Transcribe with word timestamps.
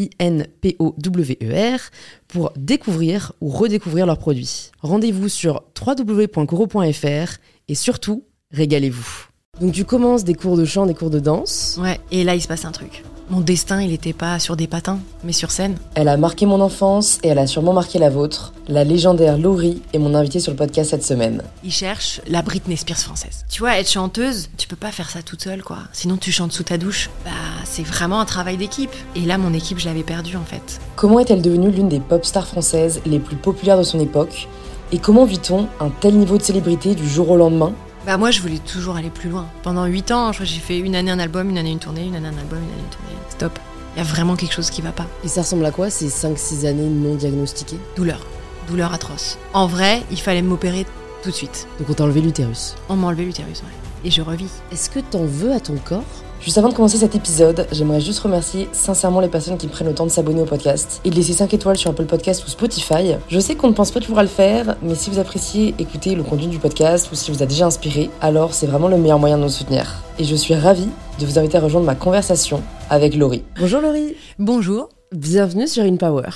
I-N-P-O-W-E-R, 0.00 1.80
pour 2.28 2.52
découvrir 2.56 3.32
ou 3.40 3.48
redécouvrir 3.48 4.06
leurs 4.06 4.18
produits. 4.18 4.70
Rendez-vous 4.80 5.28
sur 5.28 5.62
www.coro.fr 5.80 7.38
et 7.68 7.74
surtout, 7.74 8.24
régalez-vous. 8.52 9.26
Donc 9.60 9.72
tu 9.72 9.84
commences 9.84 10.24
des 10.24 10.34
cours 10.34 10.56
de 10.56 10.64
chant, 10.64 10.86
des 10.86 10.94
cours 10.94 11.10
de 11.10 11.20
danse. 11.20 11.78
Ouais, 11.80 12.00
et 12.10 12.24
là 12.24 12.34
il 12.34 12.40
se 12.40 12.48
passe 12.48 12.64
un 12.64 12.72
truc. 12.72 13.02
Mon 13.30 13.40
destin, 13.40 13.80
il 13.80 13.90
n'était 13.90 14.12
pas 14.12 14.40
sur 14.40 14.56
des 14.56 14.66
patins, 14.66 14.98
mais 15.22 15.30
sur 15.30 15.52
scène. 15.52 15.76
Elle 15.94 16.08
a 16.08 16.16
marqué 16.16 16.46
mon 16.46 16.60
enfance 16.60 17.20
et 17.22 17.28
elle 17.28 17.38
a 17.38 17.46
sûrement 17.46 17.72
marqué 17.72 18.00
la 18.00 18.10
vôtre. 18.10 18.52
La 18.66 18.82
légendaire 18.82 19.38
Laurie 19.38 19.82
est 19.92 20.00
mon 20.00 20.16
invitée 20.16 20.40
sur 20.40 20.50
le 20.50 20.56
podcast 20.56 20.90
cette 20.90 21.04
semaine. 21.04 21.40
Il 21.62 21.70
cherche 21.70 22.20
la 22.26 22.42
Britney 22.42 22.76
Spears 22.76 22.98
française. 22.98 23.44
Tu 23.48 23.60
vois, 23.60 23.78
être 23.78 23.88
chanteuse, 23.88 24.48
tu 24.56 24.66
peux 24.66 24.74
pas 24.74 24.90
faire 24.90 25.08
ça 25.10 25.22
toute 25.22 25.42
seule, 25.42 25.62
quoi. 25.62 25.78
Sinon, 25.92 26.16
tu 26.16 26.32
chantes 26.32 26.50
sous 26.50 26.64
ta 26.64 26.76
douche. 26.76 27.08
Bah, 27.24 27.30
c'est 27.62 27.86
vraiment 27.86 28.18
un 28.18 28.24
travail 28.24 28.56
d'équipe. 28.56 28.90
Et 29.14 29.20
là, 29.20 29.38
mon 29.38 29.54
équipe, 29.54 29.78
je 29.78 29.86
l'avais 29.86 30.02
perdue, 30.02 30.34
en 30.34 30.44
fait. 30.44 30.80
Comment 30.96 31.20
est-elle 31.20 31.40
devenue 31.40 31.70
l'une 31.70 31.88
des 31.88 32.00
pop 32.00 32.24
stars 32.24 32.48
françaises 32.48 33.00
les 33.06 33.20
plus 33.20 33.36
populaires 33.36 33.78
de 33.78 33.84
son 33.84 34.00
époque? 34.00 34.48
Et 34.90 34.98
comment 34.98 35.24
vit-on 35.24 35.68
un 35.78 35.90
tel 36.00 36.16
niveau 36.16 36.36
de 36.36 36.42
célébrité 36.42 36.96
du 36.96 37.08
jour 37.08 37.30
au 37.30 37.36
lendemain? 37.36 37.72
Bah 38.06 38.16
moi 38.16 38.30
je 38.30 38.40
voulais 38.40 38.58
toujours 38.58 38.96
aller 38.96 39.10
plus 39.10 39.28
loin. 39.28 39.46
Pendant 39.62 39.84
8 39.84 40.10
ans, 40.10 40.32
j'ai 40.32 40.60
fait 40.60 40.78
une 40.78 40.94
année 40.94 41.10
un 41.10 41.18
album, 41.18 41.50
une 41.50 41.58
année 41.58 41.70
une 41.70 41.78
tournée, 41.78 42.06
une 42.06 42.16
année 42.16 42.28
un 42.28 42.38
album, 42.38 42.58
une 42.58 42.72
année 42.72 42.82
une 42.82 42.96
tournée. 42.96 43.18
Stop. 43.28 43.58
Il 43.94 43.98
y 43.98 44.00
a 44.00 44.04
vraiment 44.04 44.36
quelque 44.36 44.54
chose 44.54 44.70
qui 44.70 44.82
va 44.82 44.92
pas. 44.92 45.06
Et 45.24 45.28
ça 45.28 45.42
ressemble 45.42 45.64
à 45.66 45.70
quoi 45.70 45.90
ces 45.90 46.08
5-6 46.08 46.66
années 46.66 46.88
non 46.88 47.14
diagnostiquées? 47.14 47.78
Douleur. 47.96 48.24
Douleur 48.68 48.94
atroce. 48.94 49.38
En 49.52 49.66
vrai, 49.66 50.02
il 50.10 50.20
fallait 50.20 50.42
m'opérer 50.42 50.86
tout 51.22 51.30
de 51.30 51.34
suite. 51.34 51.66
Donc 51.78 51.90
on 51.90 51.94
t'a 51.94 52.04
enlevé 52.04 52.20
l'utérus 52.20 52.76
On 52.88 52.96
m'a 52.96 53.08
enlevé 53.08 53.24
l'utérus, 53.24 53.60
ouais. 53.60 54.08
Et 54.08 54.10
je 54.10 54.22
revis. 54.22 54.48
Est-ce 54.72 54.88
que 54.88 55.00
t'en 55.00 55.24
veux 55.24 55.52
à 55.52 55.60
ton 55.60 55.76
corps? 55.76 56.04
Juste 56.42 56.56
avant 56.56 56.70
de 56.70 56.74
commencer 56.74 56.96
cet 56.96 57.14
épisode, 57.14 57.66
j'aimerais 57.70 58.00
juste 58.00 58.20
remercier 58.20 58.66
sincèrement 58.72 59.20
les 59.20 59.28
personnes 59.28 59.58
qui 59.58 59.66
prennent 59.66 59.88
le 59.88 59.94
temps 59.94 60.06
de 60.06 60.10
s'abonner 60.10 60.40
au 60.40 60.46
podcast 60.46 61.02
et 61.04 61.10
de 61.10 61.14
laisser 61.14 61.34
5 61.34 61.52
étoiles 61.52 61.76
sur 61.76 61.90
Apple 61.90 62.06
Podcast 62.06 62.42
ou 62.46 62.48
Spotify. 62.48 63.16
Je 63.28 63.38
sais 63.38 63.56
qu'on 63.56 63.68
ne 63.68 63.74
pense 63.74 63.90
pas 63.90 64.00
toujours 64.00 64.18
à 64.18 64.22
le 64.22 64.28
faire, 64.28 64.76
mais 64.80 64.94
si 64.94 65.10
vous 65.10 65.18
appréciez 65.18 65.74
écouter 65.78 66.14
le 66.14 66.22
contenu 66.22 66.46
du 66.46 66.58
podcast 66.58 67.12
ou 67.12 67.14
si 67.14 67.30
vous 67.30 67.42
a 67.42 67.46
déjà 67.46 67.66
inspiré, 67.66 68.08
alors 68.22 68.54
c'est 68.54 68.66
vraiment 68.66 68.88
le 68.88 68.96
meilleur 68.96 69.18
moyen 69.18 69.36
de 69.36 69.42
nous 69.42 69.50
soutenir. 69.50 70.02
Et 70.18 70.24
je 70.24 70.34
suis 70.34 70.54
ravie 70.54 70.88
de 71.18 71.26
vous 71.26 71.38
inviter 71.38 71.58
à 71.58 71.60
rejoindre 71.60 71.84
ma 71.84 71.94
conversation 71.94 72.62
avec 72.88 73.14
Laurie. 73.14 73.44
Bonjour 73.58 73.82
Laurie 73.82 74.14
Bonjour 74.38 74.88
Bienvenue 75.12 75.68
sur 75.68 75.82
InPower 75.82 76.30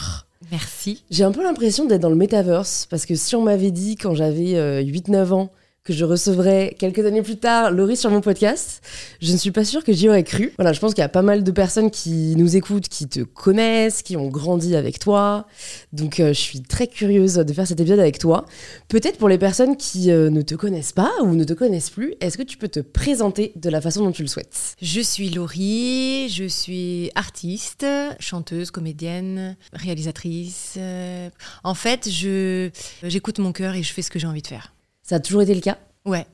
Merci. 0.51 1.03
J'ai 1.11 1.25
un 1.25 1.33
peu 1.33 1.43
l'impression 1.43 1.87
d'être 1.87 2.03
dans 2.03 2.11
le 2.11 2.15
metaverse 2.15 2.87
parce 2.91 3.07
que 3.07 3.15
si 3.15 3.35
on 3.37 3.43
m'avait 3.43 3.71
dit 3.71 3.97
quand 3.97 4.15
j'avais 4.15 4.83
8-9 4.85 5.33
ans 5.33 5.51
que 5.85 5.93
je 5.93 6.07
recevrais 6.07 6.75
quelques 6.79 7.05
années 7.05 7.21
plus 7.21 7.37
tard 7.37 7.71
Laurie 7.71 7.99
sur 7.99 8.11
mon 8.11 8.23
podcast, 8.23 8.83
je 9.21 9.31
ne 9.33 9.37
suis 9.37 9.51
pas 9.51 9.67
sûre 9.67 9.85
que 9.85 9.93
j'y 9.93 10.09
aurais 10.09 10.25
cru. 10.25 10.51
Voilà, 10.57 10.73
je 10.73 10.81
pense 10.81 10.95
qu'il 10.95 11.03
y 11.03 11.05
a 11.05 11.11
pas 11.11 11.21
mal 11.21 11.45
de 11.45 11.51
personnes 11.51 11.91
qui 11.91 12.35
nous 12.37 12.57
écoutent, 12.57 12.89
qui 12.89 13.07
te 13.07 13.21
connaissent, 13.21 14.01
qui 14.01 14.17
ont 14.17 14.29
grandi 14.29 14.77
avec 14.77 14.99
toi. 14.99 15.47
Donc 15.93 16.21
euh, 16.21 16.29
je 16.29 16.41
suis 16.41 16.63
très 16.63 16.87
curieuse 16.87 17.35
de 17.35 17.53
faire 17.53 17.67
cet 17.67 17.81
épisode 17.81 18.01
avec 18.01 18.19
toi. 18.19 18.47
Peut-être 18.89 19.19
pour 19.19 19.29
les 19.29 19.37
personnes 19.37 19.77
qui 19.77 20.11
euh, 20.11 20.31
ne 20.31 20.41
te 20.41 20.55
connaissent 20.55 20.93
pas 20.93 21.13
ou 21.23 21.35
ne 21.35 21.45
te 21.45 21.53
connaissent 21.53 21.91
plus, 21.91 22.15
est-ce 22.23 22.39
que 22.39 22.43
tu 22.43 22.57
peux 22.57 22.69
te 22.69 22.81
présenter 22.81 23.53
de 23.55 23.69
la 23.69 23.83
façon 23.83 24.05
dont 24.05 24.13
tu 24.13 24.23
le 24.23 24.29
souhaites? 24.29 24.77
Je 24.81 25.03
suis 25.03 25.29
Laurie, 25.29 26.31
je 26.31 26.47
suis 26.49 27.11
artiste, 27.15 27.85
chanteuse, 28.21 28.71
comédienne, 28.71 29.55
réalisatrice. 29.75 30.77
Euh, 30.79 31.29
en 31.63 31.75
fait, 31.75 32.09
je 32.11 32.71
j'écoute 33.03 33.39
mon 33.39 33.53
cœur 33.53 33.75
et 33.75 33.83
je 33.83 33.93
fais 33.93 34.01
ce 34.01 34.11
que 34.11 34.19
j'ai 34.19 34.27
envie 34.27 34.41
de 34.41 34.47
faire. 34.47 34.74
Ça 35.05 35.17
a 35.17 35.21
toujours 35.21 35.43
été 35.43 35.55
le 35.55 35.61
cas 35.61 35.79
Ouais. 36.07 36.27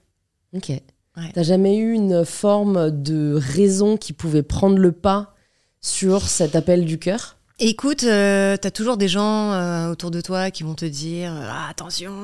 Ok. 0.55 0.69
Ouais. 0.69 1.31
T'as 1.35 1.43
jamais 1.43 1.77
eu 1.77 1.93
une 1.93 2.25
forme 2.25 3.03
de 3.03 3.35
raison 3.35 3.97
qui 3.97 4.13
pouvait 4.13 4.45
prendre 4.45 4.79
le 4.79 4.93
pas 4.93 5.35
sur 5.81 6.29
cet 6.29 6.55
appel 6.55 6.85
du 6.85 6.99
cœur? 6.99 7.37
Écoute, 7.59 8.05
euh, 8.05 8.57
t'as 8.57 8.71
toujours 8.71 8.97
des 8.97 9.09
gens 9.09 9.53
euh, 9.53 9.91
autour 9.91 10.11
de 10.11 10.21
toi 10.21 10.51
qui 10.51 10.63
vont 10.63 10.75
te 10.75 10.85
dire 10.85 11.33
ah, 11.33 11.69
attention, 11.69 12.15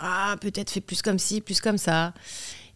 ah 0.00 0.36
peut-être 0.40 0.70
fais 0.70 0.80
plus 0.80 1.02
comme 1.02 1.18
ci, 1.20 1.40
plus 1.40 1.60
comme 1.60 1.78
ça. 1.78 2.12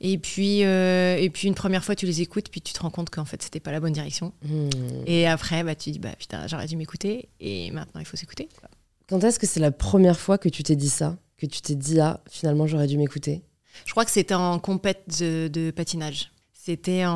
Et 0.00 0.18
puis, 0.18 0.64
euh, 0.64 1.16
et 1.16 1.28
puis 1.28 1.48
une 1.48 1.54
première 1.54 1.84
fois 1.84 1.94
tu 1.94 2.06
les 2.06 2.22
écoutes, 2.22 2.48
puis 2.48 2.60
tu 2.60 2.72
te 2.72 2.80
rends 2.80 2.90
compte 2.90 3.10
qu'en 3.10 3.24
fait 3.24 3.42
c'était 3.42 3.60
pas 3.60 3.72
la 3.72 3.80
bonne 3.80 3.92
direction. 3.92 4.32
Hmm. 4.42 4.70
Et 5.06 5.26
après 5.26 5.62
bah 5.62 5.74
tu 5.74 5.90
dis 5.90 5.98
bah 5.98 6.14
putain 6.18 6.46
j'aurais 6.46 6.66
dû 6.66 6.76
m'écouter 6.76 7.28
et 7.40 7.70
maintenant 7.72 8.00
il 8.00 8.06
faut 8.06 8.16
s'écouter. 8.16 8.48
Quand 9.08 9.22
est-ce 9.24 9.38
que 9.38 9.46
c'est 9.46 9.60
la 9.60 9.72
première 9.72 10.18
fois 10.18 10.38
que 10.38 10.48
tu 10.48 10.62
t'es 10.62 10.76
dit 10.76 10.90
ça? 10.90 11.16
Que 11.38 11.46
tu 11.46 11.60
t'es 11.60 11.74
dit 11.74 12.00
ah 12.00 12.20
finalement 12.30 12.66
j'aurais 12.66 12.86
dû 12.86 12.98
m'écouter 12.98 13.42
Je 13.84 13.90
crois 13.90 14.04
que 14.04 14.10
c'était 14.10 14.34
en 14.34 14.58
compète 14.58 15.20
de, 15.20 15.48
de 15.48 15.70
patinage. 15.70 16.32
C'était 16.52 17.04
en, 17.06 17.12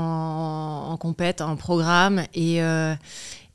en 0.91 0.97
compète, 0.97 1.41
en 1.41 1.57
programme 1.57 2.25
et 2.35 2.63
euh, 2.63 2.95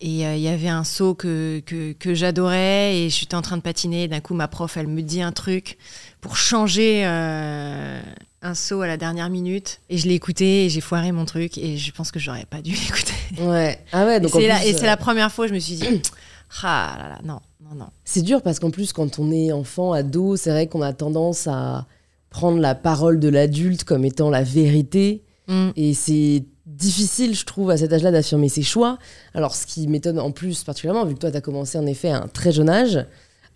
et 0.01 0.09
il 0.09 0.25
euh, 0.25 0.35
y 0.35 0.47
avait 0.49 0.67
un 0.67 0.83
saut 0.83 1.15
que, 1.15 1.61
que, 1.65 1.93
que 1.93 2.13
j'adorais 2.13 2.97
et 2.97 3.09
j'étais 3.09 3.35
en 3.35 3.41
train 3.41 3.57
de 3.57 3.61
patiner. 3.61 4.03
Et 4.03 4.07
d'un 4.07 4.19
coup, 4.19 4.33
ma 4.33 4.47
prof, 4.47 4.75
elle 4.77 4.87
me 4.87 5.01
dit 5.01 5.21
un 5.21 5.31
truc 5.31 5.77
pour 6.19 6.35
changer 6.35 7.03
euh, 7.05 8.01
un 8.41 8.55
saut 8.55 8.81
à 8.81 8.87
la 8.87 8.97
dernière 8.97 9.29
minute. 9.29 9.79
Et 9.89 9.97
je 9.97 10.07
l'ai 10.07 10.15
écouté 10.15 10.65
et 10.65 10.69
j'ai 10.69 10.81
foiré 10.81 11.11
mon 11.11 11.25
truc. 11.25 11.57
Et 11.57 11.77
je 11.77 11.91
pense 11.91 12.11
que 12.11 12.19
j'aurais 12.19 12.45
pas 12.45 12.61
dû 12.61 12.71
l'écouter. 12.75 13.13
Ouais. 13.39 13.79
Ah 13.93 14.05
ouais, 14.05 14.19
donc 14.19 14.35
et 14.35 14.41
c'est 14.41 14.47
la, 14.47 14.61
euh... 14.61 14.85
la, 14.85 14.97
première 14.97 15.31
fois 15.31 15.45
où 15.45 15.47
je 15.47 15.53
me 15.53 15.59
suis 15.59 15.75
dit, 15.75 16.01
ah 16.63 16.95
là 16.99 17.09
là, 17.09 17.19
non, 17.23 17.39
non, 17.69 17.75
non. 17.75 17.87
C'est 18.03 18.21
dur 18.21 18.41
parce 18.41 18.59
qu'en 18.59 18.69
plus, 18.69 18.93
quand 18.93 19.17
on 19.17 19.31
est 19.31 19.51
enfant, 19.51 19.93
ado, 19.93 20.35
c'est 20.35 20.51
vrai 20.51 20.67
qu'on 20.67 20.81
a 20.81 20.93
tendance 20.93 21.47
à 21.47 21.87
prendre 22.29 22.59
la 22.59 22.75
parole 22.75 23.19
de 23.19 23.27
l'adulte 23.27 23.83
comme 23.83 24.05
étant 24.05 24.29
la 24.29 24.43
vérité. 24.43 25.23
Mm. 25.47 25.69
Et 25.75 25.93
c'est 25.93 26.43
difficile, 26.65 27.35
je 27.35 27.45
trouve, 27.45 27.71
à 27.71 27.77
cet 27.77 27.91
âge-là 27.93 28.11
d'affirmer 28.11 28.49
ses 28.49 28.61
choix. 28.61 28.99
Alors, 29.33 29.55
ce 29.55 29.65
qui 29.65 29.87
m'étonne 29.87 30.19
en 30.19 30.31
plus 30.31 30.63
particulièrement, 30.63 31.05
vu 31.05 31.15
que 31.15 31.19
toi, 31.19 31.31
tu 31.31 31.37
as 31.37 31.41
commencé 31.41 31.77
en 31.77 31.85
effet 31.85 32.09
à 32.09 32.21
un 32.21 32.27
très 32.27 32.51
jeune 32.51 32.69
âge, 32.69 33.03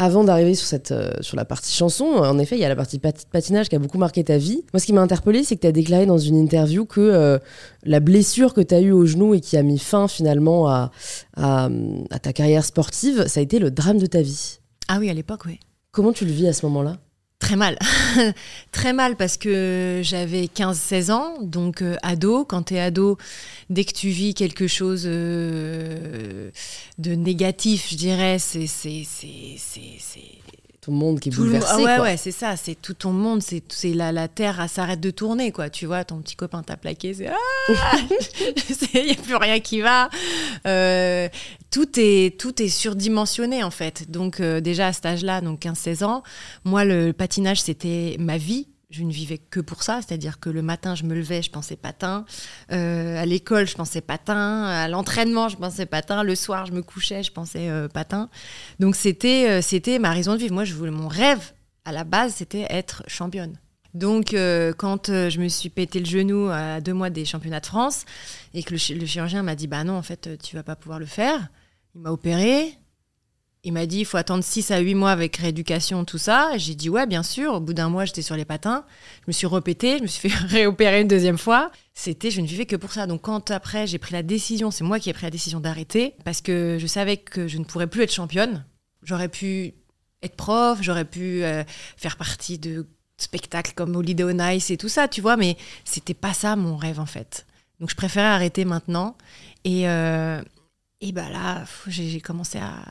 avant 0.01 0.23
d'arriver 0.23 0.55
sur, 0.55 0.65
cette, 0.65 0.91
euh, 0.93 1.11
sur 1.19 1.35
la 1.35 1.43
partie 1.43 1.73
chanson, 1.73 2.05
en 2.05 2.39
effet, 2.39 2.55
il 2.55 2.61
y 2.61 2.65
a 2.65 2.69
la 2.69 2.75
partie 2.75 2.99
pat 2.99 3.25
patinage 3.29 3.67
qui 3.67 3.75
a 3.75 3.79
beaucoup 3.79 3.97
marqué 3.97 4.23
ta 4.23 4.37
vie. 4.37 4.63
Moi, 4.73 4.79
ce 4.79 4.85
qui 4.85 4.93
m'a 4.93 5.01
interpellé, 5.01 5.43
c'est 5.43 5.57
que 5.57 5.61
tu 5.61 5.67
as 5.67 5.73
déclaré 5.73 6.05
dans 6.05 6.17
une 6.17 6.37
interview 6.37 6.85
que 6.85 7.01
euh, 7.01 7.37
la 7.83 7.99
blessure 7.99 8.53
que 8.53 8.61
tu 8.61 8.73
as 8.73 8.79
eue 8.79 8.93
au 8.93 9.05
genou 9.05 9.33
et 9.33 9.41
qui 9.41 9.57
a 9.57 9.61
mis 9.61 9.77
fin 9.77 10.07
finalement 10.07 10.69
à, 10.69 10.91
à, 11.35 11.69
à 12.09 12.19
ta 12.19 12.31
carrière 12.31 12.63
sportive, 12.63 13.27
ça 13.27 13.41
a 13.41 13.43
été 13.43 13.59
le 13.59 13.71
drame 13.71 13.97
de 13.99 14.05
ta 14.05 14.21
vie. 14.21 14.59
Ah 14.87 14.97
oui, 14.99 15.09
à 15.09 15.13
l'époque, 15.13 15.41
oui. 15.45 15.59
Comment 15.91 16.13
tu 16.13 16.23
le 16.25 16.31
vis 16.31 16.47
à 16.47 16.53
ce 16.53 16.65
moment-là? 16.67 16.97
Très 17.49 17.55
mal. 17.55 17.79
Très 18.71 18.93
mal 18.93 19.15
parce 19.15 19.35
que 19.35 20.01
j'avais 20.03 20.43
15-16 20.45 21.11
ans, 21.11 21.33
donc 21.41 21.81
euh, 21.81 21.95
ado. 22.03 22.45
Quand 22.45 22.61
tu 22.61 22.75
es 22.75 22.79
ado, 22.79 23.17
dès 23.71 23.85
que 23.85 23.93
tu 23.93 24.09
vis 24.09 24.35
quelque 24.35 24.67
chose 24.67 25.05
euh, 25.07 26.51
de 26.99 27.15
négatif, 27.15 27.87
je 27.89 27.95
dirais, 27.95 28.37
c'est 28.37 28.67
ton 30.81 30.91
monde 30.91 31.19
qui 31.19 31.29
est 31.29 31.35
bouleversé. 31.35 31.67
Le... 31.67 31.73
Ah 31.73 31.77
ouais, 31.77 31.95
quoi. 31.95 32.03
ouais, 32.05 32.17
c'est 32.17 32.31
ça. 32.31 32.55
C'est 32.55 32.75
tout 32.75 32.93
ton 32.93 33.11
monde. 33.11 33.41
C'est 33.41 33.93
la, 33.93 34.11
la 34.11 34.27
terre 34.27 34.69
s'arrête 34.69 34.99
de 34.99 35.11
tourner, 35.11 35.51
quoi. 35.51 35.69
Tu 35.69 35.85
vois, 35.85 36.03
ton 36.03 36.21
petit 36.21 36.35
copain 36.35 36.63
t'a 36.63 36.77
plaqué. 36.77 37.13
C'est 37.13 37.27
ah, 37.27 37.35
il 38.93 39.05
n'y 39.05 39.11
a 39.11 39.15
plus 39.15 39.35
rien 39.35 39.59
qui 39.59 39.81
va. 39.81 40.09
Euh, 40.65 41.27
tout 41.71 41.89
est 41.97 42.39
tout 42.39 42.61
est 42.61 42.69
surdimensionné 42.69 43.63
en 43.63 43.71
fait. 43.71 44.09
Donc 44.09 44.39
euh, 44.39 44.61
déjà 44.61 44.87
à 44.87 44.93
cet 44.93 45.05
âge-là, 45.05 45.41
donc 45.41 45.61
15-16 45.61 46.03
ans, 46.03 46.23
moi 46.63 46.85
le 46.85 47.11
patinage 47.11 47.61
c'était 47.61 48.15
ma 48.19 48.37
vie 48.37 48.67
je 48.89 49.03
ne 49.03 49.11
vivais 49.11 49.37
que 49.37 49.59
pour 49.59 49.83
ça, 49.83 50.01
c'est-à-dire 50.01 50.39
que 50.39 50.49
le 50.49 50.61
matin, 50.61 50.95
je 50.95 51.03
me 51.03 51.13
levais, 51.13 51.41
je 51.41 51.51
pensais 51.51 51.75
patin, 51.75 52.25
euh, 52.71 53.21
à 53.21 53.25
l'école, 53.25 53.67
je 53.67 53.75
pensais 53.75 54.01
patin, 54.01 54.63
à 54.63 54.87
l'entraînement, 54.87 55.47
je 55.47 55.57
pensais 55.57 55.85
patin, 55.85 56.23
le 56.23 56.35
soir, 56.35 56.65
je 56.65 56.71
me 56.71 56.81
couchais, 56.81 57.21
je 57.21 57.31
pensais 57.31 57.69
euh, 57.69 57.87
patin. 57.87 58.29
Donc 58.79 58.95
c'était 58.95 59.47
euh, 59.49 59.61
c'était 59.61 59.99
ma 59.99 60.11
raison 60.11 60.33
de 60.33 60.39
vivre. 60.39 60.53
Moi, 60.53 60.63
je 60.63 60.73
voulais 60.73 60.91
mon 60.91 61.07
rêve 61.07 61.53
à 61.85 61.91
la 61.91 62.03
base, 62.03 62.35
c'était 62.35 62.65
être 62.69 63.03
championne. 63.07 63.59
Donc, 63.95 64.35
quand 64.77 65.07
je 65.07 65.39
me 65.39 65.47
suis 65.47 65.69
pété 65.69 65.99
le 65.99 66.05
genou 66.05 66.47
à 66.51 66.79
deux 66.79 66.93
mois 66.93 67.09
des 67.09 67.25
championnats 67.25 67.59
de 67.59 67.65
France 67.65 68.05
et 68.53 68.61
que 68.61 68.75
le, 68.75 68.99
le 68.99 69.05
chirurgien 69.07 69.41
m'a 69.41 69.55
dit 69.55 69.65
Bah 69.65 69.83
non, 69.83 69.97
en 69.97 70.03
fait, 70.03 70.37
tu 70.43 70.55
vas 70.55 70.61
pas 70.61 70.75
pouvoir 70.75 70.99
le 70.99 71.07
faire, 71.07 71.47
il 71.95 72.01
m'a 72.01 72.11
opéré. 72.11 72.77
Il 73.63 73.73
m'a 73.73 73.85
dit 73.85 73.99
Il 73.99 74.05
faut 74.05 74.17
attendre 74.17 74.43
6 74.43 74.71
à 74.71 74.79
8 74.79 74.95
mois 74.95 75.11
avec 75.11 75.37
rééducation, 75.37 76.05
tout 76.05 76.17
ça. 76.17 76.57
J'ai 76.57 76.75
dit 76.75 76.89
Ouais, 76.89 77.05
bien 77.05 77.23
sûr. 77.23 77.53
Au 77.55 77.59
bout 77.59 77.73
d'un 77.73 77.89
mois, 77.89 78.05
j'étais 78.05 78.21
sur 78.21 78.35
les 78.35 78.45
patins. 78.45 78.85
Je 79.21 79.25
me 79.27 79.33
suis 79.33 79.47
repété, 79.47 79.97
je 79.97 80.03
me 80.03 80.07
suis 80.07 80.29
fait 80.29 80.37
réopérer 80.47 81.01
une 81.01 81.07
deuxième 81.07 81.37
fois. 81.37 81.71
C'était, 81.93 82.31
je 82.31 82.41
ne 82.41 82.47
vivais 82.47 82.65
que 82.65 82.75
pour 82.75 82.93
ça. 82.93 83.07
Donc, 83.07 83.21
quand 83.23 83.51
après, 83.51 83.87
j'ai 83.87 83.97
pris 83.97 84.13
la 84.13 84.23
décision, 84.23 84.71
c'est 84.71 84.83
moi 84.83 84.99
qui 84.99 85.09
ai 85.09 85.13
pris 85.13 85.25
la 85.25 85.31
décision 85.31 85.59
d'arrêter 85.59 86.15
parce 86.23 86.41
que 86.41 86.77
je 86.79 86.87
savais 86.87 87.17
que 87.17 87.47
je 87.47 87.57
ne 87.57 87.65
pourrais 87.65 87.87
plus 87.87 88.03
être 88.03 88.13
championne. 88.13 88.65
J'aurais 89.03 89.29
pu 89.29 89.73
être 90.21 90.35
prof, 90.35 90.79
j'aurais 90.81 91.05
pu 91.05 91.43
euh, 91.43 91.63
faire 91.97 92.17
partie 92.17 92.57
de 92.59 92.87
spectacles 93.17 93.73
comme 93.75 93.95
Holiday 93.95 94.23
on 94.23 94.49
Ice 94.49 94.71
et 94.71 94.77
tout 94.77 94.89
ça, 94.89 95.07
tu 95.07 95.21
vois, 95.21 95.37
mais 95.37 95.57
c'était 95.83 96.13
pas 96.13 96.33
ça 96.33 96.55
mon 96.55 96.77
rêve 96.77 96.99
en 96.99 97.05
fait. 97.05 97.45
Donc 97.79 97.89
je 97.89 97.95
préférais 97.95 98.27
arrêter 98.27 98.65
maintenant. 98.65 99.17
Et, 99.63 99.87
euh, 99.89 100.41
et 101.01 101.11
bah 101.11 101.29
là, 101.29 101.63
j'ai 101.87 102.21
commencé 102.21 102.57
à, 102.59 102.83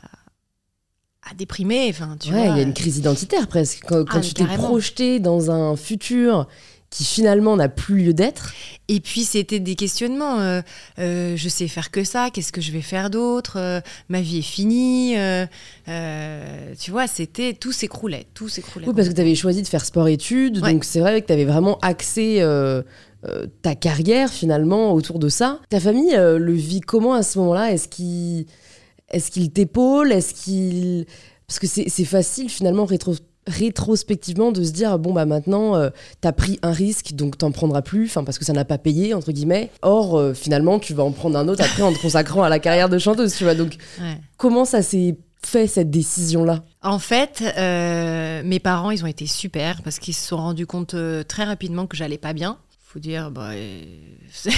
à 1.31 1.35
déprimer. 1.35 1.87
Enfin, 1.89 2.15
tu 2.19 2.31
ouais, 2.33 2.45
vois. 2.45 2.55
il 2.55 2.57
y 2.57 2.59
a 2.59 2.63
une 2.63 2.73
crise 2.73 2.97
identitaire 2.97 3.47
presque. 3.47 3.81
Quand, 3.87 4.03
quand 4.05 4.17
Ah, 4.19 4.21
tu 4.21 4.33
t'es 4.33 4.45
projeté 4.45 5.19
dans 5.19 5.51
un 5.51 5.75
futur 5.75 6.47
qui 6.89 7.03
finalement 7.05 7.55
n'a 7.55 7.69
plus 7.69 7.97
lieu 8.03 8.13
d'être. 8.15 8.51
Et 8.87 8.99
puis 8.99 9.21
c'était 9.23 9.59
des 9.59 9.75
questionnements. 9.75 10.39
euh, 10.39 10.61
euh, 10.97 11.35
je 11.37 11.47
sais 11.47 11.67
faire 11.67 11.91
que 11.91 12.03
ça. 12.03 12.29
Qu'est-ce 12.33 12.51
que 12.51 12.61
je 12.61 12.71
vais 12.71 12.81
faire 12.81 13.11
d'autre 13.11 13.57
Euh, 13.59 13.79
Ma 14.09 14.21
vie 14.21 14.39
est 14.39 14.41
finie. 14.41 15.13
tu 16.79 16.91
vois, 16.91 17.07
c'était 17.07 17.53
tout 17.53 17.71
s'écroulait, 17.71 18.25
tout 18.33 18.49
s'écroulait. 18.49 18.87
Oui, 18.87 18.93
parce 18.95 19.07
que 19.09 19.13
tu 19.13 19.21
avais 19.21 19.35
choisi 19.35 19.61
de 19.61 19.67
faire 19.67 19.85
sport-études, 19.85 20.63
Ouais. 20.63 20.73
donc 20.73 20.83
c'est 20.83 20.99
vrai 20.99 21.21
que 21.21 21.27
tu 21.27 21.33
avais 21.33 21.45
vraiment 21.45 21.77
axé 21.81 22.43
ta 23.61 23.75
carrière 23.75 24.31
finalement 24.31 24.93
autour 24.93 25.19
de 25.19 25.29
ça. 25.29 25.59
Ta 25.69 25.79
famille 25.79 26.15
le 26.15 26.53
vit 26.53 26.81
comment 26.81 27.13
à 27.13 27.21
ce 27.23 27.37
moment-là? 27.39 27.71
Est-ce 27.71 27.87
qu'il 27.87 28.45
est 29.11 29.29
qu'il 29.29 29.51
t'épaule? 29.51 30.11
Est-ce 30.11 30.33
qu'il... 30.33 31.05
Parce 31.47 31.59
que 31.59 31.67
c'est 31.67 31.89
c'est 31.89 32.05
facile 32.05 32.49
finalement 32.49 32.85
rétro- 32.85 33.17
rétrospectivement 33.47 34.51
de 34.51 34.63
se 34.63 34.71
dire 34.71 34.99
bon 34.99 35.13
bah 35.13 35.25
maintenant 35.25 35.75
euh, 35.75 35.89
t'as 36.21 36.31
pris 36.31 36.59
un 36.61 36.71
risque 36.71 37.13
donc 37.13 37.37
t'en 37.37 37.51
prendras 37.51 37.81
plus 37.81 38.05
enfin 38.05 38.23
parce 38.23 38.37
que 38.37 38.45
ça 38.45 38.53
n'a 38.53 38.65
pas 38.65 38.77
payé 38.77 39.13
entre 39.13 39.31
guillemets 39.31 39.71
or 39.81 40.17
euh, 40.17 40.33
finalement 40.33 40.77
tu 40.79 40.93
vas 40.93 41.03
en 41.03 41.11
prendre 41.11 41.37
un 41.39 41.47
autre 41.47 41.63
après 41.63 41.81
en 41.83 41.91
te 41.93 41.99
consacrant 41.99 42.43
à 42.43 42.49
la 42.49 42.59
carrière 42.59 42.89
de 42.89 42.97
chanteuse 42.99 43.33
tu 43.35 43.43
vois 43.45 43.55
donc 43.55 43.77
Ouais. 43.99 44.17
comment 44.37 44.65
ça 44.65 44.81
s'est 44.81 45.17
fait 45.43 45.67
cette 45.67 45.89
décision 45.89 46.43
là 46.43 46.63
En 46.83 46.99
fait, 46.99 47.41
euh, 47.57 48.41
mes 48.43 48.59
parents, 48.59 48.91
ils 48.91 49.03
ont 49.05 49.07
été 49.07 49.25
super 49.25 49.81
parce 49.83 49.97
qu'ils 49.97 50.13
se 50.13 50.27
sont 50.27 50.35
rendus 50.37 50.67
compte 50.67 50.95
très 51.29 51.45
rapidement 51.45 51.87
que 51.87 51.95
j'allais 51.95 52.17
pas 52.17 52.33
bien. 52.33 52.57
Faut 52.91 52.97
dire, 52.97 53.29
bah, 53.29 53.51
euh, 53.53 53.83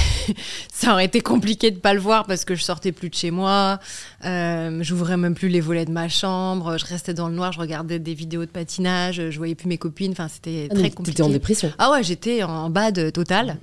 ça 0.72 0.94
aurait 0.94 1.04
été 1.04 1.20
compliqué 1.20 1.70
de 1.70 1.80
pas 1.80 1.94
le 1.94 2.00
voir 2.00 2.26
parce 2.26 2.46
que 2.46 2.56
je 2.56 2.64
sortais 2.64 2.94
plus 2.94 3.10
de 3.10 3.14
chez 3.14 3.30
moi, 3.30 3.78
euh, 4.24 4.80
j'ouvrais 4.82 5.18
même 5.18 5.36
plus 5.36 5.50
les 5.50 5.60
volets 5.60 5.84
de 5.84 5.92
ma 5.92 6.08
chambre, 6.08 6.78
je 6.78 6.86
restais 6.86 7.14
dans 7.14 7.28
le 7.28 7.36
noir, 7.36 7.52
je 7.52 7.60
regardais 7.60 8.00
des 8.00 8.14
vidéos 8.14 8.46
de 8.46 8.50
patinage, 8.50 9.30
je 9.32 9.38
voyais 9.38 9.56
plus 9.56 9.68
mes 9.68 9.78
copines, 9.78 10.14
enfin 10.14 10.30
c'était 10.30 10.70
Ah, 10.72 10.76
très 10.76 10.92
compliqué. 10.92 11.18
t'étais 11.18 11.24
en 11.24 11.30
dépression 11.30 11.74
Ah 11.78 11.92
ouais, 11.92 12.04
j'étais 12.04 12.42
en 12.44 12.70
bad 12.70 13.12
total. 13.12 13.58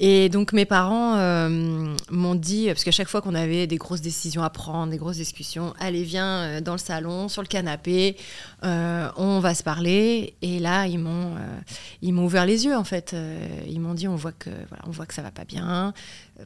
Et 0.00 0.28
donc 0.28 0.52
mes 0.52 0.64
parents 0.64 1.16
euh, 1.16 1.48
m'ont 2.10 2.36
dit, 2.36 2.66
parce 2.68 2.84
qu'à 2.84 2.92
chaque 2.92 3.08
fois 3.08 3.20
qu'on 3.20 3.34
avait 3.34 3.66
des 3.66 3.78
grosses 3.78 4.00
décisions 4.00 4.44
à 4.44 4.50
prendre, 4.50 4.92
des 4.92 4.96
grosses 4.96 5.16
discussions, 5.16 5.74
allez 5.80 6.04
viens 6.04 6.42
euh, 6.42 6.60
dans 6.60 6.72
le 6.72 6.78
salon, 6.78 7.28
sur 7.28 7.42
le 7.42 7.48
canapé, 7.48 8.16
euh, 8.62 9.08
on 9.16 9.40
va 9.40 9.54
se 9.54 9.64
parler. 9.64 10.34
Et 10.40 10.60
là 10.60 10.86
ils 10.86 11.00
m'ont, 11.00 11.34
euh, 11.34 11.60
ils 12.00 12.12
m'ont 12.12 12.26
ouvert 12.26 12.46
les 12.46 12.64
yeux 12.64 12.76
en 12.76 12.84
fait. 12.84 13.12
Euh, 13.12 13.38
ils 13.66 13.80
m'ont 13.80 13.94
dit, 13.94 14.06
on 14.06 14.14
voit 14.14 14.30
que 14.30 14.50
voilà, 14.68 14.84
on 14.86 14.90
voit 14.92 15.04
que 15.06 15.14
ça 15.14 15.22
va 15.22 15.32
pas 15.32 15.44
bien. 15.44 15.92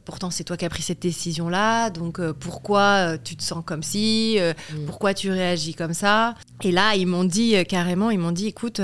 Pourtant 0.05 0.31
c'est 0.31 0.43
toi 0.43 0.57
qui 0.57 0.65
as 0.65 0.69
pris 0.69 0.81
cette 0.81 1.01
décision 1.01 1.47
là, 1.47 1.91
donc 1.91 2.19
euh, 2.19 2.33
pourquoi 2.33 3.19
tu 3.23 3.35
te 3.35 3.43
sens 3.43 3.63
comme 3.63 3.83
si, 3.83 4.39
Mm. 4.71 4.85
pourquoi 4.85 5.13
tu 5.13 5.29
réagis 5.29 5.75
comme 5.75 5.93
ça? 5.93 6.33
Et 6.63 6.71
là 6.71 6.95
ils 6.95 7.05
m'ont 7.05 7.23
dit 7.23 7.55
carrément, 7.65 8.09
ils 8.09 8.17
m'ont 8.19 8.31
dit, 8.31 8.47
écoute. 8.47 8.81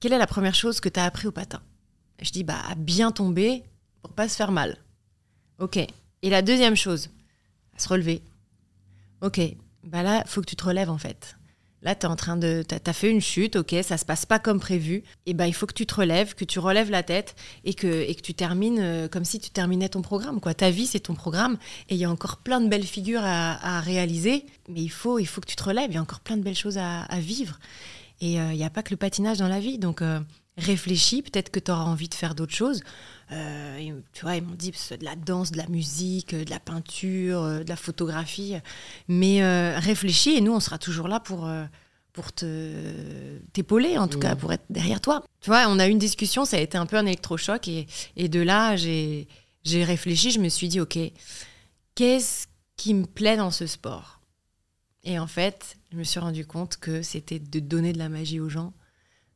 quelle 0.00 0.12
est 0.12 0.18
la 0.18 0.26
première 0.28 0.54
chose 0.54 0.78
que 0.78 0.88
tu 0.88 1.00
as 1.00 1.04
appris 1.04 1.26
au 1.26 1.32
patin? 1.32 1.60
Je 2.20 2.30
dis, 2.30 2.44
bah, 2.44 2.60
à 2.68 2.74
bien 2.74 3.12
tomber 3.12 3.62
pour 4.02 4.12
pas 4.12 4.28
se 4.28 4.36
faire 4.36 4.52
mal. 4.52 4.76
Ok. 5.58 5.76
Et 5.76 6.30
la 6.30 6.42
deuxième 6.42 6.76
chose, 6.76 7.10
à 7.76 7.80
se 7.80 7.88
relever. 7.88 8.22
Ok. 9.20 9.40
Bah 9.84 10.02
là, 10.02 10.24
faut 10.26 10.40
que 10.40 10.46
tu 10.46 10.56
te 10.56 10.64
relèves 10.64 10.90
en 10.90 10.98
fait. 10.98 11.36
Là, 11.82 11.94
tu 11.94 12.06
en 12.06 12.16
train 12.16 12.36
de. 12.36 12.64
Tu 12.68 12.74
as, 12.74 12.92
fait 12.92 13.08
une 13.08 13.20
chute, 13.20 13.54
ok, 13.54 13.76
ça 13.82 13.96
se 13.96 14.04
passe 14.04 14.26
pas 14.26 14.40
comme 14.40 14.58
prévu. 14.58 15.04
Et 15.26 15.34
ben, 15.34 15.46
il 15.46 15.54
faut 15.54 15.66
que 15.66 15.74
tu 15.74 15.86
te 15.86 15.94
relèves, 15.94 16.34
que 16.34 16.44
tu 16.44 16.58
relèves 16.58 16.90
la 16.90 17.04
tête 17.04 17.36
et 17.64 17.72
que, 17.72 17.86
et 17.86 18.14
que 18.16 18.20
tu 18.20 18.34
termines 18.34 18.80
euh, 18.80 19.08
comme 19.08 19.24
si 19.24 19.38
tu 19.38 19.50
terminais 19.50 19.88
ton 19.88 20.02
programme. 20.02 20.40
Quoi. 20.40 20.54
Ta 20.54 20.70
vie, 20.70 20.86
c'est 20.86 21.00
ton 21.00 21.14
programme. 21.14 21.56
Et 21.88 21.94
il 21.94 21.98
y 21.98 22.04
a 22.04 22.10
encore 22.10 22.38
plein 22.38 22.60
de 22.60 22.68
belles 22.68 22.84
figures 22.84 23.22
à, 23.22 23.80
réaliser. 23.80 24.44
Mais 24.68 24.82
il 24.82 24.88
faut, 24.88 25.20
il 25.20 25.26
faut 25.26 25.40
que 25.40 25.46
tu 25.46 25.54
te 25.54 25.62
relèves. 25.62 25.90
Il 25.90 25.94
y 25.94 25.98
a 25.98 26.02
encore 26.02 26.20
plein 26.20 26.36
de 26.36 26.42
belles 26.42 26.56
choses 26.56 26.78
à, 26.78 27.02
à 27.02 27.20
vivre. 27.20 27.60
Et 28.20 28.40
euh, 28.40 28.52
il 28.52 28.56
n'y 28.56 28.64
a 28.64 28.70
pas 28.70 28.82
que 28.82 28.90
le 28.90 28.96
patinage 28.96 29.38
dans 29.38 29.48
la 29.48 29.60
vie. 29.60 29.78
Donc, 29.78 30.02
euh, 30.02 30.18
réfléchis. 30.58 31.22
Peut-être 31.22 31.50
que 31.50 31.60
tu 31.60 31.70
auras 31.70 31.84
envie 31.84 32.08
de 32.08 32.14
faire 32.14 32.34
d'autres 32.34 32.54
choses. 32.54 32.82
Euh, 33.32 33.78
et, 33.78 33.94
tu 34.12 34.22
vois, 34.22 34.36
ils 34.36 34.42
m'ont 34.42 34.54
dit 34.54 34.70
de 34.70 35.04
la 35.04 35.16
danse, 35.16 35.52
de 35.52 35.58
la 35.58 35.66
musique, 35.68 36.34
euh, 36.34 36.44
de 36.44 36.50
la 36.50 36.60
peinture, 36.60 37.42
euh, 37.42 37.64
de 37.64 37.68
la 37.68 37.76
photographie. 37.76 38.56
Mais 39.08 39.42
euh, 39.42 39.78
réfléchis 39.78 40.36
et 40.36 40.40
nous, 40.40 40.52
on 40.52 40.60
sera 40.60 40.78
toujours 40.78 41.08
là 41.08 41.20
pour, 41.20 41.48
pour 42.12 42.32
te 42.32 43.38
t'épauler, 43.52 43.98
en 43.98 44.08
tout 44.08 44.18
Mmh. 44.18 44.22
cas, 44.22 44.36
pour 44.36 44.52
être 44.52 44.64
derrière 44.70 45.00
toi. 45.00 45.24
Tu 45.40 45.50
vois, 45.50 45.66
on 45.68 45.78
a 45.78 45.86
eu 45.86 45.90
une 45.90 45.98
discussion, 45.98 46.44
ça 46.44 46.56
a 46.56 46.60
été 46.60 46.76
un 46.78 46.86
peu 46.86 46.96
un 46.96 47.06
électrochoc. 47.06 47.68
Et, 47.68 47.86
et 48.16 48.28
de 48.28 48.40
là, 48.40 48.76
j'ai 48.76 49.28
j'ai 49.64 49.84
réfléchi, 49.84 50.30
je 50.30 50.40
me 50.40 50.48
suis 50.48 50.68
dit, 50.68 50.80
OK, 50.80 50.98
qu'est-ce 51.94 52.46
qui 52.76 52.94
me 52.94 53.04
plaît 53.04 53.36
dans 53.36 53.50
ce 53.50 53.66
sport? 53.66 54.20
Et 55.04 55.18
en 55.18 55.26
fait, 55.26 55.76
je 55.92 55.96
me 55.96 56.04
suis 56.04 56.20
rendu 56.20 56.46
compte 56.46 56.76
que 56.78 57.02
c'était 57.02 57.38
de 57.38 57.60
donner 57.60 57.92
de 57.92 57.98
la 57.98 58.08
magie 58.08 58.40
aux 58.40 58.48
gens. 58.48 58.72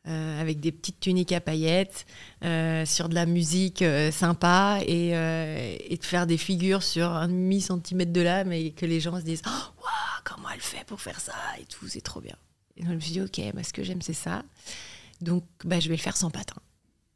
Euh, 0.09 0.41
avec 0.41 0.59
des 0.59 0.73
petites 0.73 0.99
tuniques 0.99 1.31
à 1.31 1.41
paillettes, 1.41 2.07
euh, 2.45 2.85
sur 2.85 3.09
de 3.09 3.15
la 3.15 3.25
musique 3.25 3.83
euh, 3.83 4.11
sympa 4.11 4.81
et, 4.85 5.11
et 5.11 5.97
de 5.97 6.05
faire 6.05 6.27
des 6.27 6.37
figures 6.37 6.83
sur 6.83 7.07
un 7.09 7.29
demi-centimètre 7.29 8.13
de 8.13 8.21
lame 8.21 8.53
et 8.53 8.73
que 8.73 8.85
les 8.85 8.99
gens 8.99 9.17
se 9.21 9.25
disent 9.25 9.43
oh, 9.47 9.51
Waouh, 9.81 10.23
comment 10.25 10.49
elle 10.53 10.61
fait 10.61 10.85
pour 10.87 11.01
faire 11.01 11.21
ça 11.21 11.35
et 11.61 11.67
tout, 11.67 11.87
c'est 11.87 12.01
trop 12.01 12.21
bien. 12.21 12.35
Et 12.77 12.81
donc 12.81 12.91
je 12.91 12.95
me 12.97 13.01
suis 13.01 13.13
dit 13.13 13.21
Ok, 13.21 13.41
bah, 13.55 13.63
ce 13.63 13.73
que 13.73 13.85
j'aime, 13.85 14.03
c'est 14.03 14.13
ça. 14.13 14.43
Donc 15.21 15.45
bah, 15.65 15.79
je 15.79 15.89
vais 15.89 15.95
le 15.95 16.03
faire 16.03 16.17
sans 16.17 16.31
patin. 16.31 16.57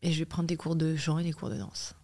Et 0.02 0.12
je 0.12 0.20
vais 0.20 0.24
prendre 0.24 0.46
des 0.46 0.56
cours 0.56 0.76
de 0.76 0.94
chant 0.94 1.19
et 1.19 1.24
des 1.24 1.32
cours 1.32 1.50
de 1.50 1.56
danse. 1.56 1.94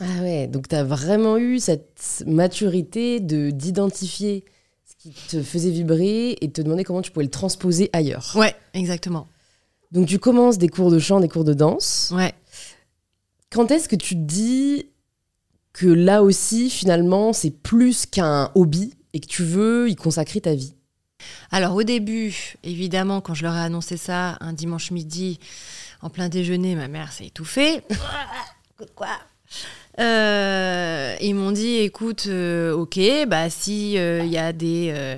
Ah 0.00 0.22
ouais, 0.22 0.48
donc 0.48 0.66
tu 0.66 0.74
as 0.74 0.82
vraiment 0.82 1.36
eu 1.36 1.60
cette 1.60 2.24
maturité 2.26 3.20
de 3.20 3.50
d'identifier 3.50 4.44
ce 4.84 4.96
qui 4.96 5.14
te 5.28 5.40
faisait 5.40 5.70
vibrer 5.70 6.36
et 6.40 6.48
de 6.48 6.52
te 6.52 6.62
demander 6.62 6.82
comment 6.82 7.02
tu 7.02 7.12
pouvais 7.12 7.26
le 7.26 7.30
transposer 7.30 7.90
ailleurs. 7.92 8.32
Ouais, 8.34 8.56
exactement. 8.74 9.28
Donc 9.92 10.06
tu 10.06 10.18
commences 10.18 10.58
des 10.58 10.68
cours 10.68 10.90
de 10.90 10.98
chant, 10.98 11.20
des 11.20 11.28
cours 11.28 11.44
de 11.44 11.54
danse. 11.54 12.12
Ouais. 12.14 12.32
Quand 13.50 13.70
est-ce 13.70 13.88
que 13.88 13.96
tu 13.96 14.14
te 14.14 14.20
dis 14.20 14.86
que 15.72 15.86
là 15.86 16.22
aussi, 16.22 16.70
finalement, 16.70 17.32
c'est 17.32 17.50
plus 17.50 18.06
qu'un 18.06 18.50
hobby 18.54 18.94
et 19.12 19.20
que 19.20 19.26
tu 19.26 19.42
veux 19.42 19.88
y 19.90 19.96
consacrer 19.96 20.40
ta 20.40 20.54
vie? 20.54 20.74
Alors 21.50 21.74
au 21.74 21.82
début, 21.82 22.54
évidemment, 22.62 23.20
quand 23.20 23.34
je 23.34 23.42
leur 23.42 23.54
ai 23.56 23.60
annoncé 23.60 23.96
ça 23.96 24.36
un 24.40 24.52
dimanche 24.52 24.90
midi, 24.90 25.38
en 26.02 26.08
plein 26.10 26.28
déjeuner, 26.28 26.74
ma 26.76 26.88
mère 26.88 27.12
s'est 27.12 27.26
étouffée. 27.26 27.82
Quoi 28.94 29.08
Euh, 29.98 31.16
Ils 31.20 31.34
m'ont 31.34 31.50
dit, 31.52 31.78
écoute, 31.78 32.24
euh, 32.28 32.72
ok, 32.72 32.98
bah 33.26 33.50
si 33.50 33.94
il 33.94 34.26
y 34.28 34.38
a 34.38 34.52
des 34.52 34.92
euh, 34.94 35.16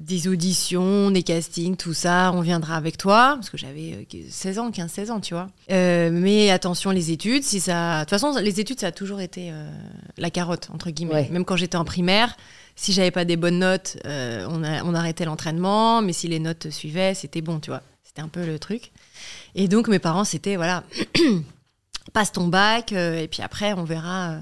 des 0.00 0.28
auditions, 0.28 1.10
des 1.10 1.22
castings, 1.22 1.76
tout 1.76 1.94
ça, 1.94 2.32
on 2.34 2.40
viendra 2.40 2.76
avec 2.76 2.98
toi, 2.98 3.34
parce 3.36 3.48
que 3.48 3.56
j'avais 3.56 4.06
euh, 4.14 4.18
16 4.28 4.58
ans, 4.58 4.70
15-16 4.70 5.10
ans, 5.10 5.20
tu 5.20 5.34
vois. 5.34 5.48
Euh, 5.70 6.10
mais 6.12 6.50
attention, 6.50 6.90
les 6.90 7.10
études, 7.10 7.44
si 7.44 7.60
ça... 7.60 8.00
De 8.00 8.00
toute 8.04 8.10
façon, 8.10 8.36
les 8.38 8.60
études, 8.60 8.80
ça 8.80 8.88
a 8.88 8.92
toujours 8.92 9.20
été 9.20 9.50
euh, 9.52 9.70
la 10.18 10.30
carotte, 10.30 10.68
entre 10.74 10.90
guillemets. 10.90 11.14
Ouais. 11.14 11.28
Même 11.30 11.44
quand 11.44 11.56
j'étais 11.56 11.76
en 11.76 11.84
primaire, 11.84 12.36
si 12.76 12.92
j'avais 12.92 13.12
pas 13.12 13.24
des 13.24 13.36
bonnes 13.36 13.60
notes, 13.60 13.96
euh, 14.04 14.46
on, 14.50 14.64
a- 14.64 14.82
on 14.84 14.94
arrêtait 14.94 15.24
l'entraînement, 15.24 16.02
mais 16.02 16.12
si 16.12 16.26
les 16.28 16.40
notes 16.40 16.70
suivaient, 16.70 17.14
c'était 17.14 17.40
bon, 17.40 17.60
tu 17.60 17.70
vois. 17.70 17.82
C'était 18.02 18.20
un 18.22 18.28
peu 18.28 18.44
le 18.44 18.58
truc. 18.58 18.90
Et 19.54 19.68
donc, 19.68 19.88
mes 19.88 20.00
parents, 20.00 20.24
c'était, 20.24 20.56
voilà, 20.56 20.82
passe 22.12 22.32
ton 22.32 22.48
bac, 22.48 22.92
euh, 22.92 23.18
et 23.20 23.28
puis 23.28 23.42
après, 23.42 23.72
on 23.72 23.84
verra, 23.84 24.30
euh, 24.32 24.38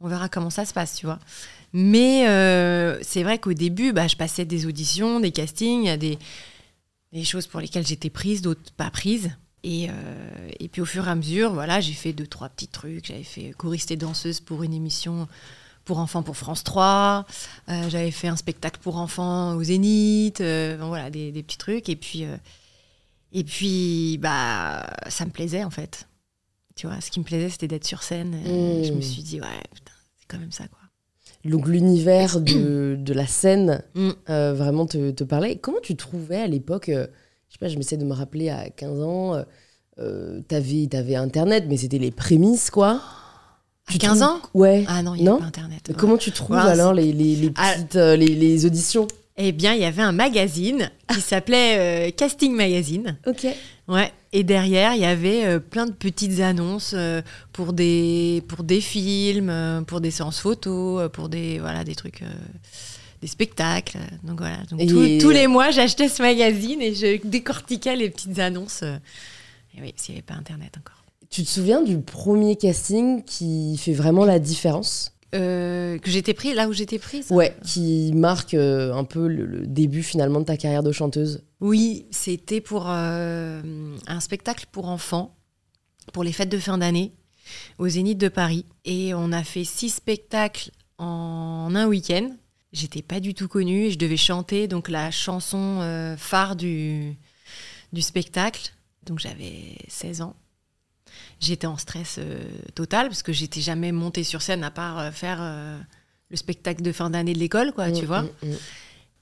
on 0.00 0.08
verra 0.08 0.28
comment 0.28 0.50
ça 0.50 0.64
se 0.64 0.72
passe, 0.74 0.96
tu 0.96 1.06
vois. 1.06 1.18
Mais 1.72 2.28
euh, 2.28 2.98
c'est 3.02 3.22
vrai 3.22 3.38
qu'au 3.38 3.52
début, 3.52 3.92
bah, 3.92 4.08
je 4.08 4.16
passais 4.16 4.44
des 4.44 4.66
auditions, 4.66 5.20
des 5.20 5.32
castings, 5.32 5.96
des, 5.96 6.18
des 7.12 7.24
choses 7.24 7.46
pour 7.46 7.60
lesquelles 7.60 7.86
j'étais 7.86 8.10
prise, 8.10 8.42
d'autres 8.42 8.72
pas 8.76 8.90
prises. 8.90 9.30
Et, 9.62 9.88
euh, 9.90 10.50
et 10.60 10.68
puis 10.68 10.80
au 10.80 10.84
fur 10.84 11.06
et 11.08 11.10
à 11.10 11.14
mesure, 11.14 11.52
voilà, 11.52 11.80
j'ai 11.80 11.92
fait 11.92 12.12
deux, 12.12 12.26
trois 12.26 12.48
petits 12.48 12.68
trucs. 12.68 13.06
J'avais 13.06 13.24
fait 13.24 13.52
choriste 13.56 13.90
et 13.90 13.96
danseuse 13.96 14.40
pour 14.40 14.62
une 14.62 14.72
émission 14.74 15.26
pour 15.84 15.98
enfants 15.98 16.22
pour 16.22 16.36
France 16.36 16.64
3. 16.64 17.26
Euh, 17.68 17.88
J'avais 17.90 18.10
fait 18.10 18.28
un 18.28 18.36
spectacle 18.36 18.80
pour 18.82 18.96
enfants 18.96 19.54
au 19.54 19.62
Zénith. 19.62 20.38
voilà, 20.40 21.10
des, 21.10 21.32
des 21.32 21.42
petits 21.42 21.58
trucs. 21.58 21.88
Et 21.88 21.96
puis, 21.96 22.24
Et 23.32 23.44
puis, 23.44 24.18
bah, 24.18 24.86
ça 25.08 25.24
me 25.26 25.30
plaisait 25.30 25.64
en 25.64 25.70
fait. 25.70 26.08
Tu 26.76 26.86
vois, 26.86 27.00
ce 27.00 27.10
qui 27.10 27.20
me 27.20 27.24
plaisait, 27.24 27.50
c'était 27.50 27.68
d'être 27.68 27.86
sur 27.86 28.02
scène. 28.02 28.38
Je 28.84 28.92
me 28.92 29.00
suis 29.00 29.22
dit, 29.22 29.40
ouais, 29.40 29.62
putain, 29.74 29.92
c'est 30.18 30.26
quand 30.28 30.38
même 30.38 30.52
ça, 30.52 30.68
quoi. 30.68 30.78
Donc 31.50 31.66
l'univers 31.68 32.40
de, 32.40 32.96
de 32.98 33.12
la 33.14 33.26
scène 33.26 33.82
Mm. 33.94 34.10
euh, 34.30 34.54
vraiment 34.54 34.86
te, 34.86 35.10
te 35.10 35.24
parlait. 35.24 35.56
Comment 35.56 35.80
tu 35.82 35.96
trouvais 35.96 36.36
à 36.42 36.46
l'époque, 36.46 36.88
euh, 36.88 37.06
je 37.48 37.54
sais 37.54 37.58
pas, 37.58 37.68
je 37.68 37.76
m'essaie 37.76 37.96
de 37.96 38.04
me 38.04 38.12
rappeler 38.12 38.50
à 38.50 38.68
15 38.70 39.00
ans, 39.02 39.42
euh, 39.98 40.40
t'avais, 40.48 40.88
Internet, 41.16 41.64
mais 41.68 41.76
c'était 41.76 41.98
les 41.98 42.10
prémices, 42.10 42.70
quoi. 42.70 43.00
À 43.88 43.92
Tu 43.92 43.98
15 43.98 44.18
trouves- 44.20 44.30
ans? 44.30 44.40
Ouais. 44.54 44.84
Ah 44.88 45.02
non, 45.02 45.14
il 45.14 45.18
n'y 45.18 45.24
Non 45.24 45.36
a 45.36 45.40
pas 45.40 45.44
Internet. 45.46 45.80
Ouais. 45.88 45.94
Comment 45.96 46.16
tu 46.16 46.32
trouves 46.32 46.56
Ouais, 46.56 46.62
alors 46.62 46.92
les, 46.92 47.12
les, 47.12 47.36
les 47.36 47.52
Ah. 47.56 47.72
petites, 47.74 47.94
les, 47.94 48.26
les 48.34 48.66
auditions? 48.66 49.06
Eh 49.38 49.52
bien, 49.52 49.74
il 49.74 49.80
y 49.80 49.84
avait 49.84 50.02
un 50.02 50.12
magazine 50.12 50.90
qui 51.12 51.20
s'appelait 51.20 52.08
euh, 52.08 52.10
Casting 52.10 52.54
Magazine. 52.54 53.18
Ok. 53.26 53.46
Ouais. 53.86 54.10
Et 54.32 54.44
derrière, 54.44 54.94
il 54.94 55.00
y 55.02 55.04
avait 55.04 55.44
euh, 55.44 55.58
plein 55.60 55.86
de 55.86 55.92
petites 55.92 56.40
annonces 56.40 56.92
euh, 56.96 57.20
pour 57.52 57.72
des 57.74 58.42
pour 58.48 58.64
des 58.64 58.80
films, 58.80 59.84
pour 59.86 60.00
des 60.00 60.10
séances 60.10 60.40
photos, 60.40 61.10
pour 61.12 61.28
des 61.28 61.58
voilà 61.58 61.84
des 61.84 61.94
trucs, 61.94 62.22
des 63.20 63.26
spectacles. 63.28 63.98
Donc 64.24 64.40
voilà. 64.40 64.58
Donc 64.70 64.80
Et- 64.80 64.86
tous- 64.86 65.18
tous 65.20 65.30
les 65.30 65.46
mois, 65.46 65.70
j'achetais 65.70 66.08
ce 66.08 66.22
magazine 66.22 66.80
et 66.80 66.94
je 66.94 67.20
décortiquais 67.26 67.94
les 67.96 68.08
petites 68.10 68.38
annonces. 68.38 68.82
Et 68.82 69.82
oui, 69.82 69.92
s'il 69.96 70.14
n'y 70.14 70.18
avait 70.20 70.26
pas 70.26 70.34
Internet 70.34 70.72
encore. 70.78 71.02
Tu 71.28 71.42
te 71.44 71.48
souviens 71.50 71.82
du 71.82 71.98
premier 71.98 72.56
casting 72.56 73.22
qui 73.24 73.76
fait 73.76 73.92
vraiment 73.92 74.24
la 74.24 74.38
différence? 74.38 75.12
Euh, 75.34 75.98
que 75.98 76.10
j'étais 76.10 76.34
prise 76.34 76.54
là 76.54 76.68
où 76.68 76.72
j'étais 76.72 76.98
prise. 76.98 77.30
Ouais, 77.30 77.56
qui 77.64 78.12
marque 78.14 78.54
euh, 78.54 78.94
un 78.94 79.04
peu 79.04 79.26
le, 79.26 79.44
le 79.44 79.66
début 79.66 80.02
finalement 80.02 80.40
de 80.40 80.44
ta 80.44 80.56
carrière 80.56 80.82
de 80.82 80.92
chanteuse. 80.92 81.42
Oui, 81.60 82.06
c'était 82.10 82.60
pour 82.60 82.86
euh, 82.88 83.96
un 84.06 84.20
spectacle 84.20 84.66
pour 84.70 84.88
enfants, 84.88 85.36
pour 86.12 86.22
les 86.22 86.32
fêtes 86.32 86.48
de 86.48 86.58
fin 86.58 86.78
d'année, 86.78 87.12
au 87.78 87.88
Zénith 87.88 88.18
de 88.18 88.28
Paris. 88.28 88.66
Et 88.84 89.14
on 89.14 89.32
a 89.32 89.42
fait 89.42 89.64
six 89.64 89.90
spectacles 89.90 90.70
en 90.98 91.72
un 91.74 91.86
week-end. 91.86 92.30
J'étais 92.72 93.02
pas 93.02 93.20
du 93.20 93.34
tout 93.34 93.48
connue 93.48 93.86
et 93.86 93.90
je 93.90 93.98
devais 93.98 94.16
chanter 94.16 94.68
donc 94.68 94.88
la 94.88 95.10
chanson 95.10 96.14
phare 96.18 96.56
du, 96.56 97.16
du 97.92 98.02
spectacle. 98.02 98.72
Donc 99.04 99.18
j'avais 99.18 99.78
16 99.88 100.20
ans. 100.20 100.36
J'étais 101.40 101.66
en 101.66 101.76
stress 101.76 102.16
euh, 102.18 102.38
total 102.74 103.08
parce 103.08 103.22
que 103.22 103.32
j'étais 103.32 103.60
jamais 103.60 103.92
montée 103.92 104.24
sur 104.24 104.42
scène 104.42 104.64
à 104.64 104.70
part 104.70 104.98
euh, 104.98 105.10
faire 105.10 105.38
euh, 105.40 105.78
le 106.30 106.36
spectacle 106.36 106.82
de 106.82 106.92
fin 106.92 107.10
d'année 107.10 107.34
de 107.34 107.38
l'école, 107.38 107.72
quoi, 107.72 107.90
tu 107.90 108.02
Mm, 108.02 108.06
vois. 108.06 108.22
mm, 108.22 108.28
mm. 108.42 108.56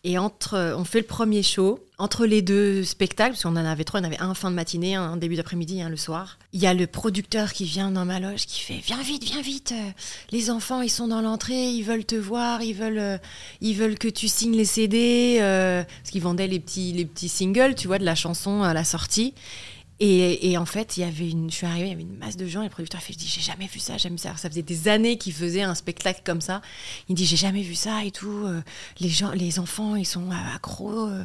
Et 0.07 0.19
entre, 0.19 0.75
on 0.77 0.85
fait 0.85 0.99
le 1.01 1.07
premier 1.07 1.43
show. 1.43 1.81
Entre 1.97 2.27
les 2.27 2.43
deux 2.43 2.85
spectacles, 2.85 3.31
parce 3.31 3.45
qu'on 3.45 3.53
en 3.53 3.57
avait 3.65 3.85
trois, 3.85 4.01
en 4.01 4.05
avait 4.05 4.21
un 4.21 4.35
fin 4.35 4.51
de 4.51 4.55
matinée, 4.57 4.97
un 4.97 5.17
début 5.17 5.37
d'après-midi, 5.37 5.81
un 5.81 5.89
le 5.89 5.97
soir. 5.97 6.39
Il 6.53 6.61
y 6.61 6.67
a 6.67 6.75
le 6.75 6.87
producteur 6.87 7.53
qui 7.55 7.65
vient 7.65 7.91
dans 7.91 8.05
ma 8.05 8.21
loge 8.21 8.45
qui 8.47 8.61
fait 8.61 8.81
Viens 8.85 9.01
vite, 9.01 9.25
viens 9.25 9.41
vite. 9.41 9.73
Les 10.31 10.51
enfants, 10.51 10.83
ils 10.83 10.91
sont 10.91 11.09
dans 11.09 11.23
l'entrée, 11.23 11.71
ils 11.71 11.85
veulent 11.85 12.05
te 12.05 12.17
voir, 12.17 12.61
ils 12.63 12.75
veulent, 12.75 13.19
ils 13.63 13.75
veulent 13.77 13.97
que 13.97 14.09
tu 14.09 14.29
signes 14.29 14.57
les 14.57 14.65
CD. 14.67 15.39
euh, 15.41 15.85
parce 15.85 16.11
qu'ils 16.11 16.21
vendaient 16.23 16.49
les 16.49 16.61
petits, 16.61 16.93
les 16.93 17.07
petits 17.07 17.29
singles, 17.31 17.75
tu 17.75 17.87
vois, 17.87 17.99
de 17.99 18.05
la 18.05 18.15
chanson 18.17 18.63
à 18.63 18.75
la 18.75 18.85
sortie. 18.85 19.33
Et, 20.01 20.51
et 20.51 20.59
en 20.59 20.67
fait, 20.67 20.97
il 20.97 21.01
y 21.01 21.05
avait 21.05 21.31
une, 21.31 21.51
je 21.51 21.55
suis 21.57 21.67
arrivée, 21.67 21.87
il 21.87 21.91
y 21.91 21.93
avait 21.93 22.03
une 22.03 22.17
masse 22.17 22.37
de 22.37 22.47
gens. 22.47 22.63
Et 22.63 22.65
le 22.65 22.71
producteur 22.71 22.99
a 22.99 23.03
fait, 23.03 23.13
je 23.13 23.19
dis, 23.19 23.29
j'ai 23.29 23.41
jamais 23.41 23.67
vu 23.67 23.79
ça, 23.79 23.93
j'ai 23.95 24.01
jamais 24.01 24.17
vu 24.17 24.23
ça. 24.23 24.31
Alors, 24.31 24.39
ça 24.41 24.51
faisait 24.51 24.63
des 24.63 24.89
années 24.89 25.19
qu'il 25.19 25.33
faisait 25.33 25.63
un 25.63 25.75
spectacle 25.77 26.23
comme 26.25 26.41
ça. 26.41 26.63
Il 27.09 27.15
dit, 27.15 27.25
j'ai 27.27 27.37
jamais 27.37 27.63
vu 27.63 27.75
ça 27.77 28.05
et 28.05 28.11
tout. 28.11 28.45
euh, 28.47 28.61
les 28.99 29.09
gens, 29.09 29.31
les 29.33 29.59
enfants, 29.61 29.95
ils 29.95 30.05
sont 30.07 30.31
accros. 30.55 31.07
euh, 31.09 31.25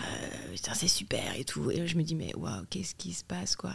euh, 0.00 0.04
putain, 0.54 0.74
c'est 0.74 0.88
super 0.88 1.22
et 1.36 1.44
tout. 1.44 1.70
Et 1.72 1.86
je 1.86 1.96
me 1.96 2.02
dis, 2.02 2.14
mais 2.14 2.32
waouh, 2.36 2.64
qu'est-ce 2.70 2.94
qui 2.94 3.12
se 3.14 3.24
passe, 3.24 3.56
quoi? 3.56 3.72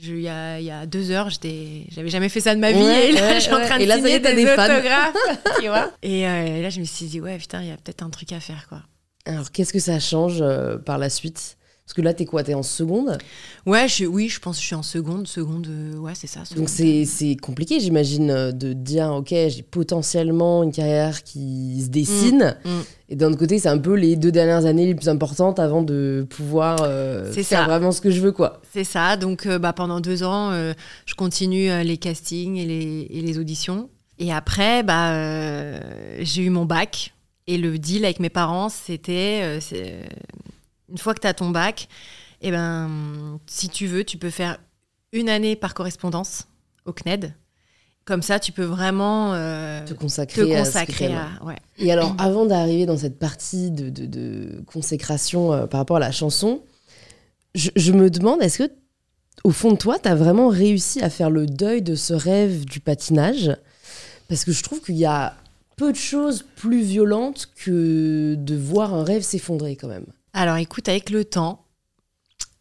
Il 0.00 0.20
y, 0.20 0.28
a, 0.28 0.60
il 0.60 0.64
y 0.64 0.70
a 0.70 0.86
deux 0.86 1.10
heures, 1.10 1.28
j'étais, 1.28 1.84
j'avais 1.90 2.08
jamais 2.08 2.28
fait 2.28 2.40
ça 2.40 2.54
de 2.54 2.60
ma 2.60 2.70
vie. 2.70 2.78
Ouais, 2.78 3.08
et 3.08 3.12
là, 3.12 3.20
ouais, 3.30 3.34
je 3.34 3.40
suis 3.40 3.52
en 3.52 3.56
ouais. 3.56 3.66
train 3.66 3.78
de 3.80 3.84
là, 3.84 3.94
ça 3.94 4.00
y 4.00 4.02
signer 4.02 4.14
est, 4.14 4.20
t'as 4.20 4.34
des, 4.34 4.44
des 4.44 4.54
fans. 4.54 4.64
autographes, 4.72 5.16
tu 5.60 5.66
vois. 5.66 5.90
Et, 6.02 6.24
euh, 6.28 6.46
et 6.58 6.62
là, 6.62 6.70
je 6.70 6.78
me 6.78 6.84
suis 6.84 7.06
dit, 7.06 7.20
ouais, 7.20 7.36
putain, 7.36 7.62
il 7.62 7.68
y 7.68 7.72
a 7.72 7.76
peut-être 7.76 8.02
un 8.04 8.10
truc 8.10 8.32
à 8.32 8.38
faire, 8.38 8.68
quoi. 8.68 8.82
Alors 9.24 9.50
qu'est-ce 9.50 9.72
que 9.72 9.80
ça 9.80 9.98
change 9.98 10.38
euh, 10.40 10.78
par 10.78 10.98
la 10.98 11.10
suite? 11.10 11.57
Parce 11.88 11.94
que 11.94 12.02
là, 12.02 12.12
t'es 12.12 12.26
quoi 12.26 12.42
T'es 12.42 12.52
en 12.52 12.62
seconde? 12.62 13.16
Ouais, 13.64 13.88
je, 13.88 14.04
oui, 14.04 14.28
je 14.28 14.40
pense 14.40 14.56
que 14.56 14.60
je 14.60 14.66
suis 14.66 14.74
en 14.74 14.82
seconde. 14.82 15.26
Seconde, 15.26 15.68
euh, 15.70 15.96
ouais, 15.96 16.12
c'est 16.14 16.26
ça. 16.26 16.44
seconde. 16.44 16.66
Donc 16.66 16.68
c'est 16.68 17.36
compliqué, 17.40 17.80
j'imagine, 17.80 18.30
euh, 18.30 18.52
de 18.52 18.74
dire, 18.74 19.10
ok, 19.10 19.28
j'ai 19.30 19.62
potentiellement 19.62 20.62
une 20.62 20.70
carrière 20.70 21.22
qui 21.22 21.80
se 21.82 21.88
dessine. 21.88 22.58
Mm, 22.62 22.68
mm. 22.68 22.82
Et 23.08 23.16
d'un 23.16 23.28
autre 23.28 23.38
côté, 23.38 23.58
c'est 23.58 23.70
un 23.70 23.78
peu 23.78 23.94
les 23.94 24.16
deux 24.16 24.30
dernières 24.30 24.66
années 24.66 24.84
les 24.84 24.94
plus 24.94 25.08
importantes 25.08 25.58
avant 25.58 25.80
de 25.80 26.26
pouvoir 26.28 26.80
euh, 26.82 27.32
faire 27.32 27.44
ça. 27.60 27.64
vraiment 27.64 27.90
ce 27.90 28.02
que 28.02 28.10
je 28.10 28.20
veux, 28.20 28.32
quoi. 28.32 28.60
C'est 28.74 28.84
ça. 28.84 29.16
Donc, 29.16 29.46
euh, 29.46 29.58
bah, 29.58 29.72
pendant 29.72 30.00
deux 30.00 30.24
ans, 30.24 30.50
euh, 30.50 30.74
je 31.06 31.14
continue 31.14 31.70
les 31.84 31.96
castings 31.96 32.56
et 32.56 32.66
les, 32.66 33.06
et 33.08 33.22
les 33.22 33.38
auditions. 33.38 33.88
Et 34.18 34.30
après, 34.30 34.82
bah, 34.82 35.80
j'ai 36.20 36.42
eu 36.42 36.50
mon 36.50 36.66
bac. 36.66 37.14
Et 37.46 37.56
le 37.56 37.78
deal 37.78 38.04
avec 38.04 38.20
mes 38.20 38.28
parents, 38.28 38.68
c'était 38.68 39.58
une 40.90 40.98
fois 40.98 41.14
que 41.14 41.20
tu 41.20 41.26
as 41.26 41.34
ton 41.34 41.50
bac, 41.50 41.88
et 42.40 42.50
ben, 42.50 43.38
si 43.46 43.68
tu 43.68 43.86
veux, 43.86 44.04
tu 44.04 44.16
peux 44.18 44.30
faire 44.30 44.58
une 45.12 45.28
année 45.28 45.56
par 45.56 45.74
correspondance 45.74 46.46
au 46.84 46.92
CNED. 46.92 47.34
Comme 48.04 48.22
ça, 48.22 48.38
tu 48.40 48.52
peux 48.52 48.64
vraiment 48.64 49.34
euh, 49.34 49.84
Te 49.84 49.92
te 49.92 49.98
consacrer, 49.98 50.40
à 50.40 50.44
que 50.62 50.64
consacrer 50.64 51.12
à. 51.14 51.44
Ouais. 51.44 51.56
Et 51.76 51.92
alors, 51.92 52.14
avant 52.18 52.46
d'arriver 52.46 52.86
dans 52.86 52.96
cette 52.96 53.18
partie 53.18 53.70
de, 53.70 53.90
de- 53.90 54.06
de 54.06 54.62
consécration 54.66 55.52
euh, 55.52 55.66
par 55.66 55.80
rapport 55.80 55.98
à 55.98 56.00
la 56.00 56.10
chanson, 56.12 56.62
je, 57.54 57.68
je 57.76 57.92
me 57.92 58.08
demande, 58.08 58.40
est-ce 58.42 58.62
que, 58.62 58.72
au 59.44 59.50
fond 59.50 59.72
de 59.72 59.76
toi, 59.76 59.98
tu 59.98 60.08
as 60.08 60.14
vraiment 60.14 60.48
réussi 60.48 61.02
à 61.02 61.10
faire 61.10 61.28
le 61.28 61.44
deuil 61.44 61.82
de 61.82 61.94
ce 61.96 62.14
rêve 62.14 62.64
du 62.64 62.80
patinage? 62.80 63.54
Parce 64.28 64.44
que 64.44 64.52
je 64.52 64.62
trouve 64.62 64.80
qu'il 64.80 64.96
y 64.96 65.04
a 65.04 65.36
peu 65.76 65.92
de 65.92 65.96
choses 65.98 66.44
plus 66.56 66.82
violentes 66.82 67.50
que 67.62 68.36
de 68.38 68.56
voir 68.56 68.94
un 68.94 69.04
rêve 69.04 69.22
s'effondrer, 69.22 69.76
quand 69.76 69.88
même. 69.88 70.06
Alors 70.38 70.56
écoute, 70.56 70.88
avec 70.88 71.10
le 71.10 71.24
temps, 71.24 71.64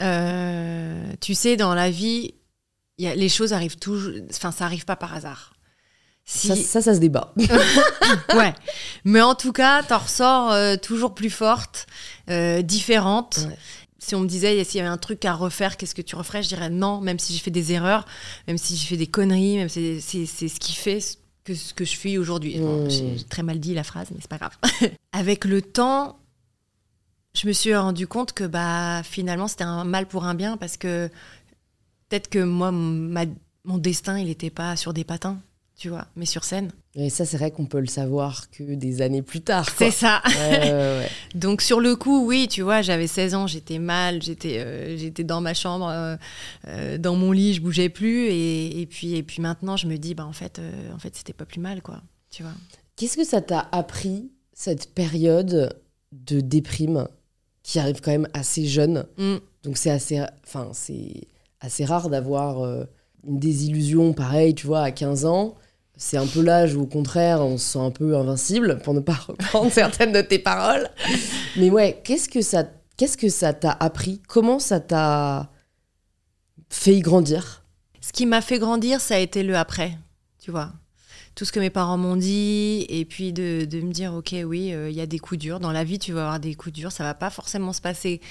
euh, 0.01 1.03
tu 1.21 1.33
sais, 1.35 1.57
dans 1.57 1.73
la 1.73 1.89
vie, 1.89 2.33
y 2.97 3.07
a, 3.07 3.15
les 3.15 3.29
choses 3.29 3.53
arrivent 3.53 3.77
toujours. 3.77 4.13
Enfin, 4.31 4.51
ça 4.51 4.65
arrive 4.65 4.85
pas 4.85 4.95
par 4.95 5.13
hasard. 5.13 5.53
Si, 6.25 6.47
Ça, 6.47 6.55
ça, 6.55 6.81
ça 6.81 6.95
se 6.95 6.99
débat. 6.99 7.33
ouais. 8.35 8.53
Mais 9.05 9.21
en 9.21 9.33
tout 9.35 9.53
cas, 9.53 9.81
t'en 9.83 9.99
ressors 9.99 10.51
euh, 10.51 10.75
toujours 10.75 11.15
plus 11.15 11.29
forte, 11.29 11.87
euh, 12.29 12.61
différente. 12.61 13.45
Ouais. 13.47 13.57
Si 13.99 14.13
on 14.15 14.19
me 14.21 14.27
disait 14.27 14.63
s'il 14.63 14.77
y 14.77 14.81
avait 14.81 14.89
un 14.89 14.97
truc 14.97 15.23
à 15.25 15.33
refaire, 15.33 15.77
qu'est-ce 15.77 15.95
que 15.95 16.01
tu 16.01 16.15
referais? 16.15 16.43
Je 16.43 16.49
dirais 16.49 16.69
non, 16.69 16.99
même 17.01 17.19
si 17.19 17.33
j'ai 17.33 17.39
fait 17.39 17.51
des 17.51 17.73
erreurs, 17.73 18.05
même 18.47 18.57
si 18.57 18.75
j'ai 18.75 18.87
fait 18.87 18.97
des 18.97 19.07
conneries, 19.07 19.57
même 19.57 19.69
si 19.69 20.01
c'est 20.01 20.25
ce 20.47 20.59
qui 20.59 20.73
fait 20.73 20.99
ce 20.99 21.15
que 21.43 21.55
ce 21.55 21.73
que 21.73 21.85
je 21.85 21.89
suis 21.91 22.17
aujourd'hui. 22.17 22.57
Bon, 22.59 22.85
Mmh. 22.85 22.89
j'ai 22.89 23.23
très 23.29 23.43
mal 23.43 23.59
dit 23.59 23.73
la 23.73 23.83
phrase, 23.83 24.07
mais 24.11 24.17
c'est 24.19 24.29
pas 24.29 24.37
grave. 24.37 24.55
Avec 25.13 25.45
le 25.45 25.61
temps, 25.61 26.19
je 27.39 27.47
me 27.47 27.53
suis 27.53 27.75
rendu 27.75 28.07
compte 28.07 28.33
que 28.33 28.43
bah 28.45 29.01
finalement 29.03 29.47
c'était 29.47 29.63
un 29.63 29.83
mal 29.83 30.07
pour 30.07 30.25
un 30.25 30.33
bien 30.35 30.57
parce 30.57 30.77
que 30.77 31.09
peut-être 32.09 32.29
que 32.29 32.39
moi 32.39 32.71
ma- 32.71 33.25
mon 33.63 33.77
destin 33.77 34.17
il 34.17 34.25
n'était 34.27 34.49
pas 34.49 34.75
sur 34.75 34.93
des 34.93 35.03
patins, 35.03 35.39
tu 35.77 35.89
vois, 35.89 36.07
mais 36.15 36.25
sur 36.25 36.43
scène. 36.43 36.71
Et 36.95 37.09
ça, 37.11 37.25
c'est 37.25 37.37
vrai 37.37 37.51
qu'on 37.51 37.65
peut 37.67 37.79
le 37.81 37.85
savoir 37.85 38.49
que 38.49 38.63
des 38.73 39.01
années 39.03 39.21
plus 39.21 39.41
tard. 39.41 39.69
C'est 39.77 39.91
ça. 39.91 40.23
Ouais, 40.25 40.33
ouais, 40.61 40.97
ouais. 40.99 41.09
Donc 41.35 41.61
sur 41.61 41.79
le 41.79 41.95
coup, 41.95 42.25
oui, 42.25 42.47
tu 42.49 42.61
vois, 42.63 42.81
j'avais 42.81 43.05
16 43.07 43.35
ans, 43.35 43.45
j'étais 43.45 43.77
mal, 43.77 44.23
j'étais 44.23 44.57
euh, 44.59 44.97
j'étais 44.97 45.23
dans 45.23 45.41
ma 45.41 45.53
chambre, 45.53 45.89
euh, 45.89 46.15
euh, 46.67 46.97
dans 46.97 47.15
mon 47.15 47.31
lit, 47.31 47.53
je 47.53 47.61
bougeais 47.61 47.89
plus, 47.89 48.27
et, 48.27 48.81
et 48.81 48.85
puis 48.87 49.15
et 49.15 49.21
puis 49.21 49.41
maintenant, 49.41 49.77
je 49.77 49.85
me 49.85 49.97
dis, 49.97 50.15
bah 50.15 50.25
en 50.25 50.33
fait, 50.33 50.57
euh, 50.59 50.71
en 50.95 50.97
fait, 50.97 51.15
c'était 51.15 51.33
pas 51.33 51.45
plus 51.45 51.59
mal, 51.59 51.81
quoi, 51.83 52.01
tu 52.31 52.41
vois. 52.41 52.53
Qu'est-ce 52.95 53.17
que 53.17 53.25
ça 53.25 53.41
t'a 53.41 53.67
appris, 53.71 54.31
cette 54.53 54.95
période 54.95 55.77
de 56.13 56.39
déprime? 56.39 57.07
Qui 57.67 57.79
arrive 57.79 57.99
quand 57.99 58.11
même 58.11 58.29
assez 58.33 58.65
jeune 58.65 59.05
Mm. 59.17 59.35
Donc 59.63 59.77
c'est 59.77 59.89
assez, 59.91 60.21
enfin, 60.45 60.69
c'est 60.71 61.27
assez 61.59 61.83
rare 61.83 62.09
d'avoir 62.09 62.63
euh, 62.63 62.85
une 63.27 63.39
désillusion 63.39 64.13
pareille, 64.13 64.55
tu 64.55 64.65
vois, 64.65 64.81
à 64.81 64.91
15 64.91 65.25
ans. 65.25 65.55
C'est 65.97 66.15
un 66.15 66.27
peu 66.27 66.41
l'âge 66.41 66.75
où, 66.75 66.83
au 66.83 66.85
contraire, 66.85 67.41
on 67.41 67.57
se 67.57 67.73
sent 67.73 67.79
un 67.79 67.91
peu 67.91 68.15
invincible, 68.15 68.79
pour 68.83 68.93
ne 68.93 69.01
pas 69.01 69.13
reprendre 69.27 69.69
certaines 69.71 70.13
de 70.13 70.21
tes 70.21 70.39
paroles. 70.39 70.89
Mais 71.57 71.69
ouais, 71.69 71.99
qu'est-ce 72.05 72.29
que 72.29 72.41
ça 72.41 72.63
qu'est-ce 72.95 73.17
que 73.17 73.27
ça 73.27 73.53
t'a 73.53 73.71
appris? 73.71 74.21
Comment 74.29 74.59
ça 74.59 74.79
t'a 74.79 75.51
fait 76.69 76.95
y 76.95 77.01
grandir? 77.01 77.65
Ce 77.99 78.13
qui 78.13 78.25
m'a 78.25 78.41
fait 78.41 78.59
grandir, 78.59 79.01
ça 79.01 79.15
a 79.15 79.19
été 79.19 79.43
le 79.43 79.57
après, 79.57 79.97
tu 80.39 80.51
vois. 80.51 80.71
Tout 81.35 81.45
ce 81.45 81.51
que 81.51 81.59
mes 81.59 81.69
parents 81.69 81.97
m'ont 81.97 82.15
dit, 82.15 82.85
et 82.89 83.05
puis 83.05 83.31
de, 83.33 83.65
de 83.65 83.81
me 83.81 83.91
dire, 83.91 84.13
ok, 84.13 84.35
oui, 84.45 84.73
euh, 84.73 84.89
il 84.89 84.95
y 84.95 85.01
a 85.01 85.05
des 85.05 85.19
coups 85.19 85.39
durs. 85.39 85.59
Dans 85.59 85.71
la 85.71 85.83
vie, 85.83 85.99
tu 85.99 86.13
vas 86.13 86.21
avoir 86.21 86.39
des 86.39 86.55
coups 86.55 86.73
durs. 86.73 86.91
Ça 86.91 87.03
va 87.03 87.13
pas 87.13 87.29
forcément 87.29 87.73
se 87.73 87.81
passer 87.81 88.21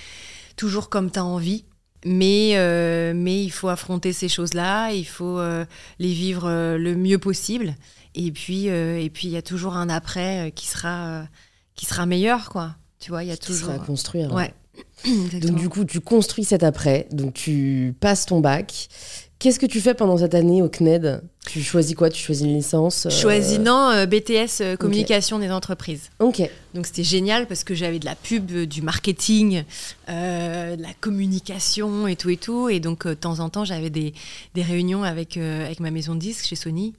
toujours 0.57 0.88
comme 0.88 1.11
tu 1.11 1.19
as 1.19 1.25
envie. 1.25 1.65
Mais, 2.05 2.53
euh, 2.55 3.12
mais 3.15 3.43
il 3.43 3.50
faut 3.50 3.69
affronter 3.69 4.12
ces 4.12 4.29
choses-là, 4.29 4.93
il 4.93 5.07
faut 5.07 5.38
euh, 5.38 5.65
les 5.99 6.12
vivre 6.12 6.76
le 6.76 6.95
mieux 6.95 7.19
possible. 7.19 7.75
Et 8.15 8.31
puis, 8.33 8.67
et 8.67 9.11
puis 9.12 9.29
il 9.29 9.33
y 9.33 9.37
a 9.37 9.43
toujours 9.43 9.76
un 9.76 9.88
après 9.88 10.53
qui 10.55 10.67
sera, 10.67 11.26
qui 11.75 11.85
sera 11.87 12.07
meilleur, 12.07 12.49
quoi. 12.49 12.76
Tu 12.99 13.11
vois, 13.11 13.25
il 13.25 13.29
y 13.29 13.33
a 13.33 13.37
Qui 13.37 13.49
toujours. 13.49 13.69
sera 13.69 13.83
à 13.83 13.85
construire. 13.85 14.33
Ouais. 14.33 14.55
Donc 15.41 15.57
du 15.57 15.69
coup, 15.69 15.85
tu 15.85 16.00
construis 16.00 16.45
cet 16.45 16.62
après, 16.62 17.09
donc 17.11 17.35
tu 17.35 17.95
passes 18.00 18.26
ton 18.26 18.41
bac. 18.41 18.88
Qu'est-ce 19.38 19.61
que 19.61 19.66
tu 19.66 19.83
fais 19.83 19.93
pendant 19.93 20.16
cette 20.16 20.35
année 20.35 20.62
au 20.62 20.69
CNED? 20.69 21.21
Tu 21.47 21.62
choisis 21.62 21.95
quoi? 21.95 22.09
Tu 22.09 22.23
choisis 22.23 22.47
une 22.47 22.55
licence 22.55 23.05
euh, 23.05 23.11
Choisis 23.11 23.59
non, 23.59 23.90
euh, 23.90 24.07
BTS 24.07 24.62
euh, 24.62 24.76
communication 24.76 25.38
des 25.38 25.50
entreprises. 25.50 26.11
Ok. 26.21 26.40
Donc 26.73 26.87
c'était 26.87 27.05
génial 27.05 27.47
parce 27.47 27.62
que 27.62 27.75
j'avais 27.75 27.99
de 27.99 28.07
la 28.07 28.14
pub, 28.14 28.50
du 28.50 28.81
marketing, 28.81 29.62
de 30.09 30.83
la 30.83 30.95
communication 31.00 32.07
et 32.09 32.16
tout 32.16 32.31
et 32.31 32.38
tout. 32.38 32.71
Et 32.71 32.81
donc 32.81 33.07
de 33.07 33.12
temps 33.14 33.40
en 33.40 33.50
temps, 33.50 33.66
j'avais 33.66 33.90
des, 33.90 34.14
des, 34.55 34.62
réunions 34.62 35.05
avec, 35.05 35.37
avec 35.37 35.81
ma 35.81 35.90
maison 35.90 36.14
de 36.14 36.21
disques 36.21 36.47
chez 36.47 36.57
Sony. 36.57 36.95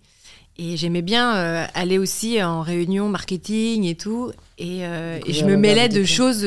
Et 0.60 0.77
j'aimais 0.77 1.03
bien 1.03 1.32
aller 1.75 1.98
aussi 1.98 2.41
en 2.41 2.62
réunion 2.62 3.10
marketing 3.10 3.84
et 3.84 3.96
tout. 3.96 4.32
Et, 4.58 4.79
et 4.79 5.34
je 5.34 5.46
me 5.46 5.56
mêlais 5.56 5.89
de 5.89 6.03
choses 6.03 6.44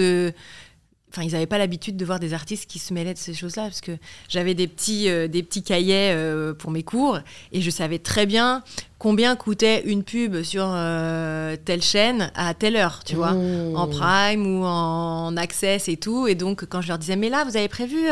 enfin 1.11 1.23
ils 1.23 1.33
n'avaient 1.33 1.47
pas 1.47 1.59
l'habitude 1.59 1.97
de 1.97 2.05
voir 2.05 2.21
des 2.21 2.35
artistes 2.35 2.71
qui 2.71 2.79
se 2.79 2.95
mêlaient 2.95 3.15
de 3.15 3.19
ces 3.19 3.35
choses-là 3.35 3.65
parce 3.65 3.81
que 3.81 3.93
j'avais 4.29 4.55
des 4.55 4.67
petits 4.67 5.09
euh, 5.09 5.29
des 5.29 5.43
petits 5.43 5.63
cahiers 5.63 6.13
euh, 6.13 6.55
pour 6.55 6.71
mes 6.71 6.83
cours 6.83 7.19
et 7.53 7.61
je 7.61 7.71
savais 7.71 7.99
très 7.99 8.27
bien 8.27 8.63
combien 8.99 9.35
coûtait 9.35 9.83
une 9.87 10.05
pub 10.05 10.43
sur 10.43 10.65
euh, 10.67 11.57
telle 11.65 11.83
chaîne 11.83 12.31
à 12.35 12.55
telle 12.55 12.77
heure 12.77 13.03
tu 13.05 13.17
vois 13.17 13.33
mmh. 13.33 13.77
en 13.77 13.89
prime 13.89 14.47
ou 14.47 14.65
en 14.65 15.37
access 15.37 15.89
et 15.89 15.97
tout 15.97 16.29
et 16.29 16.35
donc 16.35 16.67
quand 16.67 16.81
je 16.81 16.89
leur 16.89 16.99
disais 16.99 17.17
mais 17.17 17.29
là 17.29 17.45
vous 17.45 17.57
avez 17.57 17.69
prévu 17.69 18.09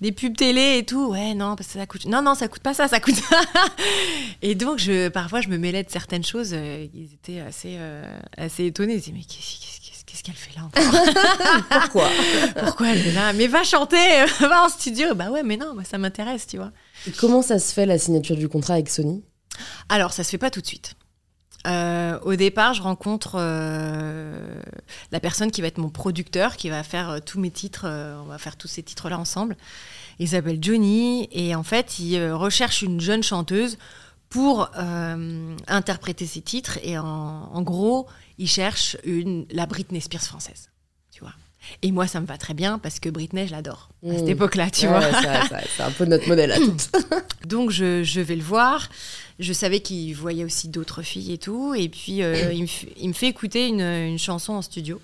des 0.00 0.12
pubs 0.12 0.36
télé 0.36 0.78
et 0.78 0.84
tout 0.84 1.10
ouais 1.10 1.34
non 1.34 1.56
parce 1.56 1.68
que 1.68 1.78
ça 1.78 1.86
coûte 1.86 2.06
non 2.06 2.22
non 2.22 2.34
ça 2.34 2.48
coûte 2.48 2.62
pas 2.62 2.74
ça 2.74 2.88
ça 2.88 3.00
coûte 3.00 3.14
ça 3.14 3.40
et 4.42 4.54
donc 4.54 4.78
je 4.78 5.08
parfois 5.08 5.40
je 5.40 5.48
me 5.48 5.56
mêlais 5.56 5.84
de 5.84 5.90
certaines 5.90 6.24
choses 6.24 6.52
ils 6.52 7.10
étaient 7.14 7.40
assez 7.40 7.78
assez 8.36 8.66
étonnés 8.66 8.94
ils 8.94 9.00
disaient 9.00 9.12
mais 9.14 9.24
qu'est-ce 9.24 9.79
qu'est-ce 10.10 10.24
qu'elle 10.24 10.34
fait 10.34 10.56
là 10.56 10.68
Pourquoi? 11.80 12.08
Pourquoi 12.64 12.88
elle 12.88 13.06
est 13.06 13.12
là? 13.12 13.32
Mais 13.32 13.46
va 13.46 13.62
chanter, 13.62 14.24
va 14.40 14.64
en 14.64 14.68
studio. 14.68 15.14
Bah 15.14 15.30
ouais, 15.30 15.42
mais 15.42 15.56
non, 15.56 15.74
moi 15.74 15.84
ça 15.84 15.98
m'intéresse, 15.98 16.46
tu 16.46 16.56
vois. 16.56 16.72
comment 17.18 17.42
ça 17.42 17.58
se 17.58 17.72
fait 17.72 17.86
la 17.86 17.98
signature 17.98 18.36
du 18.36 18.48
contrat 18.48 18.74
avec 18.74 18.88
Sony? 18.88 19.22
Alors, 19.88 20.12
ça 20.12 20.24
se 20.24 20.30
fait 20.30 20.38
pas 20.38 20.50
tout 20.50 20.60
de 20.60 20.66
suite. 20.66 20.94
Euh, 21.66 22.18
au 22.22 22.36
départ, 22.36 22.72
je 22.72 22.82
rencontre 22.82 23.36
euh, 23.38 24.62
la 25.12 25.20
personne 25.20 25.50
qui 25.50 25.60
va 25.60 25.66
être 25.66 25.78
mon 25.78 25.90
producteur, 25.90 26.56
qui 26.56 26.70
va 26.70 26.82
faire 26.82 27.10
euh, 27.10 27.18
tous 27.24 27.38
mes 27.38 27.50
titres. 27.50 27.86
on 27.86 28.26
va 28.26 28.38
faire 28.38 28.56
tous 28.56 28.68
ces 28.68 28.82
titres-là 28.82 29.18
ensemble. 29.18 29.56
Il 30.18 30.28
s'appelle 30.28 30.58
Johnny 30.60 31.28
et 31.32 31.54
en 31.54 31.62
fait, 31.62 31.98
il 31.98 32.32
recherche 32.32 32.82
une 32.82 33.00
jeune 33.00 33.22
chanteuse 33.22 33.78
pour 34.30 34.70
interpréter 35.66 36.26
ses 36.26 36.40
titres. 36.40 36.78
Et 36.82 36.96
en, 36.96 37.04
en 37.04 37.62
gros, 37.62 38.08
il 38.38 38.48
cherche 38.48 38.96
une, 39.04 39.46
la 39.50 39.66
Britney 39.66 40.00
Spears 40.00 40.22
française. 40.22 40.70
Tu 41.10 41.20
vois. 41.20 41.34
Et 41.82 41.92
moi, 41.92 42.06
ça 42.06 42.20
me 42.20 42.26
va 42.26 42.38
très 42.38 42.54
bien 42.54 42.78
parce 42.78 43.00
que 43.00 43.08
Britney, 43.08 43.46
je 43.46 43.52
l'adore 43.52 43.90
à 44.02 44.12
cette 44.14 44.24
mmh. 44.24 44.28
époque-là, 44.28 44.70
tu 44.70 44.86
vois. 44.86 45.02
c'est 45.76 45.82
un 45.82 45.90
peu 45.90 46.06
notre 46.06 46.26
modèle 46.26 46.52
à 46.52 46.56
toutes. 46.58 46.90
Donc, 47.46 47.70
je, 47.70 48.02
je, 48.02 48.20
vais 48.20 48.36
le 48.36 48.42
voir. 48.42 48.88
Je 49.38 49.52
savais 49.52 49.80
qu'il 49.80 50.14
voyait 50.14 50.44
aussi 50.44 50.68
d'autres 50.68 51.02
filles 51.02 51.32
et 51.32 51.38
tout. 51.38 51.74
Et 51.74 51.88
puis, 51.88 52.22
euh, 52.22 52.52
il, 52.54 52.62
me, 52.62 52.68
il, 52.96 53.08
me, 53.08 53.12
fait 53.12 53.28
écouter 53.28 53.68
une, 53.68 53.82
une, 53.82 54.18
chanson 54.18 54.54
en 54.54 54.62
studio. 54.62 55.00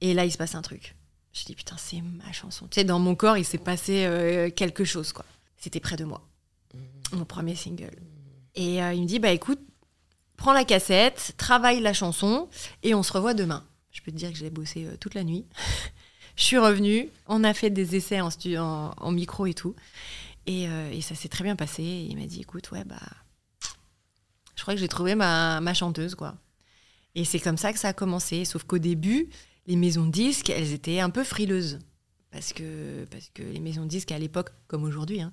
Et 0.00 0.14
là, 0.14 0.24
il 0.24 0.32
se 0.32 0.38
passe 0.38 0.54
un 0.54 0.62
truc. 0.62 0.94
Je 1.32 1.44
dis, 1.44 1.54
putain, 1.54 1.76
c'est 1.78 2.00
ma 2.00 2.32
chanson. 2.32 2.66
Tu 2.70 2.80
sais, 2.80 2.84
dans 2.84 2.98
mon 2.98 3.14
corps, 3.14 3.36
il 3.36 3.44
s'est 3.44 3.58
passé 3.58 4.04
euh, 4.04 4.50
quelque 4.50 4.84
chose, 4.84 5.12
quoi. 5.12 5.24
C'était 5.58 5.80
près 5.80 5.96
de 5.96 6.04
moi. 6.04 6.22
Mmh. 6.74 7.18
Mon 7.18 7.24
premier 7.24 7.54
single. 7.54 7.96
Et 8.54 8.82
euh, 8.82 8.92
il 8.92 9.02
me 9.02 9.06
dit, 9.06 9.18
bah 9.18 9.30
écoute, 9.30 9.60
prends 10.36 10.52
la 10.52 10.64
cassette, 10.64 11.34
travaille 11.36 11.80
la 11.80 11.92
chanson 11.92 12.48
et 12.82 12.94
on 12.94 13.02
se 13.02 13.12
revoit 13.12 13.34
demain. 13.34 13.64
Je 13.90 14.00
peux 14.02 14.10
te 14.10 14.16
dire 14.16 14.30
que 14.32 14.38
j'ai 14.38 14.50
bossé 14.50 14.86
euh, 14.86 14.96
toute 14.98 15.14
la 15.14 15.24
nuit. 15.24 15.46
je 16.36 16.44
suis 16.44 16.58
revenue, 16.58 17.08
on 17.26 17.44
a 17.44 17.54
fait 17.54 17.70
des 17.70 17.96
essais 17.96 18.20
en, 18.20 18.30
en, 18.96 19.12
micro 19.12 19.46
et 19.46 19.54
tout. 19.54 19.74
Euh, 20.48 20.90
et, 20.90 21.00
ça 21.00 21.14
s'est 21.14 21.28
très 21.28 21.44
bien 21.44 21.56
passé. 21.56 21.82
il 21.82 22.16
m'a 22.16 22.26
dit 22.26 22.40
écoute, 22.40 22.70
ouais, 22.72 22.84
bah. 22.84 23.00
Je 24.54 24.62
crois 24.62 24.74
que 24.74 24.80
j'ai 24.80 24.88
trouvé 24.88 25.14
ma, 25.14 25.60
ma, 25.60 25.74
chanteuse, 25.74 26.14
quoi. 26.14 26.36
Et 27.14 27.24
c'est 27.24 27.40
comme 27.40 27.56
ça 27.56 27.72
que 27.72 27.78
ça 27.78 27.88
a 27.88 27.92
commencé. 27.92 28.44
Sauf 28.44 28.64
qu'au 28.64 28.78
début, 28.78 29.28
les 29.66 29.76
maisons 29.76 30.06
disques, 30.06 30.50
elles 30.50 30.72
étaient 30.72 31.00
un 31.00 31.10
peu 31.10 31.24
frileuses 31.24 31.78
parce 32.32 32.52
que, 32.54 33.04
parce 33.10 33.30
que 33.34 33.42
les 33.42 33.60
maisons 33.60 33.82
de 33.82 33.88
disques 33.88 34.10
à 34.10 34.18
l'époque, 34.18 34.48
comme 34.66 34.84
aujourd'hui, 34.84 35.20
hein, 35.20 35.32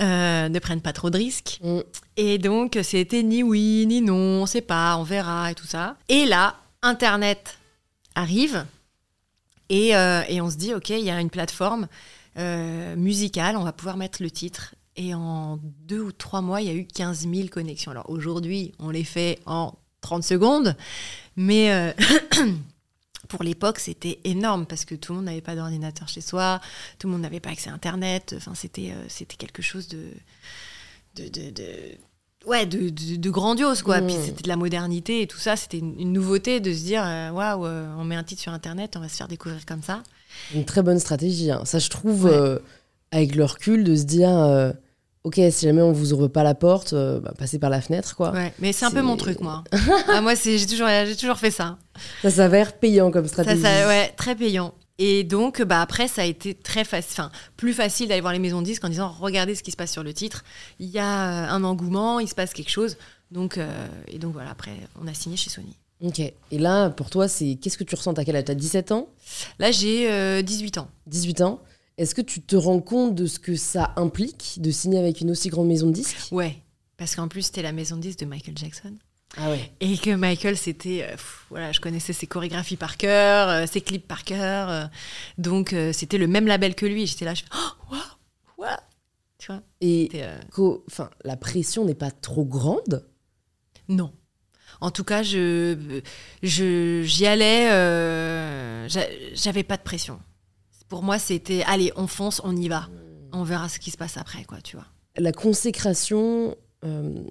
euh, 0.00 0.48
ne 0.48 0.58
prennent 0.60 0.80
pas 0.80 0.92
trop 0.92 1.10
de 1.10 1.18
risques. 1.18 1.58
Mm. 1.62 1.80
Et 2.16 2.38
donc, 2.38 2.78
c'était 2.82 3.24
ni 3.24 3.42
oui, 3.42 3.84
ni 3.86 4.00
non, 4.00 4.14
on 4.14 4.40
ne 4.42 4.46
sait 4.46 4.60
pas, 4.60 4.96
on 4.96 5.02
verra 5.02 5.50
et 5.50 5.54
tout 5.54 5.66
ça. 5.66 5.96
Et 6.08 6.24
là, 6.24 6.56
Internet 6.82 7.58
arrive 8.14 8.64
et, 9.68 9.96
euh, 9.96 10.22
et 10.28 10.40
on 10.40 10.48
se 10.48 10.56
dit, 10.56 10.72
OK, 10.72 10.90
il 10.90 11.04
y 11.04 11.10
a 11.10 11.20
une 11.20 11.30
plateforme 11.30 11.88
euh, 12.38 12.94
musicale, 12.94 13.56
on 13.56 13.64
va 13.64 13.72
pouvoir 13.72 13.96
mettre 13.96 14.22
le 14.22 14.30
titre. 14.30 14.76
Et 14.94 15.14
en 15.14 15.58
deux 15.62 16.00
ou 16.00 16.12
trois 16.12 16.40
mois, 16.40 16.62
il 16.62 16.68
y 16.68 16.70
a 16.70 16.74
eu 16.74 16.86
15 16.86 17.28
000 17.28 17.48
connexions. 17.48 17.90
Alors 17.90 18.08
aujourd'hui, 18.08 18.72
on 18.78 18.90
les 18.90 19.04
fait 19.04 19.40
en 19.46 19.74
30 20.00 20.22
secondes, 20.22 20.76
mais 21.34 21.94
pour 23.28 23.42
l'époque, 23.42 23.78
c'était 23.78 24.18
énorme 24.24 24.66
parce 24.66 24.84
que 24.84 24.94
tout 24.94 25.12
le 25.12 25.16
monde 25.16 25.26
n'avait 25.26 25.40
pas 25.40 25.54
d'ordinateur 25.54 26.08
chez 26.08 26.20
soi, 26.20 26.60
tout 26.98 27.06
le 27.06 27.12
monde 27.12 27.22
n'avait 27.22 27.40
pas 27.40 27.50
accès 27.50 27.70
à 27.70 27.72
Internet. 27.72 28.34
Enfin, 28.36 28.54
c'était 28.54 28.92
euh, 28.92 29.04
c'était 29.08 29.36
quelque 29.36 29.62
chose 29.62 29.88
de 29.88 30.04
de, 31.16 31.28
de, 31.28 31.50
de 31.50 31.66
ouais 32.46 32.66
de, 32.66 32.88
de, 32.90 33.30
grandiose 33.30 33.82
quoi. 33.82 34.00
Puis 34.00 34.14
mmh. 34.14 34.24
c'était 34.24 34.42
de 34.42 34.48
la 34.48 34.56
modernité 34.56 35.22
et 35.22 35.26
tout 35.26 35.38
ça. 35.38 35.56
C'était 35.56 35.78
une, 35.78 36.12
nouveauté 36.12 36.60
de 36.60 36.72
se 36.72 36.84
dire 36.84 37.02
euh, 37.04 37.30
waouh, 37.30 37.66
euh, 37.66 37.94
on 37.98 38.04
met 38.04 38.16
un 38.16 38.24
titre 38.24 38.42
sur 38.42 38.52
Internet, 38.52 38.96
on 38.96 39.00
va 39.00 39.08
se 39.08 39.16
faire 39.16 39.28
découvrir 39.28 39.64
comme 39.66 39.82
ça. 39.82 40.02
Une 40.54 40.64
très 40.64 40.82
bonne 40.82 40.98
stratégie. 40.98 41.50
Hein. 41.50 41.62
Ça, 41.64 41.78
je 41.78 41.88
trouve, 41.88 42.30
avec 43.10 43.34
le 43.34 43.44
recul, 43.44 43.84
de 43.84 43.96
se 43.96 44.04
dire 44.04 44.74
ok, 45.26 45.40
si 45.50 45.66
jamais 45.66 45.82
on 45.82 45.90
vous 45.90 46.12
ouvre 46.12 46.28
pas 46.28 46.44
la 46.44 46.54
porte, 46.54 46.92
euh, 46.92 47.18
bah, 47.18 47.34
passez 47.36 47.58
par 47.58 47.68
la 47.68 47.80
fenêtre, 47.80 48.14
quoi. 48.14 48.30
Ouais, 48.30 48.54
mais 48.60 48.72
c'est 48.72 48.84
un 48.84 48.92
peu 48.92 49.02
mon 49.02 49.16
truc, 49.16 49.40
moi. 49.40 49.64
ah, 50.08 50.20
moi, 50.20 50.34
j'ai 50.36 50.64
toujours, 50.64 50.86
j'ai 50.86 51.16
toujours 51.16 51.36
fait 51.36 51.50
ça. 51.50 51.78
Ça 52.22 52.30
s'avère 52.30 52.78
payant 52.78 53.10
comme 53.10 53.26
stratégie. 53.26 53.60
Ça, 53.60 53.88
ouais, 53.88 54.14
très 54.16 54.36
payant. 54.36 54.72
Et 54.98 55.24
donc, 55.24 55.60
bah, 55.62 55.82
après, 55.82 56.06
ça 56.06 56.22
a 56.22 56.24
été 56.24 56.54
très 56.54 56.84
facile, 56.84 57.14
enfin, 57.18 57.32
plus 57.56 57.72
facile 57.72 58.08
d'aller 58.08 58.20
voir 58.20 58.32
les 58.32 58.38
maisons 58.38 58.60
de 58.60 58.66
disques 58.66 58.84
en 58.84 58.88
disant, 58.88 59.12
regardez 59.20 59.56
ce 59.56 59.64
qui 59.64 59.72
se 59.72 59.76
passe 59.76 59.90
sur 59.90 60.04
le 60.04 60.14
titre. 60.14 60.44
Il 60.78 60.88
y 60.88 61.00
a 61.00 61.46
euh, 61.46 61.50
un 61.50 61.64
engouement, 61.64 62.20
il 62.20 62.28
se 62.28 62.34
passe 62.36 62.52
quelque 62.52 62.70
chose. 62.70 62.96
Donc, 63.32 63.58
euh, 63.58 63.68
et 64.06 64.20
donc 64.20 64.32
voilà, 64.32 64.50
après, 64.50 64.76
on 65.02 65.08
a 65.08 65.12
signé 65.12 65.36
chez 65.36 65.50
Sony. 65.50 65.76
Ok. 66.02 66.20
Et 66.20 66.58
là, 66.58 66.90
pour 66.90 67.10
toi, 67.10 67.26
c'est 67.26 67.58
qu'est-ce 67.60 67.76
que 67.76 67.84
tu 67.84 67.96
ressens? 67.96 68.12
À 68.12 68.24
quel 68.24 68.36
âge? 68.36 68.44
T'as 68.44 68.54
17 68.54 68.92
ans? 68.92 69.08
Là, 69.58 69.72
j'ai 69.72 70.42
18 70.42 70.78
ans. 70.78 70.88
18 71.08 71.40
ans 71.40 71.60
est-ce 71.98 72.14
que 72.14 72.20
tu 72.20 72.42
te 72.42 72.56
rends 72.56 72.80
compte 72.80 73.14
de 73.14 73.26
ce 73.26 73.38
que 73.38 73.56
ça 73.56 73.92
implique 73.96 74.58
de 74.60 74.70
signer 74.70 74.98
avec 74.98 75.20
une 75.20 75.30
aussi 75.30 75.48
grande 75.48 75.68
maison 75.68 75.86
de 75.86 75.92
disques? 75.92 76.28
Ouais, 76.30 76.58
parce 76.96 77.16
qu'en 77.16 77.28
plus, 77.28 77.42
c'était 77.42 77.62
la 77.62 77.72
maison 77.72 77.96
de 77.96 78.02
disques 78.02 78.20
de 78.20 78.26
Michael 78.26 78.56
Jackson. 78.56 78.96
Ah 79.36 79.50
ouais. 79.50 79.72
Et 79.80 79.96
que 79.98 80.14
Michael, 80.14 80.56
c'était. 80.56 81.06
Euh, 81.10 81.16
voilà, 81.50 81.72
je 81.72 81.80
connaissais 81.80 82.12
ses 82.12 82.26
chorégraphies 82.26 82.76
par 82.76 82.96
cœur, 82.96 83.48
euh, 83.48 83.66
ses 83.66 83.80
clips 83.80 84.06
par 84.06 84.24
cœur. 84.24 84.70
Euh, 84.70 84.84
donc, 85.36 85.74
c'était 85.92 86.18
le 86.18 86.26
même 86.26 86.46
label 86.46 86.74
que 86.74 86.86
lui. 86.86 87.06
J'étais 87.06 87.24
là, 87.24 87.34
je 87.34 87.42
fais 87.42 87.48
Oh, 87.54 87.94
waouh, 88.58 88.66
Tu 89.38 89.46
vois 89.52 89.62
Et 89.80 90.10
enfin, 90.88 91.10
la 91.24 91.36
pression 91.36 91.84
n'est 91.84 91.94
pas 91.94 92.10
trop 92.10 92.44
grande? 92.44 93.06
Non. 93.88 94.12
En 94.80 94.90
tout 94.90 95.04
cas, 95.04 95.22
je, 95.22 96.00
je, 96.42 97.02
j'y 97.02 97.26
allais, 97.26 97.68
j'avais 99.34 99.62
pas 99.62 99.76
de 99.76 99.82
pression 99.82 100.20
pour 100.88 101.02
moi, 101.02 101.18
c'était 101.18 101.62
allez, 101.66 101.92
on 101.96 102.06
fonce, 102.06 102.40
on 102.44 102.56
y 102.56 102.68
va. 102.68 102.88
On 103.32 103.42
verra 103.42 103.68
ce 103.68 103.78
qui 103.78 103.90
se 103.90 103.96
passe 103.96 104.16
après, 104.16 104.44
quoi, 104.44 104.60
tu 104.62 104.76
vois. 104.76 104.86
La 105.18 105.32
consécration, 105.32 106.56
euh, 106.84 107.24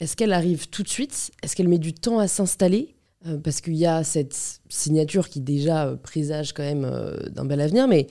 est-ce 0.00 0.16
qu'elle 0.16 0.32
arrive 0.32 0.68
tout 0.68 0.82
de 0.82 0.88
suite? 0.88 1.30
Est-ce 1.42 1.54
qu'elle 1.54 1.68
met 1.68 1.78
du 1.78 1.92
temps 1.92 2.18
à 2.18 2.28
s'installer? 2.28 2.96
Euh, 3.26 3.38
Parce 3.38 3.60
qu'il 3.60 3.76
y 3.76 3.86
a 3.86 4.02
cette 4.02 4.60
signature 4.68 5.28
qui 5.28 5.40
déjà 5.40 5.86
euh, 5.86 5.96
présage 5.96 6.52
quand 6.52 6.62
même 6.62 6.90
d'un 7.30 7.44
bel 7.44 7.60
avenir, 7.60 7.86
mais 7.86 8.06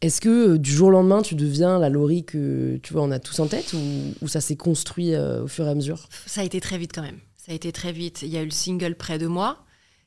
est-ce 0.00 0.20
que 0.20 0.56
du 0.56 0.70
jour 0.70 0.88
au 0.88 0.90
lendemain, 0.90 1.22
tu 1.22 1.34
deviens 1.34 1.78
la 1.78 1.88
Laurie 1.88 2.24
que 2.24 2.78
tu 2.82 2.92
vois, 2.92 3.02
on 3.02 3.10
a 3.10 3.20
tous 3.20 3.38
en 3.40 3.46
tête, 3.46 3.72
ou, 3.72 3.78
ou 4.22 4.28
ça 4.28 4.40
s'est 4.40 4.56
construit 4.56 5.16
au 5.16 5.46
fur 5.46 5.66
et 5.66 5.70
à 5.70 5.74
mesure? 5.74 6.08
Ça 6.26 6.40
a 6.40 6.44
été 6.44 6.60
très 6.60 6.76
vite 6.76 6.92
quand 6.94 7.02
même. 7.02 7.20
Ça 7.36 7.52
a 7.52 7.54
été 7.54 7.72
très 7.72 7.92
vite. 7.92 8.22
Il 8.22 8.28
y 8.28 8.36
a 8.36 8.42
eu 8.42 8.46
le 8.46 8.50
single 8.50 8.94
près 8.96 9.18
de 9.18 9.26
moi 9.26 9.64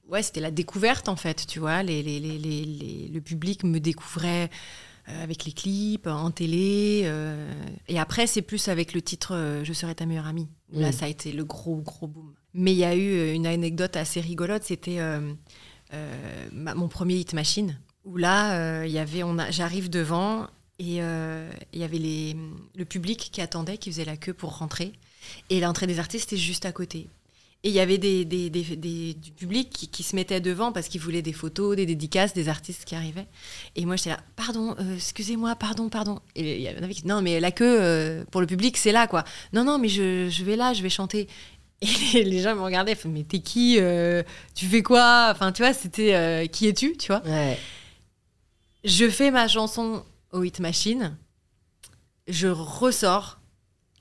ouais, 0.10 0.24
c'était 0.24 0.42
la 0.42 0.52
découverte 0.52 1.10
en 1.10 1.16
fait, 1.16 1.46
tu 1.48 1.60
vois. 1.60 1.84
Les, 1.84 2.02
les, 2.04 2.20
les, 2.20 3.10
le 3.14 3.22
public 3.22 3.64
me 3.64 3.80
découvrait 3.80 4.50
euh, 5.08 5.24
avec 5.24 5.46
les 5.46 5.52
clips, 5.52 6.08
en 6.08 6.32
télé. 6.32 7.04
Euh, 7.06 7.54
et 7.88 8.00
après, 8.00 8.26
c'est 8.26 8.42
plus 8.42 8.68
avec 8.70 8.94
le 8.94 9.02
titre 9.04 9.36
euh, 9.36 9.64
Je 9.64 9.72
serai 9.72 9.94
ta 9.94 10.08
meilleure 10.08 10.26
amie. 10.26 10.48
Là, 10.72 10.92
ça 10.92 11.06
a 11.06 11.08
été 11.08 11.32
le 11.32 11.44
gros, 11.46 11.78
gros 11.78 12.08
boom. 12.08 12.34
Mais 12.56 12.74
il 12.74 12.78
y 12.78 12.84
a 12.84 12.96
eu 12.96 13.34
une 13.34 13.46
anecdote 13.46 13.96
assez 13.98 14.20
rigolote. 14.20 14.64
C'était 14.64 15.00
mon 16.52 16.88
premier 16.88 17.16
hit 17.16 17.34
machine. 17.34 17.80
Où 18.04 18.18
là, 18.18 18.84
il 18.86 18.92
y 18.92 19.00
avait, 19.00 19.24
on 19.24 19.38
j'arrive 19.52 19.90
devant 19.90 20.48
et 20.80 20.98
il 20.98 21.80
y 21.80 21.84
avait 21.84 21.98
les, 21.98 22.36
le 22.76 22.86
public 22.86 23.30
qui 23.32 23.42
attendait, 23.42 23.78
qui 23.78 23.92
faisait 23.92 24.06
la 24.06 24.18
queue 24.18 24.34
pour 24.34 24.58
rentrer. 24.58 24.94
Et 25.50 25.60
l'entrée 25.60 25.88
des 25.88 26.00
artistes 26.00 26.34
était 26.34 26.42
juste 26.42 26.66
à 26.66 26.72
côté. 26.72 27.08
Et 27.66 27.70
il 27.70 27.74
y 27.74 27.80
avait 27.80 27.98
des, 27.98 28.26
des- 28.26 28.52
des- 28.52 28.76
des- 28.76 29.14
du 29.16 29.32
public 29.32 29.72
qui, 29.72 29.88
qui 29.88 30.04
se 30.04 30.16
mettait 30.16 30.40
devant 30.40 30.72
parce 30.72 30.88
qu'ils 30.88 31.02
voulaient 31.02 31.24
des 31.24 31.34
photos, 31.34 31.76
des 31.76 31.88
dédicaces, 31.88 32.32
des 32.36 32.48
artistes 32.48 32.86
qui 32.86 32.94
arrivaient. 32.94 33.26
Et 33.76 33.86
moi, 33.86 33.96
j'étais 33.96 34.12
là, 34.12 34.20
pardon, 34.36 34.76
euh, 34.80 34.96
excusez-moi, 34.96 35.56
pardon, 35.56 35.90
pardon. 35.90 36.20
Et 36.36 36.58
il 36.58 36.62
y 36.62 36.68
avait 36.68 36.78
un 36.84 36.86
mec 36.88 36.98
qui 36.98 37.08
non, 37.08 37.24
mais 37.24 37.40
la 37.40 37.52
queue, 37.52 37.78
euh, 37.82 38.24
pour 38.30 38.40
le 38.40 38.46
public, 38.46 38.78
c'est 38.78 38.92
là, 38.92 39.08
quoi. 39.08 39.24
Non, 39.52 39.64
non, 39.64 39.80
mais 39.80 39.88
je, 39.90 40.30
je 40.30 40.44
vais 40.44 40.56
là, 40.56 40.74
je 40.74 40.84
vais 40.84 40.90
chanter. 40.92 41.28
Et 41.82 41.88
les, 42.14 42.24
les 42.24 42.40
gens 42.40 42.56
me 42.56 42.62
regardaient, 42.62 42.96
mais 43.06 43.24
t'es 43.24 43.40
qui 43.40 43.78
euh, 43.80 44.22
Tu 44.54 44.68
fais 44.68 44.84
quoi? 44.84 45.30
Enfin, 45.32 45.52
tu 45.52 45.64
vois, 45.64 45.74
c'était 45.74 46.48
qui 46.52 46.68
es-tu, 46.68 46.96
tu 46.98 47.08
vois? 47.08 47.24
Ouais. 47.26 47.58
Je 48.84 49.10
fais 49.10 49.32
ma 49.32 49.48
chanson 49.48 50.04
au 50.32 50.44
Hit 50.44 50.60
Machine, 50.60 51.18
je 52.28 52.48
ressors, 52.48 53.40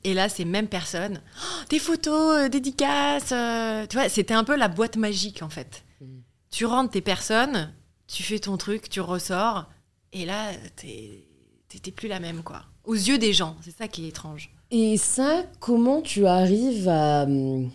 et 0.05 0.15
là, 0.15 0.29
c'est 0.29 0.45
même 0.45 0.69
personne. 0.69 1.21
Oh, 1.39 1.65
des 1.71 1.79
photos, 1.79 2.45
euh, 2.45 2.49
dédicaces. 2.49 3.33
euh, 3.33 3.87
tu 3.89 3.97
vois, 3.97 4.09
c'était 4.09 4.35
un 4.35 4.45
peu 4.45 4.57
la 4.57 4.69
boîte 4.69 4.97
magique, 4.97 5.43
en 5.43 5.49
fait. 5.49 5.85
Mm. 6.01 6.07
Tu 6.51 6.67
rentres 6.67 6.93
tes 6.93 7.01
personnes, 7.01 7.73
tu 8.07 8.23
fais 8.23 8.39
ton 8.39 8.57
truc, 8.57 8.89
tu 8.89 9.01
ressors, 9.01 9.67
et 10.13 10.25
là, 10.25 10.53
t'es- 10.77 11.25
t'étais 11.69 11.91
plus 11.91 12.09
la 12.09 12.21
même, 12.21 12.43
quoi. 12.43 12.63
Aux 12.85 12.95
yeux 12.95 13.19
des 13.19 13.33
gens, 13.33 13.57
c'est 13.63 13.77
ça 13.77 13.89
qui 13.89 14.05
est 14.05 14.09
étrange. 14.09 14.51
Et 14.71 14.97
ça, 14.97 15.45
comment 15.61 16.03
tu 16.03 16.27
arrives 16.27 16.89
à 16.89 17.25
hum, 17.25 17.71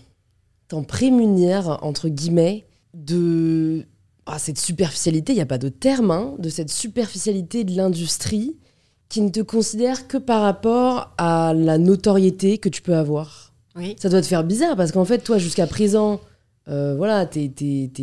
t'en 0.68 0.84
prémunir, 0.84 1.80
entre 1.82 2.10
guillemets, 2.10 2.66
de 2.94 3.86
ah, 4.26 4.38
cette 4.38 4.60
superficialité, 4.60 5.34
il 5.34 5.36
n'y 5.38 5.42
a 5.42 5.46
pas 5.48 5.58
de 5.58 5.70
terme, 5.70 6.12
hein, 6.12 6.36
de 6.38 6.50
cette 6.50 6.70
superficialité 6.70 7.64
de 7.64 7.76
l'industrie 7.76 8.56
qui 9.10 9.22
ne 9.22 9.30
te 9.30 9.40
considère 9.42 10.08
que 10.08 10.18
par 10.18 10.42
rapport 10.42 11.14
à 11.18 11.54
la 11.56 11.78
notoriété 11.80 12.60
que 12.60 12.70
tu 12.70 12.82
peux 12.82 12.96
avoir 12.96 13.54
Oui. 13.76 13.96
Ça 14.00 14.08
doit 14.10 14.22
te 14.22 14.28
faire 14.28 14.44
bizarre 14.44 14.76
parce 14.76 14.92
qu'en 14.92 15.06
fait, 15.06 15.20
toi, 15.20 15.38
jusqu'à 15.40 15.66
présent, 15.68 16.20
euh, 16.68 16.94
voilà, 16.96 17.26
t'es, 17.26 17.52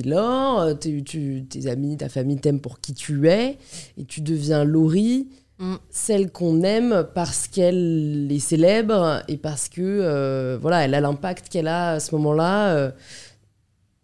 Laure, 0.05 0.61
euh, 0.61 0.75
t'es- 0.75 1.69
amis, 1.69 1.97
ta 1.97 2.09
famille 2.09 2.39
t'aiment 2.39 2.61
pour 2.61 2.81
qui 2.81 2.93
tu 2.95 3.29
es, 3.29 3.57
et 3.97 4.05
tu 4.05 4.21
deviens 4.21 4.65
Laurie, 4.65 5.29
Mm. 5.59 5.77
celle 5.91 6.31
qu'on 6.33 6.63
aime 6.63 7.07
parce 7.15 7.47
qu'elle 7.49 8.29
est 8.31 8.39
célèbre 8.41 9.23
et 9.29 9.37
parce 9.39 9.69
que, 9.71 9.81
euh, 9.81 10.59
voilà, 10.61 10.85
elle 10.85 10.95
a 10.95 11.01
l'impact 11.01 11.49
qu'elle 11.49 11.69
a 11.69 11.93
à 11.93 12.01
ce 12.01 12.15
moment-là. 12.17 12.75
euh, 12.75 12.91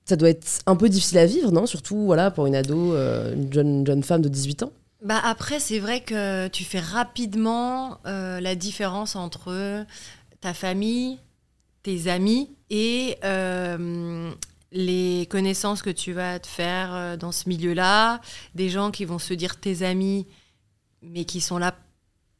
ça 0.04 0.16
doit 0.16 0.30
être 0.30 0.46
un 0.66 0.76
peu 0.76 0.88
difficile 0.88 1.18
à 1.18 1.26
vivre, 1.26 1.52
non? 1.52 1.66
Surtout, 1.66 1.96
voilà, 2.06 2.30
pour 2.30 2.46
une 2.46 2.54
ado, 2.56 2.94
une 2.96 3.52
jeune, 3.52 3.86
jeune 3.86 4.02
femme 4.02 4.20
de 4.22 4.28
18 4.28 4.62
ans. 4.62 4.72
Bah 5.02 5.20
après, 5.22 5.58
c'est 5.58 5.78
vrai 5.78 6.00
que 6.00 6.48
tu 6.48 6.64
fais 6.64 6.80
rapidement 6.80 7.98
euh, 8.06 8.40
la 8.40 8.54
différence 8.54 9.16
entre 9.16 9.84
ta 10.40 10.54
famille, 10.54 11.18
tes 11.82 12.08
amis 12.08 12.50
et 12.70 13.16
euh, 13.24 14.30
les 14.70 15.26
connaissances 15.28 15.82
que 15.82 15.90
tu 15.90 16.12
vas 16.12 16.38
te 16.38 16.46
faire 16.46 16.94
euh, 16.94 17.16
dans 17.16 17.32
ce 17.32 17.48
milieu-là, 17.48 18.20
des 18.54 18.68
gens 18.68 18.90
qui 18.92 19.04
vont 19.04 19.18
se 19.18 19.34
dire 19.34 19.58
tes 19.58 19.82
amis, 19.82 20.26
mais 21.02 21.24
qui 21.24 21.40
sont 21.40 21.58
là 21.58 21.74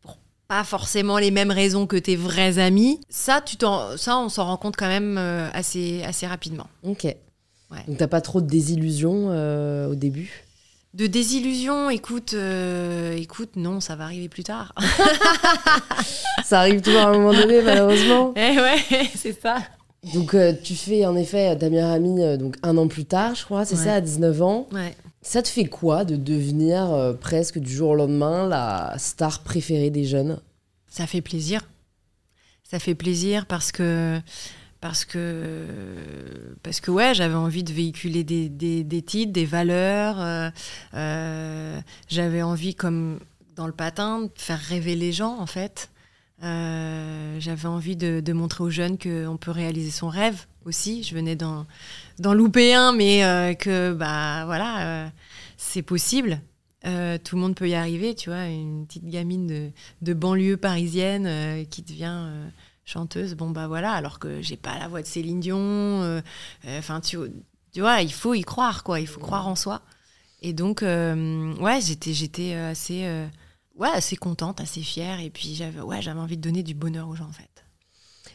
pour 0.01 0.19
pas 0.47 0.63
forcément 0.63 1.19
les 1.19 1.33
mêmes 1.33 1.51
raisons 1.51 1.89
que 1.89 1.97
tes 1.97 2.15
vrais 2.15 2.59
amis. 2.59 3.01
Ça, 3.09 3.41
tu 3.41 3.57
t'en, 3.57 3.97
ça 3.97 4.19
on 4.19 4.29
s'en 4.29 4.45
rend 4.45 4.57
compte 4.57 4.77
quand 4.77 4.89
même 4.89 5.19
assez, 5.53 6.03
assez 6.05 6.29
rapidement. 6.29 6.69
Ok. 6.85 7.07
Donc, 7.89 7.99
t'as 7.99 8.09
pas 8.09 8.21
trop 8.21 8.41
de 8.41 8.47
désillusions 8.47 9.29
euh, 9.31 9.89
au 9.89 9.95
début? 9.95 10.45
De 10.95 11.07
désillusion, 11.07 11.89
écoute, 11.89 12.35
euh, 12.35 13.17
écoute, 13.17 13.57
non, 13.57 13.81
ça 13.81 13.97
va 13.97 14.05
arriver 14.05 14.29
plus 14.29 14.43
tard. 14.45 14.75
Ça 16.45 16.61
arrive 16.61 16.83
toujours 16.83 17.01
à 17.01 17.07
un 17.07 17.13
moment 17.19 17.33
donné, 17.33 17.63
malheureusement. 17.63 18.35
Eh 18.37 18.61
ouais, 18.61 18.77
c'est 19.17 19.41
ça. 19.41 19.59
Donc 20.13 20.35
euh, 20.35 20.53
tu 20.63 20.75
fais 20.75 21.07
en 21.07 21.17
effet 21.17 21.57
ta 21.57 21.71
meilleure 21.71 21.91
amie 21.93 22.23
euh, 22.23 22.37
donc 22.37 22.57
un 22.63 22.77
an 22.77 22.89
plus 22.89 23.05
tard, 23.07 23.35
je 23.37 23.45
crois, 23.45 23.65
c'est 23.65 23.77
Ouais. 23.77 23.85
ça, 23.85 23.95
à 23.95 24.01
19 24.03 24.43
ans. 24.43 24.69
Ouais. 24.73 24.95
Ça 25.23 25.41
te 25.43 25.49
fait 25.49 25.65
quoi 25.67 26.05
de 26.05 26.17
devenir 26.17 26.93
euh, 26.93 27.15
presque 27.15 27.59
du 27.59 27.73
jour 27.73 27.91
au 27.91 27.95
lendemain 27.95 28.47
la 28.49 28.95
star 28.99 29.41
préférée 29.43 29.91
des 29.91 30.05
jeunes? 30.05 30.41
Ça 30.91 31.07
fait 31.07 31.23
plaisir. 31.23 31.63
Ça 32.65 32.79
fait 32.79 32.95
plaisir 32.97 33.47
parce 33.47 33.71
que 33.73 34.21
parce 34.83 35.05
que 35.05 35.65
parce 36.65 36.81
que 36.81 36.91
ouais, 36.91 37.15
j'avais 37.15 37.37
envie 37.37 37.63
de 37.63 37.73
véhiculer 37.73 38.25
des, 38.25 38.49
des, 38.49 38.83
des 38.83 39.01
titres, 39.01 39.33
des 39.33 39.47
valeurs. 39.47 40.21
euh, 40.21 40.51
euh, 40.95 41.81
j'avais 42.09 42.43
envie, 42.43 42.75
comme 42.75 43.21
dans 43.55 43.69
le 43.69 43.73
patin, 43.73 44.23
de 44.23 44.31
faire 44.35 44.59
rêver 44.59 44.97
les 44.97 45.13
gens 45.13 45.39
en 45.39 45.47
fait. 45.47 45.91
Euh, 46.43 47.37
j'avais 47.39 47.69
envie 47.69 47.95
de, 47.95 48.33
montrer 48.33 48.65
aux 48.65 48.71
jeunes 48.71 48.99
qu'on 48.99 49.37
peut 49.37 49.53
réaliser 49.53 49.93
son 49.93 50.09
rêve 50.09 50.47
aussi. 50.65 51.05
Je 51.05 51.15
venais 51.15 51.37
d'en 51.37 51.65
d'en 52.19 52.35
louper 52.35 52.75
un, 52.75 52.93
mais 52.93 53.57
que 53.61 53.93
bah 53.93 54.45
voilà, 54.47 55.13
c'est 55.57 55.83
possible. 55.83 56.41
Tout 56.83 57.37
le 57.37 57.41
monde 57.41 57.55
peut 57.55 57.69
y 57.69 57.75
arriver, 57.77 58.17
tu 58.17 58.31
vois. 58.31 58.47
Une 58.47 58.85
petite 58.89 59.09
gamine 59.09 59.47
de, 59.47 59.71
de 60.03 60.13
banlieue 60.13 60.57
parisienne 60.57 61.65
qui 61.71 61.83
devient 61.83 62.27
chanteuse, 62.85 63.35
bon 63.35 63.51
bah 63.51 63.69
voilà, 63.69 63.93
alors 63.93 64.19
que 64.19 64.43
j'ai 64.43 64.57
pas 64.57 64.79
la 64.79 64.89
voix 64.89 65.03
de 65.03 65.07
Céline 65.07 65.41
Dion. 65.41 65.59
euh, 65.59 66.21
euh, 66.67 66.79
Enfin, 66.79 67.01
tu, 67.01 67.19
vois, 67.77 68.03
il 68.03 68.13
faut 68.13 68.35
y 68.35 68.43
croire, 68.43 68.85
quoi. 68.85 69.01
Il 69.01 69.07
faut 69.07 69.21
croire 69.21 69.47
en 69.49 69.57
soi. 69.57 69.83
Et 70.43 70.53
donc, 70.53 70.83
euh, 70.83 71.55
ouais, 71.57 71.81
j'étais, 71.81 72.13
j'étais 72.13 72.55
assez, 72.55 73.07
ouais, 73.77 73.89
assez 73.93 74.17
contente, 74.17 74.61
assez 74.61 74.83
fière. 74.83 75.21
Et 75.21 75.31
puis 75.31 75.55
j'avais, 75.55 75.81
ouais, 75.81 76.03
j'avais 76.03 76.21
envie 76.21 76.37
de 76.37 76.43
donner 76.43 76.63
du 76.63 76.75
bonheur 76.75 77.09
aux 77.09 77.15
gens, 77.15 77.29
en 77.29 77.33
fait. 77.33 77.49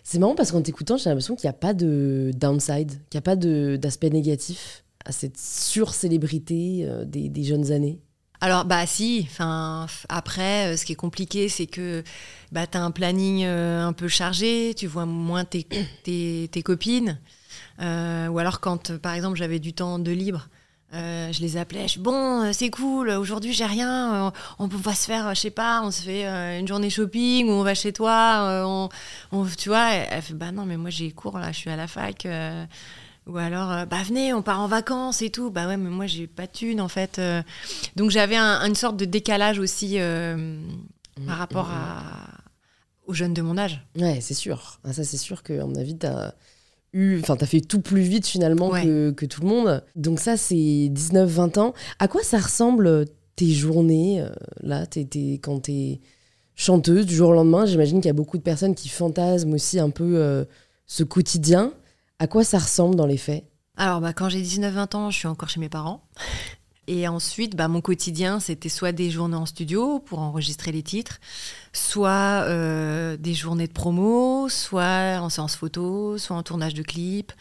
C'est 0.04 0.20
marrant 0.20 0.36
parce 0.36 0.52
qu'en 0.52 0.62
t'écoutant, 0.62 0.96
j'ai 0.96 1.10
l'impression 1.10 1.36
qu'il 1.36 1.48
n'y 1.48 1.56
a 1.56 1.60
pas 1.60 1.74
de 1.74 2.32
downside, 2.36 2.92
qu'il 3.10 3.18
n'y 3.18 3.20
a 3.20 3.22
pas 3.22 3.36
d'aspect 3.36 4.10
négatif 4.10 4.86
à 5.04 5.12
cette 5.12 5.38
sur-célébrité 5.38 6.90
des, 7.06 7.28
des 7.28 7.44
jeunes 7.44 7.72
années. 7.72 8.00
Alors 8.40 8.66
bah 8.66 8.86
si, 8.86 9.26
enfin 9.32 9.88
après 10.10 10.74
euh, 10.74 10.78
ce 10.78 10.86
qui 10.86 10.92
est 10.94 10.96
compliqué 10.96 11.50
c'est 11.50 11.66
que 11.66 12.04
bah 12.52 12.68
t'as 12.68 12.80
un 12.82 12.92
planning 12.92 13.44
euh, 13.46 13.84
un 13.86 13.94
peu 13.94 14.08
chargé, 14.08 14.74
tu 14.78 14.86
vois 14.86 15.06
moins 15.08 15.44
tes, 15.44 15.64
tes, 16.04 16.50
tes 16.52 16.64
copines, 16.64 17.20
Euh, 17.82 18.28
ou 18.30 18.40
alors 18.40 18.60
quand 18.60 18.98
par 18.98 19.14
exemple 19.14 19.38
j'avais 19.38 19.60
du 19.60 19.74
temps 19.74 20.00
de 20.00 20.12
libre, 20.12 20.50
je 20.94 21.42
les 21.42 21.58
appelais, 21.58 21.88
je 21.88 22.00
bon 22.00 22.52
c'est 22.54 22.70
cool, 22.72 23.10
aujourd'hui 23.12 23.54
j'ai 23.54 23.66
rien, 23.66 24.34
on 24.60 24.68
va 24.68 24.94
se 24.96 25.06
faire, 25.06 25.34
je 25.36 25.42
sais 25.42 25.52
pas, 25.52 25.82
on 25.84 25.92
se 25.92 26.02
fait 26.04 26.26
une 26.60 26.68
journée 26.68 26.90
shopping 26.92 27.48
ou 27.50 27.52
on 27.54 27.64
va 27.64 27.76
chez 27.76 27.94
toi, 27.94 28.64
on, 28.68 28.90
on- 29.32 29.46
tu 29.46 29.70
vois, 29.70 29.90
elle 29.94 30.22
fait 30.22 30.34
bah 30.36 30.52
non 30.52 30.66
mais 30.66 30.78
moi 30.78 30.90
j'ai 30.92 31.12
cours 31.12 31.40
là, 31.40 31.52
je 31.52 31.58
suis 31.58 31.70
à 31.72 31.76
la 31.76 31.88
fac. 31.88 32.28
Ou 33.28 33.38
alors, 33.38 33.72
euh, 33.72 33.86
bah 33.86 33.98
venez, 34.06 34.34
on 34.34 34.42
part 34.42 34.60
en 34.62 34.68
vacances 34.68 35.22
et 35.22 35.30
tout. 35.30 35.50
Bah 35.52 35.68
ouais, 35.68 35.78
mais 35.78 35.90
moi 35.90 36.06
j'ai 36.08 36.28
pas 36.28 36.48
de 36.48 36.52
thunes 36.52 36.82
en 36.82 36.88
fait. 36.88 37.20
euh. 37.20 37.42
Donc 37.96 38.10
j'avais 38.12 38.36
un- 38.38 38.66
une 38.66 38.76
sorte 38.76 38.98
de 38.98 39.06
décalage 39.06 39.60
aussi 39.60 40.00
euh, 40.00 40.60
par 41.26 41.38
rapport 41.38 41.70
à, 41.70 42.30
aux 43.06 43.14
jeunes 43.14 43.34
de 43.34 43.42
mon 43.42 43.58
âge. 43.58 43.82
Ouais, 43.98 44.20
c'est 44.22 44.34
sûr. 44.34 44.80
Ah, 44.84 44.94
ça, 44.94 45.04
c'est 45.04 45.18
sûr 45.18 45.44
que, 45.44 45.60
à 45.60 45.66
mon 45.66 45.76
avis, 45.76 45.98
t'as 45.98 46.34
eu. 46.94 47.20
Enfin, 47.22 47.36
t'as 47.36 47.46
fait 47.46 47.62
tout 47.62 47.82
plus 47.82 48.02
vite 48.02 48.28
finalement 48.28 48.70
Ouais. 48.70 48.84
que, 48.84 49.12
que 49.12 49.26
tout 49.26 49.42
le 49.42 49.48
monde. 49.48 49.84
Donc, 49.96 50.20
ça, 50.20 50.38
c'est 50.38 50.56
19-20 50.56 51.58
ans. 51.60 51.74
À 52.00 52.08
quoi 52.08 52.24
ça 52.24 52.38
ressemble 52.40 53.06
tes 53.36 53.52
journées 53.52 54.26
là 54.62 54.86
t'es- 54.88 55.06
t'es- 55.06 55.40
quand 55.44 55.60
t'es 55.62 56.00
chanteuse 56.56 57.06
du 57.06 57.16
jour 57.16 57.30
au 57.30 57.34
lendemain? 57.34 57.66
J'imagine 57.66 58.00
qu'il 58.00 58.08
y 58.08 58.10
a 58.10 58.14
beaucoup 58.14 58.38
de 58.38 58.44
personnes 58.44 58.74
qui 58.76 58.90
fantasment 58.90 59.54
aussi 59.54 59.80
un 59.80 59.90
peu 59.90 60.46
ce 60.86 61.04
quotidien. 61.04 61.72
À 62.20 62.28
quoi 62.28 62.44
ça 62.44 62.58
ressemble 62.60 62.96
dans 62.96 63.06
les 63.06 63.18
faits? 63.18 63.46
Alors 63.76 64.02
bah, 64.02 64.14
quand 64.14 64.30
j'ai 64.30 64.42
19-20 64.42 64.96
ans, 64.96 65.12
je 65.12 65.18
suis 65.20 65.28
encore 65.28 65.50
chez 65.50 65.60
mes 65.60 65.70
parents. 65.70 66.04
Et 66.90 67.06
ensuite, 67.06 67.58
bah, 67.58 67.68
mon 67.68 67.82
quotidien, 67.82 68.40
c'était 68.40 68.70
soit 68.70 68.94
des 68.94 69.12
journées 69.12 69.36
en 69.36 69.46
studio 69.46 70.00
pour 70.00 70.20
enregistrer 70.20 70.72
les 70.72 70.84
titres, 70.84 71.20
soit 71.74 72.46
euh, 72.46 73.18
des 73.18 73.34
journées 73.34 73.68
de 73.68 73.74
promo, 73.74 74.48
soit 74.48 75.20
en 75.20 75.28
séance 75.30 75.58
photo, 75.58 76.18
soit 76.18 76.38
en 76.38 76.44
tournage 76.44 76.74
de 76.74 76.84
clips, 76.84 77.34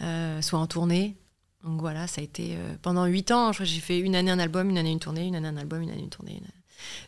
euh, 0.00 0.42
soit 0.42 0.58
en 0.58 0.66
tournée. 0.66 1.16
Donc 1.62 1.80
voilà, 1.80 2.08
ça 2.08 2.20
a 2.20 2.24
été 2.24 2.56
euh, 2.56 2.74
pendant 2.82 3.04
huit 3.06 3.30
ans. 3.30 3.52
Je 3.52 3.58
crois 3.58 3.66
que 3.66 3.70
j'ai 3.72 3.80
fait 3.80 4.00
une 4.00 4.16
année 4.16 4.32
un 4.32 4.40
album, 4.40 4.68
une 4.68 4.78
année 4.78 4.90
une 4.90 4.98
tournée, 4.98 5.26
une 5.28 5.36
année 5.36 5.46
un 5.48 5.56
album, 5.56 5.80
une 5.80 5.90
année 5.90 6.02
une 6.02 6.10
tournée. 6.10 6.32
une- 6.42 6.50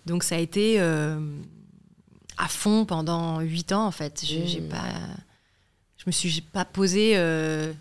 Donc 0.06 0.22
ça 0.22 0.36
a 0.36 0.38
été 0.38 0.76
euh, 0.80 1.18
à 2.38 2.46
fond 2.46 2.84
pendant 2.84 3.40
huit 3.40 3.72
ans 3.72 3.84
en 3.84 3.90
fait. 3.90 4.24
Je, 4.24 4.60
Mmh. 4.60 4.68
pas, 4.68 4.78
je 6.00 6.04
me 6.06 6.12
suis 6.12 6.40
pas 6.40 6.64
posée 6.64 7.12
euh, 7.16 7.72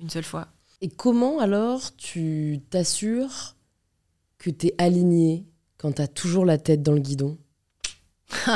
une 0.00 0.08
seule 0.08 0.24
fois. 0.24 0.48
Et 0.80 0.88
comment 0.88 1.38
alors 1.38 1.94
tu 1.96 2.60
t'assures 2.70 3.54
que 4.38 4.48
t'es 4.48 4.74
aligné 4.78 5.44
quand 5.76 5.92
t'as 5.92 6.06
toujours 6.06 6.46
la 6.46 6.56
tête 6.56 6.82
dans 6.82 6.92
le 6.92 7.00
guidon? 7.00 7.36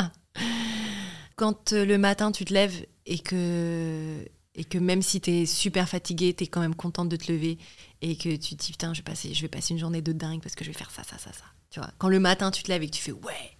Quand 1.35 1.71
euh, 1.71 1.85
le 1.85 1.97
matin 1.97 2.33
tu 2.33 2.43
te 2.43 2.53
lèves 2.53 2.85
et 3.05 3.19
que 3.19 4.25
et 4.55 4.65
que 4.65 4.77
même 4.77 5.01
si 5.01 5.21
tu 5.21 5.31
es 5.31 5.45
super 5.45 5.87
fatigué, 5.87 6.33
tu 6.33 6.43
es 6.43 6.47
quand 6.47 6.59
même 6.59 6.75
contente 6.75 7.07
de 7.07 7.15
te 7.15 7.31
lever 7.31 7.57
et 8.01 8.17
que 8.17 8.35
tu 8.35 8.55
te 8.57 8.65
dis 8.65 8.71
putain, 8.71 8.93
je 8.93 8.99
vais 8.99 9.03
passer 9.03 9.33
je 9.33 9.41
vais 9.41 9.47
passer 9.47 9.73
une 9.73 9.79
journée 9.79 10.01
de 10.01 10.11
dingue 10.11 10.41
parce 10.41 10.55
que 10.55 10.65
je 10.65 10.71
vais 10.71 10.77
faire 10.77 10.91
ça 10.91 11.03
ça 11.03 11.17
ça 11.17 11.31
ça. 11.31 11.45
Tu 11.69 11.79
vois, 11.79 11.91
quand 11.97 12.09
le 12.09 12.19
matin 12.19 12.51
tu 12.51 12.61
te 12.63 12.67
lèves 12.69 12.83
et 12.83 12.87
que 12.87 12.95
tu 12.95 13.01
fais 13.01 13.13
ouais, 13.13 13.57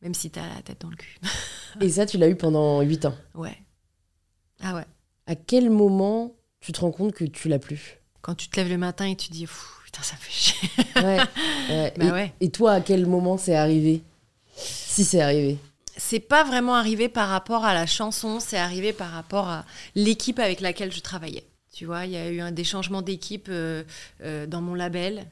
même 0.00 0.14
si 0.14 0.30
tu 0.30 0.38
as 0.38 0.54
la 0.54 0.62
tête 0.62 0.80
dans 0.80 0.88
le 0.88 0.96
cul. 0.96 1.18
Et 1.82 1.90
ça, 1.90 2.06
tu 2.06 2.16
l'as 2.16 2.28
eu 2.28 2.36
pendant 2.36 2.80
8 2.80 3.04
ans? 3.06 3.14
ouais. 3.34 3.58
Ah 4.62 4.74
ouais. 4.74 4.86
À 5.26 5.34
quel 5.34 5.70
moment 5.70 6.34
tu 6.60 6.72
te 6.72 6.80
rends 6.80 6.92
compte 6.92 7.12
que 7.12 7.24
tu 7.24 7.48
l'as 7.48 7.58
plus? 7.58 7.98
Quand 8.20 8.34
tu 8.34 8.48
te 8.48 8.56
lèves 8.56 8.68
le 8.68 8.78
matin 8.78 9.06
et 9.06 9.16
tu 9.16 9.30
dis, 9.30 9.46
putain, 9.84 10.02
ça 10.02 10.16
fait 10.16 10.30
chier. 10.32 10.70
Ouais, 10.96 11.18
ouais. 11.68 11.94
Bah 11.96 12.04
et, 12.04 12.10
ouais. 12.10 12.34
et 12.40 12.50
toi, 12.50 12.72
à 12.72 12.80
quel 12.80 13.06
moment 13.06 13.36
c'est 13.36 13.56
arrivé? 13.56 14.02
Si 14.54 15.04
c'est 15.04 15.20
arrivé. 15.20 15.58
C'est 15.96 16.20
pas 16.20 16.44
vraiment 16.44 16.74
arrivé 16.74 17.08
par 17.08 17.28
rapport 17.28 17.64
à 17.64 17.74
la 17.74 17.86
chanson, 17.86 18.40
c'est 18.40 18.56
arrivé 18.56 18.92
par 18.92 19.10
rapport 19.10 19.48
à 19.48 19.64
l'équipe 19.94 20.38
avec 20.38 20.60
laquelle 20.60 20.92
je 20.92 21.00
travaillais. 21.00 21.44
Tu 21.72 21.86
vois, 21.86 22.06
il 22.06 22.12
y 22.12 22.16
a 22.16 22.28
eu 22.30 22.40
un, 22.40 22.52
des 22.52 22.64
changements 22.64 23.02
d'équipe 23.02 23.46
euh, 23.48 23.82
euh, 24.22 24.46
dans 24.46 24.60
mon 24.60 24.74
label 24.74 25.26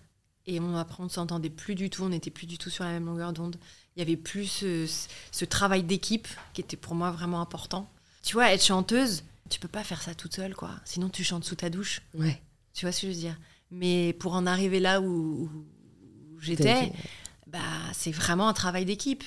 et 0.46 0.58
on, 0.58 0.76
après, 0.76 1.00
on 1.00 1.04
ne 1.04 1.10
s'entendait 1.10 1.50
plus 1.50 1.74
du 1.74 1.90
tout, 1.90 2.02
on 2.02 2.08
n'était 2.08 2.30
plus 2.30 2.46
du 2.46 2.58
tout 2.58 2.70
sur 2.70 2.84
la 2.84 2.90
même 2.90 3.06
longueur 3.06 3.32
d'onde. 3.32 3.56
Il 3.94 4.00
y 4.00 4.02
avait 4.02 4.16
plus 4.16 4.46
ce, 4.46 4.86
ce 5.32 5.44
travail 5.44 5.82
d'équipe 5.82 6.28
qui 6.54 6.60
était 6.60 6.76
pour 6.76 6.94
moi 6.94 7.10
vraiment 7.10 7.40
important. 7.40 7.88
Tu 8.22 8.34
vois, 8.34 8.52
être 8.52 8.64
chanteuse, 8.64 9.22
tu 9.48 9.60
peux 9.60 9.68
pas 9.68 9.84
faire 9.84 10.02
ça 10.02 10.14
toute 10.14 10.34
seule, 10.34 10.54
quoi. 10.54 10.70
Sinon, 10.84 11.08
tu 11.08 11.24
chantes 11.24 11.44
sous 11.44 11.56
ta 11.56 11.70
douche. 11.70 12.02
Ouais. 12.14 12.40
Tu 12.74 12.84
vois 12.84 12.92
ce 12.92 13.02
que 13.02 13.06
je 13.08 13.12
veux 13.12 13.18
dire? 13.18 13.38
Mais 13.70 14.12
pour 14.14 14.34
en 14.34 14.46
arriver 14.46 14.80
là 14.80 15.00
où, 15.00 15.50
où 16.32 16.40
j'étais, 16.40 16.92
bah, 17.46 17.58
c'est 17.92 18.12
vraiment 18.12 18.48
un 18.48 18.52
travail 18.52 18.84
d'équipe. 18.84 19.24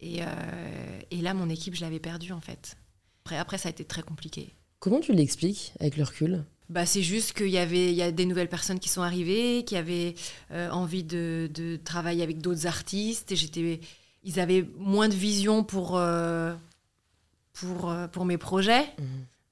Et, 0.00 0.22
euh, 0.22 1.00
et, 1.10 1.22
là, 1.22 1.34
mon 1.34 1.48
équipe, 1.48 1.74
je 1.74 1.80
l'avais 1.80 2.00
perdue, 2.00 2.32
en 2.32 2.40
fait. 2.40 2.76
Après, 3.24 3.38
après, 3.38 3.58
ça 3.58 3.68
a 3.68 3.70
été 3.70 3.84
très 3.84 4.02
compliqué. 4.02 4.54
Comment 4.78 5.00
tu 5.00 5.12
l'expliques 5.12 5.72
avec 5.80 5.96
le 5.96 6.04
recul? 6.04 6.44
Bah, 6.68 6.84
c'est 6.84 7.02
juste 7.02 7.32
qu'il 7.32 7.48
y 7.48 7.58
avait 7.58 7.90
il 7.90 7.96
y 7.96 8.02
a 8.02 8.10
des 8.10 8.26
nouvelles 8.26 8.48
personnes 8.48 8.78
qui 8.78 8.88
sont 8.88 9.02
arrivées, 9.02 9.64
qui 9.64 9.76
avaient 9.76 10.14
euh, 10.50 10.68
envie 10.70 11.04
de, 11.04 11.48
de, 11.54 11.76
travailler 11.76 12.22
avec 12.22 12.38
d'autres 12.38 12.66
artistes. 12.66 13.32
Et 13.32 13.36
j'étais, 13.36 13.80
ils 14.24 14.40
avaient 14.40 14.68
moins 14.76 15.08
de 15.08 15.14
vision 15.14 15.64
pour, 15.64 15.96
euh, 15.96 16.54
pour, 17.60 17.90
euh, 17.90 18.06
pour 18.08 18.24
mes 18.24 18.38
projets, 18.38 18.84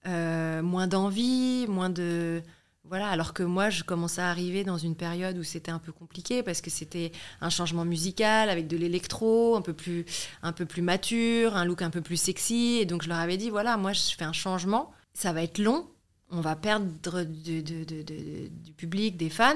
mmh. 0.07 0.61
moins 0.61 0.87
d'envie, 0.87 1.67
moins 1.69 1.90
de 1.90 2.43
voilà, 2.87 3.09
alors 3.09 3.33
que 3.33 3.43
moi, 3.43 3.71
je 3.71 3.83
commençais 3.83 4.21
à 4.21 4.29
arriver 4.29 4.62
dans 4.62 4.77
une 4.77 4.95
période 4.95 5.38
où 5.38 5.43
c'était 5.43 5.71
un 5.71 5.79
peu 5.79 5.90
compliqué 5.90 6.43
parce 6.43 6.61
que 6.61 6.69
c'était 6.69 7.12
un 7.40 7.49
changement 7.49 7.87
musical 7.87 8.51
avec 8.51 8.67
de 8.67 8.77
l'électro, 8.77 9.57
un 9.57 9.62
peu 9.62 9.73
plus, 9.73 10.05
un 10.43 10.53
peu 10.53 10.67
plus 10.67 10.83
mature, 10.83 11.57
un 11.57 11.64
look 11.64 11.81
un 11.81 11.88
peu 11.88 12.03
plus 12.03 12.19
sexy. 12.19 12.79
Et 12.81 12.85
donc, 12.85 13.03
je 13.03 13.09
leur 13.09 13.19
avais 13.19 13.38
dit, 13.38 13.49
voilà, 13.49 13.79
moi, 13.79 13.95
je 13.95 14.14
fais 14.17 14.25
un 14.25 14.35
changement. 14.35 14.93
Ça 15.14 15.33
va 15.33 15.43
être 15.43 15.59
long. 15.59 15.87
On 16.31 16.43
va 16.43 16.57
perdre 16.57 16.87
du 17.25 18.73
public, 18.77 19.17
des 19.17 19.31
fans. 19.31 19.55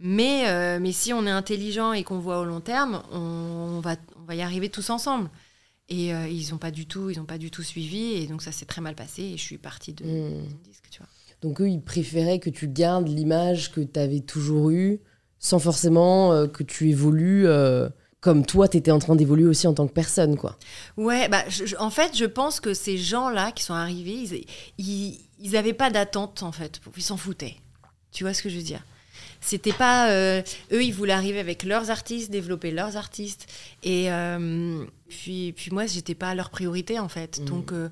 Mais, 0.00 0.48
euh, 0.48 0.78
mais 0.80 0.92
si 0.92 1.12
on 1.12 1.26
est 1.26 1.30
intelligent 1.30 1.92
et 1.92 2.04
qu'on 2.04 2.20
voit 2.20 2.40
au 2.40 2.44
long 2.44 2.60
terme, 2.60 3.02
on, 3.12 3.18
on, 3.18 3.80
va, 3.80 3.96
on 4.16 4.24
va 4.24 4.34
y 4.34 4.40
arriver 4.40 4.70
tous 4.70 4.88
ensemble. 4.88 5.28
Et 5.92 6.14
euh, 6.14 6.26
ils 6.26 6.50
n'ont 6.50 6.58
pas 6.58 6.70
du 6.70 6.86
tout, 6.86 7.10
ils 7.10 7.20
ont 7.20 7.26
pas 7.26 7.36
du 7.36 7.50
tout 7.50 7.62
suivi. 7.62 8.14
Et 8.14 8.26
donc, 8.26 8.40
ça 8.40 8.50
s'est 8.50 8.64
très 8.64 8.80
mal 8.80 8.94
passé. 8.94 9.22
Et 9.22 9.36
je 9.36 9.42
suis 9.42 9.58
partie 9.58 9.92
de, 9.92 10.04
Mmh. 10.04 10.48
disque, 10.64 10.84
tu 10.90 10.98
vois. 10.98 11.08
Donc 11.42 11.60
eux, 11.60 11.68
ils 11.68 11.82
préféraient 11.82 12.38
que 12.38 12.50
tu 12.50 12.66
gardes 12.66 13.08
l'image 13.08 13.72
que 13.72 13.80
tu 13.80 14.00
avais 14.00 14.20
toujours 14.20 14.70
eue, 14.70 15.00
sans 15.38 15.58
forcément 15.58 16.32
euh, 16.32 16.46
que 16.46 16.62
tu 16.62 16.88
évolues 16.88 17.46
euh, 17.46 17.88
comme 18.20 18.46
toi, 18.46 18.68
tu 18.68 18.76
étais 18.76 18.92
en 18.92 19.00
train 19.00 19.16
d'évoluer 19.16 19.46
aussi 19.46 19.66
en 19.66 19.74
tant 19.74 19.86
que 19.88 19.92
personne, 19.92 20.36
quoi. 20.36 20.56
Ouais, 20.96 21.28
bah, 21.28 21.42
je, 21.48 21.66
je, 21.66 21.76
en 21.76 21.90
fait, 21.90 22.16
je 22.16 22.24
pense 22.24 22.60
que 22.60 22.72
ces 22.72 22.96
gens-là 22.96 23.50
qui 23.50 23.64
sont 23.64 23.74
arrivés, 23.74 24.46
ils, 24.78 25.18
ils, 25.40 25.50
n'avaient 25.50 25.72
pas 25.72 25.90
d'attente, 25.90 26.44
en 26.44 26.52
fait. 26.52 26.80
Ils 26.96 27.02
s'en 27.02 27.16
foutaient. 27.16 27.56
Tu 28.12 28.22
vois 28.22 28.32
ce 28.32 28.40
que 28.42 28.48
je 28.48 28.56
veux 28.56 28.62
dire? 28.62 28.84
C'était 29.42 29.72
pas 29.72 30.10
euh, 30.10 30.40
eux 30.72 30.82
ils 30.82 30.94
voulaient 30.94 31.12
arriver 31.12 31.40
avec 31.40 31.64
leurs 31.64 31.90
artistes 31.90 32.30
développer 32.30 32.70
leurs 32.70 32.96
artistes 32.96 33.46
et 33.82 34.10
euh, 34.10 34.84
puis 35.08 35.52
puis 35.52 35.70
moi 35.72 35.84
j'étais 35.86 36.14
pas 36.14 36.34
leur 36.34 36.48
priorité 36.50 36.98
en 36.98 37.08
fait 37.08 37.40
Mmh. 37.40 37.44
donc 37.44 37.72
euh, 37.72 37.88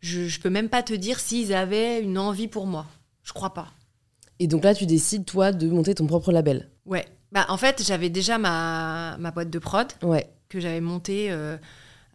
je, 0.00 0.26
je 0.28 0.40
peux 0.40 0.50
même 0.50 0.68
pas 0.68 0.82
te 0.82 0.94
dire 0.94 1.20
s'ils 1.20 1.52
avaient 1.54 2.00
une 2.00 2.18
envie 2.18 2.48
pour 2.48 2.66
moi. 2.66 2.86
Je 3.22 3.32
crois 3.32 3.54
pas. 3.54 3.68
Et 4.40 4.48
donc 4.48 4.64
là, 4.64 4.74
tu 4.74 4.84
décides, 4.84 5.24
toi, 5.24 5.52
de 5.52 5.68
monter 5.68 5.94
ton 5.94 6.08
propre 6.08 6.32
label. 6.32 6.68
Ouais. 6.86 7.06
Bah, 7.30 7.46
en 7.48 7.56
fait, 7.56 7.84
j'avais 7.86 8.10
déjà 8.10 8.36
ma, 8.36 9.16
ma 9.20 9.30
boîte 9.30 9.50
de 9.50 9.60
prod 9.60 9.86
Ouais. 10.02 10.28
que 10.48 10.58
j'avais 10.58 10.80
montée 10.80 11.30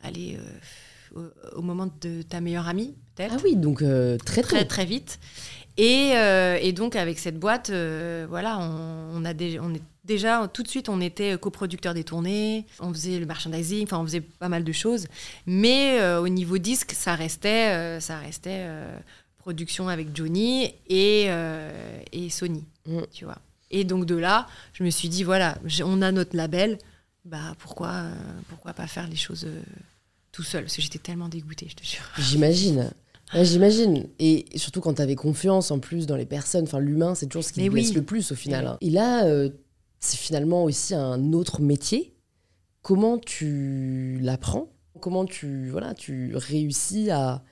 allez, 0.04 0.38
au, 1.56 1.62
moment 1.62 1.89
de 2.02 2.21
ta 2.21 2.41
meilleure 2.41 2.67
amie, 2.67 2.95
peut-être. 3.15 3.36
Ah 3.38 3.41
oui, 3.43 3.56
donc 3.56 3.82
euh, 3.82 4.17
très, 4.17 4.41
très, 4.41 4.65
très 4.65 4.86
vite. 4.86 5.19
Et, 5.77 6.13
euh, 6.15 6.57
et, 6.59 6.73
donc, 6.73 6.95
avec 6.95 7.19
cette 7.19 7.39
boîte, 7.39 7.69
euh, 7.69 8.25
voilà, 8.27 8.57
on, 8.57 9.21
on, 9.21 9.25
a 9.25 9.33
des, 9.33 9.59
on 9.59 9.73
est 9.73 9.81
déjà, 10.03 10.47
tout 10.51 10.63
de 10.63 10.67
suite, 10.67 10.89
on 10.89 10.99
était 11.01 11.37
coproducteur 11.37 11.93
des 11.93 12.03
tournées, 12.03 12.65
on 12.79 12.91
faisait 12.91 13.19
le 13.19 13.27
merchandising, 13.27 13.83
enfin, 13.83 13.99
on 13.99 14.05
faisait 14.05 14.21
pas 14.21 14.49
mal 14.49 14.63
de 14.63 14.71
choses. 14.71 15.07
Mais 15.45 15.99
euh, 15.99 16.19
au 16.19 16.29
niveau 16.29 16.57
disque, 16.57 16.93
ça 16.93 17.13
restait, 17.13 17.99
ça 17.99 18.17
restait 18.17 18.67
production 19.37 19.87
avec 19.87 20.15
Johnny 20.15 20.73
et, 20.87 21.27
et 22.11 22.29
Sony, 22.29 22.65
mm. 22.87 23.01
tu 23.13 23.25
vois. 23.25 23.37
Et 23.69 23.83
donc, 23.83 24.05
de 24.05 24.15
là, 24.15 24.47
je 24.73 24.83
me 24.83 24.89
suis 24.89 25.09
dit, 25.09 25.23
voilà, 25.23 25.57
on 25.85 26.01
a 26.01 26.11
notre 26.11 26.35
label, 26.35 26.79
bah, 27.23 27.53
pourquoi, 27.59 28.05
pourquoi 28.49 28.73
pas 28.73 28.87
faire 28.87 29.07
les 29.07 29.15
choses 29.15 29.45
tout 30.31 30.43
seul? 30.43 30.63
Parce 30.63 30.75
que 30.75 30.81
j'étais 30.81 30.99
tellement 30.99 31.29
dégoûtée, 31.29 31.67
je 31.69 31.75
te 31.75 31.83
jure. 31.83 32.03
J'imagine. 32.17 32.91
Ouais, 33.33 33.45
J'imagine. 33.45 34.07
Et 34.19 34.45
surtout 34.55 34.81
quand 34.81 34.95
tu 34.95 35.01
avais 35.01 35.15
confiance 35.15 35.71
en 35.71 35.79
plus 35.79 36.05
dans 36.05 36.15
les 36.15 36.25
personnes, 36.25 36.63
enfin 36.63 36.79
l'humain, 36.79 37.15
c'est 37.15 37.27
toujours 37.27 37.43
ce 37.43 37.53
qui 37.53 37.63
te 37.65 37.69
blesse 37.69 37.89
oui. 37.89 37.95
le 37.95 38.01
plus 38.03 38.31
au 38.31 38.35
final. 38.35 38.67
Hein. 38.67 38.77
Et 38.81 38.89
là, 38.89 39.25
euh, 39.25 39.49
c'est 39.99 40.17
finalement 40.17 40.63
aussi 40.63 40.93
un 40.95 41.33
autre 41.33 41.61
métier. 41.61 42.15
Comment 42.81 43.17
tu 43.17 44.19
l'apprends? 44.21 44.69
Comment 45.01 45.25
tu, 45.25 45.69
voilà, 45.69 45.93
tu 45.93 46.35
réussis 46.35 47.09
à, 47.11 47.43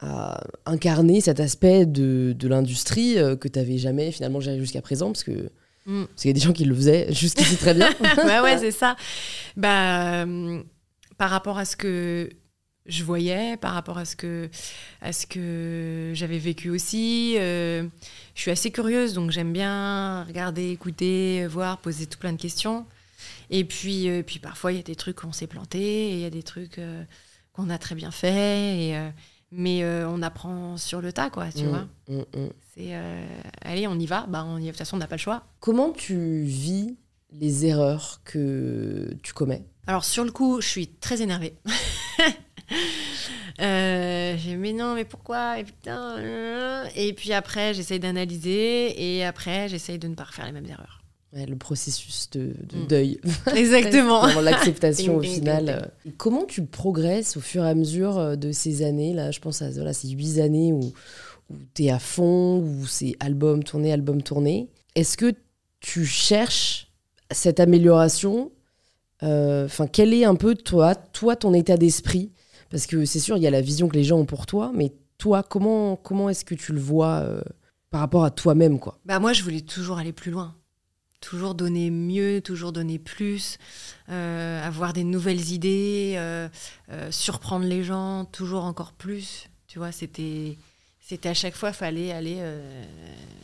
à 0.00 0.44
incarner 0.66 1.20
cet 1.20 1.40
aspect 1.40 1.86
de, 1.86 2.34
de 2.38 2.48
l'industrie 2.48 3.18
euh, 3.18 3.36
que 3.36 3.48
tu 3.48 3.58
n'avais 3.58 3.78
jamais 3.78 4.12
finalement 4.12 4.40
géré 4.40 4.58
jusqu'à 4.58 4.82
présent? 4.82 5.06
Parce 5.06 5.24
que 5.24 5.50
Mm. 5.86 6.04
parce 6.06 6.22
qu'il 6.22 6.28
y 6.28 6.32
a 6.32 6.34
des 6.34 6.40
gens 6.40 6.52
qui 6.52 6.64
le 6.64 6.74
faisaient 6.74 7.06
jusqu'ici 7.12 7.56
très 7.56 7.72
bien. 7.74 7.90
ouais, 8.24 8.40
ouais, 8.40 8.58
c'est 8.58 8.72
ça. 8.72 8.96
Bah, 9.56 10.24
euh, 10.24 10.62
par 11.16 11.30
rapport 11.30 11.58
à 11.58 11.64
ce 11.64 11.76
que 11.76 12.28
je 12.88 13.02
voyais, 13.04 13.56
par 13.56 13.72
rapport 13.74 13.98
à 13.98 14.04
ce 14.04 14.16
que, 14.16 14.48
à 15.00 15.12
ce 15.12 15.26
que 15.26 16.12
j'avais 16.14 16.38
vécu 16.38 16.70
aussi. 16.70 17.34
Euh, 17.38 17.84
je 18.34 18.40
suis 18.42 18.50
assez 18.50 18.70
curieuse, 18.70 19.14
donc 19.14 19.30
j'aime 19.30 19.52
bien 19.52 20.24
regarder, 20.24 20.70
écouter, 20.70 21.46
voir, 21.46 21.78
poser 21.78 22.06
tout 22.06 22.18
plein 22.18 22.32
de 22.32 22.40
questions. 22.40 22.86
Et 23.50 23.64
puis, 23.64 24.08
euh, 24.08 24.22
puis 24.22 24.38
parfois, 24.38 24.72
il 24.72 24.76
y 24.76 24.80
a 24.80 24.84
des 24.84 24.96
trucs 24.96 25.16
qu'on 25.16 25.32
s'est 25.32 25.46
planté, 25.46 26.10
il 26.12 26.18
y 26.20 26.24
a 26.24 26.30
des 26.30 26.42
trucs 26.42 26.78
euh, 26.78 27.02
qu'on 27.52 27.70
a 27.70 27.78
très 27.78 27.94
bien 27.94 28.10
fait. 28.10 28.78
Et, 28.88 28.96
euh, 28.96 29.08
mais 29.52 29.84
on 30.06 30.22
apprend 30.22 30.76
sur 30.76 31.00
le 31.00 31.12
tas, 31.12 31.30
quoi, 31.30 31.46
tu 31.52 31.64
Mm, 31.64 31.68
vois. 31.68 31.86
mm, 32.08 32.18
mm. 32.18 32.48
C'est, 32.74 32.94
allez, 33.62 33.86
on 33.86 33.98
y 33.98 34.04
va. 34.06 34.26
Bah, 34.28 34.44
on 34.46 34.58
y... 34.58 34.62
De 34.64 34.68
toute 34.70 34.76
façon, 34.78 34.96
on 34.96 34.98
n'a 34.98 35.06
pas 35.06 35.14
le 35.14 35.20
choix. 35.20 35.44
Comment 35.60 35.92
tu 35.92 36.42
vis 36.42 36.96
les 37.32 37.64
erreurs 37.64 38.20
que 38.24 39.16
tu 39.22 39.32
commets? 39.32 39.64
Alors 39.86 40.04
sur 40.04 40.24
le 40.24 40.32
coup, 40.32 40.60
je 40.60 40.66
suis 40.68 40.88
très 40.88 41.22
énervée. 41.22 41.54
euh, 43.60 44.36
j'ai 44.38 44.56
mais 44.56 44.72
non, 44.72 44.94
mais 44.94 45.04
pourquoi? 45.04 45.58
Et, 45.58 45.64
putain, 45.64 46.18
euh... 46.18 46.84
et 46.96 47.12
puis 47.12 47.32
après, 47.32 47.74
j'essaye 47.74 48.00
d'analyser 48.00 49.16
et 49.16 49.24
après, 49.24 49.68
j'essaye 49.68 49.98
de 49.98 50.08
ne 50.08 50.14
pas 50.14 50.24
refaire 50.24 50.46
les 50.46 50.52
mêmes 50.52 50.66
erreurs. 50.66 51.02
Ouais, 51.32 51.46
le 51.46 51.56
processus 51.56 52.30
de, 52.30 52.54
de 52.62 52.76
mm. 52.76 52.86
deuil. 52.86 53.20
Exactement. 53.56 54.26
L'acceptation 54.40 55.16
au 55.16 55.22
final. 55.22 55.90
Et 56.06 56.12
comment 56.12 56.44
tu 56.44 56.64
progresses 56.64 57.36
au 57.36 57.40
fur 57.40 57.64
et 57.64 57.68
à 57.68 57.74
mesure 57.74 58.36
de 58.36 58.52
ces 58.52 58.82
années 58.82 59.12
là? 59.12 59.30
Je 59.30 59.40
pense 59.40 59.62
à 59.62 59.70
voilà, 59.70 59.92
ces 59.92 60.08
huit 60.08 60.40
années 60.40 60.72
où, 60.72 60.92
où 61.50 61.54
tu 61.74 61.84
es 61.84 61.90
à 61.90 61.98
fond, 61.98 62.58
où 62.58 62.86
c'est 62.86 63.14
album 63.20 63.64
tourné, 63.64 63.92
album 63.92 64.22
tourné. 64.22 64.68
Est-ce 64.94 65.16
que 65.16 65.34
tu 65.80 66.04
cherches 66.04 66.90
cette 67.30 67.60
amélioration? 67.60 68.50
Enfin, 69.22 69.84
euh, 69.84 69.88
quel 69.90 70.12
est 70.12 70.24
un 70.24 70.34
peu 70.34 70.54
toi, 70.54 70.94
toi 70.94 71.36
ton 71.36 71.54
état 71.54 71.76
d'esprit 71.76 72.32
Parce 72.70 72.86
que 72.86 73.04
c'est 73.04 73.20
sûr, 73.20 73.36
il 73.36 73.42
y 73.42 73.46
a 73.46 73.50
la 73.50 73.60
vision 73.60 73.88
que 73.88 73.94
les 73.94 74.04
gens 74.04 74.18
ont 74.18 74.24
pour 74.24 74.46
toi, 74.46 74.72
mais 74.74 74.92
toi, 75.18 75.42
comment, 75.42 75.96
comment 75.96 76.28
est-ce 76.28 76.44
que 76.44 76.54
tu 76.54 76.72
le 76.72 76.80
vois 76.80 77.20
euh, 77.20 77.40
par 77.90 78.00
rapport 78.00 78.24
à 78.24 78.30
toi-même 78.30 78.78
quoi? 78.78 78.98
Bah 79.04 79.18
moi, 79.18 79.32
je 79.32 79.42
voulais 79.42 79.60
toujours 79.60 79.98
aller 79.98 80.12
plus 80.12 80.30
loin. 80.30 80.54
Toujours 81.20 81.54
donner 81.54 81.90
mieux, 81.90 82.40
toujours 82.42 82.72
donner 82.72 82.98
plus, 82.98 83.58
euh, 84.10 84.62
avoir 84.64 84.92
des 84.92 85.02
nouvelles 85.02 85.50
idées, 85.50 86.14
euh, 86.16 86.48
surprendre 87.10 87.64
les 87.64 87.82
gens, 87.82 88.26
toujours 88.26 88.64
encore 88.64 88.92
plus. 88.92 89.48
Tu 89.66 89.78
vois, 89.78 89.92
c'était, 89.92 90.58
c'était 91.00 91.30
à 91.30 91.34
chaque 91.34 91.56
fois, 91.56 91.72
fallait 91.72 92.12
aller 92.12 92.38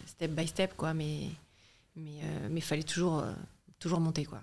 step 0.06 0.32
by 0.32 0.46
step, 0.46 0.74
quoi. 0.76 0.92
Mais, 0.92 1.30
mais, 1.96 2.20
mais 2.50 2.61
fallait 2.61 2.82
toujours, 2.82 3.24
toujours 3.78 4.00
monter, 4.00 4.26
quoi. 4.26 4.42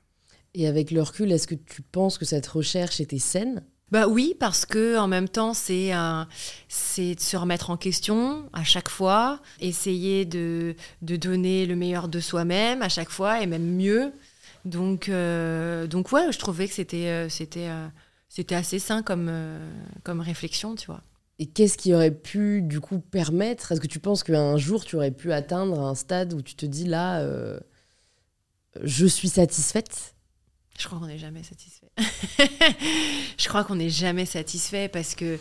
Et 0.56 0.68
avec 0.68 0.90
le 0.90 1.04
recul, 1.04 1.32
est-ce 1.32 1.48
que 1.48 1.56
tu 1.56 1.84
penses 1.84 2.18
que 2.18 2.26
cette 2.26 2.48
recherche 2.48 3.00
était 3.00 3.20
saine? 3.20 3.64
Bah 3.92 4.08
oui, 4.08 4.36
parce 4.40 4.66
que 4.66 4.98
en 4.98 5.08
même 5.08 5.28
temps, 5.28 5.54
c'est 5.54 5.92
c'est 6.68 7.16
de 7.16 7.20
se 7.20 7.38
remettre 7.38 7.70
en 7.70 7.78
question 7.78 8.50
à 8.54 8.64
chaque 8.64 8.90
fois, 8.90 9.42
essayer 9.60 10.26
de, 10.26 10.76
de 11.02 11.16
donner 11.16 11.66
le 11.66 11.76
meilleur 11.76 12.08
de 12.08 12.20
soi-même 12.20 12.82
à 12.82 12.90
chaque 12.90 13.10
fois 13.10 13.42
et 13.42 13.48
même 13.48 13.76
mieux. 13.76 14.12
Donc, 14.66 15.10
euh, 15.10 15.88
donc 15.88 16.12
ouais, 16.12 16.32
je 16.32 16.38
trouvais 16.38 16.68
que 16.68 16.74
c'était, 16.74 17.08
euh, 17.08 17.30
c'était, 17.30 17.70
euh, 17.70 17.88
c'était 18.28 18.56
assez 18.56 18.80
sain 18.80 19.02
comme, 19.02 19.32
comme 20.04 20.22
réflexion, 20.22 20.76
tu 20.76 20.88
vois. 20.88 21.02
Et 21.40 21.46
qu'est-ce 21.46 21.78
qui 21.78 21.94
aurait 21.94 22.12
pu, 22.12 22.62
du 22.62 22.82
coup, 22.82 23.00
permettre 23.00 23.72
Est-ce 23.72 23.80
que 23.80 23.88
tu 23.88 24.00
penses 24.00 24.24
qu'un 24.24 24.58
jour, 24.58 24.84
tu 24.84 24.98
aurais 24.98 25.12
pu 25.12 25.32
atteindre 25.32 25.80
un 25.80 25.96
stade 25.96 26.34
où 26.34 26.42
tu 26.42 26.56
te 26.56 26.66
dis 26.66 26.86
là, 26.86 27.26
je 28.84 29.06
suis 29.06 29.30
satisfaite? 29.30 30.16
Je 30.80 30.86
crois 30.88 30.98
qu'on 30.98 31.08
n'est 31.08 31.18
jamais 31.18 31.44
satisfait. 31.44 31.92
je 33.38 33.48
crois 33.50 33.66
qu'on 33.66 33.76
n'est 33.76 33.90
jamais 33.90 34.26
satisfait 34.26 34.88
parce 34.88 35.14
que 35.14 35.38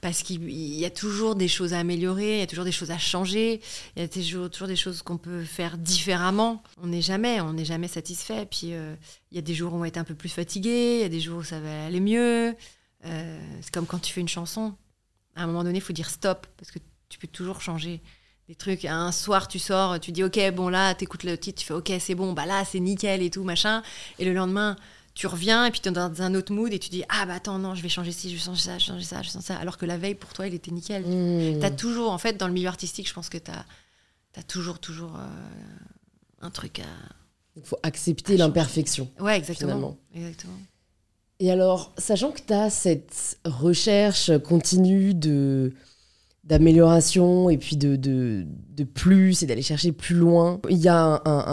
parce 0.00 0.22
qu'il 0.22 0.50
y 0.50 0.84
a 0.86 0.90
toujours 0.90 1.34
des 1.34 1.46
choses 1.46 1.74
à 1.74 1.80
améliorer, 1.80 2.36
il 2.36 2.38
y 2.40 2.42
a 2.42 2.46
toujours 2.46 2.64
des 2.64 2.72
choses 2.72 2.90
à 2.90 2.96
changer, 2.96 3.60
il 3.96 4.02
y 4.02 4.04
a 4.04 4.08
toujours, 4.08 4.66
des 4.66 4.76
choses 4.76 5.02
qu'on 5.02 5.18
peut 5.18 5.44
faire 5.44 5.76
différemment. 5.76 6.62
On 6.82 6.86
n'est 6.86 7.02
jamais, 7.02 7.42
on 7.42 7.52
n'est 7.52 7.66
jamais 7.66 7.88
satisfait. 7.88 8.46
Puis 8.46 8.72
euh, 8.72 8.94
il 9.30 9.34
y 9.34 9.38
a 9.38 9.42
des 9.42 9.54
jours 9.54 9.74
où 9.74 9.76
on 9.76 9.80
va 9.80 9.88
être 9.88 9.98
un 9.98 10.04
peu 10.04 10.14
plus 10.14 10.30
fatigué, 10.30 10.96
il 10.96 11.00
y 11.02 11.04
a 11.04 11.10
des 11.10 11.20
jours 11.20 11.40
où 11.40 11.44
ça 11.44 11.60
va 11.60 11.84
aller 11.84 12.00
mieux. 12.00 12.56
Euh, 13.04 13.40
c'est 13.60 13.72
comme 13.72 13.86
quand 13.86 13.98
tu 13.98 14.12
fais 14.12 14.22
une 14.22 14.28
chanson. 14.28 14.74
À 15.36 15.42
un 15.42 15.46
moment 15.46 15.64
donné, 15.64 15.78
il 15.78 15.82
faut 15.82 15.92
dire 15.92 16.08
stop 16.08 16.46
parce 16.56 16.70
que 16.70 16.78
tu 17.10 17.18
peux 17.18 17.28
toujours 17.28 17.60
changer 17.60 18.00
des 18.48 18.54
trucs. 18.54 18.84
Un 18.84 19.12
soir, 19.12 19.46
tu 19.48 19.58
sors, 19.58 20.00
tu 20.00 20.10
dis 20.12 20.24
ok, 20.24 20.38
bon 20.54 20.68
là, 20.68 20.94
t'écoutes 20.94 21.24
le 21.24 21.36
titre, 21.38 21.60
tu 21.60 21.66
fais 21.66 21.74
ok, 21.74 21.92
c'est 22.00 22.14
bon, 22.14 22.32
bah 22.32 22.46
là, 22.46 22.64
c'est 22.64 22.80
nickel 22.80 23.22
et 23.22 23.30
tout 23.30 23.44
machin. 23.44 23.82
Et 24.18 24.24
le 24.24 24.32
lendemain, 24.32 24.76
tu 25.14 25.26
reviens 25.26 25.66
et 25.66 25.70
puis 25.70 25.80
tu 25.80 25.88
es 25.88 25.92
dans 25.92 26.22
un 26.22 26.34
autre 26.34 26.52
mood 26.52 26.72
et 26.72 26.78
tu 26.78 26.88
dis 26.90 27.02
ah 27.08 27.26
bah 27.26 27.34
attends 27.34 27.58
non 27.58 27.74
je 27.74 27.82
vais 27.82 27.88
changer 27.88 28.12
ci 28.12 28.30
je 28.30 28.34
vais 28.36 28.40
changer 28.40 28.60
ça 28.62 28.78
je 28.78 28.84
vais 28.84 28.92
changer 28.92 29.04
ça 29.04 29.16
je 29.20 29.26
vais 29.26 29.32
changer 29.32 29.44
ça 29.46 29.56
alors 29.56 29.76
que 29.76 29.84
la 29.84 29.98
veille 29.98 30.14
pour 30.14 30.32
toi 30.32 30.46
il 30.46 30.54
était 30.54 30.70
nickel 30.70 31.02
Mmh. 31.04 31.58
tu 31.58 31.66
as 31.66 31.72
toujours 31.72 32.12
en 32.12 32.18
fait 32.18 32.36
dans 32.36 32.46
le 32.46 32.52
milieu 32.52 32.68
artistique 32.68 33.08
je 33.08 33.14
pense 33.14 33.28
que 33.28 33.36
tu 33.38 33.50
as, 33.50 34.42
toujours 34.44 34.78
toujours 34.78 35.16
euh, 35.16 35.26
un 36.40 36.50
truc 36.50 36.78
à 36.78 36.84
Il 37.56 37.64
faut 37.64 37.78
accepter 37.82 38.36
l'imperfection. 38.36 39.10
ouais 39.18 39.36
exactement 39.36 39.72
Finalement. 39.72 39.98
exactement 40.14 40.58
Et 41.40 41.50
alors, 41.50 41.92
sachant 41.98 42.30
que 42.30 42.40
tu 42.46 42.52
as 42.52 42.70
cette 42.70 43.40
recherche 43.44 44.30
continue 44.38 45.14
de 45.14 45.72
d'amélioration 46.48 47.50
et 47.50 47.58
puis 47.58 47.76
de, 47.76 47.94
de, 47.96 48.46
de 48.74 48.84
plus 48.84 49.42
et 49.42 49.46
d'aller 49.46 49.62
chercher 49.62 49.92
plus 49.92 50.14
loin, 50.14 50.60
il 50.70 50.78
y 50.78 50.88
a 50.88 50.96
un- 50.98 51.20
un- 51.26 51.44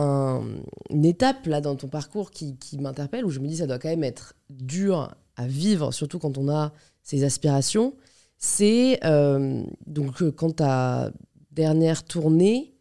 un- 0.42 0.44
une 0.90 1.06
étape 1.06 1.46
là 1.48 1.60
dans 1.62 1.76
ton 1.76 1.88
parcours 1.90 2.32
qui, 2.32 2.56
qui 2.58 2.78
m'interpelle 2.80 3.26
où 3.26 3.30
je 3.30 3.40
me 3.40 3.48
dis 3.48 3.58
ça 3.58 3.68
doit 3.68 3.78
quand 3.78 3.90
même 3.90 4.04
être 4.06 4.34
dur 4.50 5.14
à 5.36 5.48
vivre, 5.48 5.92
surtout 5.92 6.18
quand 6.18 6.38
on 6.38 6.48
a 6.50 6.72
ces 7.04 7.24
aspirations. 7.26 7.94
C'est 8.38 9.00
euh, 9.06 9.64
donc 9.86 10.22
euh, 10.22 10.32
quand 10.32 10.54
ta 10.58 11.12
dernière 11.52 12.04
tournée 12.04 12.74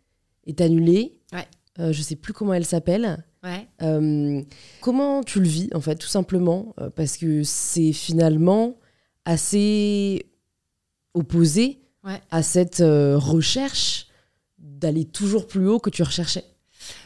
est 0.47 0.61
annulée. 0.61 1.19
Ouais. 1.33 1.47
Euh, 1.81 1.93
je 1.93 2.01
sais 2.03 2.17
plus 2.17 2.33
comment 2.33 2.55
elle 2.55 2.65
s'appelle. 2.65 3.25
ouais 3.43 3.67
Euh, 3.83 4.41
comment 4.81 5.23
tu 5.25 5.41
le 5.41 5.49
vis, 5.49 5.69
en 5.75 5.81
fait, 5.81 5.97
tout 5.97 6.07
simplement 6.09 6.75
Parce 6.95 7.17
que 7.17 7.43
c'est 7.43 7.93
finalement 7.93 8.77
assez 9.25 10.27
opposé 11.15 11.81
Ouais. 12.05 12.21
à 12.31 12.43
cette 12.43 12.81
euh, 12.81 13.17
recherche 13.17 14.09
d'aller 14.59 15.07
toujours 15.07 15.47
plus 15.47 15.67
haut 15.67 15.79
que 15.79 15.91
tu 15.91 16.03
recherchais. 16.03 16.45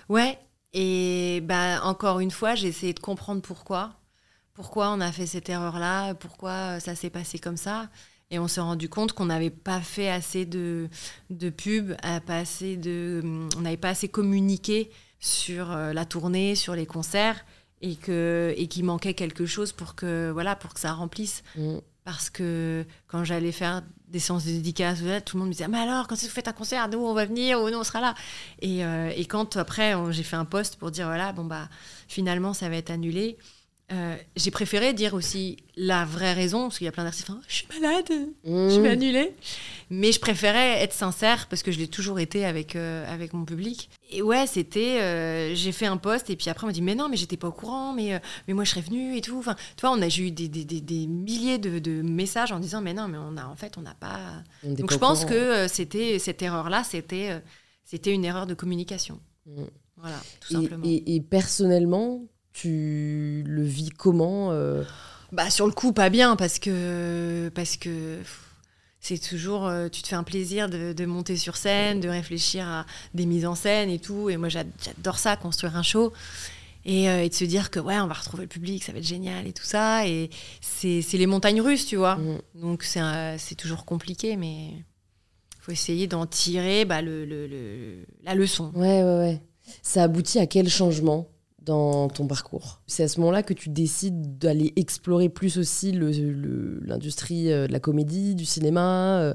Ouais, 0.08 0.38
et 0.72 1.40
bah, 1.44 1.80
encore 1.84 2.20
une 2.20 2.30
fois, 2.30 2.54
j'ai 2.54 2.68
essayé 2.68 2.92
de 2.92 3.00
comprendre 3.00 3.40
pourquoi. 3.40 3.94
Pourquoi 4.54 4.90
on 4.90 5.00
a 5.00 5.12
fait 5.12 5.26
cette 5.26 5.48
erreur-là, 5.48 6.14
pourquoi 6.14 6.80
ça 6.80 6.96
s'est 6.96 7.11
passé 7.11 7.38
comme 7.38 7.56
ça? 7.56 7.88
Et 8.30 8.38
on 8.38 8.48
s'est 8.48 8.61
rendu 8.61 8.88
compte 8.88 9.12
qu'on 9.12 9.26
n'avait 9.26 9.50
pas 9.50 9.80
fait 9.80 10.11
assez 10.11 10.44
de, 10.44 10.88
de 11.30 11.48
pub, 11.48 11.92
euh, 12.04 12.20
pas 12.20 12.38
assez 12.38 12.76
de, 12.76 13.22
on 13.56 13.61
n'avait 13.61 13.76
pas 13.76 13.90
assez 13.90 14.08
communiqué 14.08 14.90
sur 15.20 15.70
euh, 15.70 15.92
la 15.92 16.04
tournée, 16.04 16.54
sur 16.54 16.74
les 16.74 16.87
concerts, 16.87 17.44
et 17.80 17.94
que 17.94 18.52
et 18.56 18.66
qu'il 18.66 18.84
manquait 18.84 19.14
quelque 19.14 19.46
chose 19.46 19.72
pour 19.72 19.94
que 19.94 20.30
voilà 20.32 20.56
pour 20.56 20.74
que 20.74 20.80
ça 20.80 20.92
remplisse. 20.92 21.42
Mm. 21.56 21.78
Parce 22.09 22.31
que 22.31 22.87
quand 23.07 23.23
j'allais 23.23 23.53
faire 23.53 23.83
des 24.09 24.18
séances 24.18 24.47
de 24.47 24.53
dédicaces, 24.53 25.01
tout 25.27 25.37
le 25.37 25.40
monde 25.40 25.49
me 25.49 25.53
disait 25.53 25.68
Mais 25.68 25.77
alors, 25.77 26.07
quand 26.07 26.14
est-ce 26.14 26.23
que 26.23 26.29
vous 26.29 26.35
faites 26.35 26.49
un 26.49 26.55
concert? 26.55 26.88
Nous, 26.88 26.99
on 26.99 27.12
va 27.12 27.27
venir 27.27 27.61
ou 27.61 27.68
nous, 27.68 27.77
on 27.77 27.85
sera 27.85 28.01
là. 28.01 28.14
Et, 28.62 28.83
euh, 28.83 29.12
et 29.14 29.27
quand 29.27 29.59
après, 29.59 29.92
j'ai 30.11 30.23
fait 30.23 30.37
un 30.37 30.47
post 30.47 30.77
pour 30.77 30.90
dire 30.90 31.05
Voilà, 31.05 31.33
bon, 31.33 31.44
bah, 31.44 31.68
finalement, 32.09 32.55
ça 32.55 32.71
va 32.71 32.77
être 32.77 32.88
annulé. 32.88 33.37
Euh, 33.90 34.16
j'ai 34.37 34.51
préféré 34.51 34.92
dire 34.92 35.14
aussi 35.14 35.57
la 35.77 36.05
vraie 36.05 36.35
raison, 36.35 36.62
parce 36.64 36.79
qu'il 36.79 36.85
y 36.85 36.88
a 36.88 36.92
plein 36.92 37.05
d'artistes 37.05 37.27
qui 37.27 37.33
font, 37.33 37.40
Je 37.48 37.55
suis 37.55 37.66
malade, 37.81 38.05
je 38.44 38.81
vais 38.81 38.88
Mm. 38.88 38.92
annuler. 38.92 39.33
Mais 39.90 40.12
je 40.12 40.20
préférais 40.20 40.83
être 40.83 40.92
sincère 40.92 41.46
parce 41.48 41.62
que 41.62 41.72
je 41.72 41.79
l'ai 41.79 41.88
toujours 41.88 42.18
été 42.20 42.44
avec, 42.44 42.77
euh, 42.77 43.11
avec 43.11 43.33
mon 43.33 43.46
public. 43.46 43.88
Et 44.11 44.20
ouais, 44.20 44.46
c'était. 44.46 45.01
euh, 45.01 45.55
j'ai 45.55 45.72
fait 45.72 45.87
un 45.87 45.96
post 45.96 46.29
et 46.29 46.37
puis 46.37 46.51
après, 46.51 46.64
on 46.64 46.66
m'a 46.66 46.72
dit 46.74 46.83
Mais 46.83 46.94
non, 46.94 47.09
mais 47.09 47.16
j'étais 47.16 47.38
pas 47.38 47.48
au 47.48 47.53
courant, 47.53 47.94
mais, 47.94 48.20
mais 48.46 48.53
moi 48.55 48.64
je 48.64 48.70
serais 48.70 48.83
venue 48.83 49.16
et 49.16 49.22
tout. 49.22 49.38
Enfin, 49.38 49.55
tu 49.77 49.81
vois, 49.83 49.92
on 49.92 50.03
a 50.03 50.09
j'ai 50.11 50.24
eu 50.27 50.31
des, 50.31 50.48
des, 50.48 50.64
des, 50.66 50.83
des 50.83 51.07
milliers 51.07 51.57
de, 51.59 51.79
de 51.79 52.03
messages 52.03 52.53
en 52.53 52.59
disant 52.61 52.83
Mais 52.83 52.92
non, 52.92 53.09
mais 53.09 53.16
on 53.18 53.37
a, 53.38 53.46
en 53.46 53.57
fait, 53.57 53.79
on 53.79 53.83
n'a 53.83 53.94
pas. 53.94 54.18
On 54.64 54.74
Donc 54.74 54.88
pas 54.88 54.94
je 54.94 54.98
pense 54.98 55.20
courant. 55.24 55.31
que 55.33 55.68
c'était 55.68 56.18
cette 56.18 56.42
erreur-là, 56.42 56.85
c'était 56.85 57.40
c'était 57.85 58.12
une 58.12 58.27
erreur 58.27 58.46
de 58.46 58.53
communication. 58.53 59.18
Mm. 59.46 59.62
Voilà, 59.96 60.18
tout 60.40 60.53
Et, 60.53 60.55
simplement. 60.55 60.85
et- 60.87 61.14
et 61.16 61.20
personnellement, 61.22 62.22
tu 62.59 63.44
le 63.47 63.62
vis 63.62 63.90
comment 63.90 64.51
euh, 64.53 64.83
Bah 65.33 65.51
sur 65.51 65.66
le 65.66 65.73
coup 65.73 65.92
pas 65.92 66.11
bien 66.11 66.35
parce 66.37 66.59
que 66.59 67.51
parce 67.55 67.77
que 67.77 68.18
c'est 69.01 69.18
toujours 69.18 69.66
euh, 69.66 69.88
tu 69.88 70.03
te 70.03 70.09
fais 70.09 70.16
un 70.16 70.25
plaisir 70.25 70.68
de, 70.68 70.92
de 70.92 71.05
monter 71.07 71.37
sur 71.37 71.57
scène, 71.57 72.01
de 72.01 72.09
réfléchir 72.09 72.66
à 72.66 72.85
des 73.14 73.27
mises 73.27 73.47
en 73.47 73.55
scène 73.55 73.90
et 73.90 73.99
tout 74.01 74.29
et 74.29 74.37
moi 74.37 74.49
j'a- 74.49 74.64
j'adore 74.85 75.18
ça 75.18 75.37
construire 75.37 75.77
un 75.77 75.85
show 75.85 76.12
et, 76.85 77.09
euh, 77.09 77.23
et 77.23 77.29
de 77.29 77.35
se 77.35 77.44
dire 77.44 77.71
que 77.71 77.79
ouais 77.79 77.99
on 78.01 78.09
va 78.09 78.14
retrouver 78.14 78.42
le 78.44 78.49
public 78.49 78.83
ça 78.83 78.92
va 78.92 78.99
être 78.99 79.07
génial 79.07 79.47
et 79.47 79.53
tout 79.53 79.64
ça 79.64 80.07
et 80.09 80.31
c'est 80.61 81.03
les 81.12 81.27
montagnes 81.27 81.61
russes 81.61 81.87
tu 81.87 81.94
vois 81.97 82.16
mm. 82.16 82.38
donc 82.57 82.83
c'est 82.83 83.55
toujours 83.57 83.85
compliqué 83.85 84.37
mais 84.37 84.73
faut 85.61 85.73
essayer 85.73 86.07
d'en 86.09 86.27
tirer 86.27 86.85
bah, 86.85 87.03
le, 87.03 87.25
le- 87.27 87.47
le- 87.47 88.07
la 88.25 88.35
leçon. 88.35 88.73
Ouais, 88.75 89.03
ouais, 89.03 89.18
ouais. 89.18 89.42
Ça 89.83 90.05
aboutit 90.05 90.38
à 90.38 90.47
quel 90.47 90.68
changement? 90.71 91.29
Dans 91.68 92.09
ton 92.09 92.26
parcours 92.26 92.81
C'est 92.87 93.04
à 93.04 93.09
ce 93.09 93.20
moment-là 93.20 93.42
que 93.42 93.52
tu 93.54 93.68
décides 93.68 94.38
d'aller 94.38 94.72
explorer 94.76 95.28
plus 95.28 95.59
aussi 95.59 95.92
le- 95.92 96.11
le- 96.11 96.81
l'industrie 96.83 97.52
euh, 97.52 97.66
de 97.66 97.72
la 97.72 97.81
comédie, 97.81 98.35
du 98.35 98.44
cinéma 98.44 99.20
euh, 99.20 99.35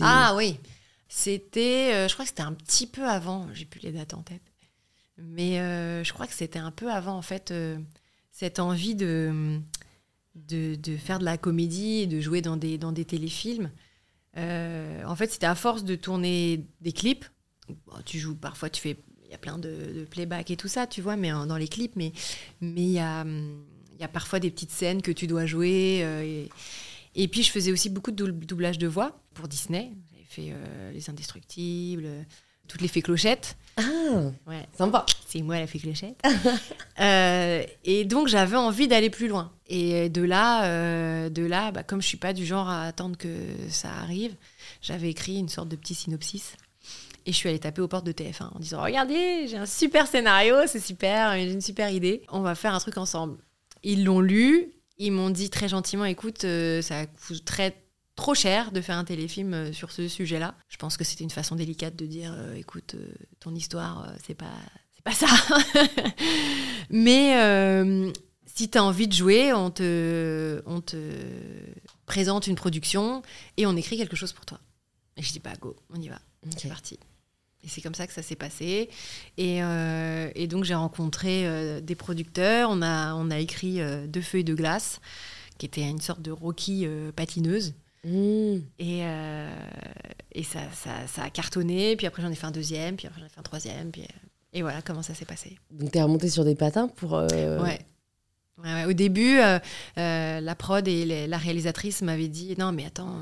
Ah 0.00 0.34
oui, 0.36 0.58
c'était, 1.08 1.92
euh, 1.94 2.08
je 2.08 2.14
crois 2.14 2.24
que 2.24 2.30
c'était 2.30 2.42
un 2.42 2.54
petit 2.54 2.86
peu 2.86 3.04
avant, 3.06 3.46
j'ai 3.52 3.66
plus 3.66 3.80
les 3.80 3.92
dates 3.92 4.14
en 4.14 4.22
tête, 4.22 4.42
mais 5.18 5.56
je 6.02 6.12
crois 6.12 6.26
que 6.26 6.34
c'était 6.34 6.58
un 6.58 6.70
peu 6.72 6.90
avant 6.90 7.16
en 7.16 7.22
fait 7.22 7.52
cette 8.32 8.58
envie 8.58 8.94
de, 8.96 9.60
de, 10.34 10.96
faire 10.96 11.18
de 11.20 11.24
la 11.24 11.38
comédie 11.38 12.00
et 12.02 12.06
de 12.06 12.20
jouer 12.20 12.40
dans 12.42 12.56
des, 12.56 12.78
dans 12.78 12.90
des 12.92 13.04
téléfilms. 13.04 13.70
En 14.36 15.14
fait, 15.16 15.30
c'était 15.30 15.46
à 15.46 15.54
force 15.54 15.84
de 15.84 15.94
tourner 15.94 16.66
des 16.80 16.92
clips. 16.92 17.26
Tu 18.04 18.18
joues 18.18 18.34
parfois, 18.34 18.68
tu 18.70 18.80
fais, 18.80 18.96
y 19.34 19.36
a 19.36 19.38
plein 19.38 19.58
de, 19.58 19.68
de 19.68 20.04
playback 20.10 20.50
et 20.50 20.56
tout 20.56 20.68
ça, 20.68 20.86
tu 20.86 21.00
vois, 21.02 21.16
mais 21.16 21.32
en- 21.32 21.46
dans 21.46 21.56
les 21.56 21.68
clips, 21.68 21.96
mais 21.96 22.12
mais 22.60 22.82
il 22.82 22.92
y 22.92 22.98
a 22.98 23.24
il 23.24 24.00
y 24.00 24.04
a 24.04 24.08
parfois 24.08 24.40
des 24.40 24.50
petites 24.50 24.72
scènes 24.72 25.02
que 25.02 25.12
tu 25.12 25.26
dois 25.28 25.46
jouer. 25.46 26.00
euh, 26.02 26.22
et, 26.24 26.48
et 27.14 27.28
puis, 27.28 27.42
je 27.44 27.50
faisais 27.52 27.70
aussi 27.70 27.90
beaucoup 27.90 28.10
de 28.10 28.24
doub- 28.26 28.44
doublage 28.44 28.76
de 28.78 28.88
voix 28.88 29.20
pour 29.34 29.46
Disney. 29.46 29.92
J'avais 30.10 30.24
fait 30.28 30.52
euh, 30.52 30.90
Les 30.92 31.08
Indestructibles, 31.08 32.02
euh, 32.06 32.22
toutes 32.66 32.80
les 32.80 32.88
fées 32.88 33.02
clochettes. 33.02 33.56
Ah, 33.76 33.82
Ouais, 34.48 34.66
sympa. 34.76 35.06
c'est 35.28 35.42
moi 35.42 35.60
la 35.60 35.66
fée 35.68 35.78
clochette. 35.78 36.20
Euh, 37.00 37.64
et 37.84 38.04
donc, 38.04 38.28
j'avais 38.28 38.56
envie 38.56 38.86
d'aller 38.88 39.10
plus 39.10 39.26
loin. 39.28 39.52
Et 39.66 40.08
de 40.10 40.22
là, 40.22 40.64
euh, 40.66 41.28
de 41.28 41.42
là 41.44 41.72
bah, 41.72 41.82
comme 41.82 42.00
je 42.00 42.06
suis 42.06 42.16
pas 42.16 42.32
du 42.32 42.46
genre 42.46 42.68
à 42.68 42.82
attendre 42.84 43.16
que 43.16 43.28
ça 43.68 43.90
arrive, 43.92 44.34
j'avais 44.80 45.10
écrit 45.10 45.36
une 45.38 45.48
sorte 45.48 45.68
de 45.68 45.76
petit 45.76 45.94
synopsis. 45.94 46.56
Et 47.26 47.32
je 47.32 47.36
suis 47.36 47.48
allée 47.48 47.58
taper 47.58 47.80
aux 47.80 47.88
portes 47.88 48.06
de 48.06 48.12
TF1 48.12 48.54
en 48.54 48.58
disant 48.58 48.82
Regardez, 48.82 49.46
j'ai 49.48 49.56
un 49.56 49.66
super 49.66 50.06
scénario, 50.06 50.56
c'est 50.66 50.80
super, 50.80 51.32
j'ai 51.34 51.52
une 51.52 51.60
super 51.60 51.90
idée. 51.90 52.22
On 52.28 52.40
va 52.40 52.54
faire 52.54 52.74
un 52.74 52.80
truc 52.80 52.98
ensemble. 52.98 53.38
Ils 53.82 54.04
l'ont 54.04 54.20
lu, 54.20 54.72
ils 54.98 55.12
m'ont 55.12 55.30
dit 55.30 55.50
très 55.50 55.68
gentiment 55.68 56.04
Écoute, 56.04 56.44
euh, 56.44 56.82
ça 56.82 57.06
coûterait 57.06 57.74
trop 58.16 58.34
cher 58.34 58.72
de 58.72 58.80
faire 58.80 58.96
un 58.96 59.04
téléfilm 59.04 59.54
euh, 59.54 59.72
sur 59.72 59.90
ce 59.90 60.08
sujet-là. 60.08 60.54
Je 60.68 60.76
pense 60.76 60.96
que 60.96 61.04
c'était 61.04 61.24
une 61.24 61.30
façon 61.30 61.56
délicate 61.56 61.96
de 61.96 62.06
dire 62.06 62.32
euh, 62.36 62.54
Écoute, 62.54 62.94
euh, 62.94 63.12
ton 63.40 63.54
histoire, 63.54 64.08
euh, 64.08 64.12
c'est 64.24 64.34
pas, 64.34 64.52
c'est 64.94 65.02
pas 65.02 65.12
ça. 65.12 65.26
Mais 66.90 68.12
si 68.46 68.70
tu 68.70 68.78
as 68.78 68.84
envie 68.84 69.08
de 69.08 69.12
jouer, 69.12 69.52
on 69.52 69.70
te, 69.70 70.62
on 70.66 70.80
te 70.80 70.96
présente 72.06 72.46
une 72.46 72.54
production 72.54 73.22
et 73.56 73.66
on 73.66 73.76
écrit 73.76 73.96
quelque 73.96 74.16
chose 74.16 74.32
pour 74.32 74.46
toi. 74.46 74.60
Et 75.16 75.22
je 75.22 75.32
dis 75.32 75.40
Bah, 75.40 75.52
go, 75.60 75.76
on 75.90 76.00
y 76.00 76.08
va. 76.08 76.18
C'est 76.56 76.68
parti. 76.68 76.98
Et 77.64 77.68
c'est 77.68 77.80
comme 77.80 77.94
ça 77.94 78.06
que 78.06 78.12
ça 78.12 78.22
s'est 78.22 78.36
passé. 78.36 78.90
Et, 79.38 79.62
euh, 79.62 80.30
et 80.34 80.46
donc 80.46 80.64
j'ai 80.64 80.74
rencontré 80.74 81.46
euh, 81.46 81.80
des 81.80 81.94
producteurs. 81.94 82.68
On 82.70 82.82
a, 82.82 83.14
on 83.14 83.30
a 83.30 83.38
écrit 83.38 83.80
euh, 83.80 84.06
Deux 84.06 84.20
feuilles 84.20 84.44
de 84.44 84.54
glace, 84.54 85.00
qui 85.56 85.64
était 85.66 85.82
une 85.88 86.00
sorte 86.00 86.20
de 86.20 86.30
Rocky 86.30 86.82
euh, 86.84 87.10
patineuse. 87.12 87.72
Mm. 88.04 88.56
Et, 88.78 89.00
et 90.32 90.42
ça, 90.42 90.60
ça, 90.74 90.90
ça 91.06 91.22
a 91.22 91.30
cartonné. 91.30 91.96
Puis 91.96 92.06
après 92.06 92.20
j'en 92.22 92.30
ai 92.30 92.34
fait 92.34 92.46
un 92.46 92.50
deuxième, 92.50 92.96
puis 92.96 93.06
après 93.06 93.20
j'en 93.20 93.26
ai 93.26 93.30
fait 93.30 93.40
un 93.40 93.44
troisième. 93.44 93.90
Puis, 93.90 94.06
et 94.52 94.60
voilà 94.60 94.82
comment 94.82 95.02
ça 95.02 95.14
s'est 95.14 95.24
passé. 95.24 95.58
Donc 95.70 95.90
t'es 95.90 96.02
remonté 96.02 96.28
sur 96.28 96.44
des 96.44 96.54
patins 96.54 96.88
pour... 96.88 97.12
Ouais. 97.12 97.78
Ouais, 98.62 98.72
ouais. 98.72 98.84
Au 98.84 98.92
début, 98.92 99.38
la 99.96 100.54
prod 100.58 100.86
et 100.86 101.04
les- 101.06 101.26
la 101.26 101.38
réalisatrice 101.38 102.02
m'avaient 102.02 102.28
dit 102.28 102.54
non 102.58 102.72
mais 102.72 102.84
attends, 102.84 103.20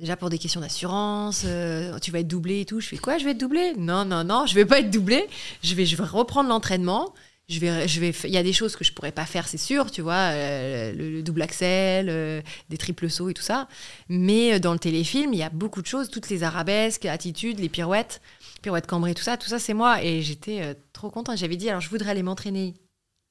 Déjà 0.00 0.16
pour 0.16 0.30
des 0.30 0.38
questions 0.38 0.62
d'assurance, 0.62 1.42
euh, 1.44 1.98
tu 1.98 2.10
vas 2.10 2.20
être 2.20 2.26
doublé 2.26 2.62
et 2.62 2.64
tout. 2.64 2.80
Je 2.80 2.88
fais 2.88 2.96
quoi 2.96 3.18
Je 3.18 3.24
vais 3.26 3.32
être 3.32 3.38
doublé? 3.38 3.74
Non, 3.76 4.06
non, 4.06 4.24
non, 4.24 4.46
je 4.46 4.54
vais 4.54 4.64
pas 4.64 4.80
être 4.80 4.90
doublé. 4.90 5.28
Je 5.62 5.74
vais, 5.74 5.84
je 5.84 5.94
vais 5.94 6.04
reprendre 6.04 6.48
l'entraînement. 6.48 7.12
Je 7.50 7.60
vais, 7.60 7.86
je 7.86 8.00
vais, 8.00 8.14
il 8.24 8.30
y 8.30 8.38
a 8.38 8.42
des 8.42 8.54
choses 8.54 8.76
que 8.76 8.84
je 8.84 8.92
pourrais 8.92 9.12
pas 9.12 9.26
faire, 9.26 9.48
c'est 9.48 9.58
sûr, 9.58 9.90
tu 9.90 10.02
vois, 10.02 10.30
euh, 10.32 10.92
le, 10.92 11.10
le 11.10 11.22
double 11.22 11.42
axel, 11.42 12.06
euh, 12.08 12.40
des 12.68 12.78
triples 12.78 13.10
sauts 13.10 13.28
et 13.28 13.34
tout 13.34 13.42
ça. 13.42 13.68
Mais 14.08 14.58
dans 14.60 14.72
le 14.72 14.78
téléfilm, 14.78 15.34
il 15.34 15.38
y 15.40 15.42
a 15.42 15.50
beaucoup 15.50 15.82
de 15.82 15.86
choses, 15.86 16.08
toutes 16.08 16.30
les 16.30 16.44
arabesques, 16.44 17.06
attitudes, 17.06 17.58
les 17.58 17.68
pirouettes, 17.68 18.22
pirouettes 18.62 18.86
cambrées, 18.86 19.14
tout 19.14 19.24
ça, 19.24 19.36
tout 19.36 19.48
ça, 19.48 19.58
c'est 19.58 19.74
moi. 19.74 20.02
Et 20.02 20.22
j'étais 20.22 20.76
trop 20.92 21.10
contente. 21.10 21.36
J'avais 21.38 21.56
dit, 21.56 21.68
alors 21.68 21.80
je 21.80 21.90
voudrais 21.90 22.12
aller 22.12 22.22
m'entraîner 22.22 22.74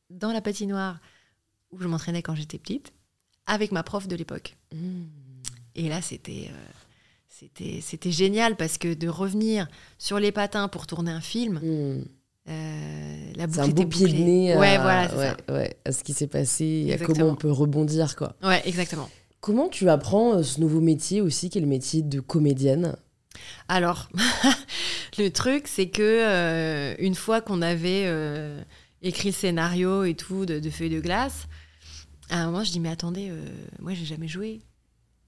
dans 0.09 0.33
la 0.33 0.41
patinoire 0.41 0.99
où 1.71 1.81
je 1.81 1.87
m'entraînais 1.87 2.21
quand 2.21 2.35
j'étais 2.35 2.57
petite, 2.59 2.91
avec 3.47 3.71
ma 3.71 3.83
prof 3.83 4.07
de 4.07 4.17
l'époque. 4.17 4.57
Mmh. 4.73 5.05
Et 5.79 5.87
là, 5.89 6.01
c'était 6.01 6.49
euh, 6.49 6.71
c'était 7.27 7.79
c'était 7.81 8.11
génial 8.11 8.55
parce 8.57 8.77
que 8.77 8.93
de 8.93 9.07
revenir 9.07 9.67
sur 9.97 10.19
les 10.19 10.31
patins 10.31 10.67
pour 10.67 10.87
tourner 10.87 11.11
un 11.11 11.21
film, 11.21 11.59
Mmh. 11.63 12.03
euh, 12.49 13.31
la 13.35 13.47
C'est 13.47 13.47
boucle 13.47 13.59
un 13.61 13.67
beau 13.67 13.81
était 13.83 13.85
pied 13.85 14.05
de 14.07 14.11
bouclée. 14.11 14.23
nez 14.25 14.53
à, 14.53 14.59
Ouais, 14.59 14.77
voilà, 14.77 15.07
c'est 15.09 15.15
ouais, 15.15 15.35
ouais, 15.57 15.77
à 15.85 15.91
ce 15.91 16.03
qui 16.03 16.13
s'est 16.13 16.27
passé 16.27 16.65
et 16.87 16.93
à 16.93 16.97
comment 16.97 17.27
on 17.27 17.35
peut 17.35 17.51
rebondir. 17.51 18.15
quoi. 18.15 18.35
Ouais, 18.43 18.61
exactement. 18.67 19.09
Comment 19.39 19.69
tu 19.69 19.89
apprends 19.89 20.33
euh, 20.39 20.43
ce 20.43 20.59
nouveau 20.59 20.81
métier 20.81 21.21
aussi, 21.21 21.49
qui 21.49 21.59
est 21.59 21.61
le 21.61 21.67
métier 21.67 22.01
de 22.01 22.19
comédienne? 22.19 22.97
Alors, 23.69 24.09
le 25.17 25.29
truc, 25.29 25.67
c'est 25.69 25.87
que 25.87 26.01
euh, 26.03 26.95
une 26.99 27.15
fois 27.15 27.39
qu'on 27.39 27.61
avait 27.61 28.03
euh, 28.05 28.61
écrit 29.01 29.29
le 29.29 29.33
scénario 29.35 30.03
et 30.03 30.15
tout 30.15 30.45
de, 30.45 30.59
de 30.59 30.69
Feuilles 30.69 30.89
de 30.89 30.99
glace, 30.99 31.47
à 32.29 32.41
un 32.41 32.47
moment, 32.47 32.63
je 32.65 32.71
dis 32.71 32.79
mais 32.81 32.89
attendez, 32.89 33.31
moi 33.79 33.93
j'ai 33.95 34.05
jamais 34.05 34.27
joué 34.27 34.59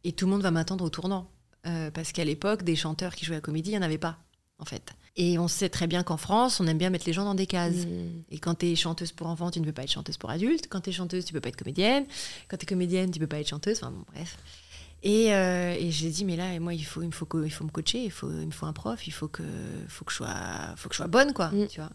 et 0.03 0.11
tout 0.13 0.25
le 0.25 0.31
monde 0.31 0.41
va 0.41 0.51
m'attendre 0.51 0.83
au 0.85 0.89
tournant 0.89 1.27
Euh, 1.67 1.91
parce 1.91 2.11
qu'à 2.11 2.25
l'époque, 2.25 2.63
des 2.63 2.75
chanteurs 2.75 3.13
qui 3.13 3.23
jouaient 3.23 3.35
à 3.35 3.37
la 3.37 3.41
comédie, 3.41 3.69
il 3.69 3.73
n'y 3.73 3.77
en 3.79 3.83
avait 3.85 3.99
pas 3.99 4.17
en 4.57 4.65
fait. 4.65 4.93
Et 5.15 5.37
on 5.37 5.47
sait 5.47 5.69
très 5.69 5.85
bien 5.85 6.01
qu'en 6.03 6.17
France, 6.17 6.59
on 6.59 6.65
aime 6.67 6.77
bien 6.79 6.89
mettre 6.89 7.05
les 7.05 7.13
gens 7.13 7.25
dans 7.25 7.35
des 7.35 7.45
cases. 7.45 7.85
Mmh. 7.85 8.23
Et 8.31 8.39
quand 8.39 8.55
tu 8.55 8.65
es 8.67 8.75
chanteuse 8.75 9.11
pour 9.11 9.27
enfants, 9.27 9.51
tu 9.51 9.59
ne 9.59 9.65
peux 9.65 9.71
pas 9.73 9.83
être 9.83 9.91
chanteuse 9.91 10.17
pour 10.17 10.29
adultes. 10.31 10.67
Quand 10.69 10.81
tu 10.81 10.89
es 10.89 10.93
chanteuse, 10.93 11.23
tu 11.25 11.33
peux 11.33 11.41
pas 11.41 11.49
être 11.49 11.57
comédienne. 11.57 12.05
Quand 12.47 12.57
tu 12.57 12.63
es 12.63 12.65
comédienne, 12.65 13.11
tu 13.11 13.19
peux 13.19 13.27
pas 13.27 13.39
être 13.39 13.49
chanteuse. 13.49 13.77
Enfin 13.77 13.91
bon, 13.91 14.03
bref. 14.13 14.37
Et, 15.03 15.33
euh, 15.33 15.75
et 15.77 15.91
j'ai 15.91 16.09
dit, 16.09 16.25
mais 16.25 16.35
là, 16.35 16.59
moi, 16.59 16.73
il 16.73 16.83
faut, 16.85 17.01
il 17.01 17.07
me, 17.07 17.11
faut, 17.11 17.25
co- 17.27 17.43
il 17.43 17.49
faut 17.51 17.63
me 17.63 17.69
coacher, 17.71 18.03
il, 18.05 18.11
faut, 18.11 18.31
il 18.31 18.47
me 18.47 18.51
faut 18.51 18.65
un 18.67 18.73
prof, 18.73 19.05
il 19.07 19.11
faut 19.11 19.27
que, 19.27 19.43
faut 19.87 20.05
que, 20.05 20.11
je, 20.11 20.17
sois, 20.17 20.75
faut 20.77 20.89
que 20.89 20.95
je 20.95 20.97
sois 20.97 21.07
bonne, 21.07 21.33
quoi. 21.33 21.49
Mm. 21.49 21.67
Tu 21.67 21.79
vois 21.79 21.89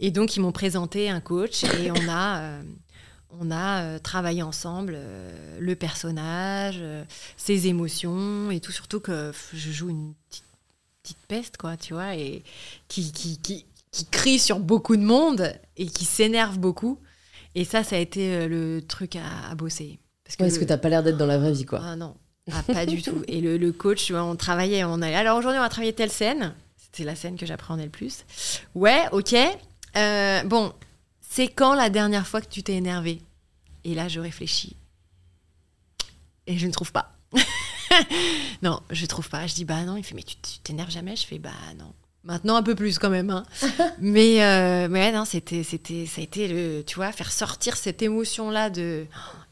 et 0.00 0.10
donc, 0.10 0.36
ils 0.36 0.40
m'ont 0.40 0.52
présenté 0.52 1.08
un 1.08 1.20
coach 1.20 1.64
et 1.64 1.90
on 1.90 2.08
a, 2.08 2.38
euh, 2.40 2.62
on 3.40 3.50
a 3.50 3.82
euh, 3.82 3.98
travaillé 3.98 4.42
ensemble 4.42 4.94
euh, 4.96 5.58
le 5.60 5.74
personnage, 5.76 6.76
euh, 6.80 7.04
ses 7.36 7.66
émotions 7.66 8.50
et 8.50 8.60
tout. 8.60 8.72
Surtout 8.72 9.00
que 9.00 9.32
je 9.52 9.70
joue 9.70 9.90
une 9.90 10.14
petite, 10.28 10.44
petite 11.02 11.18
peste, 11.28 11.56
quoi, 11.56 11.76
tu 11.76 11.94
vois, 11.94 12.14
et 12.16 12.42
qui, 12.88 13.12
qui, 13.12 13.38
qui, 13.38 13.66
qui 13.90 14.04
crie 14.06 14.38
sur 14.38 14.58
beaucoup 14.58 14.96
de 14.96 15.02
monde 15.02 15.52
et 15.76 15.86
qui 15.86 16.04
s'énerve 16.04 16.58
beaucoup. 16.58 16.98
Et 17.54 17.64
ça, 17.64 17.84
ça 17.84 17.96
a 17.96 17.98
été 18.00 18.48
le 18.48 18.82
truc 18.86 19.16
à, 19.16 19.50
à 19.50 19.54
bosser. 19.54 19.98
Parce 20.24 20.36
Ouais, 20.40 20.46
Est-ce 20.46 20.56
que 20.56 20.60
le- 20.62 20.66
t'as 20.66 20.78
pas 20.78 20.88
l'air 20.88 21.02
d'être 21.02 21.16
dans 21.18 21.26
la 21.26 21.38
vraie 21.38 21.52
vie, 21.52 21.64
quoi 21.66 21.80
ah 21.82 21.94
non, 21.96 22.16
ah, 22.52 22.62
pas 22.62 22.86
du 22.86 23.00
tout. 23.02 23.22
Et 23.28 23.40
le, 23.40 23.56
le 23.58 23.72
coach, 23.72 24.10
on 24.10 24.34
travaillait, 24.36 24.84
on 24.84 25.00
allait. 25.02 25.14
Alors 25.14 25.38
aujourd'hui, 25.38 25.58
on 25.58 25.62
va 25.62 25.68
travailler 25.68 25.92
telle 25.92 26.10
scène. 26.10 26.54
C'était 26.76 27.04
la 27.04 27.14
scène 27.14 27.36
que 27.36 27.46
j'appréhendais 27.46 27.84
le 27.84 27.90
plus. 27.90 28.24
Ouais, 28.74 29.02
ok. 29.12 29.34
Euh, 29.96 30.42
bon, 30.44 30.72
c'est 31.34 31.48
quand 31.48 31.74
la 31.74 31.90
dernière 31.90 32.28
fois 32.28 32.40
que 32.40 32.48
tu 32.48 32.62
t'es 32.62 32.74
énervé? 32.74 33.20
Et 33.82 33.96
là, 33.96 34.06
je 34.06 34.20
réfléchis. 34.20 34.76
Et 36.46 36.56
je 36.58 36.66
ne 36.68 36.70
trouve 36.70 36.92
pas. 36.92 37.16
non, 38.62 38.80
je 38.90 39.04
trouve 39.06 39.28
pas. 39.28 39.44
Je 39.48 39.54
dis, 39.54 39.64
bah 39.64 39.82
non. 39.82 39.96
Il 39.96 40.04
fait, 40.04 40.14
mais 40.14 40.22
tu 40.22 40.36
t'énerves 40.62 40.92
jamais? 40.92 41.16
Je 41.16 41.26
fais, 41.26 41.40
bah 41.40 41.50
non. 41.76 41.92
Maintenant, 42.22 42.54
un 42.54 42.62
peu 42.62 42.76
plus 42.76 43.00
quand 43.00 43.10
même. 43.10 43.30
hein. 43.30 43.42
mais, 43.98 44.44
euh, 44.44 44.86
mais 44.88 45.00
ouais, 45.00 45.12
non, 45.12 45.24
c'était, 45.24 45.64
c'était, 45.64 46.06
ça 46.06 46.20
a 46.20 46.24
été 46.24 46.46
le, 46.46 46.84
tu 46.86 46.94
vois, 46.94 47.10
faire 47.10 47.32
sortir 47.32 47.76
cette 47.76 48.00
émotion-là 48.00 48.70
de, 48.70 49.04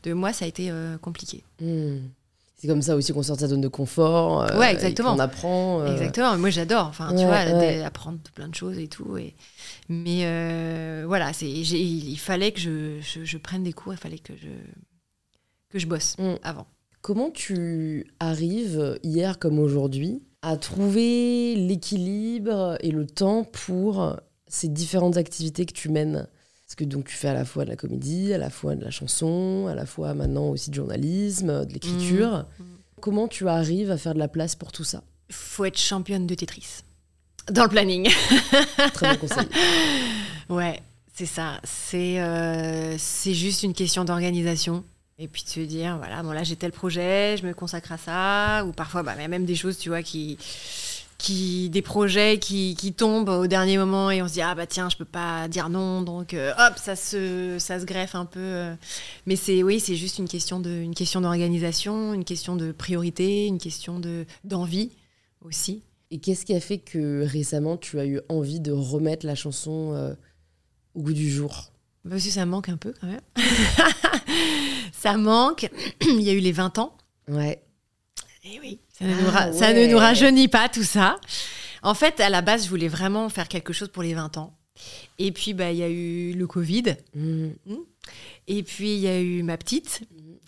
de 0.04 0.12
moi, 0.12 0.32
ça 0.32 0.44
a 0.44 0.48
été 0.48 0.70
euh, 0.70 0.96
compliqué. 0.98 1.42
Mmh. 1.60 1.96
C'est 2.62 2.68
comme 2.68 2.80
ça 2.80 2.94
aussi 2.94 3.12
qu'on 3.12 3.24
sort 3.24 3.34
de 3.34 3.40
sa 3.40 3.48
zone 3.48 3.60
de 3.60 3.66
confort. 3.66 4.42
euh, 4.44 4.56
Ouais, 4.56 4.72
exactement. 4.72 5.14
qu'on 5.14 5.18
apprend. 5.18 5.80
euh, 5.80 5.92
Exactement, 5.92 6.38
moi 6.38 6.48
j'adore, 6.48 6.86
enfin 6.86 7.08
tu 7.08 7.24
vois, 7.24 7.44
ouais. 7.44 7.82
apprendre 7.82 8.20
plein 8.36 8.46
de 8.46 8.54
choses 8.54 8.78
et 8.78 8.86
tout. 8.86 9.16
Et... 9.16 9.34
Mais 9.88 10.20
euh, 10.26 11.02
voilà, 11.08 11.32
c'est, 11.32 11.50
il 11.50 12.16
fallait 12.18 12.52
que 12.52 12.60
je, 12.60 13.00
je, 13.00 13.24
je 13.24 13.36
prenne 13.38 13.64
des 13.64 13.72
cours, 13.72 13.94
il 13.94 13.98
fallait 13.98 14.20
que 14.20 14.32
je, 14.36 14.46
que 15.70 15.80
je 15.80 15.88
bosse 15.88 16.14
Mm. 16.18 16.34
avant. 16.44 16.68
Comment 17.00 17.32
tu 17.32 18.06
arrives, 18.20 18.96
hier 19.02 19.40
comme 19.40 19.58
aujourd'hui, 19.58 20.22
à 20.42 20.56
trouver 20.56 21.56
l'équilibre 21.56 22.76
et 22.80 22.92
le 22.92 23.06
temps 23.06 23.42
pour 23.42 24.16
ces 24.46 24.68
différentes 24.68 25.16
activités 25.16 25.66
que 25.66 25.72
tu 25.72 25.88
mènes? 25.88 26.28
Parce 26.72 26.88
que 26.88 26.90
donc 26.90 27.04
tu 27.04 27.14
fais 27.14 27.28
à 27.28 27.34
la 27.34 27.44
fois 27.44 27.66
de 27.66 27.68
la 27.68 27.76
comédie, 27.76 28.32
à 28.32 28.38
la 28.38 28.48
fois 28.48 28.74
de 28.76 28.82
la 28.82 28.90
chanson, 28.90 29.66
à 29.68 29.74
la 29.74 29.84
fois 29.84 30.14
maintenant 30.14 30.48
aussi 30.48 30.70
du 30.70 30.76
journalisme, 30.76 31.66
de 31.66 31.72
l'écriture. 31.74 32.46
Mm. 32.58 32.64
Comment 33.02 33.28
tu 33.28 33.46
arrives 33.46 33.90
à 33.90 33.98
faire 33.98 34.14
de 34.14 34.18
la 34.18 34.26
place 34.26 34.56
pour 34.56 34.72
tout 34.72 34.82
ça? 34.82 35.02
Faut 35.28 35.66
être 35.66 35.76
championne 35.76 36.26
de 36.26 36.34
Tetris. 36.34 36.80
Dans 37.50 37.64
le 37.64 37.68
planning. 37.68 38.08
Très 38.94 39.12
bon 39.12 39.28
conseil. 39.28 39.46
ouais, 40.48 40.80
c'est 41.12 41.26
ça. 41.26 41.60
C'est, 41.62 42.22
euh, 42.22 42.96
c'est 42.96 43.34
juste 43.34 43.64
une 43.64 43.74
question 43.74 44.06
d'organisation. 44.06 44.82
Et 45.18 45.28
puis 45.28 45.44
de 45.44 45.50
se 45.50 45.60
dire, 45.60 45.98
voilà, 45.98 46.22
bon 46.22 46.32
là 46.32 46.42
j'ai 46.42 46.56
tel 46.56 46.72
projet, 46.72 47.36
je 47.36 47.46
me 47.46 47.52
consacre 47.52 47.92
à 47.92 47.98
ça. 47.98 48.64
Ou 48.64 48.72
parfois, 48.72 49.02
bah, 49.02 49.14
même 49.28 49.44
des 49.44 49.56
choses, 49.56 49.76
tu 49.76 49.90
vois, 49.90 50.02
qui, 50.02 50.38
qui 51.22 51.70
des 51.70 51.82
projets 51.82 52.38
qui, 52.38 52.74
qui 52.74 52.92
tombent 52.92 53.28
au 53.28 53.46
dernier 53.46 53.78
moment 53.78 54.10
et 54.10 54.20
on 54.22 54.28
se 54.28 54.32
dit, 54.34 54.42
ah 54.42 54.54
bah 54.56 54.66
tiens, 54.66 54.88
je 54.88 54.96
peux 54.96 55.04
pas 55.04 55.46
dire 55.46 55.68
non. 55.68 56.02
Donc 56.02 56.34
euh, 56.34 56.52
hop, 56.58 56.74
ça 56.76 56.96
se, 56.96 57.56
ça 57.60 57.78
se 57.78 57.84
greffe 57.84 58.16
un 58.16 58.24
peu. 58.24 58.40
euh. 58.40 58.74
Mais 59.26 59.36
c'est, 59.36 59.62
oui, 59.62 59.78
c'est 59.78 59.94
juste 59.94 60.18
une 60.18 60.28
question, 60.28 60.58
de, 60.58 60.70
une 60.70 60.94
question 60.94 61.20
d'organisation, 61.20 62.12
une 62.12 62.24
question 62.24 62.56
de 62.56 62.72
priorité, 62.72 63.46
une 63.46 63.58
question 63.58 64.00
de, 64.00 64.26
d'envie 64.42 64.90
aussi. 65.42 65.84
Et 66.10 66.18
qu'est-ce 66.18 66.44
qui 66.44 66.54
a 66.54 66.60
fait 66.60 66.78
que 66.78 67.24
récemment 67.24 67.76
tu 67.76 68.00
as 68.00 68.04
eu 68.04 68.20
envie 68.28 68.60
de 68.60 68.72
remettre 68.72 69.24
la 69.24 69.36
chanson 69.36 69.92
euh, 69.94 70.14
au 70.94 71.02
goût 71.02 71.12
du 71.14 71.30
jour? 71.30 71.72
Parce 72.08 72.24
que 72.24 72.30
ça 72.30 72.44
manque 72.46 72.68
un 72.68 72.76
peu 72.76 72.92
quand 73.00 73.06
même. 73.06 73.20
ça 74.92 75.16
manque. 75.16 75.70
Il 76.00 76.20
y 76.22 76.30
a 76.30 76.32
eu 76.32 76.40
les 76.40 76.52
20 76.52 76.78
ans. 76.78 76.96
Ouais. 77.28 77.62
Et 78.44 78.58
oui, 78.58 78.80
ça 79.02 79.06
ne, 79.08 79.12
Ah, 79.14 79.22
nous, 79.22 79.30
ra- 79.30 79.52
ça 79.52 79.68
ouais. 79.72 79.86
ne 79.86 79.92
nous 79.92 79.98
rajeunit 79.98 80.48
pas 80.48 80.68
tout 80.68 80.82
ça. 80.84 81.16
En 81.82 81.94
fait, 81.94 82.20
à 82.20 82.28
la 82.30 82.42
base, 82.42 82.64
je 82.64 82.68
voulais 82.70 82.88
vraiment 82.88 83.28
faire 83.28 83.48
quelque 83.48 83.72
chose 83.72 83.88
pour 83.88 84.02
les 84.02 84.14
20 84.14 84.36
ans. 84.38 84.56
Et 85.18 85.32
puis, 85.32 85.52
bah, 85.54 85.70
il 85.72 85.78
y 85.78 85.82
a 85.82 85.88
eu 85.88 86.32
le 86.32 86.46
Covid. 86.46 86.96
Mmh. 87.14 87.48
Et 88.48 88.62
puis, 88.62 88.94
il 88.94 89.00
y 89.00 89.08
a 89.08 89.20
eu 89.20 89.42
ma 89.42 89.56
petite. 89.56 90.02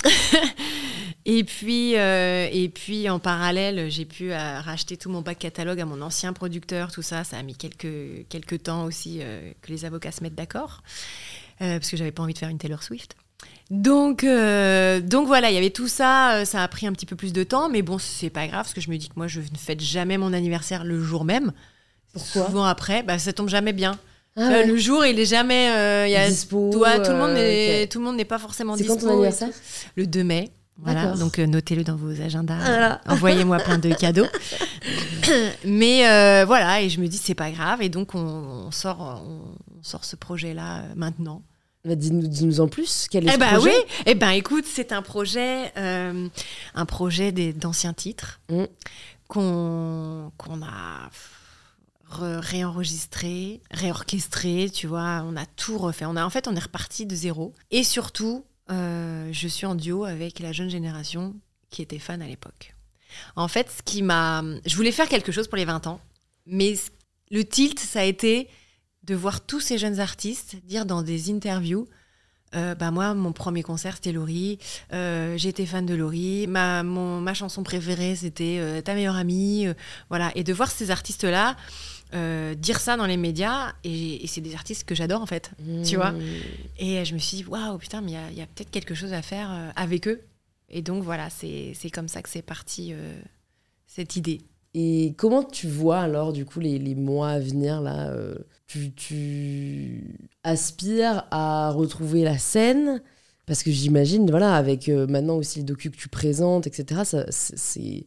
et, 1.24 1.44
puis, 1.44 1.96
euh, 1.96 2.48
et 2.52 2.68
puis, 2.68 3.08
en 3.08 3.18
parallèle, 3.18 3.90
j'ai 3.90 4.04
pu 4.04 4.32
euh, 4.32 4.60
racheter 4.60 4.96
tout 4.96 5.10
mon 5.10 5.22
bac 5.22 5.38
catalogue 5.38 5.80
à 5.80 5.84
mon 5.86 6.00
ancien 6.02 6.32
producteur, 6.32 6.92
tout 6.92 7.02
ça. 7.02 7.24
Ça 7.24 7.38
a 7.38 7.42
mis 7.42 7.54
quelques, 7.56 8.26
quelques 8.28 8.62
temps 8.64 8.84
aussi 8.84 9.18
euh, 9.20 9.52
que 9.62 9.70
les 9.70 9.84
avocats 9.84 10.12
se 10.12 10.22
mettent 10.22 10.34
d'accord. 10.34 10.82
Parce 11.58 11.88
que 11.90 11.96
j'avais 11.96 12.10
pas 12.12 12.22
envie 12.22 12.34
de 12.34 12.38
faire 12.38 12.48
une 12.50 12.58
Taylor 12.58 12.82
Swift. 12.82 13.16
Donc, 13.70 14.24
euh, 14.24 15.00
donc 15.00 15.26
voilà, 15.26 15.50
il 15.50 15.54
y 15.54 15.58
avait 15.58 15.70
tout 15.70 15.88
ça. 15.88 16.34
euh, 16.36 16.44
Ça 16.44 16.62
a 16.62 16.68
pris 16.68 16.86
un 16.86 16.92
petit 16.92 17.06
peu 17.06 17.16
plus 17.16 17.32
de 17.32 17.42
temps, 17.44 17.68
mais 17.68 17.82
bon, 17.82 17.98
c'est 17.98 18.30
pas 18.30 18.46
grave 18.46 18.62
parce 18.62 18.74
que 18.74 18.80
je 18.80 18.90
me 18.90 18.96
dis 18.96 19.08
que 19.08 19.14
moi, 19.16 19.26
je 19.26 19.40
ne 19.40 19.56
fête 19.58 19.80
jamais 19.80 20.18
mon 20.18 20.32
anniversaire 20.32 20.84
le 20.84 21.00
jour 21.02 21.24
même. 21.24 21.52
Pourquoi 22.12 22.46
Souvent 22.46 22.64
après, 22.64 23.02
bah, 23.02 23.18
ça 23.18 23.32
tombe 23.32 23.48
jamais 23.48 23.72
bien. 23.72 23.98
Ah 24.36 24.42
Euh, 24.42 24.48
ouais. 24.50 24.66
le 24.66 24.76
jour, 24.76 25.04
il 25.06 25.18
est 25.18 25.24
jamais. 25.26 25.70
euh, 25.70 26.06
y 26.08 26.14
a, 26.16 26.28
Dispo, 26.28 26.70
toi, 26.72 26.98
tout 27.00 27.10
le 27.12 27.16
monde 27.18 27.30
euh, 27.36 27.86
tout 27.86 27.98
le 28.00 28.04
monde 28.04 28.16
n'est 28.16 28.24
pas 28.24 28.38
forcément 28.38 28.76
C'est 28.76 28.82
dispo. 28.82 28.96
quand 28.96 29.06
ton 29.06 29.12
anniversaire 29.12 29.48
Le 29.96 30.06
2 30.06 30.24
mai. 30.24 30.50
Voilà, 30.78 31.12
donc 31.12 31.38
notez-le 31.38 31.84
dans 31.84 31.94
vos 31.94 32.20
agendas. 32.20 32.56
Voilà. 32.58 33.00
Envoyez-moi 33.06 33.58
plein 33.58 33.78
de 33.78 33.94
cadeaux. 33.94 34.26
Mais 35.64 36.08
euh, 36.08 36.44
voilà, 36.44 36.82
et 36.82 36.88
je 36.88 37.00
me 37.00 37.06
dis 37.06 37.16
c'est 37.16 37.34
pas 37.36 37.50
grave, 37.52 37.80
et 37.80 37.88
donc 37.88 38.14
on, 38.16 38.18
on 38.66 38.70
sort, 38.72 39.22
on, 39.24 39.76
on 39.78 39.82
sort 39.82 40.04
ce 40.04 40.16
projet-là 40.16 40.82
maintenant. 40.96 41.42
Bah, 41.84 41.94
dis-nous, 41.96 42.60
en 42.60 42.68
plus. 42.68 43.06
Quel 43.10 43.24
est 43.26 43.30
Eh 43.30 43.34
ce 43.34 43.38
ben 43.38 43.56
projet? 43.56 43.70
oui, 43.76 43.94
eh 44.06 44.14
ben 44.14 44.30
écoute, 44.30 44.64
c'est 44.66 44.90
un 44.92 45.02
projet, 45.02 45.70
euh, 45.76 46.28
un 46.74 46.86
projet 46.86 47.30
des- 47.30 47.52
d'anciens 47.52 47.92
titres 47.92 48.40
Mm. 48.48 48.64
qu'on 49.28 50.32
qu'on 50.38 50.62
a 50.62 51.10
re- 52.10 52.38
réenregistré, 52.38 53.60
réorchestré, 53.70 54.70
tu 54.72 54.86
vois, 54.86 55.22
on 55.26 55.36
a 55.36 55.44
tout 55.46 55.76
refait. 55.78 56.06
On 56.06 56.16
a 56.16 56.24
en 56.24 56.30
fait, 56.30 56.48
on 56.48 56.56
est 56.56 56.60
reparti 56.62 57.04
de 57.06 57.14
zéro. 57.14 57.52
Et 57.70 57.84
surtout, 57.84 58.44
euh, 58.70 59.28
je 59.32 59.48
suis 59.48 59.66
en 59.66 59.74
duo 59.74 60.04
avec 60.04 60.38
la 60.40 60.52
jeune 60.52 60.70
génération 60.70 61.34
qui 61.70 61.82
était 61.82 61.98
fan 61.98 62.22
à 62.22 62.26
l'époque. 62.26 62.74
En 63.36 63.46
fait, 63.48 63.68
ce 63.70 63.82
qui 63.82 64.02
m'a, 64.02 64.42
je 64.64 64.74
voulais 64.76 64.90
faire 64.92 65.08
quelque 65.08 65.32
chose 65.32 65.48
pour 65.48 65.56
les 65.58 65.64
20 65.66 65.86
ans, 65.86 66.00
mais 66.46 66.74
le 67.30 67.44
tilt, 67.44 67.78
ça 67.78 68.00
a 68.00 68.04
été 68.04 68.48
de 69.06 69.14
voir 69.14 69.44
tous 69.44 69.60
ces 69.60 69.78
jeunes 69.78 70.00
artistes 70.00 70.56
dire 70.64 70.86
dans 70.86 71.02
des 71.02 71.30
interviews 71.30 71.86
euh, 72.54 72.76
bah 72.76 72.92
moi, 72.92 73.14
mon 73.14 73.32
premier 73.32 73.64
concert, 73.64 73.96
c'était 73.96 74.12
Laurie. 74.12 74.58
Euh, 74.92 75.36
J'étais 75.36 75.66
fan 75.66 75.84
de 75.86 75.94
Laurie. 75.94 76.46
Ma, 76.46 76.84
mon, 76.84 77.20
ma 77.20 77.34
chanson 77.34 77.64
préférée, 77.64 78.14
c'était 78.14 78.58
euh, 78.60 78.80
Ta 78.80 78.94
meilleure 78.94 79.16
amie. 79.16 79.66
euh, 79.66 79.74
voilà. 80.08 80.30
Et 80.36 80.44
de 80.44 80.52
voir 80.52 80.70
ces 80.70 80.92
artistes-là 80.92 81.56
dire 82.12 82.78
ça 82.78 82.96
dans 82.96 83.06
les 83.06 83.16
médias, 83.16 83.72
et, 83.82 84.22
et 84.22 84.28
c'est 84.28 84.40
des 84.40 84.54
artistes 84.54 84.84
que 84.84 84.94
j'adore 84.94 85.20
en 85.20 85.26
fait. 85.26 85.50
Tu 85.84 85.96
vois 85.96 86.12
Mmh. 86.12 86.22
Et 86.78 87.04
je 87.04 87.12
me 87.12 87.18
suis 87.18 87.38
dit, 87.38 87.44
waouh, 87.44 87.76
putain, 87.78 88.02
mais 88.02 88.12
il 88.30 88.36
y 88.38 88.40
a, 88.40 88.44
a 88.44 88.46
peut-être 88.46 88.70
quelque 88.70 88.94
chose 88.94 89.12
à 89.12 89.20
faire 89.20 89.72
avec 89.74 90.06
eux. 90.06 90.20
Et 90.68 90.80
donc 90.80 91.02
voilà, 91.02 91.28
c'est 91.28 91.72
c'est 91.74 91.90
comme 91.90 92.06
ça 92.06 92.22
que 92.22 92.28
c'est 92.28 92.42
parti, 92.42 92.94
cette 93.88 94.14
idée. 94.14 94.42
Et 94.74 95.14
comment 95.16 95.44
tu 95.44 95.68
vois 95.68 96.00
alors 96.00 96.32
du 96.32 96.44
coup 96.44 96.58
les, 96.60 96.78
les 96.78 96.94
mois 96.96 97.28
à 97.30 97.38
venir 97.38 97.80
là 97.80 98.08
euh, 98.10 98.34
tu, 98.66 98.92
tu 98.92 100.18
aspires 100.42 101.24
à 101.30 101.70
retrouver 101.70 102.24
la 102.24 102.38
scène? 102.38 103.00
Parce 103.46 103.62
que 103.62 103.70
j'imagine 103.70 104.28
voilà 104.30 104.54
avec 104.56 104.88
euh, 104.88 105.06
maintenant 105.06 105.36
aussi 105.36 105.58
les 105.60 105.64
docus 105.64 105.90
que 105.92 105.96
tu 105.96 106.08
présentes 106.08 106.66
etc 106.66 107.02
c'est 107.30 108.04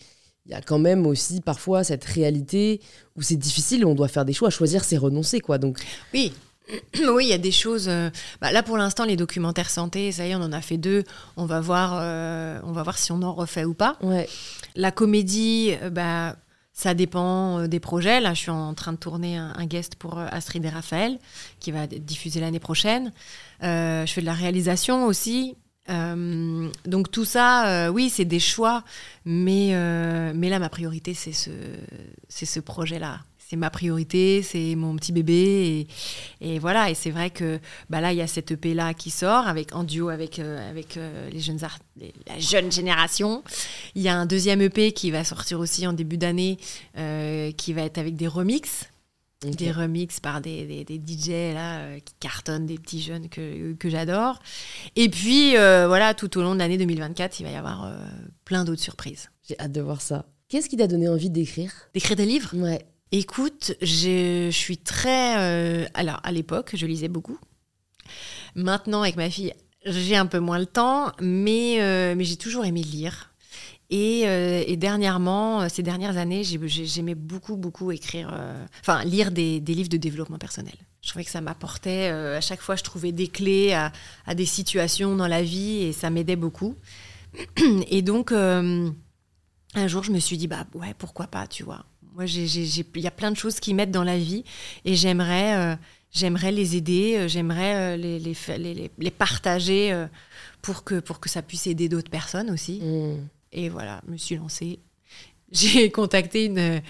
il 0.50 0.52
y 0.52 0.54
a 0.56 0.62
quand 0.62 0.80
même 0.80 1.06
aussi 1.06 1.42
parfois 1.42 1.84
cette 1.84 2.04
réalité 2.06 2.82
où 3.16 3.22
c'est 3.22 3.36
difficile 3.36 3.86
on 3.86 3.96
doit 3.96 4.08
faire 4.08 4.26
des 4.26 4.34
choix 4.34 4.50
choisir 4.50 4.84
c'est 4.84 4.98
renoncer 4.98 5.40
quoi 5.40 5.58
donc 5.58 5.80
Oui. 6.14 6.34
Oui, 7.14 7.26
il 7.28 7.30
y 7.30 7.34
a 7.34 7.38
des 7.38 7.52
choses. 7.54 7.88
euh, 7.88 8.10
bah, 8.42 8.52
là, 8.52 8.62
pour 8.62 8.78
l'instant, 8.78 9.06
les 9.06 9.16
documentaires 9.16 9.70
santé, 9.70 10.12
ça 10.12 10.28
y 10.28 10.32
est, 10.32 10.36
on 10.36 10.42
en 10.42 10.52
a 10.52 10.60
fait 10.60 10.78
deux. 10.78 11.06
On 11.38 11.46
va 11.46 11.62
voir, 11.62 11.98
euh, 12.02 12.60
on 12.66 12.74
va 12.74 12.84
voir 12.84 12.98
si 12.98 13.14
on 13.14 13.22
en 13.22 13.34
refait 13.34 13.64
ou 13.64 13.74
pas. 13.74 13.98
ouais 14.02 14.28
La 14.76 14.92
comédie, 14.92 15.72
bah, 15.94 16.36
ça 16.78 16.94
dépend 16.94 17.58
euh, 17.58 17.68
des 17.68 17.80
projets. 17.80 18.22
Là, 18.22 18.36
je 18.36 18.42
suis 18.42 18.52
en 18.52 18.76
train 18.76 18.94
de 18.94 18.98
tourner 18.98 19.36
un, 19.36 19.66
guest 19.66 19.96
pour 19.96 20.20
euh, 20.20 20.28
Astrid 20.30 20.64
et 20.64 20.70
Raphaël, 20.70 21.18
qui 21.60 21.72
va 21.72 21.86
être 21.86 22.06
diffusé 22.06 22.40
l'année 22.40 22.60
prochaine. 22.60 23.12
Euh, 23.64 24.06
je 24.06 24.14
fais 24.14 24.22
de 24.22 24.28
la 24.28 24.36
réalisation 24.36 25.06
aussi. 25.06 25.58
Euh, 25.90 26.70
donc 26.86 27.10
tout 27.10 27.26
ça, 27.26 27.68
euh, 27.68 27.90
oui, 27.90 28.12
c'est 28.12 28.26
des 28.26 28.40
choix, 28.40 28.84
mais, 29.26 29.70
euh, 29.72 30.34
mais 30.36 30.50
là, 30.50 30.60
ma 30.60 30.70
priorité, 30.70 31.16
c'est 31.16 31.34
ce, 31.34 31.50
ce 32.30 32.60
projet-là. 32.60 33.22
C'est 33.50 33.56
ma 33.56 33.70
priorité, 33.70 34.42
c'est 34.42 34.76
mon 34.76 34.96
petit 34.98 35.14
bébé. 35.14 35.88
Et, 36.42 36.56
et 36.56 36.60
voilà, 36.60 36.90
et 36.90 36.96
c'est 36.96 37.12
vrai 37.12 37.30
que 37.30 37.60
bah 37.90 38.02
là, 38.02 38.12
il 38.12 38.18
y 38.18 38.22
a 38.22 38.28
cette 38.28 38.52
EP-là 38.52 38.94
qui 38.94 39.10
sort 39.10 39.48
avec, 39.48 39.74
en 39.74 39.86
duo 39.86 40.10
avec, 40.10 40.40
euh, 40.40 40.70
avec 40.70 40.98
euh, 40.98 41.30
les 41.30 41.40
jeunes 41.40 41.64
art- 41.64 41.80
les- 41.96 42.14
la 42.28 42.38
jeune 42.40 42.70
génération. 42.72 43.44
Il 43.96 44.02
y 44.02 44.10
a 44.10 44.16
un 44.18 44.26
deuxième 44.26 44.62
EP 44.62 44.92
qui 44.92 45.12
va 45.12 45.24
sortir 45.24 45.62
aussi 45.62 45.88
en 45.88 45.94
début 45.94 46.18
d'année, 46.18 46.58
euh, 46.98 47.52
qui 47.54 47.72
va 47.72 47.84
être 47.84 47.98
avec 48.00 48.18
des 48.18 48.28
remixes. 48.28 48.86
Des 49.42 49.72
remixes 49.72 50.20
par 50.20 50.42
des, 50.42 50.66
des, 50.66 50.84
des 50.84 50.98
DJ 50.98 51.54
là, 51.54 52.00
qui 52.04 52.16
cartonnent, 52.20 52.66
des 52.66 52.78
petits 52.80 53.02
jeunes 53.02 53.30
que, 53.30 53.74
que 53.74 53.88
j'adore. 53.88 54.40
Et 54.96 55.10
puis, 55.10 55.52
voilà, 55.52 56.16
tout 56.16 56.38
au 56.40 56.42
long 56.42 56.54
de 56.56 56.60
l'année 56.60 56.78
2024, 56.80 57.40
il 57.40 57.44
va 57.44 57.52
y 57.52 57.56
avoir 57.56 57.88
plein 58.46 58.66
d'autres 58.66 58.82
surprises. 58.82 59.30
j'ai 59.48 59.58
hâte 59.60 59.72
de 59.72 59.80
voir 59.82 60.02
ça 60.02 60.26
qu'est-ce 60.50 60.68
qui 60.70 60.76
t'a 60.78 60.88
donné 60.88 61.08
envie 61.08 61.30
d'écrire? 61.30 61.72
D'écrire 61.94 62.16
des 62.16 62.26
livres? 62.26 62.50
Ouais 62.56 62.84
Écoute, 63.12 63.74
je, 63.82 64.50
suis 64.52 64.78
très. 64.78 65.38
euh, 65.40 65.86
alors, 65.94 66.20
à 66.24 66.32
l'époque, 66.32 66.72
je 66.74 66.86
lisais 66.86 67.08
beaucoup. 67.08 67.40
Maintenant, 68.56 69.02
avec 69.02 69.16
ma 69.16 69.30
fille, 69.30 69.54
j'ai 69.86 70.18
un 70.18 70.26
peu 70.26 70.40
moins 70.40 70.60
le 70.60 70.66
temps, 70.66 71.14
mais, 71.22 71.82
euh, 71.82 72.16
mais 72.18 72.26
j'ai 72.26 72.36
toujours 72.36 72.66
aimé 72.66 72.82
lire. 72.82 73.34
Et, 73.90 74.24
euh, 74.26 74.76
dernièrement, 74.76 75.70
ces 75.70 75.84
dernières 75.84 76.18
années, 76.18 76.44
j'ai- 76.44 76.60
j'ai- 76.68 76.86
j'aimais 76.86 77.16
beaucoup, 77.16 77.56
beaucoup 77.56 77.92
écrire, 77.92 78.38
enfin, 78.82 79.06
lire 79.06 79.32
des, 79.32 79.62
livres 79.62 79.88
de 79.90 79.96
développement 79.98 80.38
personnel. 80.38 80.76
Je 81.02 81.10
trouvais 81.10 81.24
que 81.24 81.32
ça 81.32 81.40
m'apportait, 81.40 82.10
à 82.10 82.42
chaque 82.42 82.60
fois, 82.60 82.76
je 82.76 82.84
trouvais 82.84 83.14
des 83.14 83.30
clés 83.30 83.72
à, 83.72 83.94
à 84.26 84.36
des 84.36 84.46
situations 84.46 85.16
dans 85.16 85.28
la 85.28 85.42
vie 85.42 85.84
et 85.84 85.94
ça 85.94 86.10
m'aidait 86.10 86.36
beaucoup. 86.36 86.76
Et 87.90 88.02
donc, 88.02 88.34
un 88.34 89.88
jour, 89.88 90.04
je 90.04 90.12
me 90.12 90.20
suis 90.20 90.38
dit, 90.38 90.48
bah 90.48 90.66
ouais, 90.74 90.94
pourquoi 90.98 91.28
pas, 91.28 91.48
tu 91.48 91.64
vois. 91.64 91.86
Moi, 92.18 92.26
il 92.26 93.02
y 93.02 93.08
a 93.08 93.12
plein 93.12 93.32
de 93.32 93.38
choses 93.38 93.60
qui 93.60 93.76
m'aident 93.76 93.92
dans 93.92 94.04
la 94.04 94.18
vie 94.18 94.44
et 94.86 94.96
j'aimerais 94.96 95.56
euh, 95.56 95.76
j'aimerais 96.12 96.52
les 96.52 96.76
aider, 96.76 97.16
euh, 97.16 97.28
j'aimerais 97.28 97.76
euh, 97.94 97.96
les, 97.98 98.18
les, 98.18 98.34
fa- 98.34 98.58
les, 98.58 98.74
les- 98.74 98.92
les 98.98 99.12
partager 99.12 99.94
euh, 99.94 100.08
pour, 100.64 100.84
que, 100.84 101.00
pour 101.00 101.20
que 101.20 101.30
ça 101.30 101.44
puisse 101.44 101.68
aider 101.68 101.90
d'autres 101.90 102.10
personnes 102.10 102.50
aussi. 102.50 102.80
Mmh. 102.82 103.28
Et 103.52 103.70
voilà, 103.70 104.02
je 104.08 104.12
me 104.14 104.18
suis 104.18 104.36
lancée. 104.36 104.80
J'ai 105.52 105.92
contacté 105.92 106.46
une, 106.46 106.82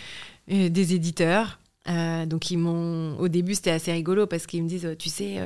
des 0.48 0.94
éditeurs. 0.96 1.60
donc, 2.26 2.50
ils 2.52 2.58
m'ont. 2.58 3.18
Au 3.20 3.28
début, 3.28 3.56
c'était 3.56 3.72
assez 3.72 3.92
rigolo 3.92 4.28
parce 4.28 4.48
qu'ils 4.48 4.64
me 4.64 4.70
disent 4.70 4.96
Tu 4.98 5.10
sais, 5.10 5.38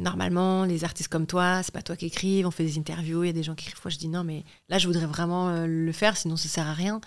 normalement, 0.00 0.64
les 0.64 0.84
artistes 0.84 1.08
comme 1.08 1.26
toi, 1.26 1.62
c'est 1.62 1.72
pas 1.74 1.82
toi 1.82 1.96
qui 1.96 2.06
écrives, 2.06 2.46
on 2.46 2.50
fait 2.50 2.64
des 2.64 2.78
interviews, 2.78 3.24
il 3.24 3.26
y 3.28 3.30
a 3.30 3.34
des 3.34 3.42
gens 3.42 3.54
qui 3.54 3.66
écrivent. 3.68 3.80
Moi, 3.84 3.90
je 3.90 3.98
dis 3.98 4.08
Non, 4.08 4.24
mais 4.24 4.44
là, 4.68 4.78
je 4.78 4.86
voudrais 4.86 5.06
vraiment 5.06 5.66
le 5.66 5.92
faire, 5.92 6.16
sinon 6.16 6.36
ça 6.36 6.48
sert 6.48 6.66
à 6.66 6.72
rien. 6.74 7.00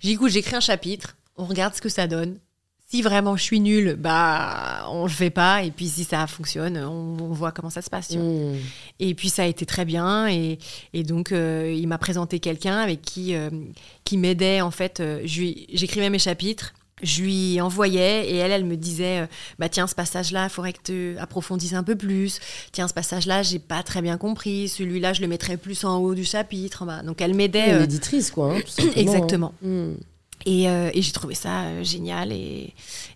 J'ai 0.00 0.08
dit 0.08 0.14
Écoute, 0.14 0.30
j'écris 0.30 0.56
un 0.56 0.60
chapitre, 0.60 1.16
on 1.36 1.44
regarde 1.44 1.74
ce 1.74 1.80
que 1.80 1.88
ça 1.88 2.06
donne. 2.06 2.38
Si 2.88 3.02
vraiment 3.02 3.36
je 3.36 3.42
suis 3.42 3.58
nulle, 3.58 3.96
bah, 3.98 4.86
on 4.90 5.02
le 5.02 5.10
fait 5.10 5.30
pas. 5.30 5.64
Et 5.64 5.72
puis, 5.72 5.88
si 5.88 6.04
ça 6.04 6.24
fonctionne, 6.28 6.76
on, 6.78 7.16
on 7.20 7.32
voit 7.32 7.50
comment 7.50 7.68
ça 7.70 7.82
se 7.82 7.90
passe. 7.90 8.12
Mmh. 8.12 8.54
Et 9.00 9.14
puis 9.14 9.28
ça 9.28 9.42
a 9.42 9.46
été 9.46 9.66
très 9.66 9.84
bien. 9.84 10.28
Et, 10.28 10.58
et 10.92 11.02
donc, 11.02 11.32
euh, 11.32 11.74
il 11.76 11.88
m'a 11.88 11.98
présenté 11.98 12.38
quelqu'un 12.38 12.78
avec 12.78 13.02
qui, 13.02 13.34
euh, 13.34 13.50
qui 14.04 14.16
m'aidait. 14.16 14.60
En 14.60 14.70
fait, 14.70 15.00
euh, 15.00 15.20
j'écrivais 15.24 16.10
mes 16.10 16.20
chapitres. 16.20 16.74
Je 17.02 17.22
lui 17.22 17.60
envoyais 17.60 18.26
et 18.30 18.36
elle, 18.36 18.52
elle 18.52 18.64
me 18.64 18.76
disait 18.76 19.20
euh, 19.20 19.26
bah 19.58 19.68
tiens 19.68 19.86
ce 19.86 19.94
passage-là, 19.94 20.44
il 20.44 20.50
faudrait 20.50 20.72
que 20.72 20.82
tu 20.82 21.18
approfondisses 21.18 21.74
un 21.74 21.82
peu 21.82 21.94
plus. 21.94 22.40
Tiens 22.72 22.88
ce 22.88 22.94
passage-là, 22.94 23.42
j'ai 23.42 23.58
pas 23.58 23.82
très 23.82 24.00
bien 24.00 24.16
compris. 24.16 24.68
Celui-là, 24.68 25.12
je 25.12 25.20
le 25.20 25.28
mettrais 25.28 25.58
plus 25.58 25.84
en 25.84 25.98
haut 25.98 26.14
du 26.14 26.24
chapitre. 26.24 26.84
en 26.84 26.86
bas. 26.86 27.02
Donc 27.02 27.20
elle 27.20 27.34
m'aidait. 27.34 27.74
euh, 27.74 27.84
éditrice 27.84 28.30
quoi 28.30 28.54
hein, 28.54 28.60
tout 28.60 28.82
hein. 28.82 28.90
exactement. 28.96 29.52
Mmh. 29.60 29.92
Et, 30.46 30.68
euh, 30.70 30.90
et 30.94 31.02
j'ai 31.02 31.12
trouvé 31.12 31.34
ça 31.34 31.64
euh, 31.64 31.84
génial 31.84 32.32
et, 32.32 32.72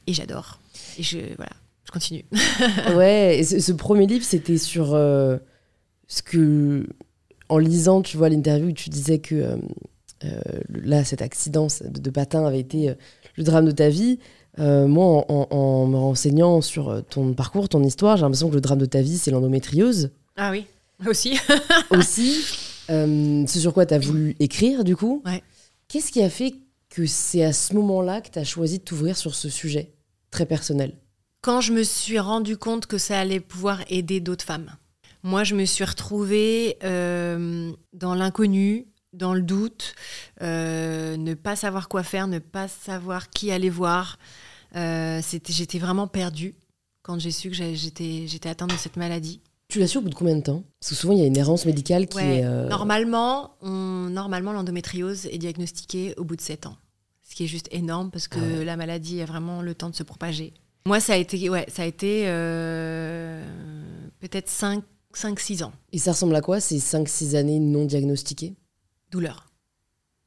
et 0.06 0.12
j'adore. 0.12 0.58
Et 0.98 1.02
je 1.02 1.18
voilà, 1.36 1.52
je 1.86 1.90
continue. 1.92 2.24
ouais, 2.96 3.38
et 3.38 3.44
ce, 3.44 3.60
ce 3.60 3.72
premier 3.72 4.06
livre, 4.06 4.24
c'était 4.26 4.58
sur 4.58 4.88
ce 4.90 6.22
que, 6.22 6.86
en 7.48 7.56
lisant, 7.58 8.02
tu 8.02 8.18
vois, 8.18 8.28
l'interview 8.28 8.68
où 8.68 8.72
tu 8.72 8.90
disais 8.90 9.20
que 9.20 9.56
là, 10.68 11.04
cet 11.04 11.22
accident 11.22 11.68
de, 11.84 12.10
patin 12.10 12.44
avait 12.44 12.60
été 12.60 12.94
le 13.40 13.44
drame 13.44 13.64
de 13.66 13.70
ta 13.72 13.88
vie. 13.88 14.18
Euh, 14.58 14.86
moi, 14.86 15.24
en, 15.28 15.46
en- 15.50 15.56
en 15.56 15.86
me 15.86 15.96
renseignant 15.96 16.60
sur 16.60 16.88
euh, 16.90 17.00
ton 17.02 17.32
parcours, 17.34 17.68
ton 17.68 17.82
histoire, 17.82 18.16
j'ai 18.16 18.22
l'impression 18.22 18.48
que 18.50 18.54
le 18.54 18.60
drame 18.60 18.78
de 18.78 18.86
ta 18.86 19.00
vie, 19.00 19.16
c'est 19.18 19.30
l'endométriose 19.30 20.10
Ah 20.36 20.50
oui, 20.50 20.66
aussi. 21.06 21.38
aussi. 21.90 22.44
Euh, 22.90 23.46
ce 23.46 23.60
sur 23.60 23.72
quoi 23.72 23.86
tu 23.86 23.94
as 23.94 23.98
voulu 23.98 24.36
écrire, 24.40 24.84
du 24.84 24.96
coup. 24.96 25.22
Ouais. 25.24 25.42
Qu'est-ce 25.88 26.10
qui 26.12 26.22
a 26.22 26.28
fait 26.30 26.54
que 26.90 27.06
c'est 27.06 27.44
à 27.44 27.52
ce 27.52 27.74
moment-là 27.74 28.20
que 28.20 28.30
tu 28.30 28.38
as 28.38 28.44
choisi 28.44 28.78
de 28.78 28.84
t'ouvrir 28.84 29.16
sur 29.16 29.34
ce 29.34 29.48
sujet 29.48 29.92
très 30.30 30.46
personnel? 30.46 30.94
Quand 31.42 31.60
je 31.60 31.72
me 31.72 31.82
suis 31.84 32.18
rendu 32.18 32.56
compte 32.56 32.86
que 32.86 32.98
ça 32.98 33.18
allait 33.18 33.40
pouvoir 33.40 33.80
aider 33.88 34.20
d'autres 34.20 34.44
femmes. 34.44 34.70
Moi, 35.22 35.44
je 35.44 35.54
me 35.54 35.64
suis 35.64 35.84
retrouvée 35.84 36.76
euh, 36.82 37.70
dans 37.92 38.14
l'inconnu, 38.14 38.86
dans 39.12 39.34
le 39.34 39.42
doute, 39.42 39.94
euh, 40.42 41.16
ne 41.16 41.34
pas 41.34 41.56
savoir 41.56 41.88
quoi 41.88 42.02
faire, 42.02 42.26
ne 42.28 42.38
pas 42.38 42.68
savoir 42.68 43.30
qui 43.30 43.50
aller 43.50 43.70
voir. 43.70 44.18
Euh, 44.76 45.20
J'étais 45.48 45.78
vraiment 45.78 46.06
perdue 46.06 46.54
quand 47.02 47.18
j'ai 47.18 47.30
su 47.30 47.50
que 47.50 47.56
j'étais 47.56 48.48
atteinte 48.48 48.70
de 48.70 48.76
cette 48.76 48.96
maladie. 48.96 49.40
Tu 49.68 49.78
l'as 49.78 49.86
su 49.86 49.98
au 49.98 50.00
bout 50.00 50.10
de 50.10 50.14
combien 50.14 50.36
de 50.36 50.42
temps? 50.42 50.64
Parce 50.80 50.90
que 50.90 50.94
souvent, 50.96 51.12
il 51.12 51.20
y 51.20 51.22
a 51.22 51.26
une 51.26 51.36
errance 51.36 51.64
médicale 51.64 52.08
qui 52.08 52.16
Ouais, 52.18 52.38
est. 52.38 52.44
euh, 52.44 52.68
Normalement, 52.68 53.52
on- 53.62 54.08
normalement 54.10 54.52
l'endométriose 54.52 55.26
est 55.26 55.38
diagnostiquée 55.38 56.14
au 56.16 56.24
bout 56.24 56.34
de 56.36 56.40
7 56.40 56.66
ans. 56.66 56.76
Ce 57.22 57.36
qui 57.36 57.44
est 57.44 57.48
juste 57.48 57.68
énorme 57.70 58.10
parce 58.10 58.26
que 58.26 58.38
Ah 58.40 58.58
ouais. 58.58 58.64
la 58.64 58.76
maladie 58.76 59.20
a 59.22 59.24
vraiment 59.26 59.62
le 59.62 59.74
temps 59.74 59.88
de 59.90 59.94
se 59.94 60.02
propager. 60.02 60.52
Moi, 60.86 60.98
ça 60.98 61.12
a 61.12 61.16
été, 61.16 61.48
ouais, 61.48 61.66
ça 61.68 61.82
a 61.82 61.84
été 61.86 62.24
euh, 62.26 63.44
peut-être 64.18 64.48
5-6 64.48 65.62
ans. 65.62 65.72
Et 65.92 65.98
ça 65.98 66.12
ressemble 66.12 66.34
à 66.34 66.40
quoi 66.40 66.58
ces 66.58 66.80
5-6 66.80 67.36
années 67.36 67.60
non 67.60 67.84
diagnostiquées? 67.84 68.54
Douleur. 69.10 69.46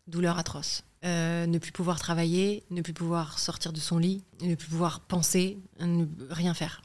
Douleur 0.08 0.38
atroce. 0.38 0.84
Euh, 1.06 1.46
ne 1.46 1.58
plus 1.58 1.72
pouvoir 1.72 2.00
travailler, 2.00 2.64
ne 2.70 2.82
plus 2.82 2.94
pouvoir 2.94 3.40
sortir 3.40 3.74
de 3.74 3.80
son 3.80 3.98
lit, 3.98 4.24
ne 4.42 4.56
plus 4.56 4.70
pouvoir 4.70 5.02
penser, 5.02 5.58
ne- 5.80 6.06
rien 6.30 6.54
faire. 6.54 6.82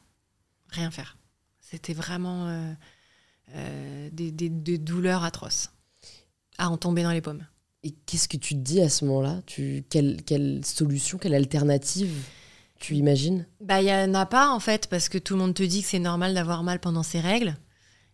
Rien 0.71 0.91
faire. 0.91 1.17
C'était 1.61 1.95
vraiment 1.95 2.47
euh, 2.49 2.73
euh, 3.55 4.09
des, 4.13 4.33
des- 4.33 4.49
des 4.49 4.79
douleurs 4.79 5.25
atroces. 5.25 5.71
À 6.59 6.69
en 6.71 6.77
tomber 6.77 7.03
dans 7.05 7.13
les 7.13 7.21
pommes. 7.21 7.47
Et 7.85 7.93
qu'est-ce 7.93 8.29
que 8.29 8.37
tu 8.37 8.55
te 8.55 8.61
dis 8.61 8.81
à 8.81 8.89
ce 8.89 9.05
moment-là? 9.05 9.41
Tu... 9.47 9.85
quelle, 9.89 10.23
quelle 10.25 10.65
solution, 10.65 11.17
quelle 11.19 11.35
alternative 11.35 12.13
tu 12.81 12.97
imagines? 12.97 13.47
Bah, 13.61 13.81
il 13.81 13.85
n'y 13.85 13.93
en 13.93 14.15
a 14.15 14.27
pas, 14.27 14.51
en 14.51 14.59
fait, 14.59 14.89
parce 14.89 15.09
que 15.09 15.19
tout 15.19 15.35
le 15.35 15.41
monde 15.41 15.55
te 15.55 15.63
dit 15.63 15.83
que 15.83 15.89
c'est 15.89 16.01
normal 16.01 16.35
d'avoir 16.35 16.65
mal 16.65 16.81
pendant 16.81 17.05
ses 17.05 17.21
règles 17.21 17.57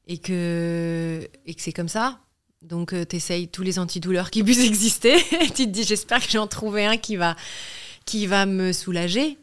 et 0.07 0.19
que, 0.19 1.27
et 1.47 1.55
que 1.55 1.63
c'est 1.63 1.73
comme 1.73 1.89
ça. 1.89 2.21
Donc, 2.65 2.95
tu 3.09 3.17
essayes 3.17 3.49
tous 3.49 3.63
les 3.63 3.79
antidouleurs 3.79 4.31
qui 4.31 4.43
puissent 4.43 4.65
exister. 4.67 5.17
tu 5.55 5.67
te 5.67 5.71
dis, 5.71 5.85
j'espère 5.85 6.25
que 6.25 6.31
j'en 6.31 6.47
trouverai 6.47 6.87
un 6.87 6.97
qui 6.97 7.17
va, 7.17 7.37
qui 8.07 8.27
va 8.27 8.47
me 8.47 8.73
soulager. 8.73 9.39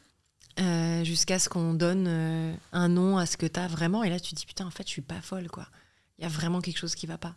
euh, 0.59 1.03
jusqu'à 1.03 1.39
ce 1.39 1.47
qu'on 1.49 1.73
donne 1.73 2.05
euh, 2.07 2.53
un 2.73 2.89
nom 2.89 3.17
à 3.17 3.25
ce 3.25 3.37
que 3.37 3.45
tu 3.45 3.59
as 3.59 3.67
vraiment. 3.67 4.03
Et 4.03 4.09
là, 4.09 4.19
tu 4.19 4.31
te 4.31 4.35
dis, 4.35 4.45
putain, 4.45 4.65
en 4.65 4.71
fait, 4.71 4.83
je 4.85 4.91
suis 4.91 5.01
pas 5.01 5.21
folle, 5.21 5.47
quoi. 5.49 5.65
Il 6.19 6.23
y 6.23 6.25
a 6.25 6.29
vraiment 6.29 6.61
quelque 6.61 6.77
chose 6.77 6.93
qui 6.93 7.07
va 7.07 7.17
pas. 7.17 7.35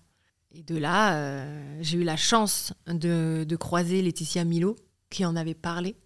Et 0.52 0.62
de 0.62 0.76
là, 0.76 1.16
euh, 1.16 1.78
j'ai 1.80 1.98
eu 1.98 2.04
la 2.04 2.16
chance 2.16 2.72
de, 2.86 3.44
de 3.48 3.56
croiser 3.56 4.02
Laetitia 4.02 4.44
Milo, 4.44 4.76
qui 5.10 5.24
en 5.24 5.36
avait 5.36 5.54
parlé 5.54 5.96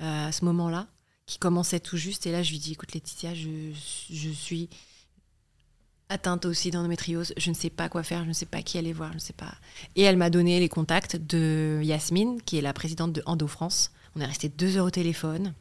euh, 0.00 0.28
à 0.28 0.32
ce 0.32 0.44
moment-là, 0.46 0.88
qui 1.26 1.38
commençait 1.38 1.80
tout 1.80 1.96
juste. 1.96 2.26
Et 2.26 2.32
là, 2.32 2.42
je 2.42 2.50
lui 2.50 2.58
dis, 2.58 2.72
écoute, 2.72 2.92
Laetitia, 2.94 3.34
je, 3.34 3.70
je 4.10 4.30
suis 4.30 4.68
atteinte 6.08 6.44
aussi 6.44 6.70
d'endométriose. 6.70 7.34
Je 7.36 7.50
ne 7.50 7.54
sais 7.54 7.70
pas 7.70 7.88
quoi 7.88 8.02
faire, 8.02 8.24
je 8.24 8.28
ne 8.28 8.32
sais 8.32 8.46
pas 8.46 8.62
qui 8.62 8.78
aller 8.78 8.92
voir, 8.92 9.10
je 9.10 9.16
ne 9.16 9.20
sais 9.20 9.32
pas. 9.32 9.54
Et 9.96 10.02
elle 10.02 10.16
m'a 10.16 10.30
donné 10.30 10.60
les 10.60 10.68
contacts 10.68 11.16
de 11.16 11.80
Yasmine, 11.82 12.40
qui 12.42 12.58
est 12.58 12.62
la 12.62 12.72
présidente 12.72 13.12
de 13.12 13.22
Endo 13.26 13.46
France. 13.46 13.90
On 14.16 14.20
est 14.20 14.26
resté 14.26 14.48
deux 14.48 14.76
heures 14.76 14.86
au 14.86 14.90
téléphone. 14.90 15.54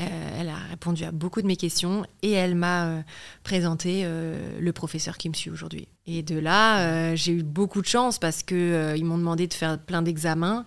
Euh, 0.00 0.40
elle 0.40 0.48
a 0.48 0.56
répondu 0.70 1.04
à 1.04 1.12
beaucoup 1.12 1.42
de 1.42 1.46
mes 1.46 1.56
questions 1.56 2.06
et 2.22 2.30
elle 2.30 2.54
m'a 2.54 2.86
euh, 2.86 3.02
présenté 3.44 4.02
euh, 4.04 4.58
le 4.58 4.72
professeur 4.72 5.18
qui 5.18 5.28
me 5.28 5.34
suit 5.34 5.50
aujourd'hui. 5.50 5.86
Et 6.06 6.22
de 6.22 6.38
là, 6.38 7.14
j'ai 7.14 7.32
eu 7.32 7.42
beaucoup 7.42 7.82
de 7.82 7.86
chance 7.86 8.18
parce 8.18 8.42
euh, 8.52 8.94
ils 8.96 9.04
m'ont 9.04 9.18
demandé 9.18 9.46
de 9.46 9.54
faire 9.54 9.78
plein 9.78 10.00
d'examens, 10.00 10.64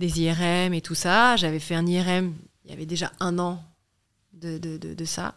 des 0.00 0.20
IRM 0.20 0.74
et 0.74 0.80
tout 0.80 0.96
ça. 0.96 1.36
J'avais 1.36 1.60
fait 1.60 1.76
un 1.76 1.86
IRM 1.86 2.34
il 2.64 2.70
y 2.70 2.74
avait 2.74 2.86
déjà 2.86 3.12
un 3.20 3.38
an 3.38 3.62
de, 4.32 5.04
ça. 5.04 5.34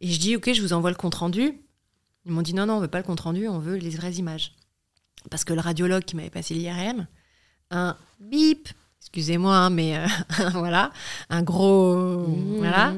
Et 0.00 0.08
je 0.08 0.18
dis, 0.18 0.36
ok, 0.36 0.52
je 0.52 0.60
vous 0.62 0.72
envoie 0.72 0.90
le 0.90 0.96
compte 0.96 1.14
rendu. 1.14 1.54
Ils 2.26 2.32
m'ont 2.32 2.42
dit, 2.42 2.54
non, 2.54 2.66
non, 2.66 2.74
on 2.74 2.80
veut 2.80 2.88
pas 2.88 2.98
le 2.98 3.04
compte 3.04 3.20
rendu, 3.20 3.48
on 3.48 3.58
veut 3.58 3.76
les 3.76 3.90
vraies 3.90 4.12
images. 4.14 4.52
Parce 5.30 5.44
que 5.44 5.52
le 5.52 5.60
radiologue 5.60 6.04
qui 6.04 6.16
m'avait 6.16 6.30
passé 6.30 6.54
l'IRM, 6.54 7.06
un 7.70 7.96
bip, 8.20 8.68
excusez-moi, 9.00 9.54
hein, 9.56 9.70
mais 9.70 9.96
euh, 9.96 10.06
voilà, 10.52 10.90
un 11.30 11.42
gros, 11.42 11.94
Mmh. 12.28 12.56
voilà, 12.58 12.94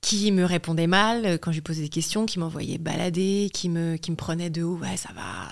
qui 0.00 0.32
me 0.32 0.44
répondait 0.44 0.86
mal 0.86 1.24
euh, 1.26 1.38
quand 1.38 1.50
je 1.52 1.56
lui 1.58 1.62
posais 1.62 1.82
des 1.82 1.88
questions, 1.88 2.26
qui 2.26 2.38
m'envoyait 2.38 2.78
balader, 2.78 3.50
qui 3.52 3.68
me, 3.68 3.96
qui 3.96 4.10
me 4.10 4.16
prenait 4.16 4.50
de 4.50 4.62
haut, 4.62 4.76
ouais, 4.78 4.96
ça 4.96 5.10
va, 5.14 5.48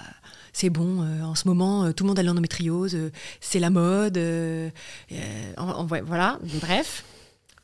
c'est 0.52 0.70
bon, 0.70 1.02
euh, 1.02 1.22
en 1.22 1.34
ce 1.34 1.46
moment, 1.48 1.84
euh, 1.84 1.92
tout 1.92 2.04
le 2.04 2.08
monde 2.08 2.18
a 2.18 2.22
l'endométriose, 2.22 2.94
euh, 2.96 3.10
c'est 3.40 3.60
la 3.60 3.70
mode, 3.70 4.18
en- 5.56 5.68
en- 5.68 5.86
ouais, 5.88 6.00
voilà, 6.02 6.38
bref. 6.60 7.04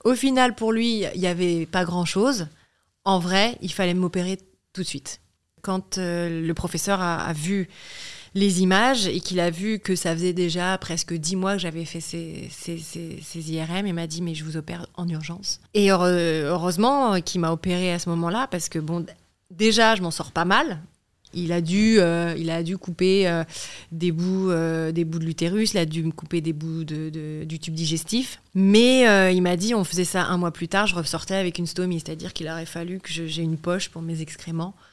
Au 0.05 0.14
final, 0.14 0.55
pour 0.55 0.72
lui, 0.72 1.05
il 1.14 1.20
n'y 1.20 1.26
avait 1.26 1.66
pas 1.66 1.84
grand-chose. 1.84 2.47
En 3.05 3.18
vrai, 3.18 3.59
il 3.61 3.72
fallait 3.72 3.95
m'opérer 3.95 4.39
tout 4.72 4.82
de 4.82 4.87
suite. 4.87 5.20
Quand 5.66 5.98
euh, 5.98 6.46
le 6.46 6.54
professeur 6.54 7.00
a, 7.00 7.32
vu 7.32 7.68
les 8.34 8.62
images 8.62 9.08
et 9.08 9.18
qu'il 9.18 9.40
a 9.40 9.50
vu 9.50 9.80
que 9.80 9.96
ça 9.96 10.14
faisait 10.14 10.32
déjà 10.32 10.78
presque 10.78 11.12
dix 11.12 11.34
mois 11.34 11.54
que 11.54 11.58
j'avais 11.58 11.84
fait 11.84 11.98
ces, 11.98 12.48
IRM, 13.34 13.84
il 13.84 13.92
m'a 13.92 14.06
dit 14.06 14.22
mais 14.22 14.36
je 14.36 14.44
vous 14.44 14.56
opère 14.56 14.86
en 14.94 15.08
urgence. 15.08 15.58
Et 15.74 15.90
heure- 15.90 16.04
heureusement 16.04 17.14
euh, 17.14 17.18
qu'il 17.18 17.40
m'a 17.40 17.50
opéré 17.50 17.92
à 17.92 17.98
ce 17.98 18.08
moment-là 18.10 18.46
parce 18.48 18.68
que 18.68 18.78
bon, 18.78 19.04
déjà 19.50 19.96
je 19.96 20.02
m'en 20.02 20.12
sors 20.12 20.30
pas 20.30 20.44
mal. 20.44 20.78
Il 21.34 21.50
a 21.50 21.60
dû, 21.60 21.96
euh, 21.98 22.34
il 22.38 22.48
a 22.50 22.62
dû 22.62 22.78
couper 22.78 23.26
euh, 23.26 23.42
des 23.90 24.12
bouts, 24.12 24.50
euh, 24.52 24.92
des 24.92 25.04
bouts 25.04 25.18
de 25.18 25.24
l'utérus, 25.24 25.72
il 25.74 25.78
a 25.78 25.84
dû 25.84 26.04
me 26.04 26.12
couper 26.12 26.40
des 26.40 26.52
bouts 26.52 26.84
du 26.84 27.58
tube 27.58 27.74
digestif. 27.74 28.40
Mais 28.54 29.08
euh, 29.08 29.32
il 29.32 29.42
m'a 29.42 29.56
dit, 29.56 29.74
on 29.74 29.82
faisait 29.82 30.04
ça 30.04 30.24
un 30.26 30.36
mois 30.38 30.52
plus 30.52 30.68
tard, 30.68 30.86
je 30.86 30.94
ressortais 30.94 31.34
avec 31.34 31.58
une 31.58 31.66
stomie, 31.66 32.00
c'est-à-dire 32.00 32.32
qu'il 32.32 32.48
aurait 32.48 32.64
fallu 32.66 33.00
que 33.00 33.10
j'ai 33.10 33.42
une 33.42 33.58
poche 33.58 33.90
pour 33.90 34.00
mes 34.02 34.22
excréments 34.22 34.74
euh, 34.78 34.86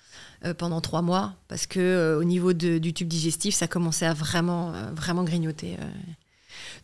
pendant 0.53 0.81
trois 0.81 1.01
mois, 1.01 1.35
parce 1.47 1.65
que 1.67 1.79
euh, 1.79 2.19
au 2.19 2.23
niveau 2.25 2.51
de- 2.53 2.77
du 2.79 2.93
tube 2.93 3.07
digestif, 3.07 3.55
ça 3.55 3.67
commençait 3.67 4.05
à 4.05 4.13
vraiment, 4.13 4.73
euh, 4.73 4.91
vraiment 4.93 5.23
grignoter. 5.23 5.77
euh. 5.79 5.85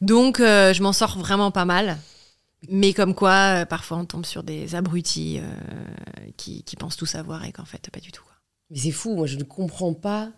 Donc, 0.01 0.39
euh, 0.39 0.71
je 0.73 0.81
m'en 0.83 0.93
sors 0.93 1.17
vraiment 1.17 1.51
pas 1.51 1.65
mal. 1.65 1.97
Mais 2.69 2.93
comme 2.93 3.15
quoi, 3.15 3.61
euh, 3.61 3.65
parfois, 3.65 3.97
on 3.97 4.05
tombe 4.05 4.25
sur 4.25 4.43
des 4.43 4.75
abrutis 4.75 5.39
euh, 5.39 5.43
qui, 6.37 6.63
qui 6.63 6.75
pensent 6.75 6.97
tout 6.97 7.05
savoir 7.05 7.45
et 7.45 7.51
qu'en 7.51 7.65
fait, 7.65 7.89
pas 7.89 7.99
du 8.01 8.11
tout. 8.11 8.23
quoi. 8.23 8.33
Mais 8.69 8.77
c'est 8.77 8.91
fou, 8.91 9.15
moi 9.15 9.27
je 9.27 9.37
ne 9.37 9.43
comprends 9.43 9.93
pas 9.93 10.29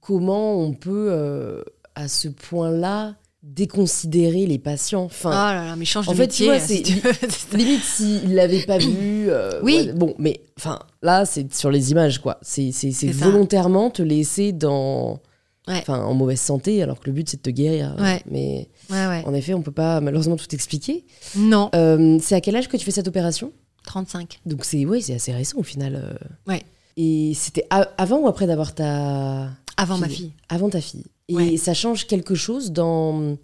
comment 0.00 0.58
on 0.60 0.74
peut, 0.74 1.08
euh, 1.10 1.62
à 1.94 2.08
ce 2.08 2.28
point-là, 2.28 3.16
déconsidérer 3.44 4.46
les 4.46 4.58
patients. 4.58 5.04
Enfin, 5.04 5.30
oh 5.30 5.54
là 5.54 5.64
là, 5.66 5.76
mais 5.76 5.84
change 5.84 6.08
en 6.08 6.12
de 6.12 6.16
fait, 6.16 6.28
tu 6.28 6.44
métier. 6.44 6.46
vois, 6.46 6.58
si 6.58 6.76
c'est- 6.78 6.82
tu 6.82 6.94
veux. 7.00 7.12
C'est 7.20 7.30
ça. 7.50 7.56
limite 7.56 7.82
s'il 7.82 8.34
l'avait 8.34 8.62
pas 8.64 8.78
vu. 8.78 8.94
euh, 9.28 9.60
Oui. 9.62 9.84
ouais, 9.86 9.92
bon, 9.92 10.14
mais 10.18 10.40
enfin, 10.58 10.78
là, 11.02 11.24
c'est 11.24 11.54
sur 11.54 11.70
les 11.70 11.90
images, 11.92 12.20
quoi. 12.20 12.38
C'est 12.42 12.72
volontairement 13.12 13.90
te 13.90 14.02
laisser 14.02 14.52
dans. 14.52 15.20
Ouais. 15.66 15.78
Enfin, 15.78 16.02
en 16.04 16.12
mauvaise 16.12 16.40
santé, 16.40 16.82
alors 16.82 17.00
que 17.00 17.06
le 17.06 17.12
but 17.12 17.26
c'est 17.28 17.38
de 17.38 17.42
te 17.42 17.48
guérir. 17.50 17.96
Ouais. 17.98 18.22
Mais 18.30 18.68
en 18.90 19.32
effet, 19.32 19.54
on 19.54 19.62
peut 19.62 19.70
pas 19.72 20.00
malheureusement 20.02 20.36
tout 20.36 20.52
expliquer. 20.54 21.06
Non, 21.36 21.70
Euh, 21.74 22.18
c'est 22.20 22.34
à 22.34 22.40
quel 22.42 22.54
âge 22.56 22.68
que 22.68 22.76
tu 22.76 22.84
fais 22.84 22.90
cette 22.90 23.08
opération? 23.08 23.50
35. 23.86 24.40
Donc 24.46 24.64
c'est 24.64 24.84
ouais, 24.84 25.00
c'est 25.00 25.14
assez 25.14 25.32
récent 25.32 25.56
au 25.58 25.62
final. 25.62 25.94
euh. 25.96 26.50
Ouais. 26.50 26.62
Et 26.98 27.32
c'était 27.34 27.66
avant 27.70 28.18
ou 28.18 28.28
après 28.28 28.46
d'avoir 28.46 28.74
ta 28.74 29.48
Avant 29.78 29.96
ma 29.98 30.08
fille. 30.08 30.32
avant 30.50 30.68
ta 30.68 30.80
fille. 30.82 31.04
Et 31.28 31.56
ça 31.56 31.74
change 31.74 32.06
quelque 32.06 32.34
chose 32.34 32.72
dans 32.72 33.36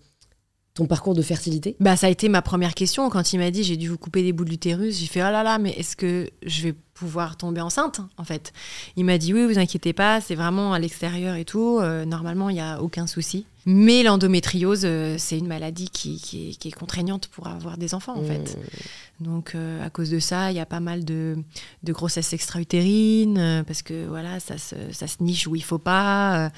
ton 0.74 0.86
parcours 0.86 1.14
de 1.14 1.22
fertilité 1.22 1.76
Bah, 1.80 1.96
ça 1.96 2.06
a 2.06 2.10
été 2.10 2.28
ma 2.28 2.42
première 2.42 2.74
question 2.74 3.10
quand 3.10 3.32
il 3.32 3.38
m'a 3.38 3.50
dit 3.50 3.64
j'ai 3.64 3.76
dû 3.76 3.88
vous 3.88 3.98
couper 3.98 4.22
des 4.22 4.32
bouts 4.32 4.44
de 4.44 4.50
l'utérus. 4.50 4.98
J'ai 4.98 5.06
fait 5.06 5.20
oh 5.20 5.30
là 5.30 5.42
là, 5.42 5.58
mais 5.58 5.70
est-ce 5.72 5.96
que 5.96 6.30
je 6.46 6.62
vais 6.62 6.74
pouvoir 6.94 7.36
tomber 7.36 7.60
enceinte 7.60 8.00
en 8.18 8.24
fait? 8.24 8.52
Il 8.96 9.04
m'a 9.04 9.18
dit 9.18 9.34
oui, 9.34 9.46
vous 9.46 9.58
inquiétez 9.58 9.92
pas, 9.92 10.20
c'est 10.20 10.34
vraiment 10.34 10.72
à 10.72 10.78
l'extérieur 10.78 11.34
et 11.34 11.44
tout. 11.44 11.78
euh, 11.80 12.04
normalement, 12.04 12.50
il 12.50 12.54
n'y 12.54 12.60
a 12.60 12.80
aucun 12.82 13.06
souci. 13.06 13.46
Mais 13.66 14.02
l'endométriose, 14.02 14.82
euh, 14.84 15.16
c'est 15.18 15.36
une 15.36 15.46
maladie 15.46 15.90
qui, 15.90 16.18
qui 16.20 16.50
est, 16.50 16.52
qui 16.54 16.68
est 16.68 16.72
contraignante 16.72 17.26
pour 17.28 17.48
avoir 17.48 17.76
des 17.76 17.92
enfants 17.92 18.16
en 18.16 18.24
fait. 18.24 18.56
Mmh. 18.56 19.24
Donc, 19.24 19.54
euh, 19.54 19.84
à 19.84 19.90
cause 19.90 20.08
de 20.08 20.18
ça, 20.18 20.50
il 20.50 20.56
y 20.56 20.60
a 20.60 20.66
pas 20.66 20.80
mal 20.80 21.04
de, 21.04 21.36
de 21.82 21.92
grossesses 21.92 22.32
extra-utérines, 22.32 23.64
parce 23.66 23.82
que 23.82 24.06
voilà, 24.06 24.40
ça 24.40 24.56
se, 24.56 24.76
ça 24.92 25.06
se 25.06 25.16
niche 25.20 25.46
où 25.46 25.56
il 25.56 25.62
faut 25.62 25.78
pas. 25.78 26.50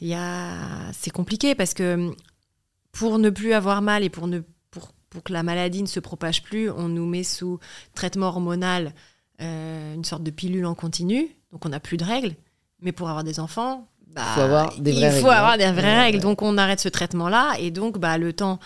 Il 0.00 0.06
y 0.06 0.14
a... 0.14 0.92
C'est 0.92 1.10
compliqué 1.10 1.56
parce 1.56 1.74
que 1.74 2.14
pour 2.94 3.18
ne 3.18 3.28
plus 3.30 3.52
avoir 3.52 3.82
mal 3.82 4.02
et 4.04 4.08
pour, 4.10 4.26
ne, 4.26 4.40
pour, 4.70 4.92
pour 5.10 5.22
que 5.22 5.32
la 5.32 5.42
maladie 5.42 5.82
ne 5.82 5.86
se 5.88 6.00
propage 6.00 6.42
plus, 6.42 6.70
on 6.70 6.88
nous 6.88 7.06
met 7.06 7.22
sous 7.24 7.58
traitement 7.94 8.28
hormonal 8.28 8.94
euh, 9.42 9.94
une 9.94 10.04
sorte 10.04 10.22
de 10.22 10.30
pilule 10.30 10.64
en 10.66 10.74
continu, 10.74 11.28
donc 11.52 11.66
on 11.66 11.68
n'a 11.68 11.80
plus 11.80 11.96
de 11.96 12.04
règles. 12.04 12.34
Mais 12.80 12.92
pour 12.92 13.08
avoir 13.08 13.24
des 13.24 13.40
enfants, 13.40 13.88
bah, 14.14 14.22
Faut 14.34 14.40
avoir 14.42 14.78
des 14.80 14.92
il 14.92 14.96
vraies 14.98 15.10
faut 15.10 15.14
règles, 15.26 15.28
hein. 15.28 15.32
avoir 15.38 15.58
des 15.58 15.72
vraies 15.72 15.82
Ouais, 15.82 16.00
règles. 16.04 16.18
ouais. 16.18 16.22
Donc 16.22 16.42
on 16.42 16.56
arrête 16.56 16.78
ce 16.80 16.88
traitement-là 16.88 17.54
et 17.58 17.70
donc 17.70 17.98
bah, 17.98 18.16
le 18.18 18.32
temps 18.32 18.58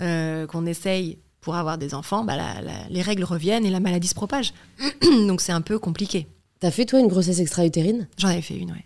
euh, 0.00 0.46
qu'on 0.46 0.66
essaye 0.66 1.18
pour 1.40 1.54
avoir 1.56 1.78
des 1.78 1.94
enfants, 1.94 2.22
bah, 2.24 2.36
la- 2.36 2.60
la- 2.60 2.88
les 2.90 3.00
règles 3.00 3.24
reviennent 3.24 3.64
et 3.64 3.70
la 3.70 3.80
maladie 3.80 4.08
se 4.08 4.14
propage. 4.14 4.52
donc 5.26 5.40
c'est 5.40 5.52
un 5.52 5.62
peu 5.62 5.78
compliqué. 5.78 6.26
T'as 6.58 6.70
fait 6.70 6.84
toi 6.84 7.00
une 7.00 7.06
grossesse 7.08 7.38
extra-utérine? 7.40 8.08
J'en 8.18 8.28
avais 8.28 8.42
fait 8.42 8.56
une, 8.58 8.72
ouais. 8.72 8.84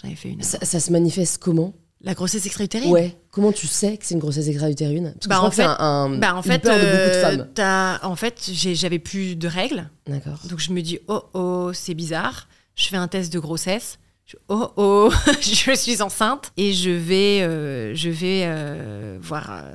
J'en 0.00 0.06
avais 0.06 0.16
fait 0.16 0.28
une. 0.30 0.42
ça, 0.42 0.58
ça 0.64 0.78
se 0.78 0.92
manifeste 0.92 1.38
comment? 1.42 1.74
La 2.04 2.14
grossesse 2.14 2.44
extra-utérine 2.46 2.90
Ouais. 2.90 3.16
Comment 3.30 3.52
tu 3.52 3.66
sais 3.68 3.96
que 3.96 4.04
c'est 4.04 4.14
une 4.14 4.20
grossesse 4.20 4.48
extra-utérine? 4.48 5.12
Parce 5.14 5.24
que 5.24 5.28
Bah, 5.28 5.34
je 5.36 5.38
crois 5.38 5.46
en 5.46 5.50
que 5.50 5.56
c'est 5.56 5.62
fait- 5.62 5.68
un, 5.68 6.14
un- 6.14 6.18
Bah, 6.18 6.34
en 6.34 6.42
fait, 6.42 6.58
peur 6.58 6.74
de 6.76 6.80
beaucoup 6.80 6.92
de 6.96 7.00
euh, 7.00 7.46
femmes. 7.56 7.98
en 8.10 8.16
fait, 8.16 8.50
j'avais 8.52 8.98
plus 8.98 9.36
de 9.36 9.46
règles. 9.46 9.88
D'accord. 10.08 10.40
Donc 10.48 10.58
je 10.58 10.72
me 10.72 10.82
dis, 10.82 10.98
oh 11.06 11.22
oh, 11.34 11.70
c'est 11.72 11.94
bizarre. 11.94 12.48
Je 12.74 12.88
fais 12.88 12.96
un 12.96 13.06
test 13.06 13.32
de 13.32 13.38
grossesse. 13.38 13.98
Je- 14.26 14.36
oh 14.48 14.70
oh, 14.76 15.10
je 15.40 15.74
suis 15.76 16.02
enceinte. 16.02 16.50
Et 16.56 16.72
je 16.72 16.90
vais, 16.90 17.42
euh, 17.42 17.94
je 17.94 18.10
vais 18.10 18.42
euh, 18.46 19.18
voir 19.20 19.50
euh, 19.52 19.72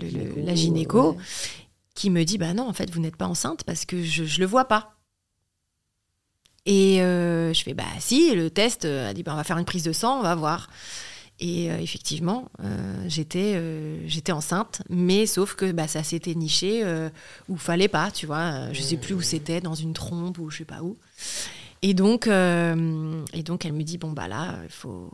le- 0.00 0.08
le- 0.40 0.42
la 0.46 0.54
gynéco 0.54 1.12
ouais. 1.12 1.16
qui 1.94 2.08
me 2.08 2.24
dit, 2.24 2.38
bah 2.38 2.54
non, 2.54 2.66
en 2.68 2.72
fait, 2.72 2.90
vous 2.90 3.00
n'êtes 3.00 3.16
pas 3.16 3.26
enceinte 3.26 3.62
parce 3.64 3.84
que 3.84 4.02
je 4.02 4.22
ne 4.22 4.38
le 4.40 4.46
vois 4.46 4.64
pas. 4.66 4.94
Et 6.64 6.96
je 6.98 7.62
fais, 7.62 7.74
bah 7.74 7.84
si, 8.00 8.34
le 8.34 8.50
test 8.50 8.84
a 8.86 9.12
dit, 9.14 9.22
bah, 9.22 9.32
on 9.34 9.36
va 9.36 9.44
faire 9.44 9.58
une 9.58 9.64
prise 9.64 9.84
de 9.84 9.92
sang, 9.92 10.18
on 10.18 10.22
va 10.22 10.34
voir. 10.34 10.68
Et 11.38 11.70
euh, 11.70 11.78
effectivement, 11.78 12.50
euh, 12.64 13.04
j'étais 13.08 13.52
euh, 13.56 13.98
j'étais 14.08 14.32
enceinte, 14.32 14.80
mais 14.88 15.26
sauf 15.26 15.54
que 15.54 15.70
bah, 15.70 15.86
ça 15.86 16.02
s'était 16.02 16.34
niché 16.34 16.82
où 17.48 17.56
fallait 17.56 17.88
pas, 17.88 18.10
tu 18.10 18.26
vois. 18.26 18.72
Je 18.72 18.80
sais 18.80 18.96
plus 18.96 19.14
où 19.14 19.20
c'était, 19.20 19.60
dans 19.60 19.74
une 19.74 19.92
trompe 19.92 20.38
ou 20.38 20.48
je 20.50 20.58
sais 20.58 20.64
pas 20.64 20.82
où. 20.82 20.96
Et 21.82 21.92
donc, 21.94 22.26
et 22.26 23.42
donc 23.42 23.66
elle 23.66 23.72
me 23.74 23.82
dit 23.82 23.98
bon 23.98 24.12
bah 24.12 24.28
là, 24.28 24.58
il 24.64 24.70
faut, 24.70 25.10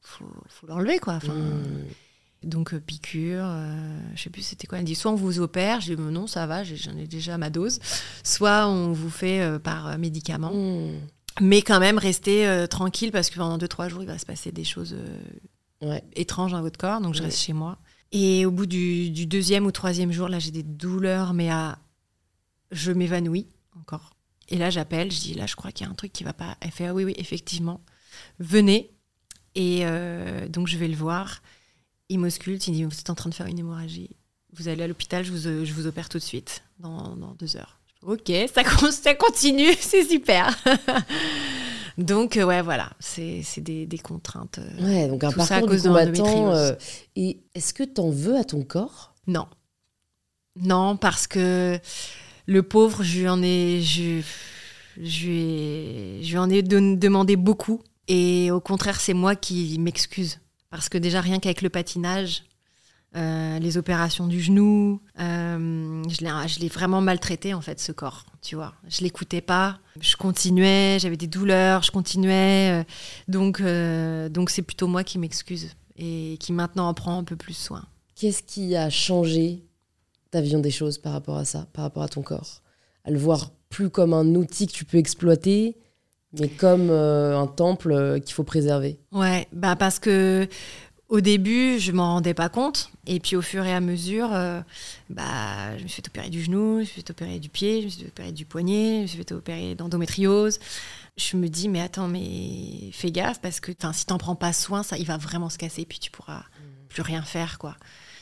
faut, 0.00 0.24
faut 0.48 0.66
l'enlever 0.66 0.98
quoi. 0.98 1.14
Enfin, 1.14 1.34
Mmh. 1.34 2.48
Donc 2.48 2.74
piqûre, 2.76 3.46
je 4.16 4.20
sais 4.20 4.30
plus 4.30 4.42
c'était 4.42 4.66
quoi. 4.66 4.78
Elle 4.78 4.84
dit 4.84 4.96
soit 4.96 5.12
on 5.12 5.14
vous 5.14 5.38
opère, 5.38 5.80
je 5.80 5.94
dis 5.94 6.00
non 6.02 6.26
ça 6.26 6.44
va, 6.48 6.64
j'ai- 6.64 6.74
j'en 6.74 6.96
ai 6.96 7.06
déjà 7.06 7.38
ma 7.38 7.50
dose. 7.50 7.78
Soit 8.24 8.66
on 8.66 8.90
vous 8.92 9.10
fait 9.10 9.60
par 9.62 9.96
médicament. 9.96 10.52
Mmh. 10.52 10.98
Mais 11.40 11.62
quand 11.62 11.80
même 11.80 11.98
rester 11.98 12.46
euh, 12.46 12.66
tranquille 12.66 13.10
parce 13.12 13.30
que 13.30 13.36
pendant 13.36 13.58
2-3 13.58 13.88
jours 13.88 14.02
il 14.02 14.06
va 14.06 14.18
se 14.18 14.26
passer 14.26 14.52
des 14.52 14.64
choses 14.64 14.94
euh, 14.94 15.18
Ouais. 15.80 16.04
étranges 16.14 16.52
dans 16.52 16.60
votre 16.60 16.78
corps, 16.78 17.00
donc 17.00 17.14
je 17.14 17.20
Ouais. 17.20 17.26
reste 17.26 17.40
chez 17.40 17.52
moi. 17.52 17.78
Et 18.12 18.44
au 18.46 18.50
bout 18.50 18.66
du, 18.66 19.10
du 19.10 19.26
deuxième 19.26 19.64
ou 19.66 19.72
troisième 19.72 20.12
jour, 20.12 20.28
là 20.28 20.38
j'ai 20.38 20.50
des 20.50 20.62
douleurs, 20.62 21.32
mais 21.34 21.50
à... 21.50 21.78
je 22.70 22.92
m'évanouis 22.92 23.48
encore. 23.80 24.10
Et 24.48 24.58
là 24.58 24.70
j'appelle, 24.70 25.10
je 25.10 25.20
dis 25.20 25.34
là 25.34 25.46
je 25.46 25.56
crois 25.56 25.72
qu'il 25.72 25.86
y 25.86 25.88
a 25.88 25.92
un 25.92 25.94
truc 25.96 26.12
qui 26.12 26.22
va 26.24 26.32
pas. 26.34 26.56
Elle 26.60 26.70
fait 26.70 26.86
ah 26.86 26.94
oui 26.94 27.04
oui 27.04 27.14
effectivement, 27.16 27.80
venez. 28.38 28.90
Et 29.54 29.80
euh, 29.82 30.46
donc 30.48 30.68
je 30.68 30.76
vais 30.78 30.88
le 30.88 30.96
voir. 30.96 31.42
Il 32.08 32.18
m'ausculte, 32.18 32.66
il 32.68 32.74
dit 32.74 32.84
vous 32.84 32.98
êtes 32.98 33.10
en 33.10 33.14
train 33.14 33.30
de 33.30 33.34
faire 33.34 33.46
une 33.46 33.58
hémorragie 33.58 34.10
vous 34.54 34.68
allez 34.68 34.82
à 34.82 34.86
l'hôpital, 34.86 35.24
je 35.24 35.32
vous, 35.32 35.64
je 35.64 35.72
vous 35.72 35.86
opère 35.86 36.10
tout 36.10 36.18
de 36.18 36.22
suite, 36.22 36.62
dans, 36.78 37.16
dans 37.16 37.32
deux 37.32 37.56
heures. 37.56 37.80
Ok, 38.04 38.32
ça, 38.52 38.62
ça 38.90 39.14
continue, 39.14 39.72
c'est 39.80 40.04
super. 40.04 40.56
donc, 41.98 42.36
euh, 42.36 42.44
ouais, 42.44 42.62
voilà, 42.62 42.90
c'est 42.98 43.42
des, 43.58 43.86
des, 43.86 43.98
contraintes. 43.98 44.58
euh, 44.58 44.82
Ouais, 44.84 45.08
donc 45.08 45.22
un 45.24 45.30
Tout 45.30 45.38
ça 45.40 45.44
à 45.44 45.48
parcours 45.60 45.68
cause 45.68 45.82
de 45.82 45.88
combattant. 45.88 46.52
euh, 46.54 46.72
et 47.16 47.40
est-ce 47.54 47.72
que 47.74 47.84
t'en 47.84 48.10
veux 48.10 48.36
à 48.36 48.44
ton 48.44 48.62
corps? 48.64 49.14
Non. 49.26 49.46
Non, 50.60 50.96
parce 50.96 51.26
que 51.26 51.78
le 52.46 52.62
pauvre, 52.62 53.02
je 53.02 53.20
lui 53.20 53.28
en 53.28 53.42
ai, 53.42 53.80
je, 53.82 54.20
je 55.00 55.28
ai- 55.28 56.20
je 56.22 56.30
lui 56.30 56.38
en 56.38 56.50
ai 56.50 56.62
don- 56.62 56.96
demandé 56.96 57.36
beaucoup. 57.36 57.80
Et 58.08 58.50
au 58.50 58.60
contraire, 58.60 59.00
c'est 59.00 59.14
moi 59.14 59.36
qui 59.36 59.78
m'excuse. 59.78 60.40
Parce 60.70 60.88
que 60.88 60.98
déjà, 60.98 61.20
rien 61.20 61.38
qu'avec 61.38 61.62
le 61.62 61.70
patinage, 61.70 62.42
euh, 63.16 63.58
les 63.58 63.76
opérations 63.76 64.26
du 64.26 64.40
genou, 64.40 65.00
euh, 65.20 66.02
je 66.08 66.60
l'ai- 66.60 66.68
vraiment 66.68 67.00
maltraité, 67.00 67.54
en 67.54 67.60
fait, 67.60 67.78
ce 67.80 67.92
corps. 67.92 68.24
Tu 68.40 68.54
vois, 68.56 68.72
je 68.88 69.02
l'écoutais 69.02 69.40
pas. 69.40 69.78
Je 70.00 70.16
continuais, 70.16 70.98
j'avais 71.00 71.16
des 71.16 71.26
douleurs, 71.26 71.82
je 71.82 71.90
continuais. 71.90 72.80
euh, 72.80 72.84
donc, 73.28 73.60
euh, 73.60 74.28
donc 74.28 74.50
c'est 74.50 74.62
plutôt 74.62 74.86
moi 74.88 75.04
qui 75.04 75.18
m'excuse 75.18 75.68
et 75.96 76.36
qui 76.40 76.52
maintenant 76.52 76.88
en 76.88 76.94
prend 76.94 77.18
un 77.18 77.24
peu 77.24 77.36
plus 77.36 77.54
soin. 77.56 77.84
Qu'est-ce 78.14 78.42
qui 78.42 78.74
a 78.76 78.88
changé 78.90 79.62
ta 80.30 80.40
vision 80.40 80.60
des 80.60 80.70
choses 80.70 80.96
par 80.98 81.12
rapport 81.12 81.36
à 81.36 81.44
ça, 81.44 81.66
par 81.72 81.84
rapport 81.84 82.02
à 82.02 82.08
ton 82.08 82.22
corps? 82.22 82.62
À 83.04 83.10
le 83.10 83.18
voir 83.18 83.50
plus 83.68 83.90
comme 83.90 84.14
un 84.14 84.34
outil 84.34 84.66
que 84.66 84.72
tu 84.72 84.84
peux 84.84 84.96
exploiter, 84.98 85.76
mais 86.38 86.48
comme 86.48 86.88
euh, 86.90 87.38
un 87.38 87.46
temple 87.46 87.92
euh, 87.92 88.18
qu'il 88.18 88.32
faut 88.32 88.44
préserver. 88.44 88.98
Ouais, 89.12 89.46
bah 89.52 89.76
parce 89.76 89.98
que 89.98 90.48
au 91.12 91.20
début, 91.20 91.78
je 91.78 91.92
m'en 91.92 92.14
rendais 92.14 92.32
pas 92.32 92.48
compte. 92.48 92.90
Et 93.06 93.20
puis 93.20 93.36
au 93.36 93.42
fur 93.42 93.64
et 93.66 93.72
à 93.72 93.80
mesure, 93.80 94.32
euh, 94.32 94.62
bah, 95.10 95.76
je 95.76 95.82
me 95.82 95.88
suis 95.88 95.96
fait 96.02 96.08
opérer 96.08 96.30
du 96.30 96.42
genou, 96.42 96.76
je 96.76 96.80
me 96.80 96.84
suis 96.84 97.02
fait 97.02 97.10
opérer 97.10 97.38
du 97.38 97.50
pied, 97.50 97.80
je 97.80 97.84
me 97.84 97.90
suis 97.90 98.00
fait 98.02 98.08
opérer 98.08 98.32
du 98.32 98.46
poignet, 98.46 98.96
je 98.96 99.02
me 99.02 99.06
suis 99.08 99.16
fait 99.18 99.32
opérer 99.32 99.74
d'endométriose. 99.74 100.58
Je 101.18 101.36
me 101.36 101.48
dis, 101.48 101.68
mais 101.68 101.80
attends, 101.80 102.08
mais 102.08 102.90
fais 102.92 103.10
gaffe 103.10 103.40
parce 103.42 103.60
que 103.60 103.72
si 103.92 104.06
t'en 104.06 104.16
prends 104.16 104.36
pas 104.36 104.54
soin, 104.54 104.82
ça, 104.82 104.96
il 104.96 105.04
va 105.06 105.18
vraiment 105.18 105.50
se 105.50 105.58
casser, 105.58 105.84
puis 105.84 105.98
tu 105.98 106.10
pourras 106.10 106.44
plus 106.88 107.02
rien 107.02 107.20
faire, 107.22 107.58
quoi. 107.58 107.76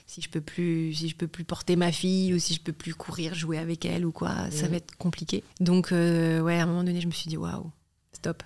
Si 0.07 0.21
je 0.21 0.29
peux 0.29 0.41
plus, 0.41 0.93
si 0.95 1.09
je 1.09 1.15
peux 1.15 1.29
plus 1.29 1.45
porter 1.45 1.77
ma 1.77 1.93
fille 1.93 2.35
ou 2.35 2.41
si 2.41 2.55
je 2.55 2.61
peux 2.61 2.73
plus 2.73 2.95
courir, 2.97 3.33
jouer 3.37 3.59
avec 3.59 3.85
elle 3.85 4.05
ou 4.05 4.11
quoi, 4.11 4.51
ça 4.51 4.65
Mhm. 4.65 4.71
va 4.71 4.77
être 4.79 4.97
compliqué. 4.97 5.45
Donc, 5.61 5.93
euh, 5.93 6.41
ouais, 6.41 6.59
à 6.59 6.65
un 6.65 6.67
moment 6.67 6.83
donné, 6.83 7.01
je 7.01 7.07
me 7.07 7.13
suis 7.13 7.29
dit, 7.29 7.37
waouh, 7.37 7.71
stop, 8.13 8.43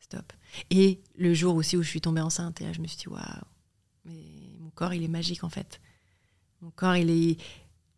stop. 0.00 0.30
Et 0.70 1.00
le 1.16 1.32
jour 1.32 1.54
aussi 1.54 1.78
où 1.78 1.82
je 1.82 1.88
suis 1.88 2.02
tombée 2.02 2.20
enceinte, 2.20 2.60
et 2.60 2.64
là, 2.64 2.72
je 2.74 2.80
me 2.82 2.86
suis 2.86 2.98
dit, 2.98 3.08
waouh, 3.08 3.20
corps, 4.80 4.94
il 4.94 5.04
est 5.04 5.08
magique 5.08 5.44
en 5.44 5.50
fait. 5.50 5.78
Mon 6.62 6.70
corps, 6.70 6.96
il 6.96 7.10
est, 7.10 7.36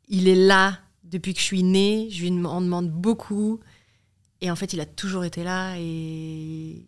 il 0.08 0.26
est 0.28 0.34
là 0.34 0.78
depuis 1.04 1.32
que 1.32 1.40
je 1.40 1.44
suis 1.44 1.62
née. 1.62 2.08
Je 2.10 2.22
lui 2.26 2.30
en 2.44 2.60
demande 2.60 2.90
beaucoup. 2.90 3.60
Et 4.40 4.50
en 4.50 4.56
fait, 4.56 4.72
il 4.72 4.80
a 4.80 4.86
toujours 4.86 5.24
été 5.24 5.44
là. 5.44 5.76
Et 5.78 6.84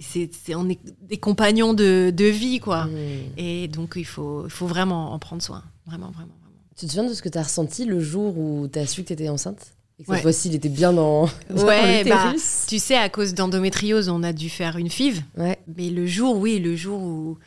c'est, 0.00 0.30
on 0.54 0.68
est 0.68 0.78
des 1.02 1.16
compagnons 1.16 1.72
de, 1.72 2.12
de 2.14 2.24
vie, 2.26 2.60
quoi. 2.60 2.84
Mmh. 2.84 2.98
Et 3.38 3.68
donc, 3.68 3.94
il 3.96 4.04
faut, 4.04 4.44
il 4.44 4.50
faut 4.50 4.66
vraiment 4.66 5.12
en 5.12 5.18
prendre 5.18 5.42
soin. 5.42 5.62
Vraiment, 5.86 6.10
vraiment, 6.10 6.34
vraiment. 6.42 6.60
Tu 6.76 6.84
te 6.86 6.90
souviens 6.92 7.08
de 7.08 7.14
ce 7.14 7.22
que 7.22 7.30
tu 7.30 7.38
as 7.38 7.42
ressenti 7.42 7.86
le 7.86 8.00
jour 8.00 8.36
où 8.36 8.68
tu 8.70 8.78
as 8.78 8.86
su 8.86 9.02
que 9.02 9.06
tu 9.08 9.12
étais 9.14 9.28
enceinte? 9.30 9.72
Et 9.98 10.04
que 10.04 10.10
Ouais. 10.10 10.16
cette 10.18 10.22
fois-ci, 10.24 10.48
il 10.48 10.54
était 10.54 10.68
bien 10.68 10.92
dans, 10.92 11.24
dans 11.50 11.64
Ouais, 11.64 12.04
bah, 12.04 12.24
l'utérus 12.32 12.66
Tu 12.68 12.78
sais, 12.78 12.96
à 12.96 13.08
cause 13.08 13.32
d'endométriose, 13.32 14.10
on 14.10 14.22
a 14.22 14.34
dû 14.34 14.50
faire 14.50 14.76
une 14.76 14.90
FIV. 14.90 15.22
Ouais. 15.38 15.58
Mais 15.74 15.88
le 15.88 16.06
jour, 16.06 16.36
oui, 16.36 16.58
le 16.58 16.76
jour 16.76 17.00
où, 17.02 17.38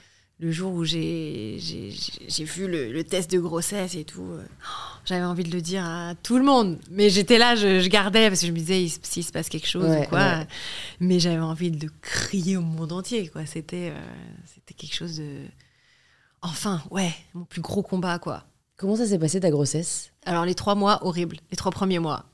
le 0.41 0.51
jour 0.51 0.73
où 0.73 0.85
j'ai, 0.85 1.57
vu 2.39 2.67
le, 2.67 2.91
le 2.91 3.03
test 3.03 3.29
de 3.31 3.39
grossesse 3.39 3.95
et 3.95 4.05
tout, 4.05 4.23
euh, 4.23 4.41
oh, 4.47 4.97
j'avais 5.05 5.25
envie 5.25 5.43
de 5.43 5.51
le 5.51 5.61
dire 5.61 5.83
à 5.83 6.13
tout 6.23 6.37
le 6.37 6.43
monde. 6.45 6.79
Mais 6.91 7.09
j'étais 7.09 7.37
là, 7.37 7.55
je, 7.55 7.79
je 7.81 7.89
gardais 7.89 8.29
parce 8.29 8.41
que 8.41 8.47
je 8.47 8.51
me 8.51 8.57
disais, 8.57 8.83
il- 8.83 8.89
s'il 9.03 9.23
se 9.25 9.31
passe 9.33 9.49
quelque 9.49 9.67
chose 9.67 9.89
Ouais, 9.89 10.05
ou 10.05 10.09
quoi. 10.09 10.19
ouais. 10.19 10.47
Mais 11.01 11.19
j'avais 11.19 11.39
envie 11.39 11.71
de 11.71 11.89
crier 12.01 12.55
au 12.57 12.61
monde 12.61 12.93
entier, 12.93 13.27
quoi. 13.27 13.45
C'était, 13.45 13.91
euh, 13.93 13.99
c'était 14.53 14.73
quelque 14.73 14.95
chose 14.95 15.17
de. 15.17 15.41
Enfin, 16.41 16.81
ouais, 16.89 17.11
mon 17.33 17.43
plus 17.43 17.61
gros 17.61 17.83
combat, 17.83 18.17
quoi. 18.17 18.45
Comment 18.77 18.95
ça 18.95 19.05
s'est 19.05 19.19
passé 19.19 19.41
ta 19.41 19.49
grossesse? 19.51 20.13
Alors 20.25 20.45
les 20.45 20.55
trois 20.55 20.75
mois, 20.75 21.05
horrible. 21.05 21.35
Les 21.51 21.57
trois 21.57 21.71
premiers 21.71 21.99
mois. 21.99 22.28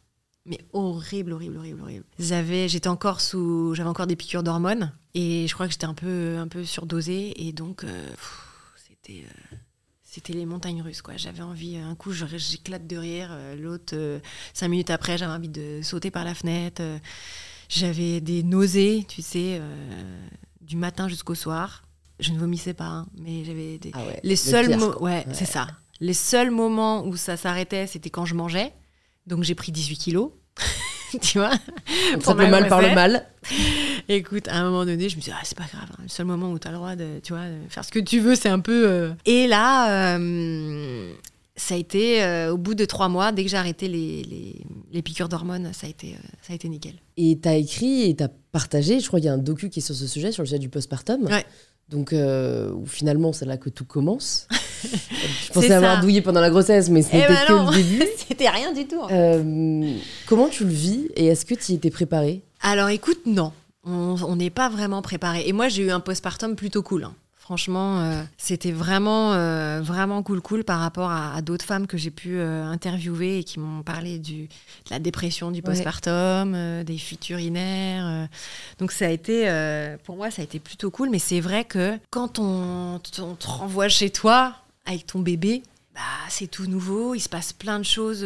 Mais 0.46 0.60
horrible, 0.74 1.34
horrible, 1.34 1.58
horrible, 1.58 1.82
horrible. 1.82 2.06
J'avais, 2.20 2.68
j'étais 2.68 2.88
encore 2.88 3.20
sous, 3.22 3.74
j'avais 3.74 3.90
encore 3.90 4.06
des 4.08 4.16
piqûres 4.16 4.44
d'hormones 4.44 4.92
et 5.16 5.48
je 5.48 5.54
crois 5.56 5.66
que 5.66 5.72
j'étais 5.72 5.86
un 5.88 5.96
peu, 5.96 6.38
un 6.38 6.48
peu 6.48 6.64
surdosée 6.64 7.34
et 7.48 7.52
donc 7.52 7.84
euh, 7.84 8.10
c'était, 8.76 9.24
euh, 9.26 9.56
c'était 10.04 10.34
les 10.34 10.46
montagnes 10.46 10.84
russes 10.84 11.02
quoi. 11.02 11.18
J'avais 11.18 11.42
envie, 11.42 11.78
un 11.78 11.96
coup 11.96 12.12
j'éclate 12.14 12.86
de 12.86 12.96
rire, 12.98 13.30
euh, 13.32 13.56
l'autre 13.56 13.96
euh, 13.96 14.20
cinq 14.54 14.68
minutes 14.68 14.92
après 14.92 15.18
j'avais 15.18 15.32
envie 15.34 15.50
de 15.50 15.80
sauter 15.82 16.12
par 16.12 16.24
la 16.24 16.36
fenêtre. 16.36 16.82
euh, 16.82 17.00
j'avais 17.68 18.22
des 18.22 18.44
nausées, 18.44 19.04
tu 19.08 19.24
sais, 19.24 19.58
euh, 19.60 20.28
du 20.62 20.76
matin 20.76 21.08
jusqu'au 21.08 21.34
soir. 21.34 21.82
Je 22.20 22.32
ne 22.32 22.38
vomissais 22.38 22.76
pas, 22.76 22.86
hein, 22.86 23.08
mais 23.18 23.44
j'avais 23.44 23.80
des, 23.80 23.90
Ah 23.94 24.04
ouais. 24.06 24.20
les 24.22 24.30
le 24.30 24.36
seuls 24.36 24.68
pire, 24.68 25.02
ouais, 25.02 25.26
c'est 25.34 25.46
ça. 25.46 25.68
Les 26.00 26.14
seuls 26.14 26.52
moments 26.52 27.04
où 27.08 27.18
ça 27.18 27.36
s'arrêtait, 27.36 27.88
c'était 27.88 28.12
quand 28.12 28.26
je 28.26 28.36
mangeais. 28.36 28.72
Donc 29.28 29.44
j'ai 29.44 29.56
pris 29.56 29.72
18 29.72 29.98
kilos. 29.98 30.32
tu 31.22 31.38
vois? 31.38 31.52
Ça 32.22 32.34
peut 32.36 32.44
ma 32.44 32.50
mal 32.50 32.68
par 32.68 32.82
le 32.82 32.94
mal. 32.94 33.26
Écoute, 34.10 34.48
à 34.48 34.58
un 34.58 34.64
moment 34.66 34.86
donné, 34.86 35.10
je 35.10 35.16
me 35.16 35.22
suis 35.22 35.32
dit, 35.32 35.38
ah, 35.38 35.42
c'est 35.44 35.58
pas 35.58 35.66
grave. 35.72 35.88
hein. 35.94 36.00
Le 36.04 36.08
seul 36.10 36.26
moment 36.26 36.52
où 36.52 36.60
tu 36.60 36.68
as 36.68 36.72
le 36.72 36.78
droit 36.78 36.96
de, 36.96 37.20
tu 37.24 37.34
vois, 37.34 37.46
de 37.48 37.56
faire 37.70 37.84
ce 37.84 37.92
que 37.92 38.00
tu 38.00 38.20
veux, 38.20 38.36
c'est 38.36 38.50
un 38.50 38.60
peu. 38.60 38.88
euh. 38.88 39.12
Et 39.26 39.48
là, 39.48 40.16
euh, 40.18 41.14
ça 41.56 41.74
a 41.76 41.78
été, 41.78 42.24
euh, 42.24 42.52
au 42.54 42.58
bout 42.58 42.76
de 42.76 42.86
trois 42.86 43.08
mois, 43.10 43.32
dès 43.32 43.44
que 43.44 43.50
j'ai 43.50 43.58
arrêté 43.58 43.88
les, 43.88 44.24
les, 44.24 44.62
les 44.92 45.02
piqûres 45.02 45.30
d'hormones, 45.30 45.72
ça, 45.74 45.88
a 45.88 45.90
été, 45.90 46.16
ça 46.42 46.54
a 46.54 46.56
été 46.56 46.70
nickel. 46.70 46.94
Et 47.18 47.40
t'as 47.42 47.56
écrit 47.56 48.10
et 48.10 48.16
t'as 48.16 48.28
partagé, 48.52 49.00
je 49.00 49.08
crois 49.08 49.20
qu'il 49.20 49.28
y 49.28 49.30
a 49.30 49.34
un 49.34 49.38
docu 49.40 49.70
qui 49.70 49.80
est 49.80 49.82
sur 49.84 49.96
ce 49.96 50.06
sujet, 50.08 50.32
sur 50.32 50.44
le 50.44 50.48
sujet 50.48 50.60
du 50.60 50.70
postpartum. 50.70 51.24
Ouais. 51.26 51.46
Donc, 51.90 52.14
euh, 52.14 52.72
finalement, 52.88 53.32
c'est 53.34 53.46
là 53.46 53.58
que 53.58 53.70
tout 53.70 53.86
commence. 53.86 54.48
je 54.84 55.52
pensais 55.54 55.72
avoir 55.72 56.02
douillé 56.02 56.22
pendant 56.22 56.42
la 56.42 56.50
grossesse, 56.50 56.90
mais 56.90 57.02
ce 57.04 57.10
Eh 57.14 57.18
n'était 57.18 57.28
ben 57.34 57.46
que 57.48 57.54
non. 57.54 57.70
le 57.70 57.76
début. 57.78 58.06
C'était 58.28 58.50
rien 58.50 58.74
du 58.74 58.88
tout. 58.88 59.02
Euh, 59.12 59.94
comment 60.28 60.48
tu 60.48 60.64
le 60.64 60.72
vis 60.72 61.08
et 61.16 61.28
est-ce 61.28 61.46
que 61.46 61.54
tu 61.56 61.72
y 61.74 61.76
étais 61.76 61.92
préparée? 61.92 62.42
Alors 62.62 62.90
écoute, 62.90 63.20
non. 63.26 63.52
On 63.86 64.16
on 64.28 64.36
n'est 64.36 64.50
pas 64.50 64.68
vraiment 64.70 65.02
préparé. 65.04 65.44
Et 65.48 65.54
moi, 65.54 65.68
j'ai 65.68 65.84
eu 65.84 65.92
un 65.92 66.00
postpartum 66.00 66.56
plutôt 66.56 66.82
cool. 66.82 67.04
hein. 67.04 67.14
Franchement, 67.46 68.00
euh, 68.00 68.24
c'était 68.40 68.72
vraiment, 68.72 69.34
euh, 69.34 69.80
vraiment 69.80 70.24
cool, 70.24 70.42
cool 70.42 70.64
par 70.64 70.80
rapport 70.80 71.12
à, 71.12 71.36
à 71.36 71.42
d'autres 71.44 71.64
femmes 71.64 71.86
que 71.86 71.96
j'ai 71.96 72.10
pu 72.10 72.40
euh, 72.40 72.66
interviewer 72.66 73.38
et 73.38 73.44
qui 73.44 73.60
m'ont 73.60 73.84
parlé 73.84 74.18
du, 74.18 74.46
de 74.46 74.50
la 74.90 74.98
dépression 74.98 75.52
du 75.52 75.62
postpartum, 75.62 76.84
des 76.84 76.98
fuites 76.98 77.30
urinaires. 77.30 78.28
Donc 78.80 78.92
ça 78.92 79.06
a 79.06 79.10
été, 79.10 79.44
pour 80.06 80.16
moi, 80.16 80.32
ça 80.32 80.42
a 80.42 80.46
été 80.46 80.58
plutôt 80.60 80.90
cool. 80.90 81.12
Mais 81.12 81.20
c'est 81.20 81.40
vrai 81.40 81.66
que 81.66 82.00
quand 82.10 82.40
on, 82.40 82.96
on 83.20 83.36
te 83.36 83.46
renvoie 83.48 83.90
chez 83.90 84.10
toi 84.10 84.56
avec 84.88 85.06
ton 85.06 85.20
bébé, 85.20 85.62
bah, 85.94 86.02
c'est 86.30 86.48
tout 86.48 86.66
nouveau. 86.66 87.14
Il 87.14 87.20
se 87.20 87.30
passe 87.30 87.54
plein 87.54 87.78
de 87.78 87.86
choses. 87.86 88.26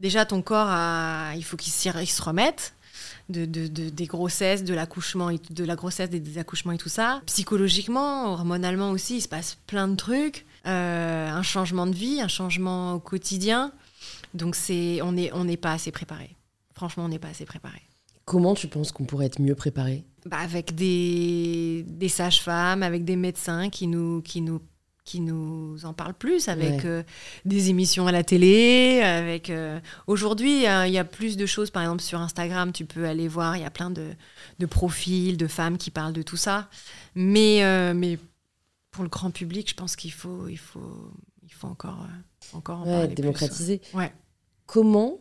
déjà, 0.00 0.24
ton 0.24 0.40
corps, 0.40 0.68
a- 0.70 1.32
il 1.36 1.44
faut 1.44 1.58
qu'il 1.58 1.72
se 1.72 2.22
remette 2.22 2.72
de, 3.30 3.44
de- 3.46 3.68
de- 3.68 3.88
des 3.90 4.06
grossesses, 4.06 4.64
de 4.64 4.74
l'accouchement, 4.74 5.30
de 5.32 5.64
la 5.64 5.76
grossesse, 5.76 6.10
des, 6.10 6.20
des 6.20 6.38
accouchements 6.38 6.72
et 6.72 6.78
tout 6.78 6.88
ça. 6.88 7.22
Psychologiquement, 7.26 8.32
hormonalement 8.32 8.90
aussi, 8.90 9.16
il 9.16 9.20
se 9.22 9.28
passe 9.28 9.56
plein 9.66 9.88
de 9.88 9.96
trucs. 9.96 10.44
Euh, 10.66 11.30
un 11.30 11.42
changement 11.42 11.86
de 11.86 11.94
vie, 11.94 12.20
un 12.20 12.28
changement 12.28 12.94
au 12.94 13.00
quotidien. 13.00 13.72
Donc 14.34 14.54
c'est, 14.54 15.00
on 15.02 15.12
n'est 15.12 15.32
on 15.32 15.44
n'est 15.44 15.56
pas 15.56 15.72
assez 15.72 15.90
préparé. 15.90 16.36
Franchement, 16.74 17.04
on 17.04 17.08
n'est 17.08 17.18
pas 17.18 17.28
assez 17.28 17.46
préparé. 17.46 17.80
Comment 18.26 18.54
tu 18.54 18.68
penses 18.68 18.92
qu'on 18.92 19.04
pourrait 19.04 19.26
être 19.26 19.40
mieux 19.40 19.54
préparé? 19.54 20.04
Bah, 20.26 20.36
avec 20.38 20.74
des, 20.74 21.84
des 21.88 22.08
sages-femmes, 22.08 22.82
avec 22.82 23.04
des 23.04 23.16
médecins 23.16 23.70
qui 23.70 23.86
nous, 23.86 24.20
qui 24.22 24.40
nous, 24.42 24.60
qui 25.10 25.18
nous 25.20 25.84
en 25.84 25.92
parlent 25.92 26.14
plus, 26.14 26.48
avec 26.48 26.70
Ouais. 26.82 26.86
euh, 26.86 27.02
des 27.44 27.68
émissions 27.70 28.06
à 28.06 28.12
la 28.12 28.22
télé. 28.22 29.00
Avec 29.02 29.50
euh, 29.50 29.80
aujourd'hui, 30.06 30.68
euh, 30.68 30.86
il 30.86 30.92
y 30.92 30.98
a 30.98 31.04
plus 31.04 31.36
de 31.36 31.46
choses. 31.46 31.70
Par 31.72 31.82
exemple, 31.82 32.02
sur 32.02 32.20
Instagram, 32.20 32.70
tu 32.72 32.84
peux 32.84 33.06
aller 33.06 33.26
voir. 33.26 33.56
Il 33.56 33.62
y 33.62 33.66
a 33.66 33.70
plein 33.70 33.90
de, 33.90 34.10
de 34.60 34.66
profils 34.66 35.36
de 35.36 35.46
femmes 35.48 35.78
qui 35.78 35.90
parlent 35.90 36.12
de 36.12 36.22
tout 36.22 36.36
ça. 36.36 36.68
Mais, 37.16 37.64
euh, 37.64 37.92
mais 37.92 38.18
pour 38.92 39.02
le 39.02 39.08
grand 39.10 39.32
public, 39.32 39.68
je 39.70 39.74
pense 39.74 39.96
qu'il 39.96 40.12
faut, 40.12 40.46
il 40.48 40.58
faut, 40.58 41.12
il 41.42 41.52
faut 41.52 41.66
encore, 41.66 42.02
euh, 42.04 42.56
encore 42.56 42.80
en 42.82 42.84
Ouais, 42.84 42.90
parler 42.92 43.06
plus, 43.08 43.14
démocratiser. 43.16 43.80
Ouais. 43.94 44.12
Comment 44.66 45.18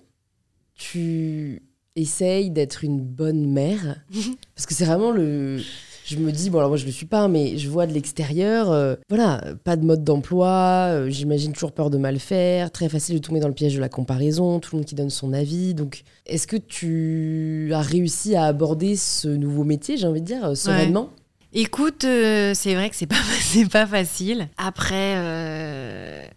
tu 0.76 1.64
essayes 1.96 2.52
d'être 2.52 2.84
une 2.84 3.02
bonne 3.02 3.48
mère? 3.52 4.02
Parce 4.56 4.66
que 4.68 4.74
c'est 4.76 4.86
vraiment 4.86 5.12
le. 5.12 5.62
Je 6.10 6.18
me 6.18 6.32
dis, 6.32 6.50
bon, 6.50 6.58
alors 6.58 6.70
moi 6.70 6.78
je 6.78 6.86
le 6.86 6.92
suis 6.92 7.06
pas, 7.06 7.28
mais 7.28 7.60
je 7.60 7.70
vois 7.70 7.86
de 7.86 7.94
l'extérieur, 7.94 8.72
euh, 8.72 8.96
voilà, 9.10 9.44
pas 9.64 9.76
de 9.76 9.86
mode 9.86 10.04
d'emploi, 10.04 10.88
euh, 10.90 11.10
j'imagine 11.12 11.54
toujours 11.54 11.72
peur 11.72 11.92
de 11.92 12.00
mal 12.00 12.18
faire, 12.18 12.72
très 12.72 12.90
facile 12.90 13.20
de 13.20 13.22
tomber 13.22 13.40
dans 13.40 13.48
le 13.48 13.54
piège 13.54 13.76
de 13.76 13.80
la 13.80 13.90
comparaison, 13.90 14.60
tout 14.60 14.72
le 14.74 14.80
monde 14.80 14.88
qui 14.88 14.96
donne 14.96 15.12
son 15.12 15.34
avis. 15.34 15.76
Donc, 15.76 16.02
est-ce 16.26 16.48
que 16.48 16.58
tu 16.58 17.70
as 17.74 17.82
réussi 17.82 18.36
à 18.36 18.46
aborder 18.46 18.96
ce 18.96 19.28
nouveau 19.28 19.64
métier, 19.64 19.98
j'ai 19.98 20.08
envie 20.08 20.22
de 20.22 20.26
dire, 20.26 20.46
euh, 20.46 20.56
sereinement? 20.56 21.12
Écoute, 21.54 22.02
c'est 22.02 22.74
vrai 22.74 22.90
que 22.90 22.96
c'est 22.96 23.06
pas 23.06 23.16
pas 23.72 23.86
facile. 23.86 24.50
Après, 24.58 26.28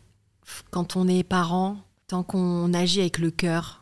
quand 0.70 0.96
on 0.96 1.08
est 1.08 1.22
parent, 1.22 1.78
tant 2.08 2.22
qu'on 2.22 2.74
agit 2.74 3.00
avec 3.00 3.18
le 3.18 3.30
cœur 3.30 3.80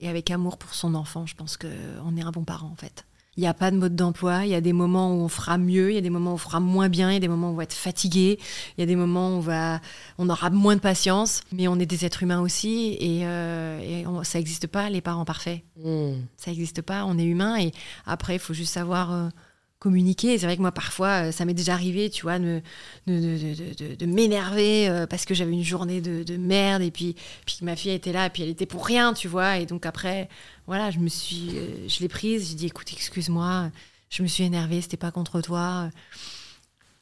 et 0.00 0.08
avec 0.08 0.32
amour 0.32 0.58
pour 0.58 0.74
son 0.74 0.96
enfant, 0.96 1.26
je 1.26 1.36
pense 1.36 1.56
qu'on 1.56 2.16
est 2.16 2.22
un 2.22 2.32
bon 2.32 2.42
parent 2.42 2.68
en 2.68 2.76
fait. 2.76 3.04
Il 3.36 3.40
n'y 3.40 3.46
a 3.46 3.54
pas 3.54 3.70
de 3.70 3.76
mode 3.76 3.96
d'emploi. 3.96 4.44
Il 4.44 4.50
y 4.50 4.54
a 4.54 4.60
des 4.60 4.74
moments 4.74 5.14
où 5.14 5.20
on 5.22 5.28
fera 5.28 5.56
mieux, 5.56 5.90
il 5.90 5.94
y 5.94 5.98
a 5.98 6.02
des 6.02 6.10
moments 6.10 6.32
où 6.32 6.34
on 6.34 6.38
fera 6.38 6.60
moins 6.60 6.88
bien, 6.90 7.10
il 7.10 7.14
y 7.14 7.16
a 7.16 7.20
des 7.20 7.28
moments 7.28 7.48
où 7.48 7.52
on 7.52 7.56
va 7.56 7.62
être 7.62 7.72
fatigué, 7.72 8.38
il 8.76 8.80
y 8.80 8.82
a 8.82 8.86
des 8.86 8.96
moments 8.96 9.30
où 9.30 9.36
on, 9.38 9.40
va, 9.40 9.80
on 10.18 10.28
aura 10.28 10.50
moins 10.50 10.76
de 10.76 10.80
patience. 10.80 11.40
Mais 11.50 11.66
on 11.66 11.78
est 11.78 11.86
des 11.86 12.04
êtres 12.04 12.22
humains 12.22 12.40
aussi 12.40 12.96
et, 13.00 13.26
euh, 13.26 14.22
ça 14.24 14.38
n'existe 14.38 14.66
pas, 14.66 14.90
les 14.90 15.00
parents 15.00 15.24
parfaits. 15.24 15.62
Hmm. 15.82 16.14
Ça 16.36 16.50
n'existe 16.50 16.82
pas, 16.82 17.04
on 17.06 17.16
est 17.16 17.24
humain 17.24 17.58
et 17.58 17.72
après, 18.04 18.34
il 18.34 18.38
faut 18.38 18.54
juste 18.54 18.72
savoir. 18.74 19.12
euh, 19.12 19.28
communiquer. 19.82 20.38
C'est 20.38 20.46
vrai 20.46 20.56
que 20.56 20.60
moi, 20.62 20.70
parfois, 20.72 21.26
euh, 21.28 21.32
ça 21.32 21.44
m'est 21.44 21.54
déjà 21.54 21.72
arrivé, 21.74 22.08
tu 22.08 22.22
vois, 22.22 22.38
de, 22.38 22.60
de, 23.08 23.14
de- 23.14 23.74
de- 23.90 23.94
de 23.96 24.06
m'énerver 24.06 24.88
euh, 24.88 25.06
parce 25.08 25.24
que 25.24 25.34
j'avais 25.34 25.52
une 25.52 25.64
journée 25.64 26.00
de, 26.00 26.22
de 26.22 26.36
merde 26.36 26.82
et 26.82 26.92
puis, 26.92 27.16
puis 27.44 27.56
que 27.58 27.64
ma 27.64 27.74
fille 27.74 27.90
était 27.90 28.12
là 28.12 28.26
et 28.26 28.30
puis 28.30 28.44
elle 28.44 28.48
était 28.48 28.66
pour 28.66 28.86
rien, 28.86 29.12
tu 29.12 29.26
vois. 29.26 29.58
Et 29.58 29.66
donc 29.66 29.84
après, 29.84 30.28
voilà, 30.66 30.90
je 30.92 30.98
me 31.00 31.08
suis, 31.08 31.50
euh, 31.56 31.88
je 31.88 31.98
l'ai 32.00 32.08
prise, 32.08 32.48
j'ai 32.50 32.54
dit, 32.54 32.66
écoute, 32.66 32.92
excuse-moi, 32.92 33.70
je 34.08 34.22
me 34.22 34.28
suis 34.28 34.44
énervée, 34.44 34.80
c'était 34.80 34.96
pas 34.96 35.10
contre 35.10 35.40
toi. 35.40 35.90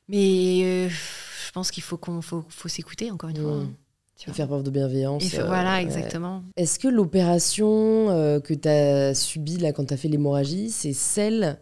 Mais 0.09 0.61
euh, 0.65 0.89
je 0.89 1.53
pense 1.53 1.71
qu'il 1.71 1.83
faut 1.83 1.97
qu'on 1.99 2.23
faut, 2.23 2.45
faut 2.49 2.69
s'écouter 2.69 3.11
encore 3.11 3.31
une 3.31 3.37
fois. 3.43 3.53
Hein, 3.53 3.71
tu 4.17 4.25
Et 4.25 4.27
vois. 4.27 4.35
faire 4.35 4.47
preuve 4.49 4.63
de 4.63 4.71
bienveillance. 4.71 5.35
Euh, 5.35 5.45
voilà, 5.45 5.75
ouais. 5.77 5.83
exactement. 5.83 6.43
Est-ce 6.57 6.79
que 6.79 6.89
l'opération 6.89 8.11
euh, 8.11 8.41
que 8.41 8.55
tu 8.55 8.69
as 8.69 9.15
subie 9.15 9.59
là 9.59 9.73
quand 9.73 9.85
tu 9.87 9.95
as 9.95 9.97
fait 9.97 10.09
l'hémorragie, 10.09 10.71
c'est 10.71 10.93
celle 10.93 11.59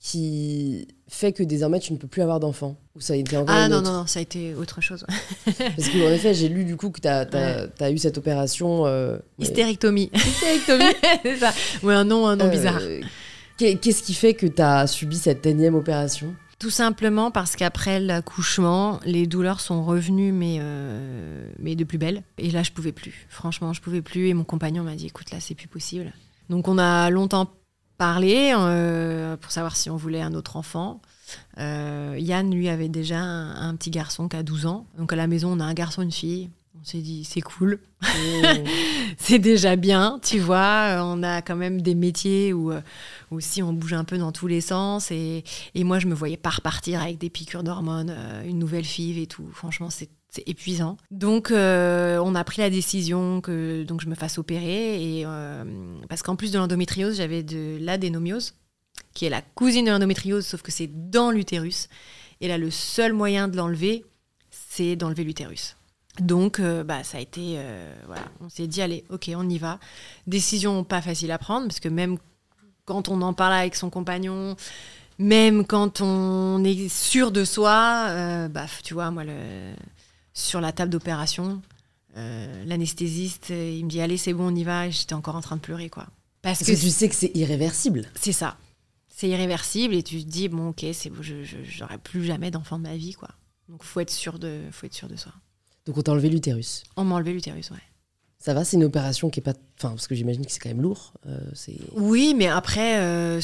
qui 0.00 0.86
fait 1.08 1.32
que 1.32 1.42
désormais 1.42 1.80
tu 1.80 1.92
ne 1.92 1.98
peux 1.98 2.06
plus 2.06 2.22
avoir 2.22 2.38
d'enfant 2.40 2.76
Ou 2.94 3.00
ça 3.00 3.14
a 3.14 3.16
été 3.16 3.36
encore 3.36 3.54
Ah 3.56 3.68
non, 3.68 3.78
autre 3.78 3.90
non, 3.90 3.98
non, 4.00 4.06
ça 4.06 4.20
a 4.20 4.22
été 4.22 4.54
autre 4.54 4.80
chose. 4.80 5.04
Parce 5.44 5.88
qu'en 5.88 6.10
effet, 6.10 6.34
j'ai 6.34 6.48
lu 6.48 6.64
du 6.64 6.76
coup 6.76 6.90
que 6.90 7.00
tu 7.00 7.08
as, 7.08 7.90
eu 7.90 7.98
cette 7.98 8.18
opération. 8.18 8.86
Euh. 8.86 9.18
Hystérectomie. 9.38 10.10
Hystérectomie. 10.14 10.84
C'est 11.22 11.36
ça. 11.36 11.52
Ouais, 11.82 11.94
un 11.94 12.04
nom, 12.04 12.26
un 12.28 12.36
nom 12.36 12.44
Euh, 12.46 12.50
bizarre. 12.50 12.80
qu'est- 13.56 13.76
Qu'est-ce 13.76 14.02
qui 14.02 14.14
fait 14.14 14.34
que 14.34 14.46
tu 14.46 14.62
as 14.62 14.86
subi 14.86 15.16
cette 15.16 15.44
énième 15.46 15.74
opération? 15.74 16.34
Tout 16.60 16.70
simplement 16.70 17.30
parce 17.30 17.54
qu'après 17.56 18.00
l'accouchement, 18.00 18.98
les 19.04 19.26
douleurs 19.28 19.60
sont 19.60 19.84
revenues, 19.84 20.32
mais, 20.32 20.58
euh, 20.60 21.48
mais 21.60 21.76
de 21.76 21.84
plus 21.84 21.98
belle. 21.98 22.22
Et 22.36 22.50
là, 22.50 22.62
je 22.64 22.72
pouvais 22.72 22.90
plus. 22.92 23.26
Franchement, 23.28 23.72
je 23.72 23.80
pouvais 23.80 24.02
plus. 24.02 24.28
Et 24.28 24.34
mon 24.34 24.42
compagnon 24.44 24.82
m'a 24.82 24.94
dit 24.96 25.06
écoute, 25.06 25.30
là, 25.30 25.38
c'est 25.40 25.54
plus 25.54 25.68
possible. 25.68 26.12
Donc, 26.50 26.66
on 26.66 26.78
a 26.78 27.10
longtemps 27.10 27.48
parlé 27.98 28.54
euh, 28.56 29.36
pour 29.36 29.50
savoir 29.50 29.76
si 29.76 29.90
on 29.90 29.96
voulait 29.96 30.22
un 30.22 30.32
autre 30.32 30.56
enfant. 30.56 31.02
Euh, 31.58 32.16
Yann, 32.18 32.54
lui, 32.54 32.68
avait 32.68 32.88
déjà 32.88 33.18
un, 33.18 33.68
un 33.68 33.76
petit 33.76 33.90
garçon 33.90 34.28
qui 34.28 34.36
a 34.36 34.42
12 34.42 34.66
ans. 34.66 34.86
Donc, 34.96 35.12
à 35.12 35.16
la 35.16 35.26
maison, 35.26 35.52
on 35.52 35.60
a 35.60 35.64
un 35.64 35.74
garçon, 35.74 36.02
une 36.02 36.12
fille. 36.12 36.48
On 36.80 36.84
s'est 36.84 37.00
dit 37.00 37.24
c'est 37.24 37.40
cool. 37.40 37.80
c'est 39.18 39.40
déjà 39.40 39.74
bien, 39.74 40.20
tu 40.22 40.38
vois. 40.38 41.00
On 41.02 41.24
a 41.24 41.42
quand 41.42 41.56
même 41.56 41.82
des 41.82 41.96
métiers 41.96 42.52
où 42.52 42.70
euh, 42.70 42.80
aussi 43.32 43.64
on 43.64 43.72
bouge 43.72 43.94
un 43.94 44.04
peu 44.04 44.16
dans 44.16 44.30
tous 44.30 44.46
les 44.46 44.60
sens. 44.60 45.10
Et, 45.10 45.42
et 45.74 45.82
moi, 45.82 45.98
je 45.98 46.06
me 46.06 46.14
voyais 46.14 46.36
pas 46.36 46.50
repartir 46.50 47.02
avec 47.02 47.18
des 47.18 47.30
piqûres 47.30 47.64
d'hormones, 47.64 48.14
une 48.46 48.60
nouvelle 48.60 48.84
FIV 48.84 49.18
et 49.18 49.26
tout. 49.26 49.48
Franchement, 49.52 49.90
c'est 49.90 50.08
c'est 50.30 50.46
épuisant. 50.46 50.96
Donc, 51.10 51.50
euh, 51.50 52.18
on 52.22 52.34
a 52.34 52.44
pris 52.44 52.60
la 52.60 52.70
décision 52.70 53.40
que 53.40 53.82
donc 53.84 54.00
je 54.00 54.08
me 54.08 54.14
fasse 54.14 54.38
opérer. 54.38 55.02
Et, 55.02 55.22
euh, 55.24 55.64
parce 56.08 56.22
qu'en 56.22 56.36
plus 56.36 56.52
de 56.52 56.58
l'endométriose, 56.58 57.16
j'avais 57.16 57.42
de 57.42 57.78
l'adénomiose, 57.80 58.54
qui 59.14 59.24
est 59.24 59.30
la 59.30 59.42
cousine 59.42 59.86
de 59.86 59.90
l'endométriose, 59.90 60.46
sauf 60.46 60.62
que 60.62 60.70
c'est 60.70 60.90
dans 61.10 61.30
l'utérus. 61.30 61.88
Et 62.40 62.48
là, 62.48 62.58
le 62.58 62.70
seul 62.70 63.12
moyen 63.12 63.48
de 63.48 63.56
l'enlever, 63.56 64.04
c'est 64.50 64.96
d'enlever 64.96 65.24
l'utérus. 65.24 65.76
Donc, 66.20 66.60
euh, 66.60 66.84
bah, 66.84 67.04
ça 67.04 67.18
a 67.18 67.20
été. 67.20 67.58
voilà, 68.06 68.24
on 68.40 68.48
s'est 68.48 68.66
dit, 68.66 68.82
allez, 68.82 69.04
ok, 69.08 69.30
on 69.34 69.48
y 69.48 69.58
va. 69.58 69.78
Décision 70.26 70.84
pas 70.84 71.00
facile 71.00 71.32
à 71.32 71.38
prendre, 71.38 71.68
parce 71.68 71.80
que 71.80 71.88
même 71.88 72.18
quand 72.84 73.08
on 73.08 73.22
en 73.22 73.32
parle 73.32 73.54
avec 73.54 73.76
son 73.76 73.88
compagnon, 73.88 74.56
même 75.18 75.64
quand 75.66 76.00
on 76.00 76.62
est 76.64 76.88
sûr 76.88 77.30
de 77.32 77.44
soi, 77.44 78.48
bah, 78.48 78.66
tu 78.82 78.94
vois, 78.94 79.10
moi, 79.10 79.24
le, 79.24 79.74
sur 80.38 80.60
la 80.60 80.72
table 80.72 80.90
d'opération, 80.90 81.60
euh, 82.16 82.64
l'anesthésiste, 82.66 83.50
euh, 83.50 83.74
il 83.78 83.84
me 83.84 83.90
dit, 83.90 84.00
allez, 84.00 84.16
c'est 84.16 84.32
bon, 84.32 84.52
on 84.52 84.54
y 84.54 84.64
va. 84.64 84.86
Et 84.86 84.90
j'étais 84.92 85.14
encore 85.14 85.36
en 85.36 85.40
train 85.40 85.56
de 85.56 85.60
pleurer, 85.60 85.90
quoi. 85.90 86.06
Parce, 86.42 86.60
Parce 86.60 86.70
que 86.70 86.76
tu 86.80 86.90
sais 86.90 87.08
que 87.08 87.14
c'est 87.14 87.32
irréversible. 87.36 88.06
c'est 88.14 88.32
ça. 88.32 88.56
C'est 89.08 89.28
irréversible 89.28 89.94
et 89.94 90.04
tu 90.04 90.22
te 90.24 90.28
dis 90.30 90.48
bon 90.48 90.68
ok 90.68 90.86
c'est 90.92 91.10
bon, 91.10 91.20
je 91.22 91.42
je- 91.42 91.56
j'aurai 91.64 91.98
plus 91.98 92.22
jamais 92.24 92.52
d'enfant 92.52 92.78
de 92.78 92.84
ma 92.84 92.96
vie 92.96 93.14
quoi. 93.14 93.30
Donc 93.68 93.82
faut 93.82 93.98
être 93.98 94.12
sûr 94.12 94.38
de 94.38 94.60
faut 94.70 94.86
être 94.86 94.94
sûr 94.94 95.08
de 95.08 95.16
soi. 95.16 95.32
Donc 95.86 95.98
on 95.98 96.02
t'a 96.02 96.12
enlevé 96.12 96.28
l'utérus. 96.30 96.84
On 96.96 97.02
m'a 97.02 97.16
enlevé 97.16 97.32
l'utérus 97.32 97.72
ouais. 97.72 97.82
Ça 98.38 98.54
va, 98.54 98.64
c'est 98.64 98.76
une 98.76 98.84
opération 98.84 99.28
qui 99.28 99.40
est 99.40 99.42
pas. 99.42 99.54
Enfin, 99.76 99.88
parce 99.90 100.06
que 100.06 100.14
j'imagine 100.14 100.46
que 100.46 100.52
c'est 100.52 100.60
quand 100.60 100.68
même 100.68 100.82
lourd. 100.82 101.14
euh, 101.26 101.36
c'est. 101.52 101.76
Oui 101.96 102.32
mais 102.36 102.46
après 102.46 103.00
euh, 103.00 103.40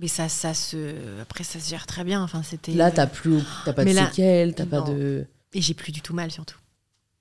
mais 0.00 0.06
ça 0.06 0.28
ça 0.28 0.54
se 0.54 0.94
après 1.20 1.42
ça 1.42 1.58
se 1.58 1.68
gère 1.68 1.86
très 1.88 2.04
bien 2.04 2.22
enfin 2.22 2.44
c'était 2.44 2.70
Là, 2.72 2.92
t'as 2.92 3.08
plus, 3.08 3.40
t'as 3.64 3.72
pas 3.72 3.84
de 3.84 3.90
là- 3.90 4.06
séquelles, 4.06 4.54
t'as 4.54 4.66
pas 4.66 4.82
de. 4.82 5.26
Et 5.54 5.60
j'ai 5.62 5.74
plus 5.74 5.92
du 5.92 6.00
tout 6.02 6.14
mal 6.14 6.30
surtout. 6.30 6.58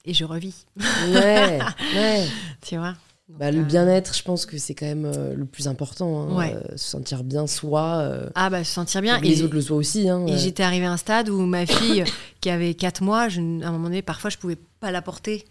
Et 0.06 0.14
je 0.14 0.26
revis, 0.26 0.66
Ouais, 1.14 1.60
ouais. 1.96 2.28
tu 2.62 2.76
vois. 2.78 2.96
Bah, 3.30 3.52
le 3.52 3.62
euh, 3.62 3.64
bien-être, 3.64 4.14
je 4.14 4.22
pense 4.22 4.46
que 4.46 4.58
c'est 4.58 4.76
quand 4.76 4.86
même 4.86 5.06
euh, 5.06 5.34
le 5.34 5.46
plus 5.46 5.70
important. 5.70 6.24
hein, 6.30 6.36
Ouais. 6.36 6.54
euh, 6.54 6.76
se 6.76 6.90
sentir 6.90 7.24
bien 7.24 7.48
soi. 7.48 8.00
euh, 8.02 8.30
Ah 8.36 8.50
bah 8.50 8.66
se 8.66 8.74
sentir 8.74 9.02
bien 9.02 9.18
et 9.18 9.22
les 9.22 9.42
autres 9.44 9.56
le 9.56 9.62
soient 9.62 9.78
aussi. 9.78 10.10
Hein, 10.10 10.26
Et 10.28 10.38
j'étais 10.38 10.62
arrivée 10.64 10.86
à 10.88 10.92
un 10.92 10.98
stade 10.98 11.30
où 11.30 11.40
ma 11.46 11.66
fille, 11.66 12.04
qui 12.42 12.50
avait 12.50 12.74
4 12.74 13.02
mois, 13.02 13.30
je, 13.30 13.40
à 13.40 13.68
un 13.70 13.72
moment 13.72 13.86
donné, 13.86 14.02
parfois, 14.02 14.30
je 14.30 14.38
pouvais 14.38 14.58
pas 14.82 14.92
la 14.92 15.02
porter 15.02 15.46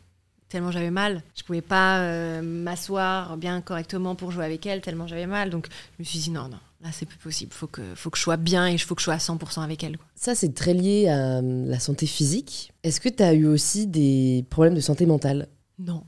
tellement 0.50 0.70
j'avais 0.70 0.90
mal. 0.90 1.22
Je 1.34 1.42
pouvais 1.44 1.62
pas 1.62 2.42
m'asseoir 2.42 3.38
bien 3.38 3.62
correctement 3.62 4.14
pour 4.14 4.30
jouer 4.32 4.44
avec 4.44 4.66
elle 4.66 4.82
tellement 4.82 5.06
j'avais 5.06 5.26
mal. 5.26 5.48
Donc 5.48 5.66
je 5.96 6.02
me 6.02 6.04
suis 6.04 6.18
dit 6.18 6.30
non, 6.30 6.48
non, 6.48 6.58
là 6.82 6.90
c'est 6.92 7.06
plus 7.06 7.18
possible. 7.18 7.52
Faut 7.52 7.66
que, 7.68 7.94
faut 7.94 8.10
que 8.10 8.18
je 8.18 8.22
sois 8.22 8.36
bien 8.36 8.68
et 8.68 8.72
il 8.74 8.78
faut 8.78 8.94
que 8.94 9.00
je 9.00 9.04
sois 9.04 9.14
à 9.14 9.18
100% 9.18 9.62
avec 9.62 9.82
elle. 9.84 9.96
quoi. 9.98 10.06
Ça, 10.14 10.34
c'est 10.34 10.52
très 10.54 10.74
lié 10.74 11.08
à 11.08 11.38
euh, 11.38 11.64
la 11.66 11.78
santé 11.80 12.06
physique. 12.06 12.72
Est-ce 12.82 13.00
que 13.00 13.08
tu 13.08 13.22
as 13.22 13.32
eu 13.34 13.46
aussi 13.46 13.86
des 13.86 14.44
problèmes 14.50 14.74
de 14.74 14.80
santé 14.80 15.06
mentale? 15.06 15.48
Non, 15.78 16.04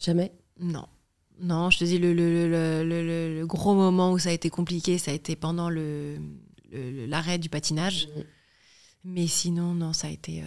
Jamais? 0.00 0.32
Non. 0.60 0.86
Non, 1.40 1.68
je 1.70 1.78
te 1.78 1.84
dis, 1.84 1.98
le, 1.98 2.12
le, 2.14 2.48
le, 2.48 3.38
le- 3.40 3.46
gros 3.46 3.74
moment 3.74 4.12
où 4.12 4.18
ça 4.18 4.28
a 4.28 4.32
été 4.32 4.50
compliqué, 4.50 4.98
ça 4.98 5.10
a 5.10 5.14
été 5.14 5.34
pendant 5.34 5.68
le- 5.68 6.16
le- 6.70 7.06
l'arrêt 7.06 7.38
du 7.38 7.48
patinage. 7.48 8.06
Mhm. 8.16 8.24
Mais 9.06 9.26
sinon, 9.26 9.74
non, 9.74 9.92
ça 9.92 10.06
a 10.06 10.10
été, 10.10 10.42
euh, 10.42 10.44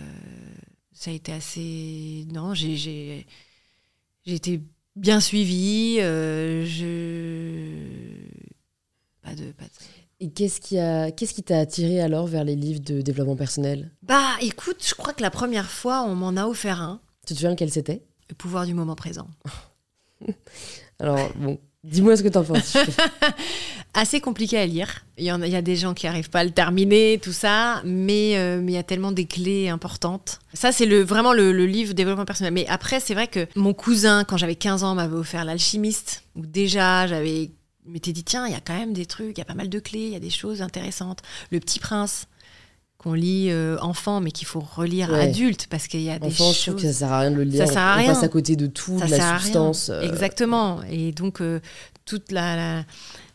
ça 0.93 1.11
a 1.11 1.13
été 1.13 1.32
assez. 1.34 2.26
Non, 2.34 2.53
j'ai, 2.53 2.76
j'ai, 2.78 3.28
j'ai 4.26 4.36
été 4.36 4.61
bien 4.95 5.20
suivie. 5.20 5.97
euh, 5.99 6.65
je. 6.65 8.28
Pas 9.28 9.36
de, 9.36 9.51
pas 9.51 9.63
de- 9.65 9.69
Et 10.19 10.30
qu'est-ce 10.32 10.59
qui 10.61 10.80
a, 10.80 11.11
qu'est-ce 11.11 11.34
qui 11.34 11.43
t'a 11.43 11.59
attiré 11.59 11.99
alors 12.01 12.28
vers 12.28 12.43
les 12.43 12.55
livres 12.55 12.80
de 12.82 13.01
développement 13.01 13.36
personnel? 13.36 13.91
Bah, 14.03 14.30
écoute, 14.41 14.84
je 14.88 14.93
crois 14.95 15.13
que 15.13 15.21
la 15.21 15.30
première 15.32 15.69
fois, 15.69 16.03
on 16.03 16.15
m'en 16.15 16.36
a 16.38 16.45
offert 16.47 16.82
un. 16.82 17.01
Tu 17.25 17.34
te 17.34 17.39
souviens 17.39 17.55
quel 17.55 17.69
c'était? 17.71 18.03
Le 18.30 18.36
pouvoir 18.36 18.65
du 18.65 18.73
moment 18.73 18.95
présent. 18.95 19.28
Alors, 20.99 21.30
bon, 21.36 21.59
dis-moi 21.84 22.17
ce 22.17 22.23
que 22.23 22.30
t'en 22.30 22.43
penses. 22.43 22.75
Assez 23.93 24.19
compliqué 24.21 24.57
à 24.57 24.65
lire. 24.65 25.05
Il 25.17 25.23
y, 25.25 25.32
en 25.32 25.41
a, 25.41 25.47
il 25.47 25.53
y 25.53 25.55
a 25.55 25.61
des 25.61 25.75
gens 25.75 25.93
qui 25.93 26.05
n'arrivent 26.05 26.30
pas 26.30 26.39
à 26.41 26.43
le 26.43 26.51
terminer, 26.51 27.19
tout 27.21 27.32
ça, 27.32 27.82
mais 27.84 28.38
euh, 28.38 28.59
mais 28.61 28.73
il 28.73 28.75
y 28.75 28.80
a 28.80 28.84
tellement 28.84 29.11
des 29.11 29.25
clés 29.25 29.69
importantes. 29.69 30.39
Ça, 30.53 30.71
c'est 30.71 30.86
le, 30.86 31.01
vraiment 31.01 31.34
le, 31.34 31.51
le 31.51 31.65
livre 31.65 31.93
développement 31.93 32.25
personnel. 32.25 32.53
Mais 32.53 32.67
après, 32.67 32.99
c'est 32.99 33.13
vrai 33.15 33.28
que 33.28 33.47
mon 33.55 33.73
cousin, 33.73 34.23
quand 34.23 34.38
j'avais 34.38 34.55
15 34.55 34.84
ans, 34.84 34.93
m'avait 34.93 35.15
offert 35.15 35.45
L'Alchimiste, 35.45 36.23
où 36.36 36.45
déjà, 36.45 37.07
j'avais 37.07 37.51
m'étais 37.89 38.13
dit, 38.13 38.23
tiens, 38.23 38.45
il 38.47 38.51
y 38.53 38.55
a 38.55 38.59
quand 38.61 38.77
même 38.77 38.93
des 38.93 39.05
trucs, 39.05 39.38
il 39.38 39.39
y 39.39 39.41
a 39.41 39.45
pas 39.45 39.53
mal 39.53 39.69
de 39.69 39.79
clés, 39.79 40.05
il 40.07 40.13
y 40.13 40.15
a 40.15 40.19
des 40.19 40.29
choses 40.29 40.61
intéressantes. 40.61 41.19
Le 41.51 41.59
Petit 41.59 41.79
Prince, 41.79 42.27
qu'on 42.97 43.13
lit 43.13 43.49
euh, 43.51 43.77
enfant, 43.79 44.21
mais 44.21 44.31
qu'il 44.31 44.47
faut 44.47 44.59
relire 44.59 45.09
Ouais. 45.11 45.21
adulte, 45.29 45.67
parce 45.69 45.88
qu'il 45.88 46.01
y 46.01 46.09
a 46.09 46.17
des 46.17 46.27
Enfin, 46.27 46.35
je 46.35 46.43
choses... 46.53 46.61
trouve 46.61 46.75
que 46.75 46.81
ça 46.81 46.93
sert 46.93 47.11
à 47.11 47.19
rien 47.19 47.31
de 47.31 47.35
le 47.35 47.43
lire. 47.43 47.65
Ça 47.67 47.71
sert 47.73 47.81
à 47.81 47.93
on 47.93 47.97
rien. 47.97 48.13
passe 48.13 48.23
à 48.23 48.27
côté 48.27 48.55
de 48.55 48.65
tout, 48.67 48.97
Ça 48.99 49.05
de 49.05 49.11
la 49.11 49.39
substance. 49.39 49.89
euh, 49.89 50.01
Exactement. 50.01 50.81
Et 50.89 51.11
donc, 51.11 51.39
euh, 51.41 51.59
toute 52.05 52.31
la, 52.31 52.55
la, 52.55 52.85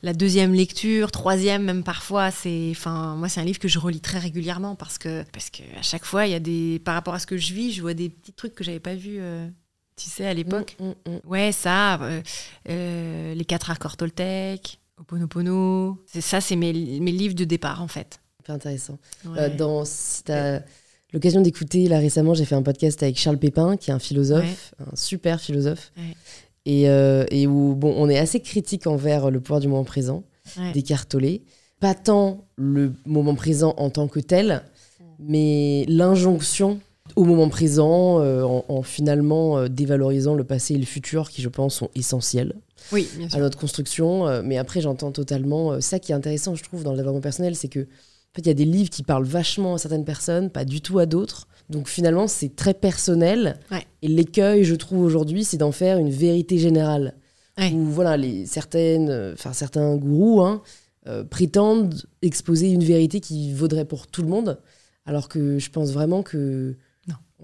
la 0.03 0.13
deuxième 0.15 0.53
lecture, 0.53 1.13
troisième 1.13 1.63
même 1.63 1.85
parfois, 1.85 2.31
c'est, 2.33 2.69
enfin, 2.73 3.15
moi, 3.17 3.29
c'est 3.29 3.41
un 3.41 3.45
livre 3.45 3.59
que 3.61 3.69
je 3.69 3.79
relis 3.79 4.01
très 4.01 4.19
régulièrement 4.19 4.75
parce 4.75 4.99
que, 4.99 5.23
parce 5.33 5.49
que 5.51 5.63
à 5.79 5.83
chaque 5.83 6.05
fois, 6.05 6.27
il 6.27 6.33
y 6.33 6.35
a 6.35 6.41
des, 6.41 6.81
par 6.85 6.95
rapport 6.95 7.15
à 7.15 7.19
ce 7.21 7.27
que 7.27 7.37
je 7.37 7.53
vis, 7.55 7.71
je 7.73 7.83
vois 7.83 7.95
des 7.95 8.09
petits 8.09 8.33
trucs 8.33 8.55
que 8.57 8.65
j'avais 8.65 8.81
pas 8.81 8.95
vus, 8.97 9.21
tu 9.97 10.09
sais, 10.09 10.27
à 10.27 10.35
l'époque. 10.35 10.77
mm, 10.79 10.85
mm, 10.85 11.15
mm. 11.15 11.21
Ouais, 11.29 11.53
ça, 11.53 12.01
euh, 12.03 12.23
euh, 12.69 13.35
les 13.35 13.45
quatre 13.45 13.71
accords 13.71 13.97
Toltec, 13.97 14.79
Oponopono. 14.99 15.99
Ça, 16.07 16.41
c'est 16.41 16.57
mes, 16.57 16.73
mes 16.73 17.13
livres 17.13 17.35
de 17.35 17.45
départ 17.45 17.83
en 17.83 17.89
fait. 17.89 18.21
Hyper 18.41 18.55
intéressant. 18.55 18.99
Ouais. 19.25 19.39
Euh, 19.39 19.57
dans, 19.57 19.85
si 19.85 20.23
l'occasion 21.13 21.41
d'écouter, 21.43 21.89
là 21.89 21.99
récemment, 21.99 22.35
j'ai 22.35 22.45
fait 22.45 22.55
un 22.55 22.63
podcast 22.63 23.03
avec 23.03 23.19
Charles 23.19 23.39
Pépin, 23.39 23.77
qui 23.77 23.91
est 23.91 23.95
un 23.95 23.99
philosophe, 23.99 24.75
un 24.81 24.97
super 24.97 25.41
philosophe. 25.41 25.93
Et, 26.65 26.89
euh, 26.89 27.25
et 27.31 27.47
où 27.47 27.75
bon, 27.75 27.93
on 27.97 28.09
est 28.09 28.19
assez 28.19 28.41
critique 28.41 28.87
envers 28.87 29.31
le 29.31 29.41
pouvoir 29.41 29.61
du 29.61 29.69
moment 29.69 29.85
présent, 29.85 30.25
Tolle. 31.09 31.41
Pas 31.81 31.95
tant 31.95 32.47
le 32.57 32.95
moment 33.05 33.35
présent 33.35 33.75
en 33.77 33.91
tant 33.91 34.07
que 34.07 34.21
tel, 34.21 34.63
mais 35.19 35.85
l'injonction 35.89 36.81
au 37.17 37.25
moment 37.25 37.49
présent, 37.49 38.21
euh, 38.21 38.43
en, 38.43 38.65
en 38.69 38.83
finalement 38.83 39.59
euh, 39.59 39.69
dévalorisant 39.69 40.35
le 40.35 40.45
passé 40.45 40.75
et 40.75 40.79
le 40.79 40.87
futur 40.87 41.31
qui, 41.31 41.43
je 41.43 41.49
pense, 41.49 41.75
sont 41.75 41.91
essentiels 41.95 42.55
Oui, 42.93 43.09
bien 43.17 43.29
à 43.33 43.39
notre 43.39 43.59
construction. 43.59 44.27
Euh, 44.27 44.43
mais 44.45 44.57
après, 44.57 44.81
j'entends 44.81 45.13
totalement. 45.13 45.81
ça 45.81 45.99
qui 45.99 46.13
est 46.13 46.15
intéressant, 46.15 46.55
je 46.55 46.63
trouve, 46.63 46.85
dans 46.85 46.93
le 46.93 46.97
développement 46.97 47.21
personnel, 47.21 47.57
c'est 47.57 47.69
que 47.69 47.81
en 47.81 48.37
fait, 48.37 48.43
il 48.43 48.47
y 48.47 48.51
a 48.51 48.55
des 48.55 48.65
livres 48.65 48.89
qui 48.89 49.03
parlent 49.03 49.27
vachement 49.27 49.75
à 49.75 49.79
certaines 49.79 50.07
personnes, 50.07 50.49
pas 50.49 50.65
du 50.65 50.81
tout 50.81 50.99
à 50.99 51.05
d'autres. 51.05 51.49
Donc 51.69 51.87
finalement, 51.87 52.27
c'est 52.27 52.57
très 52.57 52.73
personnel. 52.73 53.59
Ouais. 53.71 53.85
Et 54.01 54.09
l'écueil, 54.09 54.65
je 54.65 54.75
trouve 54.75 55.03
aujourd'hui, 55.03 55.45
c'est 55.45 55.59
d'en 55.59 55.73
faire 55.73 55.99
une 55.99 56.09
vérité 56.09 56.57
générale. 56.57 57.15
Ouais. 57.59 57.71
Où 57.73 57.85
voilà, 57.85 58.17
les 58.17 58.47
certaines, 58.47 59.35
enfin 59.35 59.53
certains 59.53 59.97
gourous 59.97 60.41
hein, 60.41 60.63
prétendent 61.29 62.07
exposer 62.23 62.71
une 62.71 62.85
vérité 62.85 63.21
qui 63.21 63.53
vaudrait 63.53 63.85
pour 63.85 64.07
tout 64.07 64.23
le 64.23 64.29
monde, 64.29 64.59
alors 65.05 65.29
que 65.29 65.59
je 65.59 65.71
pense 65.71 65.91
vraiment 65.91 66.23
que. 66.23 66.75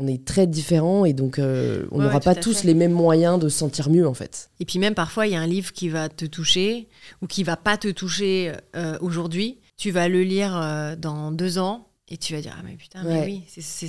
On 0.01 0.07
est 0.07 0.25
très 0.25 0.47
différents 0.47 1.05
et 1.05 1.13
donc 1.13 1.39
euh, 1.39 1.87
on 1.91 1.99
n'aura 1.99 2.15
ouais, 2.15 2.21
pas 2.21 2.35
tous 2.37 2.61
fait. 2.61 2.69
les 2.69 2.75
mêmes 2.75 2.93
moyens 2.93 3.39
de 3.41 3.49
se 3.49 3.59
sentir 3.59 3.91
mieux 3.91 4.07
en 4.07 4.15
fait. 4.15 4.49
Et 4.61 4.65
puis 4.65 4.79
même 4.79 4.95
parfois, 4.95 5.27
il 5.27 5.33
y 5.33 5.37
a 5.37 5.41
un 5.41 5.47
livre 5.47 5.73
qui 5.73 5.89
va 5.89 6.09
te 6.09 6.25
toucher 6.25 6.89
ou 7.21 7.27
qui 7.27 7.43
va 7.43 7.57
pas 7.57 7.77
te 7.77 7.89
toucher 7.89 8.53
euh, 8.77 8.97
aujourd'hui. 9.01 9.59
Tu 9.77 9.91
vas 9.91 10.09
le 10.09 10.23
lire 10.23 10.57
euh, 10.57 10.95
dans 10.97 11.33
deux 11.33 11.59
ans 11.59 11.89
et 12.09 12.17
tu 12.17 12.33
vas 12.33 12.41
dire 12.41 12.55
ah 12.59 12.63
mais 12.65 12.75
putain 12.77 13.03
mais 13.05 13.25
oui 13.25 13.43
c'est- 13.49 13.89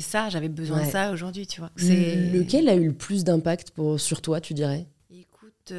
ça 0.00 0.28
j'avais 0.28 0.48
besoin 0.48 0.84
de 0.86 0.90
ça 0.90 1.12
aujourd'hui 1.12 1.46
tu 1.46 1.60
vois. 1.60 1.70
Lequel 1.76 2.68
a 2.68 2.74
eu 2.74 2.86
le 2.88 2.94
plus 2.94 3.22
d'impact 3.22 3.72
sur 3.98 4.22
toi, 4.22 4.40
tu 4.40 4.54
dirais? 4.54 4.86
Écoute, 5.14 5.72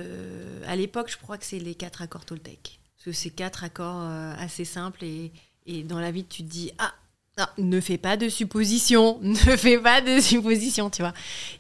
à 0.68 0.76
l'époque 0.76 1.10
je 1.12 1.18
crois 1.18 1.38
que 1.38 1.46
c'est 1.46 1.60
les 1.60 1.76
quatre 1.76 2.02
accords 2.02 2.24
Toltec 2.26 2.80
parce 2.96 3.06
que 3.06 3.12
c'est 3.12 3.30
quatre 3.32 3.64
accords 3.64 4.02
assez 4.38 4.64
simples 4.64 5.04
et, 5.04 5.32
et 5.66 5.84
dans 5.84 6.00
la 6.00 6.12
vie 6.12 6.24
tu 6.24 6.44
te 6.44 6.50
dis 6.50 6.72
ah 6.78 6.94
non, 7.58 7.64
ne 7.66 7.80
fais 7.82 7.98
pas 7.98 8.18
de 8.18 8.30
suppositions, 8.30 9.20
ne 9.24 9.36
fais 9.36 9.78
pas 9.80 10.02
de 10.02 10.20
suppositions, 10.20 10.90
tu 10.90 11.02
vois. 11.02 11.14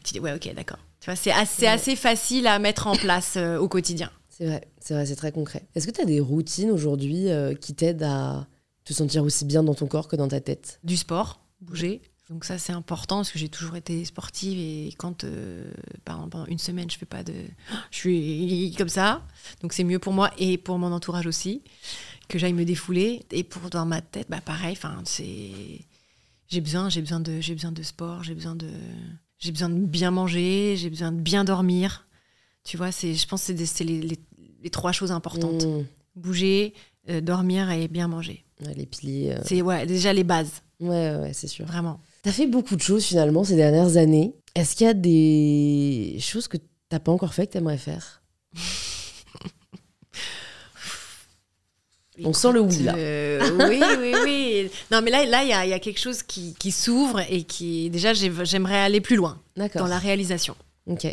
Tu 0.03 0.13
dis 0.13 0.19
ouais 0.19 0.34
ok 0.34 0.53
d'accord. 0.55 0.79
Tu 0.99 1.05
vois 1.05 1.15
c'est 1.15 1.32
assez, 1.32 1.63
Ouais. 1.63 1.67
assez 1.69 1.95
facile 1.95 2.47
à 2.47 2.59
mettre 2.59 2.88
en 2.88 2.95
place 2.95 3.34
euh, 3.38 3.57
au 3.57 3.67
quotidien. 3.67 4.11
C'est 4.29 4.45
vrai, 4.45 4.67
c'est 4.79 4.93
vrai, 4.93 5.05
c'est 5.05 5.15
très 5.15 5.32
concret. 5.32 5.63
Est-ce 5.75 5.86
que 5.88 5.91
tu 5.91 6.01
as 6.01 6.05
des 6.05 6.19
routines 6.19 6.71
aujourd'hui 6.71 7.29
euh, 7.29 7.53
qui 7.53 7.73
t'aident 7.75 8.03
à 8.03 8.47
te 8.86 8.93
sentir 8.93 9.23
aussi 9.23 9.45
bien 9.45 9.63
dans 9.63 9.75
ton 9.75 9.88
corps 9.88 10.07
que 10.07 10.15
dans 10.15 10.27
ta 10.27 10.39
tête? 10.41 10.79
Du 10.84 10.97
sport, 10.97 11.41
bouger. 11.61 12.01
Donc 12.29 12.45
ça 12.45 12.57
c'est 12.57 12.71
important 12.71 13.17
parce 13.17 13.32
que 13.32 13.38
j'ai 13.39 13.49
toujours 13.49 13.75
été 13.75 14.05
sportive 14.05 14.57
et 14.57 14.93
quand 14.97 15.25
euh, 15.25 15.69
par 16.05 16.15
exemple, 16.15 16.32
pendant 16.32 16.45
une 16.45 16.59
semaine 16.59 16.89
je 16.89 16.97
fais 16.97 17.05
pas 17.05 17.23
de, 17.23 17.34
je 17.91 17.97
suis 17.97 18.75
comme 18.77 18.88
ça. 18.89 19.21
Donc 19.61 19.73
c'est 19.73 19.84
mieux 19.84 19.99
pour 19.99 20.13
moi 20.13 20.32
et 20.38 20.57
pour 20.57 20.77
mon 20.77 20.91
entourage 20.93 21.27
aussi 21.27 21.61
que 22.32 22.39
j'aille 22.39 22.53
me 22.53 22.65
défouler 22.65 23.23
et 23.32 23.43
pour 23.43 23.69
dans 23.69 23.86
ma 23.86 24.01
tête 24.01 24.27
bah 24.29 24.41
pareil. 24.41 24.73
Enfin 24.77 25.01
c'est, 25.05 25.51
j'ai 26.47 26.61
besoin, 26.61 26.89
j'ai 26.89 27.01
besoin 27.01 27.19
de, 27.19 27.39
j'ai 27.41 27.53
besoin 27.53 27.71
de 27.71 27.84
sport, 27.84 28.23
j'ai 28.23 28.34
besoin 28.36 28.55
de, 28.55 28.69
j'ai 29.38 29.51
besoin 29.51 29.69
de 29.69 29.75
bien 29.86 30.11
manger, 30.11 30.75
j'ai 30.77 30.89
besoin 30.89 31.11
de 31.11 31.19
bien 31.19 31.43
dormir. 31.43 32.07
Tu 32.63 32.77
vois 32.77 32.91
c'est, 32.91 33.13
je 33.13 33.27
pense 33.27 33.41
c'est, 33.43 33.65
c'est 33.65 33.84
les, 33.84 34.01
les- 34.01 34.19
les 34.63 34.69
trois 34.69 34.91
choses 34.91 35.11
importantes 35.11 35.65
Mmh. 35.65 35.86
bouger, 36.15 36.73
euh, 37.09 37.19
dormir 37.21 37.69
et 37.71 37.88
bien 37.88 38.07
manger. 38.07 38.45
Ouais, 38.65 38.73
Les 38.75 38.86
piliers. 38.86 39.32
euh, 39.32 39.41
C'est 39.45 39.61
ouais 39.61 39.86
déjà 39.86 40.13
les 40.13 40.23
bases 40.23 40.61
Ouais, 40.79 40.88
ouais, 40.89 41.15
ouais, 41.17 41.34
c'est 41.34 41.47
sûr. 41.47 41.65
vraiment. 41.65 41.99
T'as 42.23 42.32
fait 42.32 42.47
beaucoup 42.47 42.75
de 42.75 42.82
choses 42.82 43.03
finalement 43.03 43.43
ces 43.43 43.55
dernières 43.55 43.97
années. 43.97 44.34
Est-ce 44.55 44.75
qu'il 44.75 44.86
y 44.86 44.89
a 44.89 44.93
des 44.93 46.17
choses 46.19 46.47
que 46.47 46.57
t'as 46.89 46.99
pas 46.99 47.11
encore 47.11 47.34
fait 47.34 47.47
que 47.47 47.53
t'aimerais 47.53 47.77
faire? 47.79 48.21
On 52.24 52.34
sent 52.34 52.51
le 52.51 52.59
oui, 52.59 52.78
là. 52.84 52.93
Euh, 52.95 53.70
oui, 53.70 53.82
oui, 53.99 54.14
oui. 54.24 54.70
Non, 54.91 55.01
mais 55.01 55.12
là, 55.12 55.26
là, 55.26 55.43
il 55.43 55.49
y 55.49 55.53
a, 55.53 55.66
y 55.66 55.74
a 55.74 55.80
quelque 55.80 55.99
chose 55.99 56.24
qui, 56.24 56.53
qui 56.59 56.72
s'ouvre 56.72 57.22
et 57.30 57.43
qui, 57.43 57.89
déjà, 57.89 58.14
j'ai- 58.14 58.32
j'aimerais 58.43 58.78
aller 58.80 59.01
plus 59.01 59.16
loin 59.16 59.41
dans 59.76 59.88
la 59.88 59.97
réalisation. 59.97 60.55
Ok. 60.88 61.07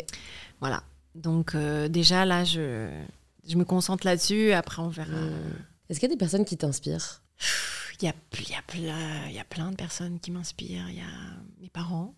Voilà. 0.59 0.83
Donc, 1.15 1.55
euh, 1.55 1.87
déjà, 1.87 2.25
là, 2.25 2.43
je, 2.43 2.89
je 3.47 3.55
me 3.55 3.63
concentre 3.65 4.05
là-dessus. 4.05 4.51
Après, 4.51 4.81
on 4.81 4.89
verra. 4.89 5.09
Mmh. 5.11 5.33
Est-ce 5.89 5.99
qu'il 5.99 6.09
y 6.09 6.11
a 6.11 6.15
des 6.15 6.19
personnes 6.19 6.45
qui 6.45 6.57
t'inspirent? 6.57 7.21
Il 8.01 8.05
y 8.05 8.07
a, 8.09 8.13
y, 8.49 8.53
a 8.55 8.61
plein, 8.67 9.27
il 9.27 9.35
y 9.35 9.39
a 9.39 9.43
plein 9.45 9.71
de 9.71 9.75
personnes 9.75 10.19
qui 10.19 10.31
m'inspirent. 10.31 10.87
Il 10.89 10.95
y 10.97 11.01
a 11.01 11.61
mes 11.61 11.69
parents. 11.69 12.13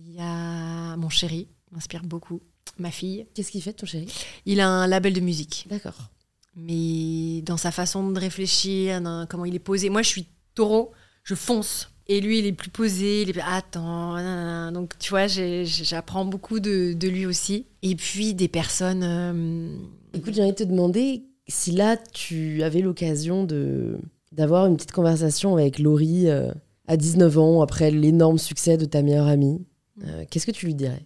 Il 0.00 0.12
y 0.14 0.20
a 0.20 0.96
mon 0.96 1.08
chéri, 1.08 1.48
m'inspire 1.70 2.02
beaucoup. 2.02 2.40
Ma 2.78 2.90
fille. 2.90 3.26
Qu'est-ce 3.34 3.50
qu'il 3.50 3.62
fait 3.62 3.72
ton 3.72 3.86
chéri? 3.86 4.06
Il 4.46 4.60
a 4.60 4.68
un 4.68 4.86
label 4.86 5.12
de 5.12 5.20
musique. 5.20 5.66
D'accord. 5.68 6.10
Mais 6.56 7.42
dans 7.42 7.56
sa 7.56 7.70
façon 7.70 8.10
de 8.10 8.18
réfléchir, 8.18 9.00
dans 9.00 9.26
comment 9.28 9.44
il 9.44 9.54
est 9.54 9.58
posé. 9.60 9.88
Moi, 9.90 10.02
je 10.02 10.08
suis 10.08 10.26
taureau, 10.54 10.92
je 11.24 11.34
fonce. 11.34 11.88
Et 12.08 12.20
lui, 12.20 12.40
il 12.40 12.46
est 12.46 12.52
plus 12.52 12.68
posé, 12.70 13.22
il 13.22 13.30
est 13.30 13.32
plus... 13.32 13.42
Attends, 13.46 14.14
nanana. 14.16 14.70
donc 14.72 14.98
tu 14.98 15.10
vois, 15.10 15.28
j'apprends 15.28 16.24
beaucoup 16.24 16.58
de, 16.60 16.92
de 16.94 17.08
lui 17.08 17.26
aussi. 17.26 17.66
Et 17.82 17.94
puis 17.94 18.34
des 18.34 18.48
personnes... 18.48 19.02
euh, 19.04 19.76
Écoute, 20.12 20.34
j'ai 20.34 20.42
envie 20.42 20.50
de 20.52 20.56
te 20.56 20.64
demander 20.64 21.22
si 21.48 21.70
là 21.72 21.96
tu 21.96 22.62
avais 22.62 22.80
l'occasion 22.80 23.44
de 23.44 23.98
d'avoir 24.32 24.66
une 24.66 24.76
petite 24.76 24.92
conversation 24.92 25.54
avec 25.56 25.78
Laurie 25.78 26.28
euh, 26.28 26.50
à 26.86 26.96
19 26.96 27.38
ans 27.38 27.62
après 27.62 27.90
l'énorme 27.90 28.38
succès 28.38 28.76
de 28.78 28.84
ta 28.86 29.02
meilleure 29.02 29.26
amie. 29.26 29.64
euh, 30.04 30.24
Qu'est-ce 30.30 30.46
que 30.46 30.50
tu 30.52 30.66
lui 30.66 30.74
dirais? 30.74 31.04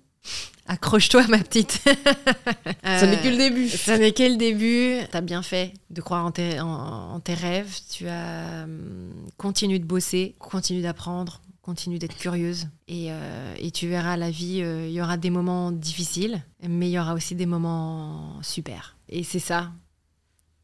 Accroche-toi, 0.68 1.26
ma 1.28 1.38
petite. 1.38 1.72
Ça 2.84 3.06
n'est 3.06 3.20
que 3.22 3.28
le 3.28 3.36
début. 3.36 3.68
Ça 3.68 3.98
n'est 3.98 4.12
que 4.12 4.22
le 4.24 4.36
début. 4.36 4.98
T'as 5.10 5.20
bien 5.20 5.42
fait 5.42 5.72
de 5.90 6.00
croire 6.00 6.24
en 6.24 6.32
tes, 6.32 6.58
en, 6.60 6.68
en 6.68 7.20
tes 7.20 7.34
rêves. 7.34 7.72
Tu 7.90 8.08
as 8.08 8.64
hum, 8.64 9.12
continue 9.36 9.78
de 9.78 9.84
bosser, 9.84 10.34
continue 10.38 10.82
d'apprendre, 10.82 11.40
continue 11.62 11.98
d'être 11.98 12.16
curieuse. 12.16 12.66
Et, 12.88 13.12
euh, 13.12 13.54
et 13.58 13.70
tu 13.70 13.86
verras, 13.88 14.16
la 14.16 14.30
vie, 14.30 14.60
euh, 14.62 14.86
il 14.88 14.92
y 14.92 15.00
aura 15.00 15.16
des 15.16 15.30
moments 15.30 15.70
difficiles, 15.70 16.42
mais 16.68 16.88
il 16.88 16.92
y 16.92 16.98
aura 16.98 17.14
aussi 17.14 17.34
des 17.36 17.46
moments 17.46 18.42
super. 18.42 18.96
Et 19.08 19.22
c'est 19.22 19.38
ça, 19.38 19.70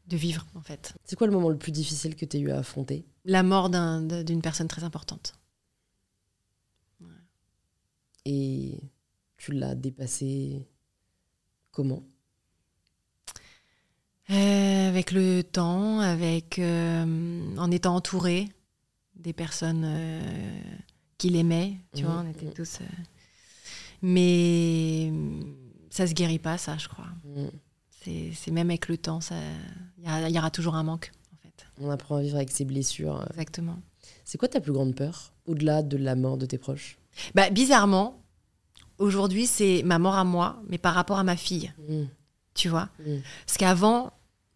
de 0.07 0.17
vivre, 0.17 0.45
en 0.55 0.61
fait. 0.61 0.93
C'est 1.05 1.15
quoi 1.15 1.27
le 1.27 1.33
moment 1.33 1.49
le 1.49 1.57
plus 1.57 1.71
difficile 1.71 2.15
que 2.17 2.25
tu 2.25 2.37
as 2.37 2.39
eu 2.41 2.51
à 2.51 2.59
affronter? 2.59 3.05
La 3.23 3.41
mort 3.41 3.69
d'un- 3.69 4.01
d'une 4.01 4.41
personne 4.41 4.67
très 4.67 4.83
importante. 4.83 5.33
Et 8.25 8.79
tu 9.43 9.51
l'as 9.51 9.75
dépassé 9.75 10.65
comment? 11.71 12.03
Euh, 14.29 14.87
avec 14.89 15.11
le 15.11 15.41
temps, 15.43 15.99
avec 15.99 16.59
euh, 16.59 17.55
en 17.57 17.69
étant 17.71 17.95
entouré 17.95 18.47
des 19.15 19.33
personnes 19.33 19.83
euh, 19.85 20.21
qui 21.17 21.29
l'aimaient, 21.29 21.75
tu 21.93 22.03
Mhm, 22.03 22.09
vois, 22.09 22.23
on 22.25 22.29
était 22.29 22.45
mhm. 22.45 22.53
tous. 22.53 22.79
euh, 22.81 22.85
Mais 24.01 25.11
ça 25.89 26.07
se 26.07 26.13
guérit 26.13 26.39
pas, 26.39 26.57
ça, 26.57 26.77
je 26.77 26.87
crois. 26.87 27.07
Mm. 27.25 27.47
C'est 28.33 28.51
même 28.51 28.69
avec 28.69 28.87
le 28.89 28.97
temps, 28.97 29.21
ça, 29.21 29.35
il 29.97 30.03
y, 30.29 30.33
y 30.33 30.37
aura 30.39 30.51
toujours 30.51 30.75
un 30.75 30.83
manque, 30.83 31.11
en 31.33 31.37
fait. 31.37 31.65
On 31.81 31.89
apprend 31.89 32.17
à 32.17 32.21
vivre 32.21 32.35
avec 32.35 32.51
ses 32.51 32.65
blessures. 32.65 33.25
Exactement. 33.29 33.77
C'est 34.25 34.37
quoi 34.37 34.47
ta 34.49 34.59
plus 34.61 34.73
grande 34.73 34.95
peur 34.95 35.33
au-delà 35.45 35.83
de 35.83 35.95
la 35.97 36.15
mort 36.15 36.37
de 36.37 36.45
tes 36.45 36.57
proches? 36.57 36.97
Bah, 37.35 37.49
bizarrement, 37.49 38.21
aujourd'hui, 39.03 39.45
c'est 39.47 39.81
ma 39.85 39.99
mort 39.99 40.15
à 40.15 40.23
moi, 40.23 40.61
mais 40.69 40.77
par 40.77 40.93
rapport 40.95 41.19
à 41.19 41.23
ma 41.23 41.35
fille, 41.35 41.71
Mm. 41.89 42.03
tu 42.55 42.69
vois. 42.69 42.89
Mm. 42.99 43.17
Parce 43.45 43.57
qu'avant, 43.57 44.11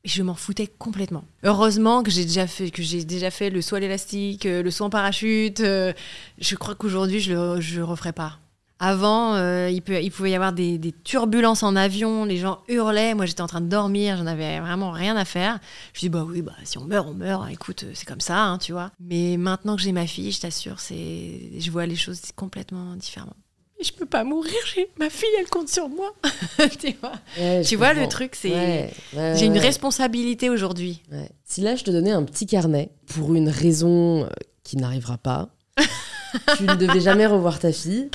je 0.06 0.24
m'en 0.24 0.36
foutais 0.36 0.68
complètement. 0.68 1.26
Heureusement 1.44 2.02
que 2.04 2.12
j'ai 2.12 2.24
déjà 2.24 2.48
fait 2.48 2.72
que 2.72 2.82
j'ai 2.82 3.04
déjà 3.04 3.30
fait 3.30 3.50
le 3.50 3.62
saut 3.62 3.76
à 3.76 3.80
l'élastique, 3.80 4.46
euh, 4.46 4.64
le 4.64 4.72
saut 4.72 4.86
en 4.86 4.90
parachute. 4.90 5.60
euh, 5.60 5.92
je 6.40 6.56
crois 6.56 6.76
qu'aujourd'hui 6.76 7.20
je 7.20 7.34
le 7.34 7.62
je 7.62 7.78
le 7.78 7.84
referai 7.84 8.14
pas. 8.14 8.38
Avant, 8.80 9.34
euh, 9.34 9.72
il, 9.72 9.82
peut, 9.82 10.00
il 10.04 10.12
pouvait 10.12 10.30
y 10.30 10.36
avoir 10.36 10.54
des, 10.54 10.78
des 10.78 10.92
turbulences 10.92 11.64
en 11.64 11.76
avion, 11.76 12.26
les 12.26 12.38
gens 12.38 12.60
hurlaient, 12.68 13.16
moi 13.16 13.26
j'étais 13.26 13.42
en 13.42 13.48
train 13.48 13.60
de 13.60 13.68
dormir, 13.68 14.18
j'en 14.18 14.28
avais 14.28 14.60
vraiment 14.60 14.92
rien 14.92 15.16
à 15.18 15.26
faire. 15.26 15.60
Je 15.94 16.02
dis 16.02 16.10
bah 16.10 16.24
oui, 16.30 16.44
bah 16.44 16.54
si 16.64 16.78
on 16.78 16.86
meurt, 16.86 17.08
on 17.10 17.16
meurt. 17.16 17.50
Écoute, 17.50 17.84
euh, 17.86 17.92
c'est 17.96 18.06
comme 18.08 18.22
ça, 18.22 18.40
hein, 18.40 18.60
tu 18.60 18.74
vois. 18.74 18.92
Mais 19.00 19.36
maintenant 19.38 19.76
que 19.76 19.82
j'ai 19.82 19.92
ma 19.94 20.06
fille, 20.06 20.32
je 20.32 20.42
t'assure, 20.42 20.80
c'est, 20.80 21.54
je 21.60 21.72
vois 21.72 21.88
les 21.88 21.96
choses 21.96 22.22
complètement 22.36 22.96
différemment. 22.96 23.36
Et 23.80 23.84
je 23.84 23.94
peux 23.94 24.06
pas 24.08 24.24
mourir, 24.24 24.54
ma 24.98 25.10
fille, 25.10 25.30
elle 25.40 25.48
compte 25.50 25.70
sur 25.70 25.88
moi. 25.88 26.12
tu 26.80 26.96
vois, 27.00 27.12
Ouais, 27.38 27.62
je 27.64 27.70
tu 27.70 27.76
vois 27.76 27.94
le 27.94 28.08
truc, 28.08 28.34
c'est 28.36 28.50
Ouais, 28.50 28.92
ouais, 29.16 29.36
j'ai 29.38 29.46
une 29.46 29.54
ouais. 29.54 29.60
responsabilité 29.60 30.50
aujourd'hui. 30.50 31.04
Ouais. 31.12 31.30
Si 31.46 31.62
là, 31.62 31.76
je 31.76 31.84
te 31.84 31.92
donnais 31.92 32.12
un 32.12 32.24
petit 32.24 32.48
carnet 32.48 32.90
pour 33.06 33.36
une 33.36 33.50
raison 33.50 34.24
euh, 34.24 34.30
qui 34.64 34.78
n'arrivera 34.78 35.18
pas, 35.20 35.50
tu 36.58 36.64
ne 36.64 36.74
devais 36.76 37.00
jamais 37.02 37.28
revoir 37.28 37.60
ta 37.60 37.72
fille, 37.72 38.10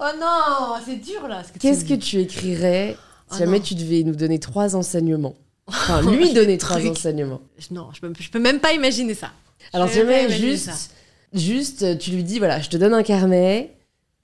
Oh 0.00 0.04
non, 0.18 0.76
c'est 0.86 0.96
dur 0.96 1.28
là. 1.28 1.42
qu'est-ce 1.60 1.84
que 1.84 1.94
tu 1.94 2.18
écrirais 2.20 2.96
si 3.30 3.36
Oh 3.36 3.38
jamais 3.40 3.58
non. 3.58 3.64
tu 3.64 3.74
devais 3.74 4.02
nous 4.04 4.14
donner 4.16 4.38
trois 4.40 4.74
enseignements? 4.74 5.34
Enfin, 5.66 6.00
lui 6.10 6.32
donner 6.32 6.56
trois 6.56 6.84
enseignements. 6.86 7.42
Non, 7.70 7.88
je 7.92 8.00
peux, 8.00 8.10
je 8.18 8.30
peux 8.30 8.38
même 8.40 8.58
pas 8.60 8.72
imaginer 8.72 9.12
ça. 9.14 9.30
Alors, 9.74 9.86
Je 9.88 9.92
si 9.92 9.98
jamais 9.98 10.30
juste, 10.30 10.90
juste, 11.34 11.98
tu 11.98 12.10
lui 12.12 12.22
dis, 12.24 12.38
voilà, 12.38 12.60
je 12.60 12.70
te 12.70 12.76
donne 12.78 12.94
un 12.94 13.02
carnet, 13.02 13.70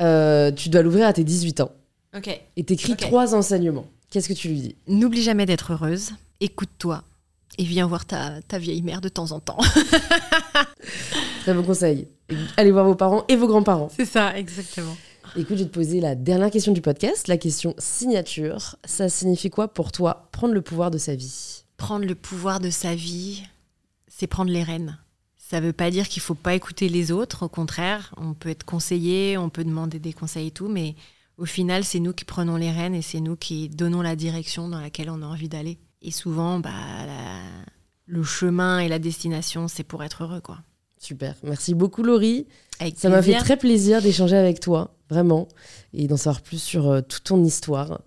euh, 0.00 0.50
tu 0.52 0.68
dois 0.68 0.82
l'ouvrir 0.82 1.06
à 1.06 1.12
tes 1.12 1.24
18 1.24 1.60
ans, 1.60 1.70
Ok. 2.16 2.28
et 2.56 2.64
t'écris 2.64 2.96
trois 2.96 3.34
enseignements. 3.34 3.86
Qu'est-ce 4.10 4.28
que 4.28 4.34
tu 4.34 4.48
lui 4.48 4.60
dis? 4.60 4.76
N'oublie 4.88 5.22
jamais 5.22 5.46
d'être 5.46 5.72
heureuse. 5.72 6.10
Écoute-toi. 6.40 7.02
Et 7.58 7.64
viens 7.64 7.86
voir 7.86 8.06
ta, 8.06 8.40
ta 8.48 8.58
vieille 8.58 8.82
mère 8.82 9.00
de 9.00 9.08
temps 9.08 9.32
en 9.32 9.40
temps. 9.40 9.58
Très 11.42 11.54
bon 11.54 11.62
conseil. 11.62 12.08
Allez 12.56 12.70
voir 12.70 12.84
vos 12.84 12.94
parents 12.94 13.24
et 13.28 13.36
vos 13.36 13.46
grands-parents. 13.46 13.88
C'est 13.94 14.04
ça, 14.06 14.36
exactement. 14.36 14.96
Écoute, 15.36 15.56
je 15.58 15.62
vais 15.62 15.68
te 15.68 15.74
poser 15.74 16.00
la 16.00 16.14
dernière 16.14 16.50
question 16.50 16.72
du 16.72 16.80
podcast, 16.80 17.28
la 17.28 17.36
question 17.36 17.74
signature. 17.78 18.76
Ça 18.84 19.08
signifie 19.08 19.50
quoi 19.50 19.68
pour 19.68 19.92
toi 19.92 20.28
prendre 20.32 20.54
le 20.54 20.62
pouvoir 20.62 20.90
de 20.90 20.98
sa 20.98 21.14
vie? 21.14 21.62
Prendre 21.76 22.04
le 22.04 22.14
pouvoir 22.14 22.60
de 22.60 22.70
sa 22.70 22.94
vie, 22.94 23.42
c'est 24.08 24.26
prendre 24.26 24.50
les 24.50 24.62
rênes. 24.62 24.98
Ça 25.50 25.60
ne 25.60 25.66
veut 25.66 25.72
pas 25.72 25.90
dire 25.90 26.08
qu'il 26.08 26.22
faut 26.22 26.36
pas 26.36 26.54
écouter 26.54 26.88
les 26.88 27.10
autres, 27.10 27.46
au 27.46 27.48
contraire, 27.48 28.14
on 28.16 28.34
peut 28.34 28.50
être 28.50 28.62
conseillé, 28.62 29.36
on 29.36 29.50
peut 29.50 29.64
demander 29.64 29.98
des 29.98 30.12
conseils 30.12 30.46
et 30.46 30.50
tout, 30.52 30.68
mais 30.68 30.94
au 31.38 31.44
final, 31.44 31.82
c'est 31.82 31.98
nous 31.98 32.12
qui 32.12 32.24
prenons 32.24 32.54
les 32.54 32.70
rênes 32.70 32.94
et 32.94 33.02
c'est 33.02 33.18
nous 33.18 33.34
qui 33.34 33.68
donnons 33.68 34.00
la 34.00 34.14
direction 34.14 34.68
dans 34.68 34.80
laquelle 34.80 35.10
on 35.10 35.22
a 35.22 35.26
envie 35.26 35.48
d'aller. 35.48 35.80
Et 36.02 36.12
souvent, 36.12 36.60
bah, 36.60 36.70
le 38.06 38.22
chemin 38.22 38.78
et 38.78 38.86
la 38.86 39.00
destination, 39.00 39.66
c'est 39.66 39.82
pour 39.82 40.04
être 40.04 40.22
heureux, 40.22 40.40
quoi. 40.40 40.60
Super. 41.00 41.34
Merci 41.42 41.74
beaucoup, 41.74 42.02
Laurie. 42.02 42.46
Avec 42.78 42.98
Ça 42.98 43.08
m'a 43.08 43.20
fait 43.22 43.34
très 43.38 43.56
plaisir 43.56 44.00
d'échanger 44.00 44.36
avec 44.36 44.60
toi, 44.60 44.94
vraiment, 45.10 45.48
et 45.92 46.06
d'en 46.06 46.16
savoir 46.16 46.40
plus 46.40 46.62
sur 46.62 46.88
euh, 46.90 47.00
toute 47.02 47.24
ton 47.24 47.42
histoire. 47.44 48.00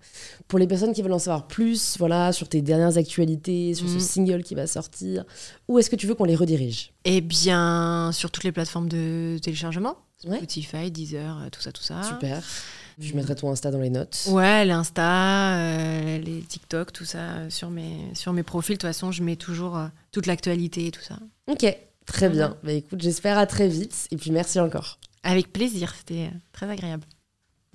Pour 0.47 0.57
les 0.57 0.65
personnes 0.67 0.93
qui 0.93 1.01
veulent 1.03 1.13
en 1.13 1.19
savoir 1.19 1.47
plus, 1.47 1.95
voilà, 1.99 2.31
sur 2.31 2.47
tes 2.49 2.61
dernières 2.61 2.97
actualités, 2.97 3.73
sur 3.75 3.87
ce 3.89 3.95
Mm. 3.95 3.99
single 3.99 4.43
qui 4.43 4.55
va 4.55 4.65
sortir, 4.67 5.25
où 5.67 5.77
est-ce 5.77 5.89
que 5.91 5.95
tu 5.95 6.07
veux 6.07 6.15
qu'on 6.15 6.23
les 6.25 6.35
redirige? 6.35 6.91
Eh 7.05 7.21
bien, 7.21 8.11
sur 8.13 8.31
toutes 8.31 8.43
les 8.45 8.51
plateformes 8.51 8.89
de 8.89 9.37
téléchargement. 9.41 9.95
Ouais. 10.25 10.37
Spotify, 10.37 10.89
Deezer, 10.89 11.37
euh, 11.43 11.49
tout 11.51 11.61
ça, 11.61 11.71
tout 11.71 11.83
ça. 11.83 12.01
Super. 12.03 12.41
Je 12.99 13.13
mettrai 13.15 13.35
ton 13.35 13.51
Insta 13.51 13.69
dans 13.71 13.79
les 13.79 13.89
notes. 13.89 14.27
Ouais, 14.29 14.65
l'Insta, 14.65 15.55
euh, 15.55 16.17
les 16.19 16.41
TikTok, 16.41 16.93
tout 16.93 17.05
ça, 17.05 17.49
sur 17.49 17.69
mes, 17.69 17.97
sur 18.13 18.33
mes 18.33 18.43
profils. 18.43 18.75
De 18.75 18.79
toute 18.81 18.87
façon, 18.89 19.11
je 19.11 19.21
mets 19.23 19.35
toujours 19.35 19.77
euh, 19.77 19.87
toute 20.11 20.25
l'actualité 20.27 20.87
et 20.87 20.91
tout 20.91 21.01
ça. 21.01 21.17
Ok, 21.47 21.65
très 22.05 22.29
bien. 22.29 22.57
Bah 22.63 22.73
écoute, 22.73 23.01
j'espère 23.01 23.37
à 23.37 23.45
très 23.45 23.67
vite, 23.67 24.07
et 24.11 24.17
puis 24.17 24.31
merci 24.31 24.59
encore. 24.59 24.99
Avec 25.23 25.53
plaisir, 25.53 25.93
c'était 25.97 26.31
très 26.51 26.69
agréable. 26.69 27.05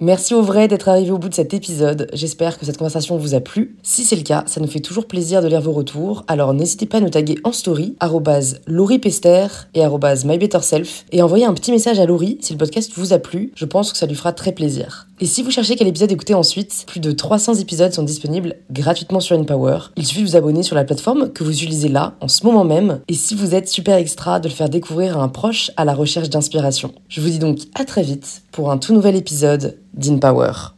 Merci 0.00 0.32
au 0.32 0.42
vrai 0.42 0.68
d'être 0.68 0.88
arrivé 0.88 1.10
au 1.10 1.18
bout 1.18 1.28
de 1.28 1.34
cet 1.34 1.52
épisode. 1.54 2.08
J'espère 2.12 2.56
que 2.56 2.64
cette 2.64 2.76
conversation 2.76 3.16
vous 3.16 3.34
a 3.34 3.40
plu. 3.40 3.76
Si 3.82 4.04
c'est 4.04 4.14
le 4.14 4.22
cas, 4.22 4.44
ça 4.46 4.60
nous 4.60 4.68
fait 4.68 4.78
toujours 4.78 5.06
plaisir 5.06 5.42
de 5.42 5.48
lire 5.48 5.60
vos 5.60 5.72
retours. 5.72 6.22
Alors 6.28 6.54
n'hésitez 6.54 6.86
pas 6.86 6.98
à 6.98 7.00
nous 7.00 7.10
taguer 7.10 7.36
en 7.42 7.50
story, 7.50 7.96
arrobase 7.98 8.60
Laurie 8.68 9.00
Pester 9.00 9.48
et 9.74 9.84
MyBetterSelf, 9.84 11.04
et 11.10 11.20
envoyer 11.20 11.46
un 11.46 11.54
petit 11.54 11.72
message 11.72 11.98
à 11.98 12.06
Laurie 12.06 12.38
si 12.40 12.52
le 12.52 12.58
podcast 12.58 12.92
vous 12.94 13.12
a 13.12 13.18
plu. 13.18 13.50
Je 13.56 13.64
pense 13.64 13.90
que 13.90 13.98
ça 13.98 14.06
lui 14.06 14.14
fera 14.14 14.32
très 14.32 14.52
plaisir. 14.52 15.08
Et 15.20 15.26
si 15.26 15.42
vous 15.42 15.50
cherchez 15.50 15.74
quel 15.74 15.88
épisode 15.88 16.12
écouter 16.12 16.34
ensuite, 16.34 16.84
plus 16.86 17.00
de 17.00 17.10
300 17.10 17.54
épisodes 17.54 17.92
sont 17.92 18.04
disponibles 18.04 18.54
gratuitement 18.70 19.18
sur 19.18 19.36
InPower. 19.36 19.78
Il 19.96 20.06
suffit 20.06 20.22
de 20.22 20.28
vous 20.28 20.36
abonner 20.36 20.62
sur 20.62 20.76
la 20.76 20.84
plateforme 20.84 21.32
que 21.32 21.42
vous 21.42 21.50
utilisez 21.50 21.88
là, 21.88 22.14
en 22.20 22.28
ce 22.28 22.46
moment 22.46 22.62
même, 22.62 23.00
et 23.08 23.14
si 23.14 23.34
vous 23.34 23.52
êtes 23.52 23.68
super 23.68 23.96
extra, 23.96 24.38
de 24.38 24.46
le 24.46 24.54
faire 24.54 24.68
découvrir 24.68 25.18
à 25.18 25.22
un 25.24 25.28
proche 25.28 25.72
à 25.76 25.84
la 25.84 25.92
recherche 25.92 26.30
d'inspiration. 26.30 26.92
Je 27.08 27.20
vous 27.20 27.30
dis 27.30 27.40
donc 27.40 27.58
à 27.74 27.84
très 27.84 28.04
vite 28.04 28.42
pour 28.52 28.70
un 28.70 28.78
tout 28.78 28.94
nouvel 28.94 29.16
épisode 29.16 29.76
d'InPower. 29.92 30.77